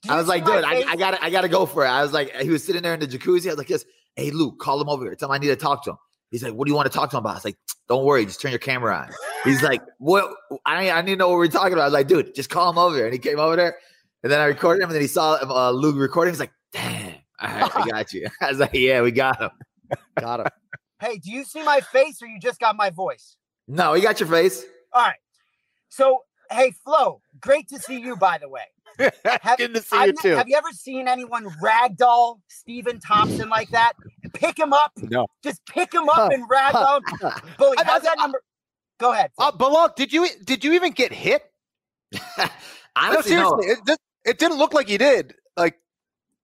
I 0.09 0.17
was 0.17 0.29
like, 0.29 0.45
dude, 0.45 0.65
I, 0.65 0.85
I 0.89 0.97
gotta, 0.97 1.23
I 1.23 1.31
gotta 1.31 1.49
go 1.49 1.67
for 1.67 1.85
it. 1.85 1.89
I 1.89 2.03
was 2.03 2.13
like, 2.13 2.35
he 2.37 2.49
was 2.49 2.65
sitting 2.65 2.83
there 2.83 2.95
in 2.95 3.01
the 3.01 3.07
jacuzzi. 3.07 3.47
I 3.47 3.51
was 3.51 3.59
like, 3.59 3.69
yes, 3.69 3.85
hey 4.17 4.31
Luke, 4.31 4.59
call 4.59 4.81
him 4.81 4.89
over 4.89 5.05
here. 5.05 5.15
Tell 5.15 5.29
him 5.29 5.35
I 5.35 5.39
need 5.39 5.49
to 5.49 5.57
talk 5.57 5.85
to 5.85 5.91
him. 5.91 5.97
He's 6.31 6.43
like, 6.43 6.55
what 6.55 6.67
do 6.67 6.71
you 6.71 6.77
want 6.77 6.91
to 6.91 6.97
talk 6.97 7.11
to 7.11 7.17
him 7.17 7.21
about? 7.21 7.33
I 7.33 7.35
was 7.35 7.45
like, 7.45 7.59
don't 7.89 8.05
worry, 8.05 8.25
just 8.25 8.41
turn 8.41 8.53
your 8.53 8.59
camera 8.59 8.97
on. 8.97 9.11
He's 9.45 9.63
like, 9.63 9.83
what? 9.99 10.33
I, 10.65 10.91
I 10.91 11.03
need 11.03 11.13
to 11.13 11.17
know 11.17 11.29
what 11.29 11.37
we're 11.39 11.49
talking 11.49 11.75
about. 11.75 11.83
I 11.83 11.87
was 11.87 11.93
like, 11.93 12.09
dude, 12.09 12.35
just 12.35 12.49
call 12.49 12.71
him 12.71 12.79
over 12.79 12.97
here. 12.97 13.05
And 13.05 13.13
he 13.13 13.19
came 13.19 13.39
over 13.39 13.55
there, 13.55 13.77
and 14.23 14.33
then 14.33 14.41
I 14.41 14.45
recorded 14.47 14.83
him, 14.83 14.89
and 14.89 14.95
then 14.95 15.03
he 15.03 15.09
saw 15.09 15.39
uh, 15.43 15.71
Luke 15.73 15.97
recording. 15.97 16.33
He's 16.33 16.41
like, 16.41 16.53
damn, 16.73 17.15
all 17.41 17.49
right, 17.49 17.77
I 17.77 17.87
got 17.87 18.13
you. 18.15 18.29
I 18.41 18.49
was 18.49 18.59
like, 18.59 18.73
yeah, 18.73 19.03
we 19.03 19.11
got 19.11 19.41
him. 19.41 19.51
Got 20.19 20.41
him. 20.41 20.47
Hey, 21.01 21.19
do 21.19 21.31
you 21.31 21.45
see 21.45 21.63
my 21.63 21.81
face 21.81 22.23
or 22.23 22.29
you 22.29 22.41
just 22.41 22.61
got 22.61 22.77
my 22.77 22.91
voice? 22.91 23.37
No, 23.69 23.93
he 23.93 24.01
got 24.01 24.21
your 24.21 24.29
face. 24.29 24.65
All 24.93 25.03
right. 25.03 25.17
So, 25.89 26.21
hey, 26.53 26.73
Flo, 26.85 27.21
great 27.41 27.69
to 27.69 27.79
see 27.79 28.01
you, 28.01 28.17
by 28.17 28.39
the 28.39 28.49
way. 28.49 28.63
Have, 29.43 29.59
Good 29.59 29.75
to 29.75 29.83
see 29.83 29.97
I've 29.97 30.09
you 30.09 30.15
too. 30.21 30.35
Have 30.35 30.49
you 30.49 30.57
ever 30.57 30.71
seen 30.73 31.09
anyone 31.09 31.47
ragdoll 31.63 32.41
Stephen 32.49 33.01
Thompson 33.01 33.49
like 33.49 33.71
that? 33.71 33.95
Pick 34.35 34.59
him 34.59 34.73
up. 34.73 34.93
No. 34.97 35.27
Just 35.43 35.65
pick 35.67 35.95
him 35.95 36.09
up 36.11 36.31
and 36.31 36.49
ragdoll. 36.49 37.01
Bully, 37.59 37.77
I- 37.79 37.85
how's 37.85 38.03
that 38.03 38.19
number? 38.19 38.43
Go 38.99 39.13
ahead. 39.13 39.31
Uh, 39.39 39.51
Belal, 39.51 39.95
did 39.97 40.13
you 40.13 40.29
did 40.45 40.63
you 40.63 40.75
even 40.75 40.93
get 40.93 41.13
hit? 41.13 41.43
No, 42.95 43.09
Honestly, 43.09 43.35
no. 43.37 43.49
seriously, 43.59 43.73
it, 43.73 43.79
just, 43.87 44.01
it 44.27 44.39
didn't 44.39 44.59
look 44.59 44.75
like 44.75 44.91
you 44.91 44.99
did. 44.99 45.33
Like, 45.57 45.77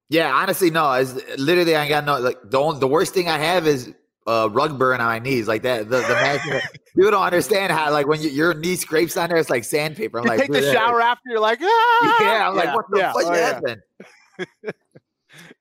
Yeah, 0.09 0.33
honestly, 0.33 0.71
no. 0.71 0.91
It's 0.95 1.13
literally 1.37 1.77
I 1.77 1.87
got 1.87 2.07
no 2.07 2.19
like 2.19 2.39
the 2.43 2.59
only, 2.59 2.81
the 2.81 2.89
worst 2.89 3.13
thing 3.13 3.29
I 3.29 3.37
have 3.37 3.67
is 3.67 3.93
uh 4.29 4.49
rug 4.49 4.79
burn 4.79 5.01
on 5.01 5.07
my 5.07 5.19
knees 5.19 5.49
like 5.49 5.63
that. 5.63 5.89
The 5.89 5.97
the 5.99 6.09
maximum- 6.09 6.61
people 6.97 7.11
don't 7.11 7.23
understand 7.23 7.73
how 7.73 7.91
like 7.91 8.07
when 8.07 8.21
you, 8.21 8.29
your 8.29 8.55
knee 8.55 8.77
scrapes 8.77 9.17
on 9.17 9.31
there, 9.31 9.39
it's 9.39 9.51
like 9.51 9.65
sandpaper. 9.65 10.19
I'm 10.19 10.25
you 10.25 10.31
like, 10.31 10.41
take 10.41 10.53
the 10.53 10.61
"Dude, 10.61 10.73
shower 10.73 11.01
after, 11.01 11.31
you're 11.31 11.41
like, 11.41 11.61
ah! 11.63 12.17
Yeah, 12.21 12.49
I'm 12.49 12.57
like, 12.57 12.75
what 12.75 12.85
the 12.91 12.99
yeah, 12.99 13.13
fuck 13.13 13.25
oh, 13.27 13.35
yeah. 13.35 14.73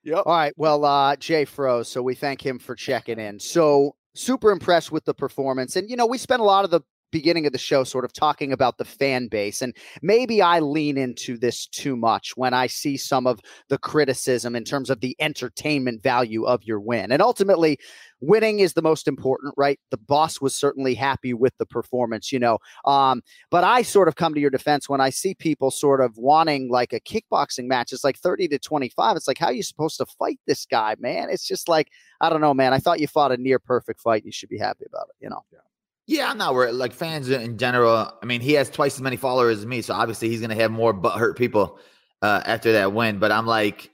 Yep. 0.04 0.24
All 0.26 0.38
right. 0.38 0.54
Well, 0.56 0.86
uh, 0.86 1.16
Jay 1.18 1.46
froze, 1.46 1.88
so 1.88 2.02
we 2.02 2.16
thank 2.16 2.44
him 2.44 2.58
for 2.58 2.74
checking 2.74 3.20
in. 3.20 3.40
So 3.40 3.96
super 4.16 4.52
impressed 4.52 4.92
with 4.92 5.06
the 5.06 5.14
performance, 5.14 5.76
and 5.76 5.90
you 5.90 5.96
know, 5.96 6.06
we 6.06 6.18
spent 6.18 6.42
a 6.42 6.46
lot 6.46 6.66
of 6.66 6.72
the 6.72 6.82
beginning 7.12 7.46
of 7.46 7.52
the 7.52 7.58
show 7.58 7.84
sort 7.84 8.06
of 8.06 8.14
talking 8.14 8.52
about 8.52 8.78
the 8.78 8.86
fan 8.86 9.28
base, 9.28 9.62
and 9.62 9.76
maybe 10.02 10.42
I 10.42 10.60
lean 10.60 10.98
into 10.98 11.38
this 11.38 11.68
too 11.68 11.96
much 11.96 12.36
when 12.36 12.54
I 12.54 12.68
see 12.68 12.98
some 12.98 13.28
of 13.28 13.40
the 13.70 13.78
criticism 13.78 14.56
in 14.56 14.64
terms 14.64 14.90
of 14.90 15.00
the 15.02 15.16
entertainment 15.20 16.02
value 16.04 16.46
of 16.46 16.64
your 16.64 16.80
win, 16.80 17.12
and 17.12 17.22
ultimately. 17.22 17.78
Winning 18.20 18.62
is 18.62 18.74
the 18.74 18.82
most 18.82 19.08
important, 19.08 19.54
right? 19.58 19.80
The 19.92 19.98
boss 19.98 20.42
was 20.42 20.56
certainly 20.56 20.96
happy 20.96 21.36
with 21.36 21.56
the 21.60 21.68
performance, 21.68 22.32
you 22.32 22.40
know. 22.40 22.58
Um, 22.84 23.22
but 23.52 23.64
I 23.64 23.84
sort 23.84 24.08
of 24.08 24.16
come 24.16 24.34
to 24.34 24.40
your 24.40 24.50
defense 24.50 24.90
when 24.90 25.00
I 25.00 25.12
see 25.12 25.36
people 25.36 25.70
sort 25.70 26.02
of 26.02 26.18
wanting 26.18 26.70
like 26.72 26.94
a 26.94 27.00
kickboxing 27.00 27.66
match. 27.66 27.94
It's 27.94 28.04
like 28.04 28.18
30 28.18 28.48
to 28.48 28.58
25. 28.58 29.18
It's 29.18 29.28
like, 29.28 29.38
how 29.38 29.48
are 29.48 29.54
you 29.54 29.62
supposed 29.62 29.98
to 29.98 30.06
fight 30.08 30.40
this 30.48 30.66
guy, 30.66 30.96
man? 31.00 31.30
It's 31.30 31.46
just 31.46 31.70
like, 31.70 31.90
I 32.20 32.30
don't 32.30 32.42
know, 32.42 32.56
man. 32.56 32.74
I 32.74 32.80
thought 32.80 33.00
you 33.00 33.08
fought 33.08 33.32
a 33.32 33.38
near 33.38 33.60
perfect 33.60 34.02
fight. 34.02 34.26
You 34.26 34.32
should 34.32 34.50
be 34.50 34.58
happy 34.58 34.86
about 34.88 35.10
it, 35.10 35.24
you 35.24 35.30
know? 35.30 35.44
Yeah, 35.54 35.60
I'm 36.08 36.38
not 36.38 36.54
worried. 36.54 36.72
Like 36.72 36.94
fans 36.94 37.30
in 37.30 37.58
general, 37.58 38.12
I 38.22 38.26
mean, 38.26 38.42
he 38.42 38.54
has 38.54 38.70
twice 38.70 38.96
as 38.96 39.02
many 39.02 39.18
followers 39.18 39.60
as 39.60 39.66
me, 39.66 39.82
so 39.82 39.94
obviously 39.94 40.30
he's 40.30 40.42
gonna 40.42 40.56
have 40.56 40.72
more 40.72 40.94
butt 40.94 41.20
hurt 41.20 41.38
people 41.38 41.80
uh, 42.22 42.42
after 42.46 42.72
that 42.74 42.94
win. 42.94 43.20
But 43.20 43.32
I'm 43.32 43.46
like, 43.46 43.92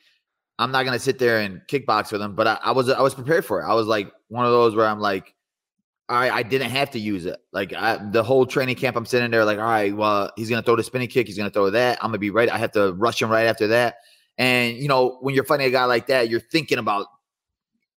I'm 0.59 0.71
not 0.71 0.85
gonna 0.85 0.99
sit 0.99 1.17
there 1.17 1.39
and 1.39 1.61
kickbox 1.67 2.11
with 2.11 2.21
him. 2.21 2.35
But 2.35 2.47
I, 2.47 2.59
I 2.63 2.71
was 2.71 2.89
I 2.89 3.01
was 3.01 3.15
prepared 3.15 3.45
for 3.45 3.61
it. 3.61 3.65
I 3.65 3.73
was 3.73 3.87
like 3.87 4.11
one 4.27 4.45
of 4.45 4.51
those 4.51 4.75
where 4.75 4.85
I'm 4.85 4.99
like, 4.99 5.33
all 6.07 6.19
right, 6.19 6.31
I 6.31 6.43
didn't 6.43 6.69
have 6.69 6.91
to 6.91 6.99
use 6.99 7.25
it. 7.25 7.39
Like 7.51 7.73
I, 7.73 7.97
the 8.11 8.23
whole 8.23 8.45
training 8.45 8.75
camp, 8.75 8.95
I'm 8.95 9.05
sitting 9.07 9.31
there 9.31 9.43
like, 9.45 9.57
all 9.57 9.63
right, 9.63 9.95
well, 9.95 10.31
he's 10.35 10.49
gonna 10.49 10.61
throw 10.61 10.75
the 10.75 10.83
spinning 10.83 11.07
kick, 11.07 11.27
he's 11.27 11.37
gonna 11.37 11.49
throw 11.49 11.71
that. 11.71 11.97
I'm 12.03 12.09
gonna 12.09 12.19
be 12.19 12.29
right. 12.29 12.49
I 12.49 12.59
have 12.59 12.71
to 12.73 12.93
rush 12.93 13.21
him 13.21 13.29
right 13.29 13.47
after 13.47 13.67
that. 13.69 13.95
And 14.37 14.77
you 14.77 14.87
know, 14.87 15.17
when 15.21 15.33
you're 15.33 15.45
fighting 15.45 15.65
a 15.65 15.71
guy 15.71 15.85
like 15.85 16.07
that, 16.07 16.29
you're 16.29 16.39
thinking 16.39 16.77
about, 16.77 17.07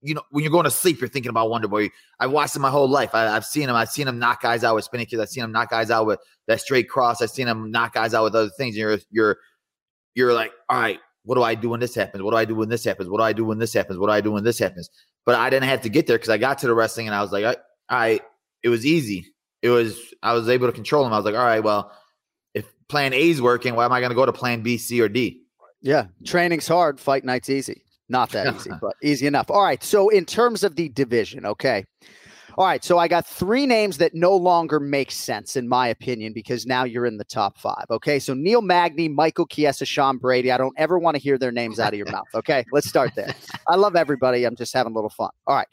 you 0.02 0.14
know, 0.14 0.22
when 0.30 0.44
you're 0.44 0.52
going 0.52 0.64
to 0.64 0.70
sleep, 0.70 1.00
you're 1.00 1.08
thinking 1.08 1.30
about 1.30 1.50
Wonder 1.50 1.68
Boy. 1.68 1.90
I've 2.20 2.30
watched 2.30 2.54
him 2.54 2.62
my 2.62 2.70
whole 2.70 2.88
life. 2.88 3.14
I, 3.14 3.28
I've 3.28 3.44
seen 3.44 3.68
him. 3.68 3.74
I've 3.74 3.90
seen 3.90 4.06
him 4.06 4.18
knock 4.18 4.42
guys 4.42 4.62
out 4.62 4.74
with 4.74 4.84
spinning 4.84 5.06
kicks. 5.06 5.20
I've 5.20 5.28
seen 5.28 5.44
him 5.44 5.52
knock 5.52 5.70
guys 5.70 5.90
out 5.90 6.06
with 6.06 6.20
that 6.46 6.60
straight 6.60 6.88
cross. 6.88 7.22
I've 7.22 7.30
seen 7.30 7.48
him 7.48 7.70
knock 7.70 7.94
guys 7.94 8.14
out 8.14 8.24
with 8.24 8.34
other 8.34 8.50
things. 8.50 8.76
You're 8.76 8.98
you're 9.10 9.38
you're 10.14 10.32
like, 10.32 10.52
all 10.68 10.78
right, 10.78 10.98
what 11.24 11.34
do 11.34 11.42
I 11.42 11.54
do 11.54 11.70
when 11.70 11.80
this 11.80 11.94
happens? 11.94 12.22
What 12.22 12.30
do 12.30 12.36
I 12.36 12.44
do 12.44 12.54
when 12.54 12.68
this 12.68 12.84
happens? 12.84 13.08
What 13.08 13.18
do 13.18 13.24
I 13.24 13.32
do 13.32 13.44
when 13.44 13.58
this 13.58 13.72
happens? 13.72 13.98
What 13.98 14.06
do 14.06 14.12
I 14.12 14.20
do 14.20 14.32
when 14.32 14.44
this 14.44 14.58
happens? 14.58 14.88
But 15.24 15.34
I 15.34 15.50
didn't 15.50 15.68
have 15.68 15.82
to 15.82 15.88
get 15.88 16.06
there 16.06 16.16
because 16.16 16.30
I 16.30 16.38
got 16.38 16.58
to 16.58 16.66
the 16.66 16.74
wrestling 16.74 17.08
and 17.08 17.14
I 17.14 17.20
was 17.20 17.32
like, 17.32 17.58
I, 17.88 18.20
it 18.62 18.68
was 18.68 18.86
easy. 18.86 19.26
It 19.62 19.70
was 19.70 19.98
I 20.22 20.32
was 20.32 20.48
able 20.48 20.68
to 20.68 20.72
control 20.72 21.04
him. 21.04 21.12
I 21.12 21.16
was 21.16 21.24
like, 21.24 21.34
all 21.34 21.44
right, 21.44 21.62
well, 21.62 21.90
if 22.54 22.64
plan 22.88 23.12
A 23.12 23.30
is 23.30 23.42
working, 23.42 23.74
why 23.74 23.84
am 23.84 23.92
I 23.92 24.00
going 24.00 24.10
to 24.10 24.16
go 24.16 24.26
to 24.26 24.32
plan 24.32 24.62
B, 24.62 24.78
C, 24.78 25.00
or 25.00 25.08
D? 25.08 25.42
Yeah. 25.82 26.06
Training's 26.24 26.68
hard, 26.68 27.00
fight 27.00 27.24
night's 27.24 27.50
easy. 27.50 27.82
Not 28.08 28.30
that 28.30 28.54
easy, 28.54 28.70
but 28.80 28.94
easy 29.02 29.26
enough. 29.26 29.50
All 29.50 29.62
right. 29.62 29.82
So, 29.82 30.08
in 30.08 30.24
terms 30.24 30.64
of 30.64 30.76
the 30.76 30.88
division, 30.88 31.46
okay. 31.46 31.84
All 32.58 32.66
right. 32.66 32.82
So, 32.82 32.98
I 32.98 33.08
got 33.08 33.26
three 33.26 33.66
names 33.66 33.98
that 33.98 34.14
no 34.14 34.34
longer 34.36 34.80
make 34.80 35.10
sense, 35.10 35.56
in 35.56 35.68
my 35.68 35.88
opinion, 35.88 36.32
because 36.32 36.66
now 36.66 36.84
you're 36.84 37.06
in 37.06 37.18
the 37.18 37.24
top 37.24 37.58
five. 37.58 37.84
Okay. 37.90 38.18
So, 38.18 38.34
Neil 38.34 38.62
Magny, 38.62 39.08
Michael 39.08 39.46
Chiesa, 39.46 39.84
Sean 39.84 40.18
Brady. 40.18 40.52
I 40.52 40.58
don't 40.58 40.74
ever 40.78 40.98
want 40.98 41.16
to 41.16 41.22
hear 41.22 41.38
their 41.38 41.52
names 41.52 41.80
out 41.80 41.92
of 41.92 41.98
your 41.98 42.10
mouth. 42.10 42.28
Okay. 42.34 42.64
Let's 42.72 42.88
start 42.88 43.14
there. 43.14 43.34
I 43.68 43.76
love 43.76 43.96
everybody. 43.96 44.44
I'm 44.44 44.56
just 44.56 44.72
having 44.72 44.92
a 44.92 44.94
little 44.94 45.10
fun. 45.10 45.30
All 45.46 45.56
right. 45.56 45.68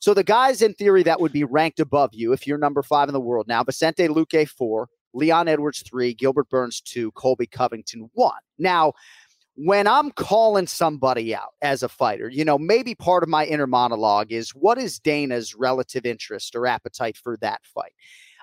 So, 0.00 0.14
the 0.14 0.24
guys 0.24 0.62
in 0.62 0.74
theory 0.74 1.02
that 1.04 1.20
would 1.20 1.32
be 1.32 1.44
ranked 1.44 1.80
above 1.80 2.10
you 2.12 2.32
if 2.32 2.46
you're 2.46 2.58
number 2.58 2.82
five 2.82 3.08
in 3.08 3.12
the 3.12 3.20
world 3.20 3.46
now 3.46 3.62
Vicente 3.62 4.08
Luque, 4.08 4.48
four, 4.48 4.88
Leon 5.14 5.48
Edwards, 5.48 5.82
three, 5.88 6.12
Gilbert 6.12 6.50
Burns, 6.50 6.80
two, 6.80 7.10
Colby 7.12 7.46
Covington, 7.46 8.10
one. 8.14 8.34
Now, 8.58 8.92
when 9.56 9.86
I'm 9.86 10.10
calling 10.10 10.66
somebody 10.66 11.34
out 11.34 11.54
as 11.62 11.82
a 11.82 11.88
fighter, 11.88 12.28
you 12.28 12.44
know, 12.44 12.58
maybe 12.58 12.94
part 12.94 13.22
of 13.22 13.28
my 13.28 13.46
inner 13.46 13.66
monologue 13.66 14.32
is 14.32 14.50
what 14.50 14.78
is 14.78 14.98
Dana's 14.98 15.54
relative 15.54 16.04
interest 16.04 16.56
or 16.56 16.66
appetite 16.66 17.16
for 17.16 17.36
that 17.38 17.60
fight? 17.64 17.92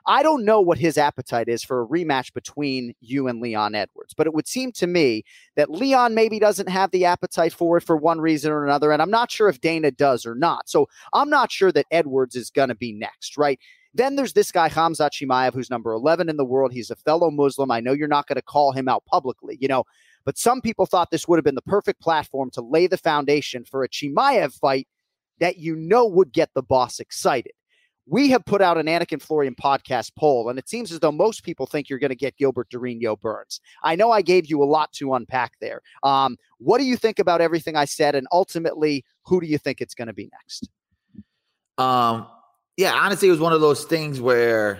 I 0.07 0.24
don't 0.24 0.45
know 0.45 0.62
what 0.62 0.80
his 0.80 0.97
appetite 0.97 1.47
is 1.47 1.64
for 1.64 1.82
a 1.82 1.88
rematch 1.88 2.34
between 2.34 2.95
you 3.01 3.28
and 3.28 3.39
Leon 3.39 3.76
Edwards, 3.76 4.14
but 4.16 4.26
it 4.26 4.34
would 4.34 4.47
seem 4.47 4.72
to 4.74 4.88
me 4.88 5.24
that 5.55 5.70
Leon 5.70 6.16
maybe 6.16 6.39
doesn't 6.39 6.70
have 6.70 6.89
the 6.91 7.05
appetite 7.05 7.53
for 7.53 7.78
it 7.78 7.84
for 7.84 7.95
one 7.95 8.20
reason 8.20 8.51
or 8.51 8.66
another. 8.66 8.91
And 8.91 9.01
I'm 9.01 9.12
not 9.12 9.30
sure 9.30 9.47
if 9.47 9.62
Dana 9.62 9.91
does 9.91 10.26
or 10.26 10.34
not. 10.34 10.70
So 10.70 10.88
I'm 11.14 11.30
not 11.30 11.51
sure 11.51 11.72
that 11.74 11.86
Edwards 11.91 12.36
is 12.36 12.49
going 12.49 12.70
to 12.70 12.76
be 12.76 12.93
next, 12.93 13.38
right? 13.38 13.59
Then 13.93 14.16
there's 14.16 14.34
this 14.34 14.51
guy, 14.51 14.70
Khamzat 14.70 15.12
Chimaev, 15.12 15.53
who's 15.53 15.70
number 15.70 15.91
11 15.91 16.30
in 16.30 16.38
the 16.38 16.45
world. 16.45 16.72
He's 16.72 16.89
a 16.89 16.95
fellow 16.95 17.30
Muslim. 17.30 17.70
I 17.70 17.82
know 17.82 17.91
you're 17.91 18.07
not 18.07 18.26
going 18.26 18.38
to 18.38 18.41
call 18.41 18.72
him 18.72 18.88
out 18.88 19.05
publicly, 19.05 19.57
you 19.59 19.68
know, 19.68 19.84
but 20.26 20.38
some 20.38 20.62
people 20.62 20.86
thought 20.86 21.12
this 21.12 21.28
would 21.28 21.38
have 21.38 21.46
been 21.46 21.56
the 21.56 21.62
perfect 21.62 22.02
platform 22.02 22.50
to 22.52 22.62
lay 22.62 22.88
the 22.88 22.98
foundation 22.98 23.64
for 23.66 23.84
a 23.84 23.90
Chimaev 23.90 24.54
fight 24.54 24.88
that 25.40 25.58
you 25.58 25.76
know 25.76 26.06
would 26.06 26.32
get 26.32 26.50
the 26.54 26.64
boss 26.64 27.00
excited. 27.00 27.54
We 28.08 28.30
have 28.32 28.44
put 28.46 28.62
out 28.62 28.78
an 28.78 28.88
Anik 28.88 29.12
and 29.12 29.22
Florian 29.22 29.56
podcast 29.56 30.12
poll, 30.18 30.50
and 30.50 30.58
it 30.58 30.68
seems 30.68 30.92
as 30.92 31.00
though 31.00 31.12
most 31.12 31.44
people 31.44 31.66
think 31.66 31.88
you're 31.88 32.00
going 32.00 32.10
to 32.10 32.16
get 32.16 32.36
Gilbert 32.36 32.70
Durinho 32.70 33.20
Burns. 33.20 33.62
I 33.84 33.96
know 33.96 34.12
I 34.12 34.22
gave 34.22 34.48
you 34.48 34.62
a 34.64 34.66
lot 34.66 34.92
to 34.94 35.14
unpack 35.14 35.54
there. 35.62 35.82
Um, 36.04 36.38
what 36.58 36.80
do 36.80 36.84
you 36.84 36.98
think 36.98 37.20
about 37.20 37.42
everything 37.42 37.76
I 37.76 37.86
said? 37.86 38.16
And 38.16 38.28
ultimately, 38.32 39.06
who 39.26 39.40
do 39.40 39.48
you 39.48 39.58
think 39.58 39.82
it's 39.82 39.94
going 39.94 40.08
to 40.08 40.14
be 40.14 40.30
next? 40.34 40.70
Um, 41.78 42.28
yeah, 42.76 42.94
honestly, 42.94 43.28
it 43.28 43.32
was 43.32 43.40
one 43.40 43.54
of 43.54 43.62
those 43.62 43.86
things 43.86 44.20
where 44.20 44.80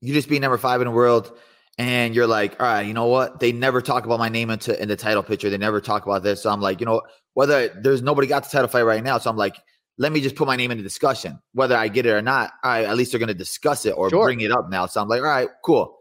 you 0.00 0.12
just 0.12 0.28
be 0.28 0.38
number 0.38 0.58
five 0.58 0.80
in 0.80 0.86
the 0.86 0.92
world, 0.92 1.38
and 1.82 2.14
you're 2.14 2.28
like, 2.28 2.60
all 2.60 2.66
right, 2.66 2.86
you 2.86 2.94
know 2.94 3.06
what? 3.06 3.40
They 3.40 3.50
never 3.50 3.82
talk 3.82 4.06
about 4.06 4.20
my 4.20 4.28
name 4.28 4.50
into 4.50 4.80
in 4.80 4.88
the 4.88 4.94
title 4.94 5.24
picture. 5.24 5.50
They 5.50 5.58
never 5.58 5.80
talk 5.80 6.06
about 6.06 6.22
this. 6.22 6.40
So 6.40 6.48
I'm 6.48 6.60
like, 6.60 6.78
you 6.78 6.86
know, 6.86 7.02
whether 7.34 7.68
there's 7.70 8.02
nobody 8.02 8.28
got 8.28 8.44
the 8.44 8.50
title 8.50 8.68
fight 8.68 8.82
right 8.82 9.02
now. 9.02 9.18
So 9.18 9.28
I'm 9.28 9.36
like, 9.36 9.56
let 9.98 10.12
me 10.12 10.20
just 10.20 10.36
put 10.36 10.46
my 10.46 10.54
name 10.54 10.70
in 10.70 10.76
the 10.76 10.84
discussion, 10.84 11.40
whether 11.54 11.76
I 11.76 11.88
get 11.88 12.06
it 12.06 12.10
or 12.10 12.22
not. 12.22 12.52
All 12.62 12.70
right, 12.70 12.84
at 12.86 12.96
least 12.96 13.10
they're 13.10 13.18
going 13.18 13.26
to 13.28 13.34
discuss 13.34 13.84
it 13.84 13.96
or 13.96 14.10
Sure. 14.10 14.24
bring 14.24 14.42
it 14.42 14.52
up 14.52 14.70
now. 14.70 14.86
So 14.86 15.02
I'm 15.02 15.08
like, 15.08 15.22
all 15.22 15.26
right, 15.26 15.48
cool. 15.64 15.98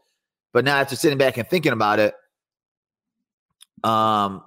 But 0.54 0.66
now 0.66 0.78
after 0.78 0.96
sitting 0.96 1.18
back 1.18 1.38
and 1.38 1.50
thinking 1.50 1.74
about 1.74 1.98
it, 1.98 2.14
um, 3.84 4.44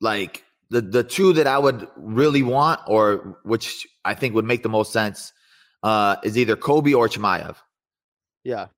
like 0.00 0.44
the 0.70 0.80
the 0.82 1.02
two 1.02 1.32
that 1.32 1.48
I 1.48 1.58
would 1.58 1.88
really 1.96 2.44
want, 2.44 2.80
or 2.86 3.38
which 3.42 3.88
I 4.04 4.14
think 4.14 4.36
would 4.36 4.44
make 4.44 4.62
the 4.62 4.68
most 4.68 4.92
sense, 4.92 5.32
uh, 5.82 6.14
is 6.22 6.38
either 6.38 6.54
Colby 6.54 6.94
or 6.94 7.08
Chimaev. 7.08 7.56
Yeah. 8.44 8.68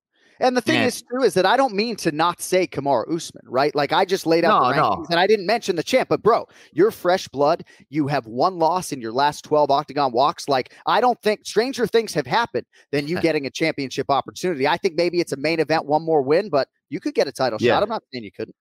And 0.40 0.56
the 0.56 0.60
thing 0.62 0.76
Man. 0.78 0.88
is, 0.88 1.02
too, 1.02 1.22
is 1.22 1.34
that 1.34 1.44
I 1.44 1.56
don't 1.56 1.74
mean 1.74 1.96
to 1.96 2.10
not 2.12 2.40
say 2.40 2.66
Kamaru 2.66 3.14
Usman, 3.14 3.44
right? 3.46 3.74
Like 3.74 3.92
I 3.92 4.04
just 4.04 4.26
laid 4.26 4.44
out 4.44 4.58
the 4.60 4.66
No, 4.66 4.70
no. 4.70 4.82
rankings 4.82 5.10
and 5.10 5.20
I 5.20 5.26
didn't 5.26 5.46
mention 5.46 5.76
the 5.76 5.82
champ, 5.82 6.08
but 6.08 6.22
bro, 6.22 6.48
you're 6.72 6.90
fresh 6.90 7.28
blood. 7.28 7.64
You 7.90 8.06
have 8.06 8.26
one 8.26 8.58
loss 8.58 8.90
in 8.92 9.00
your 9.00 9.12
last 9.12 9.44
12 9.44 9.70
octagon 9.70 10.12
walks. 10.12 10.48
Like 10.48 10.74
I 10.86 11.00
don't 11.00 11.20
think 11.22 11.40
stranger 11.44 11.86
things 11.86 12.14
have 12.14 12.26
happened 12.26 12.66
than 12.90 13.06
you 13.06 13.18
getting 13.20 13.46
a 13.46 13.50
championship 13.50 14.10
opportunity. 14.10 14.66
I 14.66 14.76
think 14.78 14.94
maybe 14.96 15.20
it's 15.20 15.32
a 15.32 15.36
main 15.36 15.60
event, 15.60 15.84
one 15.84 16.02
more 16.02 16.22
win, 16.22 16.48
but 16.48 16.68
you 16.88 17.00
could 17.00 17.14
get 17.14 17.28
a 17.28 17.32
title 17.32 17.58
Yeah. 17.60 17.74
shot. 17.74 17.82
I'm 17.82 17.88
not 17.90 18.02
saying 18.12 18.24
you 18.24 18.32
couldn't. 18.32 18.56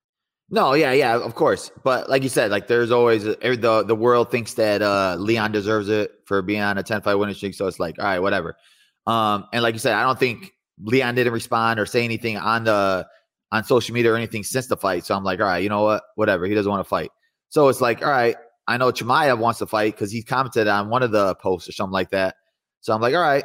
No, 0.52 0.74
yeah, 0.74 0.92
yeah, 0.94 1.16
of 1.16 1.36
course. 1.36 1.72
But 1.84 2.10
like 2.10 2.24
you 2.24 2.30
said, 2.30 2.50
like 2.52 2.68
there's 2.68 2.92
always 2.92 3.24
the 3.24 3.84
the 3.88 3.96
world 3.96 4.32
thinks 4.32 4.56
that 4.56 4.82
uh 4.82 5.16
Leon 5.20 5.52
deserves 5.52 5.90
it 5.90 6.12
for 6.26 6.42
being 6.42 6.62
on 6.62 6.78
a 6.78 6.84
10 6.84 7.02
fight 7.02 7.16
winning 7.16 7.36
streak. 7.36 7.54
So 7.54 7.68
it's 7.68 7.80
like, 7.80 8.00
all 8.00 8.06
right, 8.06 8.20
whatever. 8.20 8.58
Um, 9.06 9.46
and 9.54 9.62
like 9.64 9.76
you 9.76 9.80
said, 9.80 9.94
I 9.94 10.04
don't 10.04 10.20
think 10.20 10.52
Leon 10.82 11.16
didn't 11.16 11.34
respond 11.34 11.80
or 11.80 11.86
say 11.86 12.04
anything 12.04 12.38
on 12.38 12.64
the 12.64 13.08
on 13.52 13.64
social 13.64 13.94
media 13.94 14.14
or 14.14 14.16
anything 14.16 14.44
since 14.44 14.68
the 14.68 14.78
fight. 14.78 15.06
So 15.06 15.16
I'm 15.16 15.24
like, 15.24 15.40
all 15.40 15.48
right, 15.48 15.64
you 15.64 15.70
know 15.70 15.84
what? 15.84 16.04
Whatever. 16.16 16.46
He 16.46 16.54
doesn't 16.54 16.70
want 16.70 16.84
to 16.84 16.90
fight. 16.90 17.12
So 17.50 17.68
it's 17.68 17.82
like, 17.82 18.04
all 18.04 18.12
right, 18.12 18.36
I 18.68 18.78
know 18.78 18.92
Chimaev 18.92 19.40
wants 19.40 19.60
to 19.60 19.66
fight 19.66 19.96
because 19.96 20.12
he 20.12 20.22
commented 20.22 20.68
on 20.68 20.90
one 20.90 21.02
of 21.02 21.12
the 21.12 21.36
posts 21.36 21.68
or 21.68 21.72
something 21.72 21.94
like 21.94 22.12
that. 22.12 22.36
So 22.82 22.94
I'm 22.94 23.02
like, 23.02 23.16
all 23.16 23.22
right, 23.22 23.44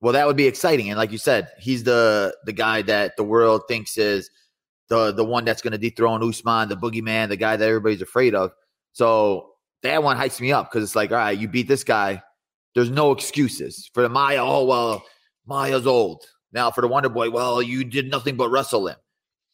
well, 0.00 0.12
that 0.12 0.26
would 0.26 0.36
be 0.36 0.46
exciting. 0.46 0.90
And 0.90 0.98
like 0.98 1.12
you 1.12 1.18
said, 1.18 1.48
he's 1.58 1.84
the 1.84 2.36
the 2.44 2.52
guy 2.52 2.82
that 2.82 3.16
the 3.16 3.24
world 3.24 3.62
thinks 3.68 3.96
is 3.96 4.30
the 4.88 5.12
the 5.12 5.24
one 5.24 5.44
that's 5.44 5.62
going 5.62 5.72
to 5.72 5.78
dethrone 5.78 6.22
Usman, 6.28 6.68
the 6.68 6.76
boogeyman, 6.76 7.28
the 7.28 7.36
guy 7.36 7.56
that 7.56 7.66
everybody's 7.66 8.02
afraid 8.02 8.34
of. 8.34 8.52
So 8.92 9.52
that 9.82 10.02
one 10.02 10.16
hypes 10.16 10.40
me 10.40 10.52
up 10.52 10.70
because 10.70 10.84
it's 10.84 10.96
like, 10.96 11.10
all 11.10 11.16
right, 11.16 11.38
you 11.38 11.48
beat 11.48 11.68
this 11.68 11.84
guy. 11.84 12.22
There's 12.74 12.90
no 12.90 13.12
excuses 13.12 13.90
for 13.94 14.02
the 14.02 14.08
Maia. 14.08 14.44
Oh 14.44 14.64
well, 14.64 15.04
Maia's 15.46 15.86
old 15.86 16.24
now. 16.52 16.70
For 16.70 16.80
the 16.80 16.88
Wonder 16.88 17.08
Boy, 17.08 17.30
well, 17.30 17.62
you 17.62 17.84
did 17.84 18.10
nothing 18.10 18.36
but 18.36 18.50
wrestle 18.50 18.88
him. 18.88 18.96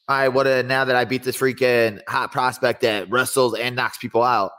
All 0.09 0.17
right, 0.17 0.29
what? 0.29 0.47
Uh, 0.47 0.63
now 0.63 0.85
that 0.85 0.97
I 0.97 1.05
beat 1.05 1.23
this 1.23 1.37
freaking 1.37 2.01
hot 2.09 2.33
prospect 2.33 2.81
that 2.81 3.11
wrestles 3.11 3.55
and 3.57 3.77
knocks 3.77 3.99
people 3.99 4.23
out, 4.23 4.53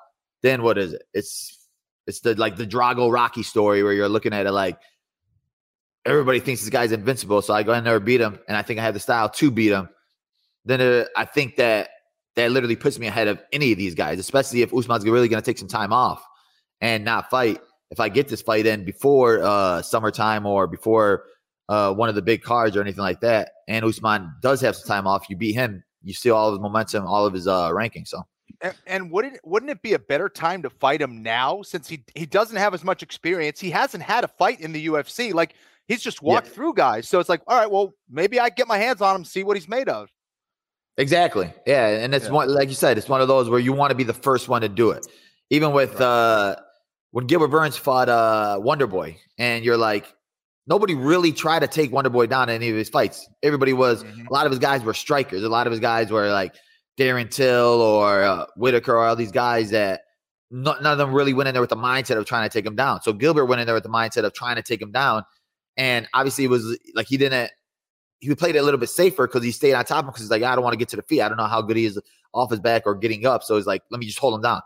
then 0.43 0.61
what 0.61 0.77
is 0.77 0.93
it? 0.93 1.03
It's 1.13 1.57
it's 2.05 2.19
the 2.21 2.35
like 2.35 2.55
the 2.55 2.67
Drago 2.67 3.11
Rocky 3.11 3.43
story 3.43 3.83
where 3.83 3.93
you're 3.93 4.09
looking 4.09 4.33
at 4.33 4.45
it 4.45 4.51
like 4.51 4.79
everybody 6.05 6.39
thinks 6.39 6.61
this 6.61 6.69
guy's 6.69 6.91
invincible. 6.91 7.41
So 7.41 7.53
I 7.53 7.63
go 7.63 7.73
in 7.73 7.83
there 7.83 7.99
beat 7.99 8.21
him, 8.21 8.39
and 8.47 8.57
I 8.57 8.61
think 8.61 8.79
I 8.79 8.83
have 8.83 8.93
the 8.93 8.99
style 8.99 9.29
to 9.29 9.51
beat 9.51 9.71
him. 9.71 9.89
Then 10.65 10.81
uh, 10.81 11.05
I 11.15 11.25
think 11.25 11.55
that 11.57 11.89
that 12.35 12.51
literally 12.51 12.75
puts 12.75 12.99
me 12.99 13.07
ahead 13.07 13.27
of 13.27 13.41
any 13.51 13.71
of 13.71 13.77
these 13.77 13.95
guys, 13.95 14.19
especially 14.19 14.61
if 14.61 14.73
Usman's 14.73 15.05
really 15.05 15.27
going 15.27 15.41
to 15.41 15.45
take 15.45 15.57
some 15.57 15.67
time 15.67 15.93
off 15.93 16.23
and 16.79 17.03
not 17.03 17.29
fight. 17.29 17.59
If 17.91 17.99
I 17.99 18.09
get 18.09 18.27
this 18.27 18.41
fight 18.41 18.67
in 18.67 18.85
before 18.85 19.41
uh, 19.41 19.81
summertime 19.81 20.45
or 20.45 20.67
before 20.67 21.23
uh, 21.69 21.93
one 21.93 22.09
of 22.09 22.15
the 22.15 22.21
big 22.21 22.41
cards 22.43 22.75
or 22.75 22.81
anything 22.81 23.01
like 23.03 23.21
that, 23.21 23.51
and 23.69 23.85
Usman 23.85 24.33
does 24.41 24.59
have 24.59 24.75
some 24.75 24.87
time 24.87 25.07
off, 25.07 25.29
you 25.29 25.37
beat 25.37 25.53
him, 25.53 25.81
you 26.03 26.13
steal 26.13 26.35
all 26.35 26.49
of 26.49 26.53
his 26.55 26.59
momentum, 26.59 27.05
all 27.05 27.25
of 27.25 27.33
his 27.33 27.47
uh, 27.47 27.69
ranking. 27.73 28.05
So 28.05 28.23
And, 28.61 28.73
and 28.87 29.11
wouldn't 29.11 29.39
wouldn't 29.45 29.69
it 29.71 29.81
be 29.81 29.93
a 29.93 29.99
better 29.99 30.27
time 30.27 30.63
to 30.63 30.69
fight 30.69 31.01
him 31.01 31.21
now 31.23 31.61
since 31.61 31.87
he 31.87 32.03
he 32.15 32.25
doesn't 32.25 32.57
have 32.57 32.73
as 32.73 32.83
much 32.83 33.03
experience? 33.03 33.59
He 33.59 33.69
hasn't 33.69 34.03
had 34.03 34.23
a 34.23 34.27
fight 34.27 34.59
in 34.59 34.73
the 34.73 34.87
UFC. 34.87 35.33
Like 35.33 35.53
he's 35.87 36.01
just 36.01 36.21
walked 36.21 36.47
through 36.47 36.73
guys. 36.73 37.07
So 37.07 37.19
it's 37.19 37.29
like, 37.29 37.41
all 37.47 37.57
right, 37.57 37.69
well, 37.71 37.93
maybe 38.09 38.39
I 38.39 38.49
get 38.49 38.67
my 38.67 38.77
hands 38.77 39.01
on 39.01 39.15
him, 39.15 39.23
see 39.25 39.43
what 39.43 39.55
he's 39.55 39.69
made 39.69 39.87
of. 39.89 40.09
Exactly. 40.97 41.53
Yeah, 41.65 41.87
and 41.87 42.13
it's 42.13 42.25
Yeah. 42.25 42.31
one 42.31 42.49
like 42.53 42.69
you 42.69 42.75
said, 42.75 42.97
it's 42.97 43.07
one 43.07 43.21
of 43.21 43.27
those 43.27 43.49
where 43.49 43.59
you 43.59 43.73
want 43.73 43.91
to 43.91 43.95
be 43.95 44.03
the 44.03 44.13
first 44.13 44.49
one 44.49 44.61
to 44.61 44.69
do 44.69 44.91
it. 44.91 45.05
Even 45.49 45.71
with 45.71 46.01
uh 46.01 46.55
when 47.11 47.25
Gilbert 47.27 47.47
Burns 47.49 47.77
fought 47.77 48.09
uh 48.09 48.59
Wonder 48.61 48.87
Boy, 48.87 49.17
and 49.37 49.63
you're 49.63 49.77
like, 49.77 50.13
nobody 50.69 50.95
really 50.95 51.31
tried 51.31 51.59
to 51.59 51.67
take 51.67 51.91
Wonder 51.91 52.09
Boy 52.09 52.27
down 52.27 52.47
in 52.49 52.55
any 52.55 52.69
of 52.69 52.75
his 52.75 52.89
fights. 52.89 53.27
Everybody 53.43 53.73
was 53.73 54.03
a 54.03 54.33
lot 54.33 54.45
of 54.45 54.51
his 54.51 54.59
guys 54.59 54.83
were 54.83 54.93
strikers. 54.93 55.43
A 55.43 55.49
lot 55.49 55.67
of 55.67 55.71
his 55.71 55.79
guys 55.79 56.11
were 56.11 56.29
like 56.29 56.55
Darren 56.97 57.29
Till 57.29 57.81
or 57.81 58.23
uh, 58.23 58.45
Whitaker 58.55 58.93
or 58.93 59.05
all 59.05 59.15
these 59.15 59.31
guys 59.31 59.71
that 59.71 60.01
no- 60.51 60.75
none 60.81 60.93
of 60.93 60.97
them 60.97 61.13
really 61.13 61.33
went 61.33 61.47
in 61.47 61.53
there 61.53 61.61
with 61.61 61.71
the 61.71 61.75
mindset 61.75 62.17
of 62.17 62.25
trying 62.25 62.47
to 62.47 62.53
take 62.53 62.65
him 62.65 62.75
down. 62.75 63.01
So 63.01 63.11
Gilbert 63.11 63.45
went 63.45 63.59
in 63.59 63.65
there 63.65 63.75
with 63.75 63.83
the 63.83 63.89
mindset 63.89 64.23
of 64.23 64.33
trying 64.33 64.55
to 64.55 64.61
take 64.61 64.81
him 64.81 64.91
down, 64.91 65.23
and 65.75 66.07
obviously 66.13 66.45
it 66.45 66.49
was 66.49 66.77
like 66.93 67.07
he 67.07 67.17
didn't 67.17 67.51
he 68.19 68.35
played 68.35 68.55
it 68.55 68.59
a 68.59 68.63
little 68.63 68.79
bit 68.79 68.89
safer 68.89 69.27
because 69.27 69.43
he 69.43 69.51
stayed 69.51 69.73
on 69.73 69.85
top 69.85 69.99
of 69.99 70.03
him 70.03 70.07
because 70.07 70.23
he's 70.23 70.31
like, 70.31 70.43
I 70.43 70.53
don't 70.53 70.63
want 70.63 70.73
to 70.73 70.77
get 70.77 70.89
to 70.89 70.95
the 70.95 71.01
feet. 71.03 71.21
I 71.21 71.29
don't 71.29 71.37
know 71.37 71.45
how 71.45 71.61
good 71.61 71.77
he 71.77 71.85
is 71.85 71.99
off 72.33 72.51
his 72.51 72.59
back 72.59 72.83
or 72.85 72.95
getting 72.95 73.25
up. 73.25 73.43
So 73.43 73.55
he's 73.55 73.65
like, 73.65 73.81
let 73.91 73.99
me 73.99 74.05
just 74.05 74.19
hold 74.19 74.33
him 74.33 74.41
down. 74.41 74.61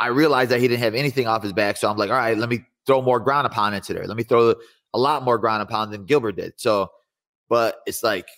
I 0.00 0.08
realized 0.08 0.50
that 0.50 0.60
he 0.60 0.66
didn't 0.66 0.82
have 0.82 0.94
anything 0.94 1.28
off 1.28 1.42
his 1.42 1.52
back. 1.52 1.76
So 1.76 1.88
I'm 1.88 1.96
like, 1.96 2.10
all 2.10 2.16
right, 2.16 2.36
let 2.36 2.48
me 2.48 2.64
throw 2.84 3.00
more 3.00 3.20
ground 3.20 3.46
upon 3.46 3.74
into 3.74 3.94
there. 3.94 4.06
Let 4.06 4.16
me 4.16 4.24
throw 4.24 4.56
a 4.94 4.98
lot 4.98 5.22
more 5.24 5.36
ground 5.36 5.60
and 5.60 5.68
pound 5.68 5.92
than 5.92 6.06
Gilbert 6.06 6.36
did. 6.36 6.54
So, 6.56 6.90
but 7.48 7.80
it's 7.86 8.02
like, 8.02 8.28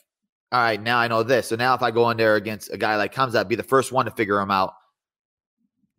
all 0.50 0.60
right, 0.60 0.80
now 0.82 0.98
I 0.98 1.06
know 1.06 1.22
this. 1.22 1.48
So 1.48 1.56
now 1.56 1.74
if 1.74 1.82
I 1.82 1.90
go 1.90 2.10
in 2.10 2.16
there 2.16 2.34
against 2.34 2.72
a 2.72 2.78
guy 2.78 2.96
like 2.96 3.14
Khamzat, 3.14 3.46
be 3.46 3.54
the 3.54 3.62
first 3.62 3.92
one 3.92 4.06
to 4.06 4.10
figure 4.10 4.40
him 4.40 4.50
out. 4.50 4.72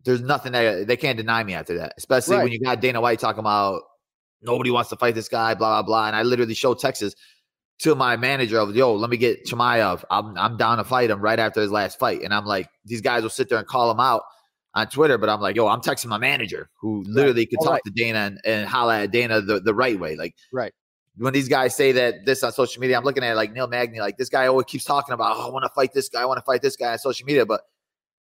There's 0.04 0.20
nothing 0.20 0.52
that 0.52 0.86
they 0.86 0.96
can't 0.96 1.16
deny 1.16 1.42
me 1.44 1.54
after 1.54 1.78
that, 1.78 1.94
especially 1.96 2.36
Right. 2.36 2.42
when 2.44 2.52
you 2.52 2.60
got 2.60 2.80
Dana 2.80 3.00
White 3.00 3.20
talking 3.20 3.40
about 3.40 3.82
nobody 4.42 4.70
wants 4.70 4.90
to 4.90 4.96
fight 4.96 5.14
this 5.14 5.28
guy, 5.28 5.54
blah, 5.54 5.82
blah, 5.82 5.86
blah. 5.86 6.06
And 6.06 6.16
I 6.16 6.22
literally 6.22 6.54
showed 6.54 6.78
Texas 6.78 7.14
to 7.80 7.94
my 7.94 8.16
manager 8.16 8.58
of, 8.58 8.74
yo, 8.74 8.94
let 8.94 9.10
me 9.10 9.16
get 9.16 9.44
Chimaev. 9.46 10.04
I'm, 10.10 10.36
I'm 10.36 10.56
down 10.56 10.78
to 10.78 10.84
fight 10.84 11.10
him 11.10 11.20
right 11.20 11.38
after 11.38 11.60
his 11.60 11.70
last 11.70 11.98
fight. 11.98 12.22
And 12.22 12.34
I'm 12.34 12.44
like, 12.44 12.68
these 12.84 13.00
guys 13.00 13.22
will 13.22 13.30
sit 13.30 13.48
there 13.48 13.58
and 13.58 13.66
call 13.66 13.90
him 13.90 14.00
out 14.00 14.22
on 14.78 14.88
Twitter, 14.88 15.18
but 15.18 15.28
I'm 15.28 15.40
like, 15.40 15.56
yo, 15.56 15.66
I'm 15.68 15.80
texting 15.80 16.06
my 16.06 16.18
manager 16.18 16.68
who 16.80 17.02
literally 17.06 17.46
could 17.46 17.58
All 17.60 17.64
talk 17.66 17.72
right. 17.74 17.82
to 17.84 17.90
Dana 17.90 18.18
and, 18.18 18.40
and 18.44 18.68
holla 18.68 19.02
at 19.02 19.10
Dana 19.10 19.40
the, 19.40 19.60
the 19.60 19.74
right 19.74 19.98
way. 19.98 20.16
Like, 20.16 20.34
Right. 20.52 20.72
when 21.16 21.32
these 21.32 21.48
guys 21.48 21.74
say 21.74 21.92
that 21.92 22.24
this 22.26 22.42
on 22.42 22.52
social 22.52 22.80
media, 22.80 22.96
I'm 22.96 23.04
looking 23.04 23.24
at 23.24 23.36
like 23.36 23.52
Neil 23.52 23.66
Magny, 23.66 24.00
like 24.00 24.16
this 24.16 24.28
guy 24.28 24.46
always 24.46 24.66
keeps 24.66 24.84
talking 24.84 25.12
about, 25.12 25.36
oh, 25.36 25.48
I 25.48 25.50
want 25.52 25.64
to 25.64 25.70
fight 25.74 25.92
this 25.92 26.08
guy, 26.08 26.22
I 26.22 26.24
want 26.24 26.38
to 26.38 26.44
fight 26.44 26.62
this 26.62 26.76
guy 26.76 26.92
on 26.92 26.98
social 26.98 27.26
media, 27.26 27.44
but 27.44 27.62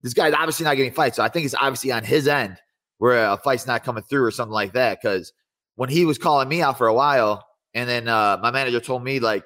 this 0.01 0.13
guy's 0.13 0.33
obviously 0.33 0.65
not 0.65 0.75
getting 0.75 0.91
fights. 0.93 1.15
So 1.15 1.23
I 1.23 1.29
think 1.29 1.45
it's 1.45 1.55
obviously 1.55 1.91
on 1.91 2.03
his 2.03 2.27
end 2.27 2.57
where 2.97 3.25
a 3.25 3.37
fight's 3.37 3.65
not 3.67 3.83
coming 3.83 4.03
through 4.03 4.23
or 4.25 4.31
something 4.31 4.53
like 4.53 4.73
that. 4.73 4.99
Because 5.01 5.31
when 5.75 5.89
he 5.89 6.05
was 6.05 6.17
calling 6.17 6.49
me 6.49 6.61
out 6.61 6.77
for 6.77 6.87
a 6.87 6.93
while, 6.93 7.45
and 7.73 7.89
then 7.89 8.07
uh, 8.07 8.37
my 8.41 8.51
manager 8.51 8.79
told 8.79 9.03
me 9.03 9.19
like, 9.19 9.45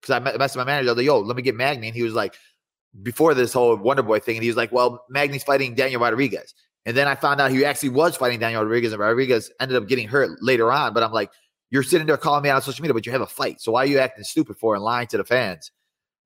because 0.00 0.14
I 0.14 0.18
met- 0.18 0.34
messaged 0.36 0.56
my 0.56 0.64
manager, 0.64 0.88
I 0.88 0.92
was 0.92 0.96
like, 0.96 1.06
yo, 1.06 1.20
let 1.20 1.36
me 1.36 1.42
get 1.42 1.54
Magny, 1.54 1.88
and 1.88 1.96
he 1.96 2.02
was 2.02 2.14
like, 2.14 2.34
before 3.00 3.32
this 3.32 3.52
whole 3.52 3.76
Wonder 3.76 4.02
Boy 4.02 4.18
thing, 4.18 4.36
and 4.36 4.42
he 4.42 4.50
was 4.50 4.56
like, 4.56 4.72
well, 4.72 5.04
Magny's 5.08 5.44
fighting 5.44 5.74
Daniel 5.74 6.00
Rodriguez. 6.00 6.54
And 6.84 6.96
then 6.96 7.06
I 7.06 7.14
found 7.14 7.40
out 7.40 7.50
he 7.50 7.64
actually 7.64 7.90
was 7.90 8.16
fighting 8.16 8.40
Daniel 8.40 8.62
Rodriguez, 8.62 8.92
and 8.92 9.00
Rodriguez 9.00 9.50
ended 9.60 9.76
up 9.76 9.88
getting 9.88 10.08
hurt 10.08 10.42
later 10.42 10.70
on. 10.72 10.92
But 10.92 11.02
I'm 11.02 11.12
like, 11.12 11.30
you're 11.70 11.82
sitting 11.82 12.06
there 12.06 12.16
calling 12.16 12.42
me 12.42 12.50
out 12.50 12.56
on 12.56 12.62
social 12.62 12.82
media, 12.82 12.92
but 12.92 13.06
you 13.06 13.12
have 13.12 13.20
a 13.20 13.26
fight. 13.26 13.60
So 13.60 13.72
why 13.72 13.84
are 13.84 13.86
you 13.86 13.98
acting 13.98 14.24
stupid 14.24 14.56
for 14.58 14.74
and 14.74 14.84
lying 14.84 15.06
to 15.08 15.16
the 15.16 15.24
fans 15.24 15.70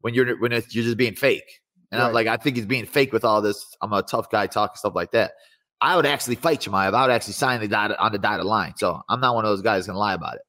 when 0.01 0.14
you're 0.14 0.36
when 0.38 0.52
it's, 0.52 0.74
you're 0.74 0.84
just 0.84 0.97
being 0.97 1.14
fake? 1.14 1.60
And 1.93 2.02
I'm 2.02 2.12
like, 2.12 2.26
I 2.26 2.36
think 2.36 2.56
he's 2.56 2.66
being 2.66 2.84
fake 2.84 3.12
with 3.12 3.24
all 3.24 3.40
this. 3.40 3.64
I'm 3.80 3.93
a 3.93 4.02
tough 4.02 4.28
guy 4.28 4.48
talking 4.48 4.76
stuff 4.76 4.94
like 4.97 5.12
that. 5.12 5.32
I 5.80 5.94
would 5.94 6.06
actually 6.06 6.34
fight 6.34 6.60
Chimaev. 6.62 6.94
I 6.94 7.06
would 7.06 7.12
actually 7.12 7.34
sign 7.34 7.60
the 7.60 7.68
dotted, 7.68 7.97
on 7.98 8.10
the 8.10 8.18
dotted 8.18 8.44
line. 8.44 8.74
So 8.76 9.01
I'm 9.09 9.20
not 9.20 9.34
one 9.34 9.44
of 9.44 9.51
those 9.51 9.62
guys 9.62 9.86
gonna 9.86 9.98
lie 9.98 10.14
about 10.14 10.34
it. 10.34 10.40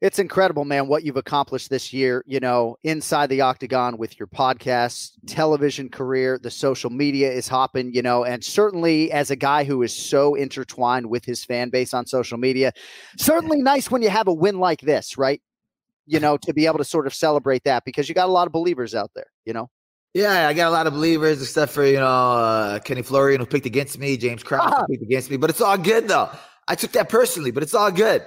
It's 0.00 0.20
incredible, 0.20 0.64
man, 0.64 0.86
what 0.86 1.02
you've 1.02 1.16
accomplished 1.16 1.70
this 1.70 1.92
year, 1.92 2.22
you 2.24 2.38
know, 2.38 2.76
inside 2.84 3.30
the 3.30 3.40
octagon 3.40 3.98
with 3.98 4.16
your 4.16 4.28
podcast, 4.28 5.14
television 5.26 5.88
career, 5.88 6.38
the 6.40 6.52
social 6.52 6.88
media 6.88 7.32
is 7.32 7.48
hopping, 7.48 7.92
you 7.92 8.00
know, 8.00 8.24
and 8.24 8.44
certainly 8.44 9.10
as 9.10 9.32
a 9.32 9.36
guy 9.36 9.64
who 9.64 9.82
is 9.82 9.92
so 9.92 10.36
intertwined 10.36 11.06
with 11.06 11.24
his 11.24 11.44
fan 11.44 11.68
base 11.68 11.92
on 11.94 12.06
social 12.06 12.38
media, 12.38 12.72
certainly 13.16 13.60
nice 13.60 13.90
when 13.90 14.00
you 14.00 14.08
have 14.08 14.28
a 14.28 14.32
win 14.32 14.60
like 14.60 14.82
this, 14.82 15.18
right? 15.18 15.42
You 16.06 16.20
know, 16.20 16.36
to 16.38 16.54
be 16.54 16.66
able 16.66 16.78
to 16.78 16.84
sort 16.84 17.08
of 17.08 17.14
celebrate 17.14 17.64
that 17.64 17.84
because 17.84 18.08
you 18.08 18.14
got 18.14 18.28
a 18.28 18.32
lot 18.32 18.46
of 18.46 18.52
believers 18.52 18.94
out 18.94 19.10
there, 19.16 19.26
you 19.44 19.52
know. 19.52 19.68
Yeah, 20.14 20.48
I 20.48 20.54
got 20.54 20.68
a 20.68 20.70
lot 20.70 20.86
of 20.86 20.92
believers, 20.92 21.42
except 21.42 21.72
for 21.72 21.84
you 21.84 21.98
know 21.98 22.06
uh, 22.06 22.78
Kenny 22.78 23.02
Florian 23.02 23.40
who 23.40 23.46
picked 23.46 23.66
against 23.66 23.98
me, 23.98 24.16
James 24.16 24.42
Krause 24.42 24.72
who 24.78 24.86
picked 24.94 25.02
against 25.02 25.30
me. 25.30 25.36
But 25.36 25.50
it's 25.50 25.60
all 25.60 25.76
good 25.76 26.08
though. 26.08 26.30
I 26.66 26.76
took 26.76 26.92
that 26.92 27.08
personally, 27.08 27.50
but 27.50 27.62
it's 27.62 27.74
all 27.74 27.90
good. 27.90 28.22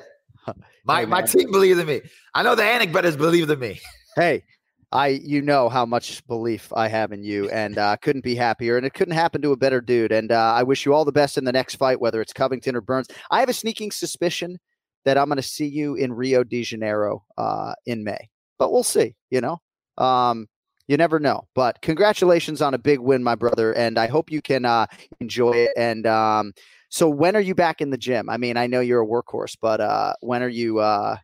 My 0.86 1.00
Hey, 1.02 1.06
my 1.06 1.22
team 1.22 1.52
believed 1.52 1.80
in 1.80 1.88
me. 1.88 2.02
I 2.34 2.44
know 2.44 2.56
the 2.56 2.64
Anik 2.64 2.92
brothers 2.92 3.18
believed 3.18 3.50
in 3.52 3.60
me. 3.60 3.80
Hey, 4.16 4.44
I 4.92 5.08
you 5.08 5.42
know 5.42 5.70
how 5.70 5.86
much 5.86 6.26
belief 6.28 6.72
I 6.76 6.88
have 6.90 7.12
in 7.12 7.24
you, 7.24 7.50
and 7.50 7.78
uh, 7.78 7.96
couldn't 7.98 8.24
be 8.24 8.36
happier. 8.36 8.78
And 8.78 8.86
it 8.86 8.94
couldn't 8.94 9.14
happen 9.14 9.42
to 9.44 9.52
a 9.52 9.58
better 9.58 9.80
dude. 9.80 10.12
And 10.12 10.32
uh, 10.32 10.54
I 10.54 10.64
wish 10.64 10.86
you 10.86 10.94
all 10.94 11.06
the 11.06 11.12
best 11.12 11.38
in 11.38 11.46
the 11.46 11.52
next 11.52 11.76
fight, 11.76 12.02
whether 12.02 12.22
it's 12.22 12.34
Covington 12.34 12.76
or 12.76 12.82
Burns. 12.82 13.08
I 13.30 13.40
have 13.40 13.50
a 13.50 13.54
sneaking 13.54 13.92
suspicion 13.92 14.58
that 15.06 15.18
I'm 15.18 15.28
going 15.28 15.38
to 15.38 15.42
see 15.44 15.68
you 15.68 15.96
in 15.96 16.14
Rio 16.14 16.44
de 16.44 16.62
Janeiro 16.64 17.24
uh, 17.38 17.74
in 17.86 18.04
May, 18.04 18.30
but 18.60 18.72
we'll 18.72 18.84
see. 18.84 19.16
You 19.30 19.42
know, 19.42 19.62
um, 19.98 20.48
You 20.88 20.98
never 20.98 21.20
know. 21.20 21.48
But 21.56 21.82
congratulations 21.82 22.62
on 22.62 22.74
a 22.74 22.78
big 22.78 23.00
win, 23.00 23.24
my 23.24 23.36
brother, 23.36 23.72
and 23.74 23.98
I 23.98 24.08
hope 24.08 24.30
you 24.30 24.42
can 24.42 24.66
uh, 24.66 24.88
enjoy 25.22 25.54
it. 25.54 25.72
And 25.78 26.06
um, 26.06 26.54
so, 26.92 27.08
when 27.08 27.38
are 27.38 27.42
you 27.42 27.56
back 27.56 27.80
in 27.80 27.90
the 27.90 27.98
gym? 27.98 28.30
I 28.30 28.36
mean, 28.36 28.58
I 28.58 28.68
know 28.68 28.82
you're 28.82 29.02
a 29.02 29.08
workhorse, 29.08 29.56
but 29.62 29.80
uh, 29.80 30.14
when 30.20 30.44
are 30.44 30.50
you 30.50 30.80
uh, 30.80 31.16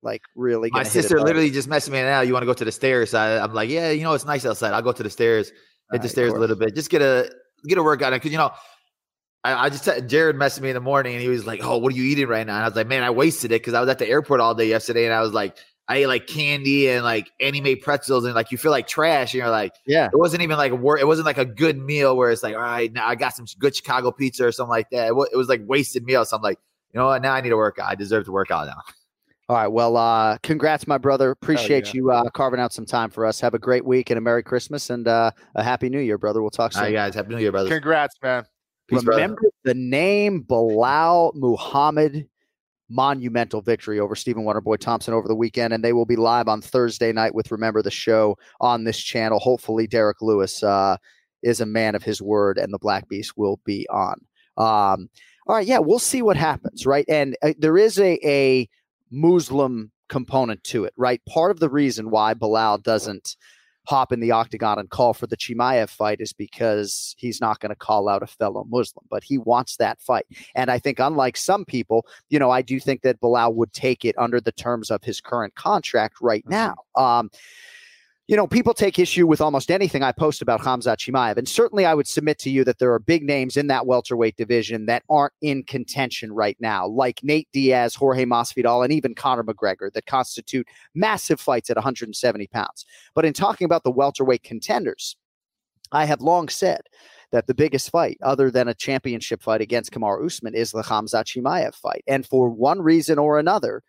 like 0.00 0.22
really? 0.36 0.70
My 0.72 0.78
gonna 0.78 0.88
hit 0.88 0.96
it 0.96 1.02
sister 1.02 1.20
literally 1.20 1.50
just 1.50 1.68
messaged 1.68 1.90
me 1.90 2.00
now. 2.02 2.20
You 2.20 2.32
want 2.32 2.42
to 2.42 2.46
go 2.46 2.54
to 2.54 2.64
the 2.64 2.70
stairs? 2.70 3.14
I, 3.14 3.38
I'm 3.38 3.52
like, 3.52 3.68
yeah, 3.68 3.90
you 3.90 4.04
know, 4.04 4.12
it's 4.12 4.24
nice 4.24 4.46
outside. 4.46 4.72
I'll 4.72 4.80
go 4.80 4.92
to 4.92 5.02
the 5.02 5.10
stairs, 5.10 5.50
hit 5.90 6.02
the 6.02 6.08
stairs 6.08 6.32
a 6.32 6.36
little 6.36 6.54
bit, 6.54 6.76
just 6.76 6.88
get 6.88 7.02
a 7.02 7.32
get 7.66 7.78
a 7.78 7.82
workout 7.82 8.12
in. 8.12 8.18
Because 8.20 8.30
you 8.30 8.38
know, 8.38 8.52
I, 9.42 9.64
I 9.66 9.70
just 9.70 9.86
Jared 10.06 10.36
messaged 10.36 10.60
me 10.60 10.70
in 10.70 10.74
the 10.74 10.80
morning 10.80 11.14
and 11.14 11.20
he 11.20 11.28
was 11.28 11.44
like, 11.44 11.64
"Oh, 11.64 11.78
what 11.78 11.92
are 11.92 11.96
you 11.96 12.04
eating 12.04 12.28
right 12.28 12.46
now?" 12.46 12.54
And 12.54 12.62
I 12.62 12.68
was 12.68 12.76
like, 12.76 12.86
"Man, 12.86 13.02
I 13.02 13.10
wasted 13.10 13.50
it 13.50 13.60
because 13.60 13.74
I 13.74 13.80
was 13.80 13.88
at 13.88 13.98
the 13.98 14.08
airport 14.08 14.40
all 14.40 14.54
day 14.54 14.68
yesterday, 14.68 15.04
and 15.04 15.12
I 15.12 15.20
was 15.20 15.32
like, 15.32 15.56
I 15.88 15.96
ate 15.98 16.06
like 16.06 16.26
candy 16.26 16.90
and 16.90 17.02
like 17.02 17.30
anime 17.40 17.76
pretzels, 17.80 18.24
and 18.24 18.34
like 18.34 18.52
you 18.52 18.58
feel 18.58 18.70
like 18.70 18.86
trash, 18.86 19.32
and 19.32 19.38
you're 19.38 19.50
like, 19.50 19.72
Yeah. 19.86 20.06
it 20.12 20.18
wasn't 20.18 20.42
even 20.42 20.58
like 20.58 20.72
a 20.72 20.76
work. 20.76 21.00
It 21.00 21.06
wasn't 21.06 21.24
like 21.26 21.38
a 21.38 21.46
good 21.46 21.78
meal 21.78 22.16
where 22.16 22.30
it's 22.30 22.42
like, 22.42 22.54
all 22.54 22.60
right, 22.60 22.92
now 22.92 23.08
I 23.08 23.14
got 23.14 23.34
some 23.34 23.46
good 23.58 23.74
Chicago 23.74 24.10
pizza 24.12 24.46
or 24.46 24.52
something 24.52 24.70
like 24.70 24.90
that. 24.90 25.06
It 25.08 25.16
was, 25.16 25.28
it 25.32 25.36
was 25.36 25.48
like 25.48 25.62
wasted 25.66 26.04
meal. 26.04 26.24
So 26.26 26.36
I'm 26.36 26.42
like, 26.42 26.58
you 26.92 27.00
know 27.00 27.06
what? 27.06 27.22
Now 27.22 27.32
I 27.32 27.40
need 27.40 27.48
to 27.50 27.56
work 27.56 27.78
out. 27.78 27.88
I 27.88 27.94
deserve 27.94 28.26
to 28.26 28.32
work 28.32 28.50
out 28.50 28.66
now. 28.66 28.82
All 29.50 29.56
right. 29.56 29.66
Well, 29.68 29.96
uh, 29.96 30.36
congrats, 30.42 30.86
my 30.86 30.98
brother. 30.98 31.30
Appreciate 31.30 31.94
you 31.94 32.10
uh, 32.10 32.28
carving 32.30 32.60
out 32.60 32.74
some 32.74 32.84
time 32.84 33.08
for 33.08 33.24
us. 33.24 33.40
Have 33.40 33.54
a 33.54 33.58
great 33.58 33.82
week 33.82 34.10
and 34.10 34.18
a 34.18 34.20
Merry 34.20 34.42
Christmas 34.42 34.90
and 34.90 35.08
uh, 35.08 35.30
a 35.54 35.62
Happy 35.62 35.88
New 35.88 36.00
Year, 36.00 36.18
brother. 36.18 36.42
We'll 36.42 36.50
talk 36.50 36.72
All 36.76 36.82
soon. 36.82 36.82
right, 36.82 36.92
guys. 36.92 37.14
Happy 37.14 37.34
New 37.34 37.40
Year, 37.40 37.50
brother. 37.50 37.70
Congrats, 37.70 38.14
man. 38.22 38.44
Peace, 38.88 39.02
brother. 39.02 39.22
Remember 39.22 39.42
the 39.64 39.72
name 39.72 40.44
Belal 40.44 41.34
Muhammad 41.34 42.28
monumental 42.88 43.60
victory 43.60 44.00
over 44.00 44.14
Stephen 44.14 44.44
Wonderboy 44.44 44.78
Thompson 44.78 45.14
over 45.14 45.28
the 45.28 45.34
weekend, 45.34 45.72
and 45.72 45.84
they 45.84 45.92
will 45.92 46.06
be 46.06 46.16
live 46.16 46.48
on 46.48 46.60
Thursday 46.60 47.12
night 47.12 47.34
with 47.34 47.50
Remember 47.50 47.82
the 47.82 47.90
Show 47.90 48.36
on 48.60 48.84
this 48.84 48.98
channel. 48.98 49.38
Hopefully, 49.38 49.86
Derrick 49.86 50.22
Lewis 50.22 50.62
uh, 50.62 50.96
is 51.42 51.60
a 51.60 51.66
man 51.66 51.94
of 51.94 52.02
his 52.02 52.22
word, 52.22 52.58
and 52.58 52.72
the 52.72 52.78
Black 52.78 53.08
Beast 53.08 53.36
will 53.36 53.60
be 53.64 53.86
on. 53.88 54.20
Um, 54.56 55.08
all 55.46 55.56
right, 55.56 55.66
yeah, 55.66 55.78
we'll 55.78 55.98
see 55.98 56.22
what 56.22 56.36
happens, 56.36 56.86
right? 56.86 57.06
And 57.08 57.36
uh, 57.42 57.54
there 57.58 57.78
is 57.78 57.98
a 57.98 58.18
a 58.24 58.68
Muslim 59.10 59.90
component 60.08 60.62
to 60.64 60.84
it, 60.84 60.92
right? 60.96 61.20
Part 61.26 61.50
of 61.50 61.60
the 61.60 61.68
reason 61.68 62.10
why 62.10 62.34
Belal 62.34 62.82
doesn't 62.82 63.36
hop 63.88 64.12
in 64.12 64.20
the 64.20 64.30
octagon 64.30 64.78
and 64.78 64.90
call 64.90 65.14
for 65.14 65.26
the 65.26 65.36
Chimaev 65.36 65.88
fight 65.88 66.20
is 66.20 66.34
because 66.34 67.14
he's 67.16 67.40
not 67.40 67.58
going 67.58 67.70
to 67.70 67.76
call 67.76 68.06
out 68.06 68.22
a 68.22 68.26
fellow 68.26 68.66
Muslim, 68.68 69.06
but 69.08 69.24
he 69.24 69.38
wants 69.38 69.76
that 69.76 69.98
fight. 69.98 70.26
And 70.54 70.70
I 70.70 70.78
think, 70.78 70.98
unlike 70.98 71.38
some 71.38 71.64
people, 71.64 72.06
you 72.28 72.38
know, 72.38 72.50
I 72.50 72.60
do 72.60 72.78
think 72.80 73.00
that 73.00 73.18
Belal 73.18 73.54
would 73.54 73.72
take 73.72 74.04
it 74.04 74.14
under 74.18 74.42
the 74.42 74.52
terms 74.52 74.90
of 74.90 75.02
his 75.02 75.22
current 75.22 75.54
contract 75.54 76.16
right 76.20 76.44
now. 76.46 76.74
Um, 76.96 77.30
you 78.28 78.36
know, 78.36 78.46
people 78.46 78.74
take 78.74 78.98
issue 78.98 79.26
with 79.26 79.40
almost 79.40 79.70
anything 79.70 80.02
I 80.02 80.12
post 80.12 80.42
about 80.42 80.60
Khamzat 80.60 80.98
Chimaev. 80.98 81.38
And 81.38 81.48
certainly 81.48 81.86
I 81.86 81.94
would 81.94 82.06
submit 82.06 82.38
to 82.40 82.50
you 82.50 82.62
that 82.64 82.78
there 82.78 82.92
are 82.92 82.98
big 82.98 83.22
names 83.22 83.56
in 83.56 83.68
that 83.68 83.86
welterweight 83.86 84.36
division 84.36 84.84
that 84.84 85.02
aren't 85.08 85.32
in 85.40 85.62
contention 85.62 86.32
right 86.32 86.56
now, 86.60 86.86
like 86.86 87.24
Nate 87.24 87.48
Diaz, 87.54 87.94
Jorge 87.94 88.26
Masvidal, 88.26 88.84
and 88.84 88.92
even 88.92 89.14
Conor 89.14 89.44
McGregor 89.44 89.90
that 89.94 90.04
constitute 90.04 90.68
massive 90.94 91.40
fights 91.40 91.70
at 91.70 91.76
170 91.76 92.46
pounds. 92.48 92.84
But 93.14 93.24
in 93.24 93.32
talking 93.32 93.64
about 93.64 93.82
the 93.82 93.90
welterweight 93.90 94.42
contenders, 94.42 95.16
I 95.90 96.04
have 96.04 96.20
long 96.20 96.50
said 96.50 96.82
that 97.32 97.46
the 97.46 97.54
biggest 97.54 97.88
fight, 97.90 98.18
other 98.22 98.50
than 98.50 98.68
a 98.68 98.74
championship 98.74 99.42
fight 99.42 99.62
against 99.62 99.90
Kamaru 99.90 100.26
Usman, 100.26 100.54
is 100.54 100.70
the 100.70 100.82
Khamzat 100.82 101.24
Chimaev 101.24 101.74
fight. 101.74 102.04
And 102.06 102.26
for 102.26 102.50
one 102.50 102.82
reason 102.82 103.18
or 103.18 103.38
another, 103.38 103.82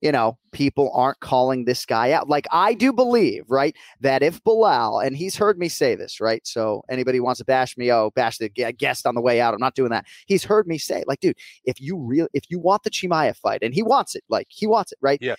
you 0.00 0.10
know, 0.12 0.38
people 0.52 0.90
aren't 0.94 1.20
calling 1.20 1.64
this 1.64 1.84
guy 1.84 2.12
out. 2.12 2.28
Like 2.28 2.46
I 2.50 2.74
do 2.74 2.92
believe, 2.92 3.44
right, 3.48 3.76
that 4.00 4.22
if 4.22 4.42
Belal, 4.44 5.04
and 5.04 5.16
he's 5.16 5.36
heard 5.36 5.58
me 5.58 5.68
say 5.68 5.94
this, 5.94 6.20
right? 6.20 6.46
So 6.46 6.82
anybody 6.88 7.20
wants 7.20 7.38
to 7.38 7.44
bash 7.44 7.76
me, 7.76 7.92
oh, 7.92 8.10
bash 8.14 8.38
the 8.38 8.48
guest 8.48 9.06
on 9.06 9.14
the 9.14 9.20
way 9.20 9.40
out. 9.40 9.54
I'm 9.54 9.60
not 9.60 9.74
doing 9.74 9.90
that. 9.90 10.06
He's 10.26 10.44
heard 10.44 10.66
me 10.66 10.78
say, 10.78 11.04
like, 11.06 11.20
dude, 11.20 11.36
if 11.64 11.80
you 11.80 11.98
real, 11.98 12.28
if 12.32 12.44
you 12.48 12.58
want 12.58 12.82
the 12.82 12.90
Chimaev 12.90 13.36
fight, 13.36 13.60
and 13.62 13.74
he 13.74 13.82
wants 13.82 14.14
it, 14.14 14.24
like 14.28 14.46
he 14.48 14.66
wants 14.66 14.92
it, 14.92 14.98
right? 15.00 15.18
Yeah. 15.20 15.36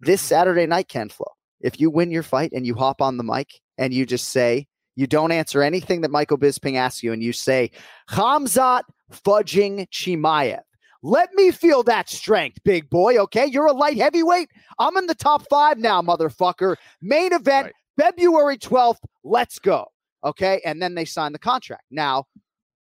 This 0.00 0.20
Saturday 0.20 0.66
night, 0.66 0.88
Ken 0.88 1.08
Flo, 1.08 1.26
if 1.60 1.80
you 1.80 1.88
win 1.88 2.10
your 2.10 2.22
fight 2.22 2.52
and 2.52 2.66
you 2.66 2.74
hop 2.74 3.00
on 3.00 3.16
the 3.16 3.24
mic 3.24 3.60
and 3.78 3.94
you 3.94 4.04
just 4.04 4.28
say, 4.28 4.66
you 4.96 5.06
don't 5.06 5.32
answer 5.32 5.62
anything 5.62 6.02
that 6.02 6.10
Michael 6.10 6.38
Bisping 6.38 6.76
asks 6.76 7.02
you, 7.02 7.12
and 7.12 7.22
you 7.22 7.32
say, 7.32 7.70
Khamzat 8.10 8.82
fudging 9.12 9.88
Chimaev. 9.88 10.60
Let 11.06 11.34
me 11.34 11.50
feel 11.50 11.82
that 11.82 12.08
strength, 12.08 12.58
big 12.64 12.88
boy. 12.88 13.18
Okay. 13.18 13.44
You're 13.44 13.66
a 13.66 13.72
light 13.72 13.98
heavyweight. 13.98 14.48
I'm 14.78 14.96
in 14.96 15.06
the 15.06 15.14
top 15.14 15.46
five 15.50 15.76
now, 15.76 16.00
motherfucker. 16.00 16.76
Main 17.02 17.34
event, 17.34 17.72
February 18.00 18.56
12th. 18.56 19.00
Let's 19.22 19.58
go. 19.58 19.84
Okay. 20.24 20.62
And 20.64 20.80
then 20.80 20.94
they 20.94 21.04
sign 21.04 21.32
the 21.32 21.38
contract. 21.38 21.84
Now, 21.90 22.24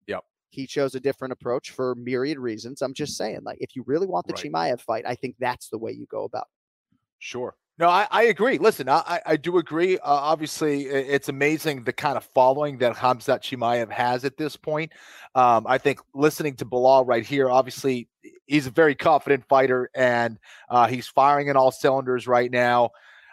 Yep. 0.06 0.22
he 0.50 0.66
chose 0.66 0.94
a 0.94 1.00
different 1.00 1.32
approach 1.32 1.70
for 1.70 1.94
myriad 1.94 2.38
reasons. 2.38 2.82
I'm 2.82 2.92
just 2.92 3.16
saying, 3.16 3.40
like, 3.42 3.56
if 3.58 3.74
you 3.74 3.84
really 3.86 4.06
want 4.06 4.26
the 4.26 4.34
Right. 4.34 4.52
Chimaev 4.52 4.82
fight, 4.82 5.04
I 5.06 5.14
think 5.14 5.36
that's 5.38 5.70
the 5.70 5.78
way 5.78 5.92
you 5.92 6.04
go 6.04 6.24
about 6.24 6.46
it. 6.92 6.98
Sure. 7.20 7.56
No, 7.80 7.88
I, 7.88 8.06
I 8.10 8.24
agree. 8.24 8.58
Listen, 8.58 8.90
I, 8.90 9.22
I- 9.24 9.36
do 9.36 9.56
agree. 9.56 9.96
Uh, 9.96 10.00
obviously, 10.04 10.84
it's 10.84 11.30
amazing 11.30 11.84
the 11.84 11.94
kind 11.94 12.18
of 12.18 12.24
following 12.34 12.76
that 12.78 12.94
Khamzat 12.94 13.40
Chimaev 13.40 13.90
has 13.90 14.26
at 14.26 14.36
this 14.36 14.54
point. 14.54 14.92
Um, 15.34 15.66
I 15.66 15.78
think 15.78 15.98
listening 16.14 16.56
to 16.56 16.66
Belal 16.66 17.06
right 17.08 17.24
here, 17.24 17.48
obviously, 17.48 18.06
he's 18.44 18.66
a 18.66 18.70
very 18.70 18.94
confident 18.94 19.46
fighter 19.48 19.88
and 19.94 20.38
uh, 20.68 20.88
he's 20.88 21.08
firing 21.08 21.48
in 21.48 21.56
all 21.56 21.70
cylinders 21.72 22.26
right 22.28 22.50
now. 22.50 22.90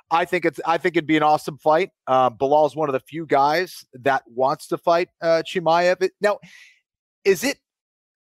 I 0.10 0.24
think 0.24 0.46
it's. 0.46 0.62
I 0.66 0.78
think 0.78 0.96
it'd 0.96 1.06
be 1.06 1.18
an 1.18 1.24
awesome 1.24 1.58
fight. 1.58 1.90
Uh, 2.08 2.30
Belal's 2.30 2.74
one 2.74 2.88
of 2.88 2.94
the 2.94 3.02
few 3.02 3.26
guys 3.26 3.84
that 3.96 4.24
wants 4.28 4.68
to 4.68 4.78
fight 4.78 5.10
uh, 5.22 5.44
Chimaev. 5.46 6.08
Now, 6.22 6.40
is 7.26 7.44
it 7.44 7.58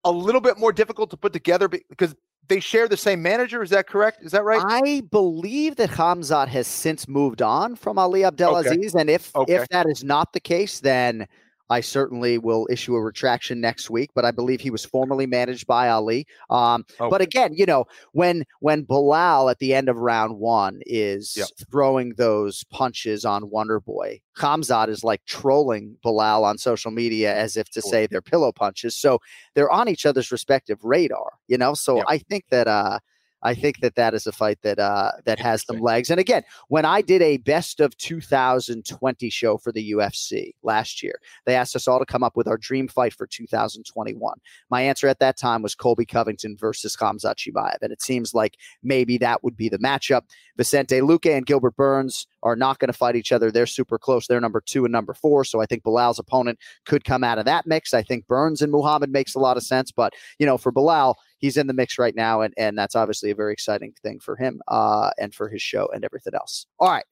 a 0.04 0.12
little 0.12 0.40
bit 0.40 0.58
more 0.58 0.72
difficult 0.72 1.10
to 1.10 1.16
put 1.16 1.32
together 1.32 1.66
because 1.66 2.14
they 2.48 2.60
share 2.60 2.88
the 2.88 2.96
same 2.96 3.22
manager? 3.22 3.62
Is 3.62 3.70
that 3.70 3.86
correct? 3.86 4.22
Is 4.22 4.32
that 4.32 4.44
right? 4.44 4.62
I 4.64 5.02
believe 5.10 5.76
that 5.76 5.90
Khamzat 5.90 6.48
has 6.48 6.66
since 6.66 7.08
moved 7.08 7.42
on 7.42 7.76
from 7.76 7.98
Ali 7.98 8.24
Abdelaziz, 8.24 8.94
and 8.94 9.08
if 9.10 9.34
Okay. 9.34 9.54
if 9.54 9.68
that 9.68 9.86
is 9.88 10.04
not 10.04 10.32
the 10.32 10.40
case, 10.40 10.80
then 10.80 11.26
I 11.70 11.80
certainly 11.80 12.38
will 12.38 12.66
issue 12.70 12.94
a 12.94 13.02
retraction 13.02 13.60
next 13.60 13.90
week. 13.90 14.10
But 14.14 14.24
I 14.24 14.30
believe 14.30 14.60
he 14.60 14.70
was 14.70 14.84
formerly 14.84 15.26
managed 15.26 15.66
by 15.66 15.88
Ali. 15.88 16.26
Um, 16.50 16.84
But 16.98 17.20
again, 17.20 17.52
you 17.54 17.66
know, 17.66 17.84
when 18.12 18.44
when 18.60 18.84
Belal 18.84 19.50
at 19.50 19.58
the 19.58 19.74
end 19.74 19.88
of 19.88 19.96
round 19.96 20.38
one 20.38 20.80
is 20.86 21.34
Yep. 21.36 21.48
throwing 21.70 22.14
those 22.14 22.64
punches 22.64 23.24
on 23.24 23.50
Wonder 23.50 23.80
Boy, 23.80 24.20
Khamzat 24.36 24.88
is 24.88 25.04
like 25.04 25.24
trolling 25.26 25.96
Belal 26.04 26.42
on 26.44 26.58
social 26.58 26.90
media 26.90 27.34
as 27.34 27.56
if 27.56 27.70
to 27.70 27.82
Sure. 27.82 27.90
say 27.90 28.06
they're 28.06 28.22
pillow 28.22 28.52
punches. 28.52 28.94
So 28.94 29.18
they're 29.54 29.70
on 29.70 29.88
each 29.88 30.06
other's 30.06 30.30
respective 30.30 30.84
radar, 30.84 31.32
you 31.48 31.56
know. 31.58 31.74
So 31.74 31.98
Yep. 31.98 32.06
I 32.06 32.18
think 32.18 32.44
that 32.50 32.68
uh 32.68 32.98
I 33.44 33.54
think 33.54 33.80
that 33.80 33.94
that 33.94 34.14
is 34.14 34.26
a 34.26 34.32
fight 34.32 34.58
that 34.62 34.78
uh 34.78 35.12
that 35.24 35.38
has 35.38 35.64
some 35.64 35.78
legs. 35.78 36.10
And 36.10 36.18
again, 36.18 36.42
when 36.68 36.84
I 36.84 37.00
did 37.02 37.22
a 37.22 37.36
best 37.38 37.80
of 37.80 37.96
2020 37.98 39.30
show 39.30 39.58
for 39.58 39.70
the 39.70 39.92
UFC 39.92 40.52
last 40.62 41.02
year, 41.02 41.20
they 41.46 41.54
asked 41.54 41.76
us 41.76 41.86
all 41.86 41.98
to 41.98 42.06
come 42.06 42.22
up 42.22 42.36
with 42.36 42.48
our 42.48 42.56
dream 42.56 42.88
fight 42.88 43.12
for 43.12 43.26
2021. 43.26 44.38
My 44.70 44.82
answer 44.82 45.06
at 45.06 45.20
that 45.20 45.36
time 45.36 45.62
was 45.62 45.74
Colby 45.74 46.06
Covington 46.06 46.56
versus 46.58 46.96
Khamzat 46.96 47.36
Chimaev, 47.36 47.78
and 47.82 47.92
it 47.92 48.02
seems 48.02 48.34
like 48.34 48.56
maybe 48.82 49.18
that 49.18 49.44
would 49.44 49.56
be 49.56 49.68
the 49.68 49.78
matchup. 49.78 50.22
Vicente 50.56 51.00
Luque 51.00 51.36
and 51.36 51.46
Gilbert 51.46 51.76
Burns 51.76 52.26
are 52.42 52.56
not 52.56 52.78
going 52.78 52.88
to 52.88 52.92
fight 52.92 53.16
each 53.16 53.32
other. 53.32 53.50
They're 53.50 53.66
super 53.66 53.98
close. 53.98 54.26
They're 54.26 54.40
number 54.40 54.60
two 54.60 54.84
and 54.84 54.92
number 54.92 55.14
four. 55.14 55.44
So 55.44 55.60
I 55.60 55.66
think 55.66 55.82
Belal's 55.82 56.18
opponent 56.18 56.58
could 56.84 57.04
come 57.04 57.24
out 57.24 57.38
of 57.38 57.44
that 57.46 57.66
mix. 57.66 57.92
I 57.94 58.02
think 58.02 58.26
Burns 58.26 58.62
and 58.62 58.70
Muhammad 58.70 59.10
makes 59.10 59.34
a 59.34 59.40
lot 59.40 59.56
of 59.56 59.62
sense. 59.62 59.90
But, 59.90 60.12
you 60.38 60.46
know, 60.46 60.58
for 60.58 60.72
Belal, 60.72 61.14
he's 61.44 61.58
in 61.58 61.66
the 61.66 61.74
mix 61.74 61.98
right 61.98 62.14
now. 62.16 62.40
And, 62.40 62.54
and 62.56 62.76
that's 62.76 62.96
obviously 62.96 63.30
a 63.30 63.34
very 63.34 63.52
exciting 63.52 63.92
thing 64.02 64.18
for 64.18 64.34
him 64.34 64.62
uh, 64.66 65.10
and 65.18 65.34
for 65.34 65.50
his 65.50 65.60
show 65.60 65.90
and 65.92 66.02
everything 66.02 66.34
else. 66.34 66.64
All 66.78 66.90
right. 66.90 67.04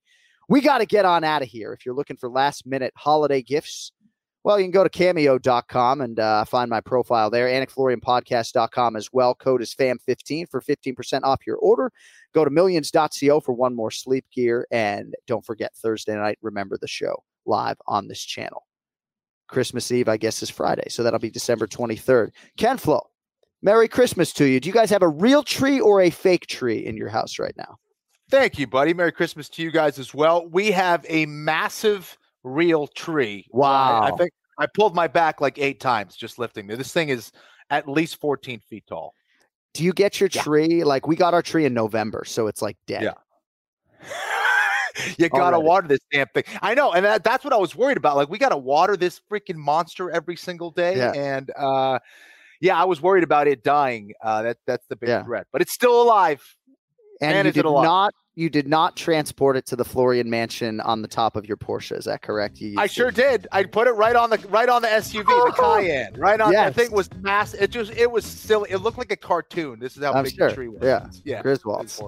We 0.48 0.62
got 0.62 0.78
to 0.78 0.86
get 0.86 1.04
on 1.04 1.22
out 1.22 1.42
of 1.42 1.48
here. 1.48 1.74
If 1.74 1.84
you're 1.84 1.94
looking 1.94 2.16
for 2.16 2.30
last 2.30 2.66
minute 2.66 2.94
holiday 2.96 3.42
gifts, 3.42 3.92
well, 4.42 4.58
you 4.58 4.64
can 4.64 4.72
go 4.72 4.84
to 4.84 4.88
cameo.com 4.88 6.00
and 6.00 6.18
uh, 6.18 6.46
find 6.46 6.70
my 6.70 6.80
profile 6.80 7.28
there, 7.28 7.46
anikflorianpodcast.com 7.46 8.96
as 8.96 9.10
well. 9.12 9.34
Code 9.34 9.60
is 9.60 9.74
FAM15 9.74 10.48
for 10.50 10.62
15% 10.62 11.20
off 11.24 11.46
your 11.46 11.56
order. 11.58 11.92
Go 12.32 12.44
to 12.44 12.50
millions.co 12.50 13.40
for 13.40 13.52
one 13.52 13.76
more 13.76 13.90
sleep 13.90 14.24
gear. 14.34 14.66
And 14.70 15.14
don't 15.26 15.44
forget, 15.44 15.76
Thursday 15.76 16.16
night, 16.16 16.38
remember 16.40 16.78
the 16.80 16.88
show 16.88 17.22
live 17.44 17.76
on 17.86 18.08
this 18.08 18.22
channel. 18.22 18.66
Christmas 19.46 19.92
Eve, 19.92 20.08
I 20.08 20.16
guess, 20.16 20.42
is 20.42 20.48
Friday. 20.48 20.88
So 20.88 21.02
that'll 21.02 21.18
be 21.18 21.30
December 21.30 21.66
23rd. 21.66 22.30
Ken 22.56 22.78
Flo, 22.78 23.02
Merry 23.62 23.88
Christmas 23.88 24.32
to 24.34 24.44
you. 24.44 24.58
Do 24.60 24.68
you 24.68 24.72
guys 24.72 24.90
have 24.90 25.02
a 25.02 25.08
real 25.08 25.42
tree 25.42 25.80
or 25.80 26.00
a 26.02 26.10
fake 26.10 26.46
tree 26.46 26.84
in 26.84 26.96
your 26.96 27.08
house 27.08 27.38
right 27.38 27.54
now? 27.56 27.78
Thank 28.30 28.58
you, 28.58 28.66
buddy. 28.66 28.92
Merry 28.94 29.12
Christmas 29.12 29.48
to 29.50 29.62
you 29.62 29.70
guys 29.70 29.98
as 29.98 30.12
well. 30.14 30.48
We 30.48 30.70
have 30.72 31.04
a 31.08 31.26
massive 31.26 32.16
real 32.42 32.86
tree. 32.88 33.46
Wow. 33.50 34.02
I, 34.02 34.10
think 34.16 34.30
I 34.58 34.66
pulled 34.66 34.94
my 34.94 35.06
back 35.06 35.40
like 35.40 35.58
eight 35.58 35.80
times 35.80 36.16
just 36.16 36.38
lifting 36.38 36.68
it. 36.70 36.76
This 36.76 36.92
thing 36.92 37.08
is 37.10 37.30
at 37.70 37.88
least 37.88 38.20
14 38.20 38.58
feet 38.60 38.84
tall. 38.88 39.14
Do 39.74 39.84
you 39.84 39.92
get 39.92 40.18
your 40.18 40.28
Yeah. 40.32 40.42
tree? 40.42 40.82
Like 40.84 41.06
we 41.06 41.14
got 41.14 41.34
our 41.34 41.42
tree 41.42 41.64
in 41.64 41.72
November, 41.74 42.24
so 42.26 42.46
it's 42.46 42.62
like 42.62 42.76
dead. 42.86 43.02
Yeah. 43.02 43.12
you 45.18 45.28
gotta 45.28 45.56
Already. 45.56 45.66
water 45.66 45.88
this 45.88 46.00
damn 46.10 46.26
thing. 46.28 46.44
I 46.60 46.74
know, 46.74 46.92
and 46.92 47.04
that, 47.04 47.24
that's 47.24 47.44
what 47.44 47.52
I 47.52 47.56
was 47.56 47.74
worried 47.76 47.96
about. 47.96 48.16
Like, 48.16 48.28
we 48.28 48.38
gotta 48.38 48.56
water 48.56 48.96
this 48.96 49.20
freaking 49.30 49.56
monster 49.56 50.10
every 50.10 50.36
single 50.36 50.70
day, 50.70 50.96
Yeah. 50.96 51.12
and 51.12 51.50
uh, 51.56 51.98
yeah, 52.62 52.80
I 52.80 52.84
was 52.84 53.02
worried 53.02 53.24
about 53.24 53.46
it 53.48 53.62
dying. 53.62 54.12
Uh, 54.22 54.42
that 54.42 54.56
that's 54.66 54.86
the 54.86 54.96
big 54.96 55.10
Yeah. 55.10 55.22
threat, 55.24 55.46
but 55.52 55.60
it's 55.60 55.72
still 55.72 56.00
alive. 56.00 56.42
And, 57.20 57.36
And 57.36 57.46
you 57.46 57.52
did 57.52 57.64
alive? 57.66 57.84
not 57.84 58.14
you 58.34 58.48
did 58.48 58.66
not 58.66 58.96
transport 58.96 59.56
it 59.58 59.66
to 59.66 59.76
the 59.76 59.84
Florian 59.84 60.30
mansion 60.30 60.80
on 60.80 61.02
the 61.02 61.08
top 61.08 61.36
of 61.36 61.46
your 61.46 61.58
Porsche. 61.58 61.96
Is 61.98 62.06
that 62.06 62.22
correct? 62.22 62.58
You 62.60 62.74
I 62.78 62.86
sure 62.86 63.10
to- 63.10 63.16
did. 63.16 63.46
I 63.52 63.64
put 63.64 63.86
it 63.88 63.92
right 63.92 64.16
on 64.16 64.30
the 64.30 64.38
right 64.48 64.68
on 64.68 64.80
the 64.82 64.88
SUV, 64.88 65.26
the 65.26 65.52
Cayenne, 65.52 66.14
right 66.18 66.40
on. 66.40 66.50
Yes. 66.52 66.74
That 66.74 66.82
thing 66.82 66.92
was 66.92 67.10
mass. 67.20 67.52
It 67.54 67.70
just 67.70 67.92
it 67.92 68.10
was 68.10 68.24
silly. 68.24 68.70
It 68.70 68.78
looked 68.78 68.96
like 68.98 69.12
a 69.12 69.16
cartoon. 69.16 69.78
This 69.80 69.96
is 69.96 70.02
how 70.02 70.12
I'm 70.14 70.24
big 70.24 70.34
sure. 70.34 70.48
the 70.48 70.54
tree 70.54 70.68
was. 70.68 70.82
Yeah. 70.82 71.06
yeah. 71.24 71.42
Griswolds. 71.42 72.00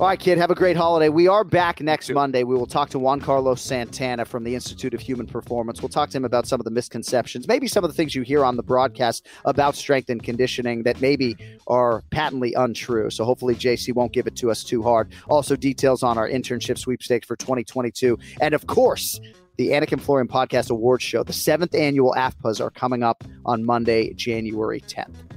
All 0.00 0.08
right, 0.08 0.18
kid. 0.18 0.38
Have 0.38 0.50
a 0.50 0.56
great 0.56 0.76
holiday. 0.76 1.08
We 1.08 1.28
are 1.28 1.44
back 1.44 1.80
next. 1.80 2.10
Monday. 2.10 2.42
We 2.42 2.56
will 2.56 2.66
talk 2.66 2.90
to 2.90 2.98
Juan 2.98 3.20
Carlos 3.20 3.62
Santana 3.62 4.24
from 4.24 4.42
the 4.42 4.56
Institute 4.56 4.92
of 4.92 5.00
Human 5.00 5.24
Performance. 5.24 5.80
We'll 5.80 5.88
talk 5.88 6.10
to 6.10 6.16
him 6.16 6.24
about 6.24 6.48
some 6.48 6.60
of 6.60 6.64
the 6.64 6.72
misconceptions, 6.72 7.46
maybe 7.46 7.68
some 7.68 7.84
of 7.84 7.90
the 7.90 7.94
things 7.94 8.12
you 8.12 8.22
hear 8.22 8.44
on 8.44 8.56
the 8.56 8.62
broadcast 8.64 9.24
about 9.44 9.76
strength 9.76 10.10
and 10.10 10.20
conditioning 10.20 10.82
that 10.82 11.00
maybe 11.00 11.36
are 11.68 12.02
patently 12.10 12.54
untrue. 12.54 13.08
So 13.08 13.24
hopefully 13.24 13.54
JC 13.54 13.94
won't 13.94 14.12
give 14.12 14.26
it 14.26 14.34
to 14.36 14.50
us 14.50 14.64
too 14.64 14.82
hard. 14.82 15.12
Also, 15.28 15.54
details 15.54 16.02
on 16.02 16.18
our 16.18 16.28
internship 16.28 16.76
sweepstakes 16.76 17.28
for 17.28 17.36
2022. 17.36 18.18
And 18.40 18.52
of 18.52 18.66
course, 18.66 19.20
the 19.58 19.68
Anik 19.68 19.92
and 19.92 20.02
Florian 20.02 20.26
Podcast 20.26 20.70
Awards 20.70 21.04
Show, 21.04 21.22
the 21.22 21.32
seventh 21.32 21.72
annual 21.72 22.14
AFPAs 22.16 22.60
are 22.60 22.70
coming 22.70 23.04
up 23.04 23.22
on 23.46 23.64
Monday, 23.64 24.12
January 24.14 24.80
10th. 24.80 25.33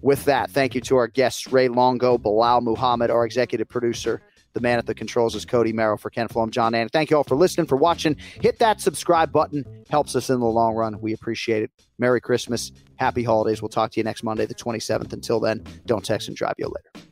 With 0.00 0.24
that, 0.26 0.50
thank 0.50 0.74
you 0.74 0.80
to 0.82 0.96
our 0.96 1.08
guests, 1.08 1.52
Ray 1.52 1.68
Longo, 1.68 2.18
Belal 2.18 2.62
Muhammad, 2.62 3.10
our 3.10 3.24
executive 3.24 3.68
producer. 3.68 4.22
The 4.54 4.60
man 4.60 4.78
at 4.78 4.86
the 4.86 4.94
controls 4.94 5.34
is 5.34 5.44
Cody 5.44 5.72
Merrill 5.72 5.98
for 5.98 6.10
Ken 6.10 6.26
Flom, 6.28 6.50
Jon 6.50 6.74
Ann. 6.74 6.88
Thank 6.88 7.10
you 7.10 7.16
all 7.16 7.24
for 7.24 7.36
listening, 7.36 7.66
for 7.66 7.76
watching. 7.76 8.16
Hit 8.40 8.58
that 8.60 8.80
subscribe 8.80 9.30
button. 9.30 9.64
Helps 9.90 10.16
us 10.16 10.30
in 10.30 10.40
the 10.40 10.46
long 10.46 10.74
run. 10.74 11.00
We 11.00 11.12
appreciate 11.12 11.62
it. 11.62 11.70
Merry 11.98 12.20
Christmas. 12.20 12.72
Happy 12.96 13.22
holidays. 13.22 13.60
We'll 13.60 13.68
talk 13.68 13.90
to 13.92 14.00
you 14.00 14.04
next 14.04 14.22
Monday, 14.22 14.46
the 14.46 14.54
27th. 14.54 15.12
Until 15.12 15.38
then, 15.40 15.64
don't 15.86 16.04
text 16.04 16.28
and 16.28 16.36
drive 16.36 16.54
you 16.58 16.66
later. 16.66 17.08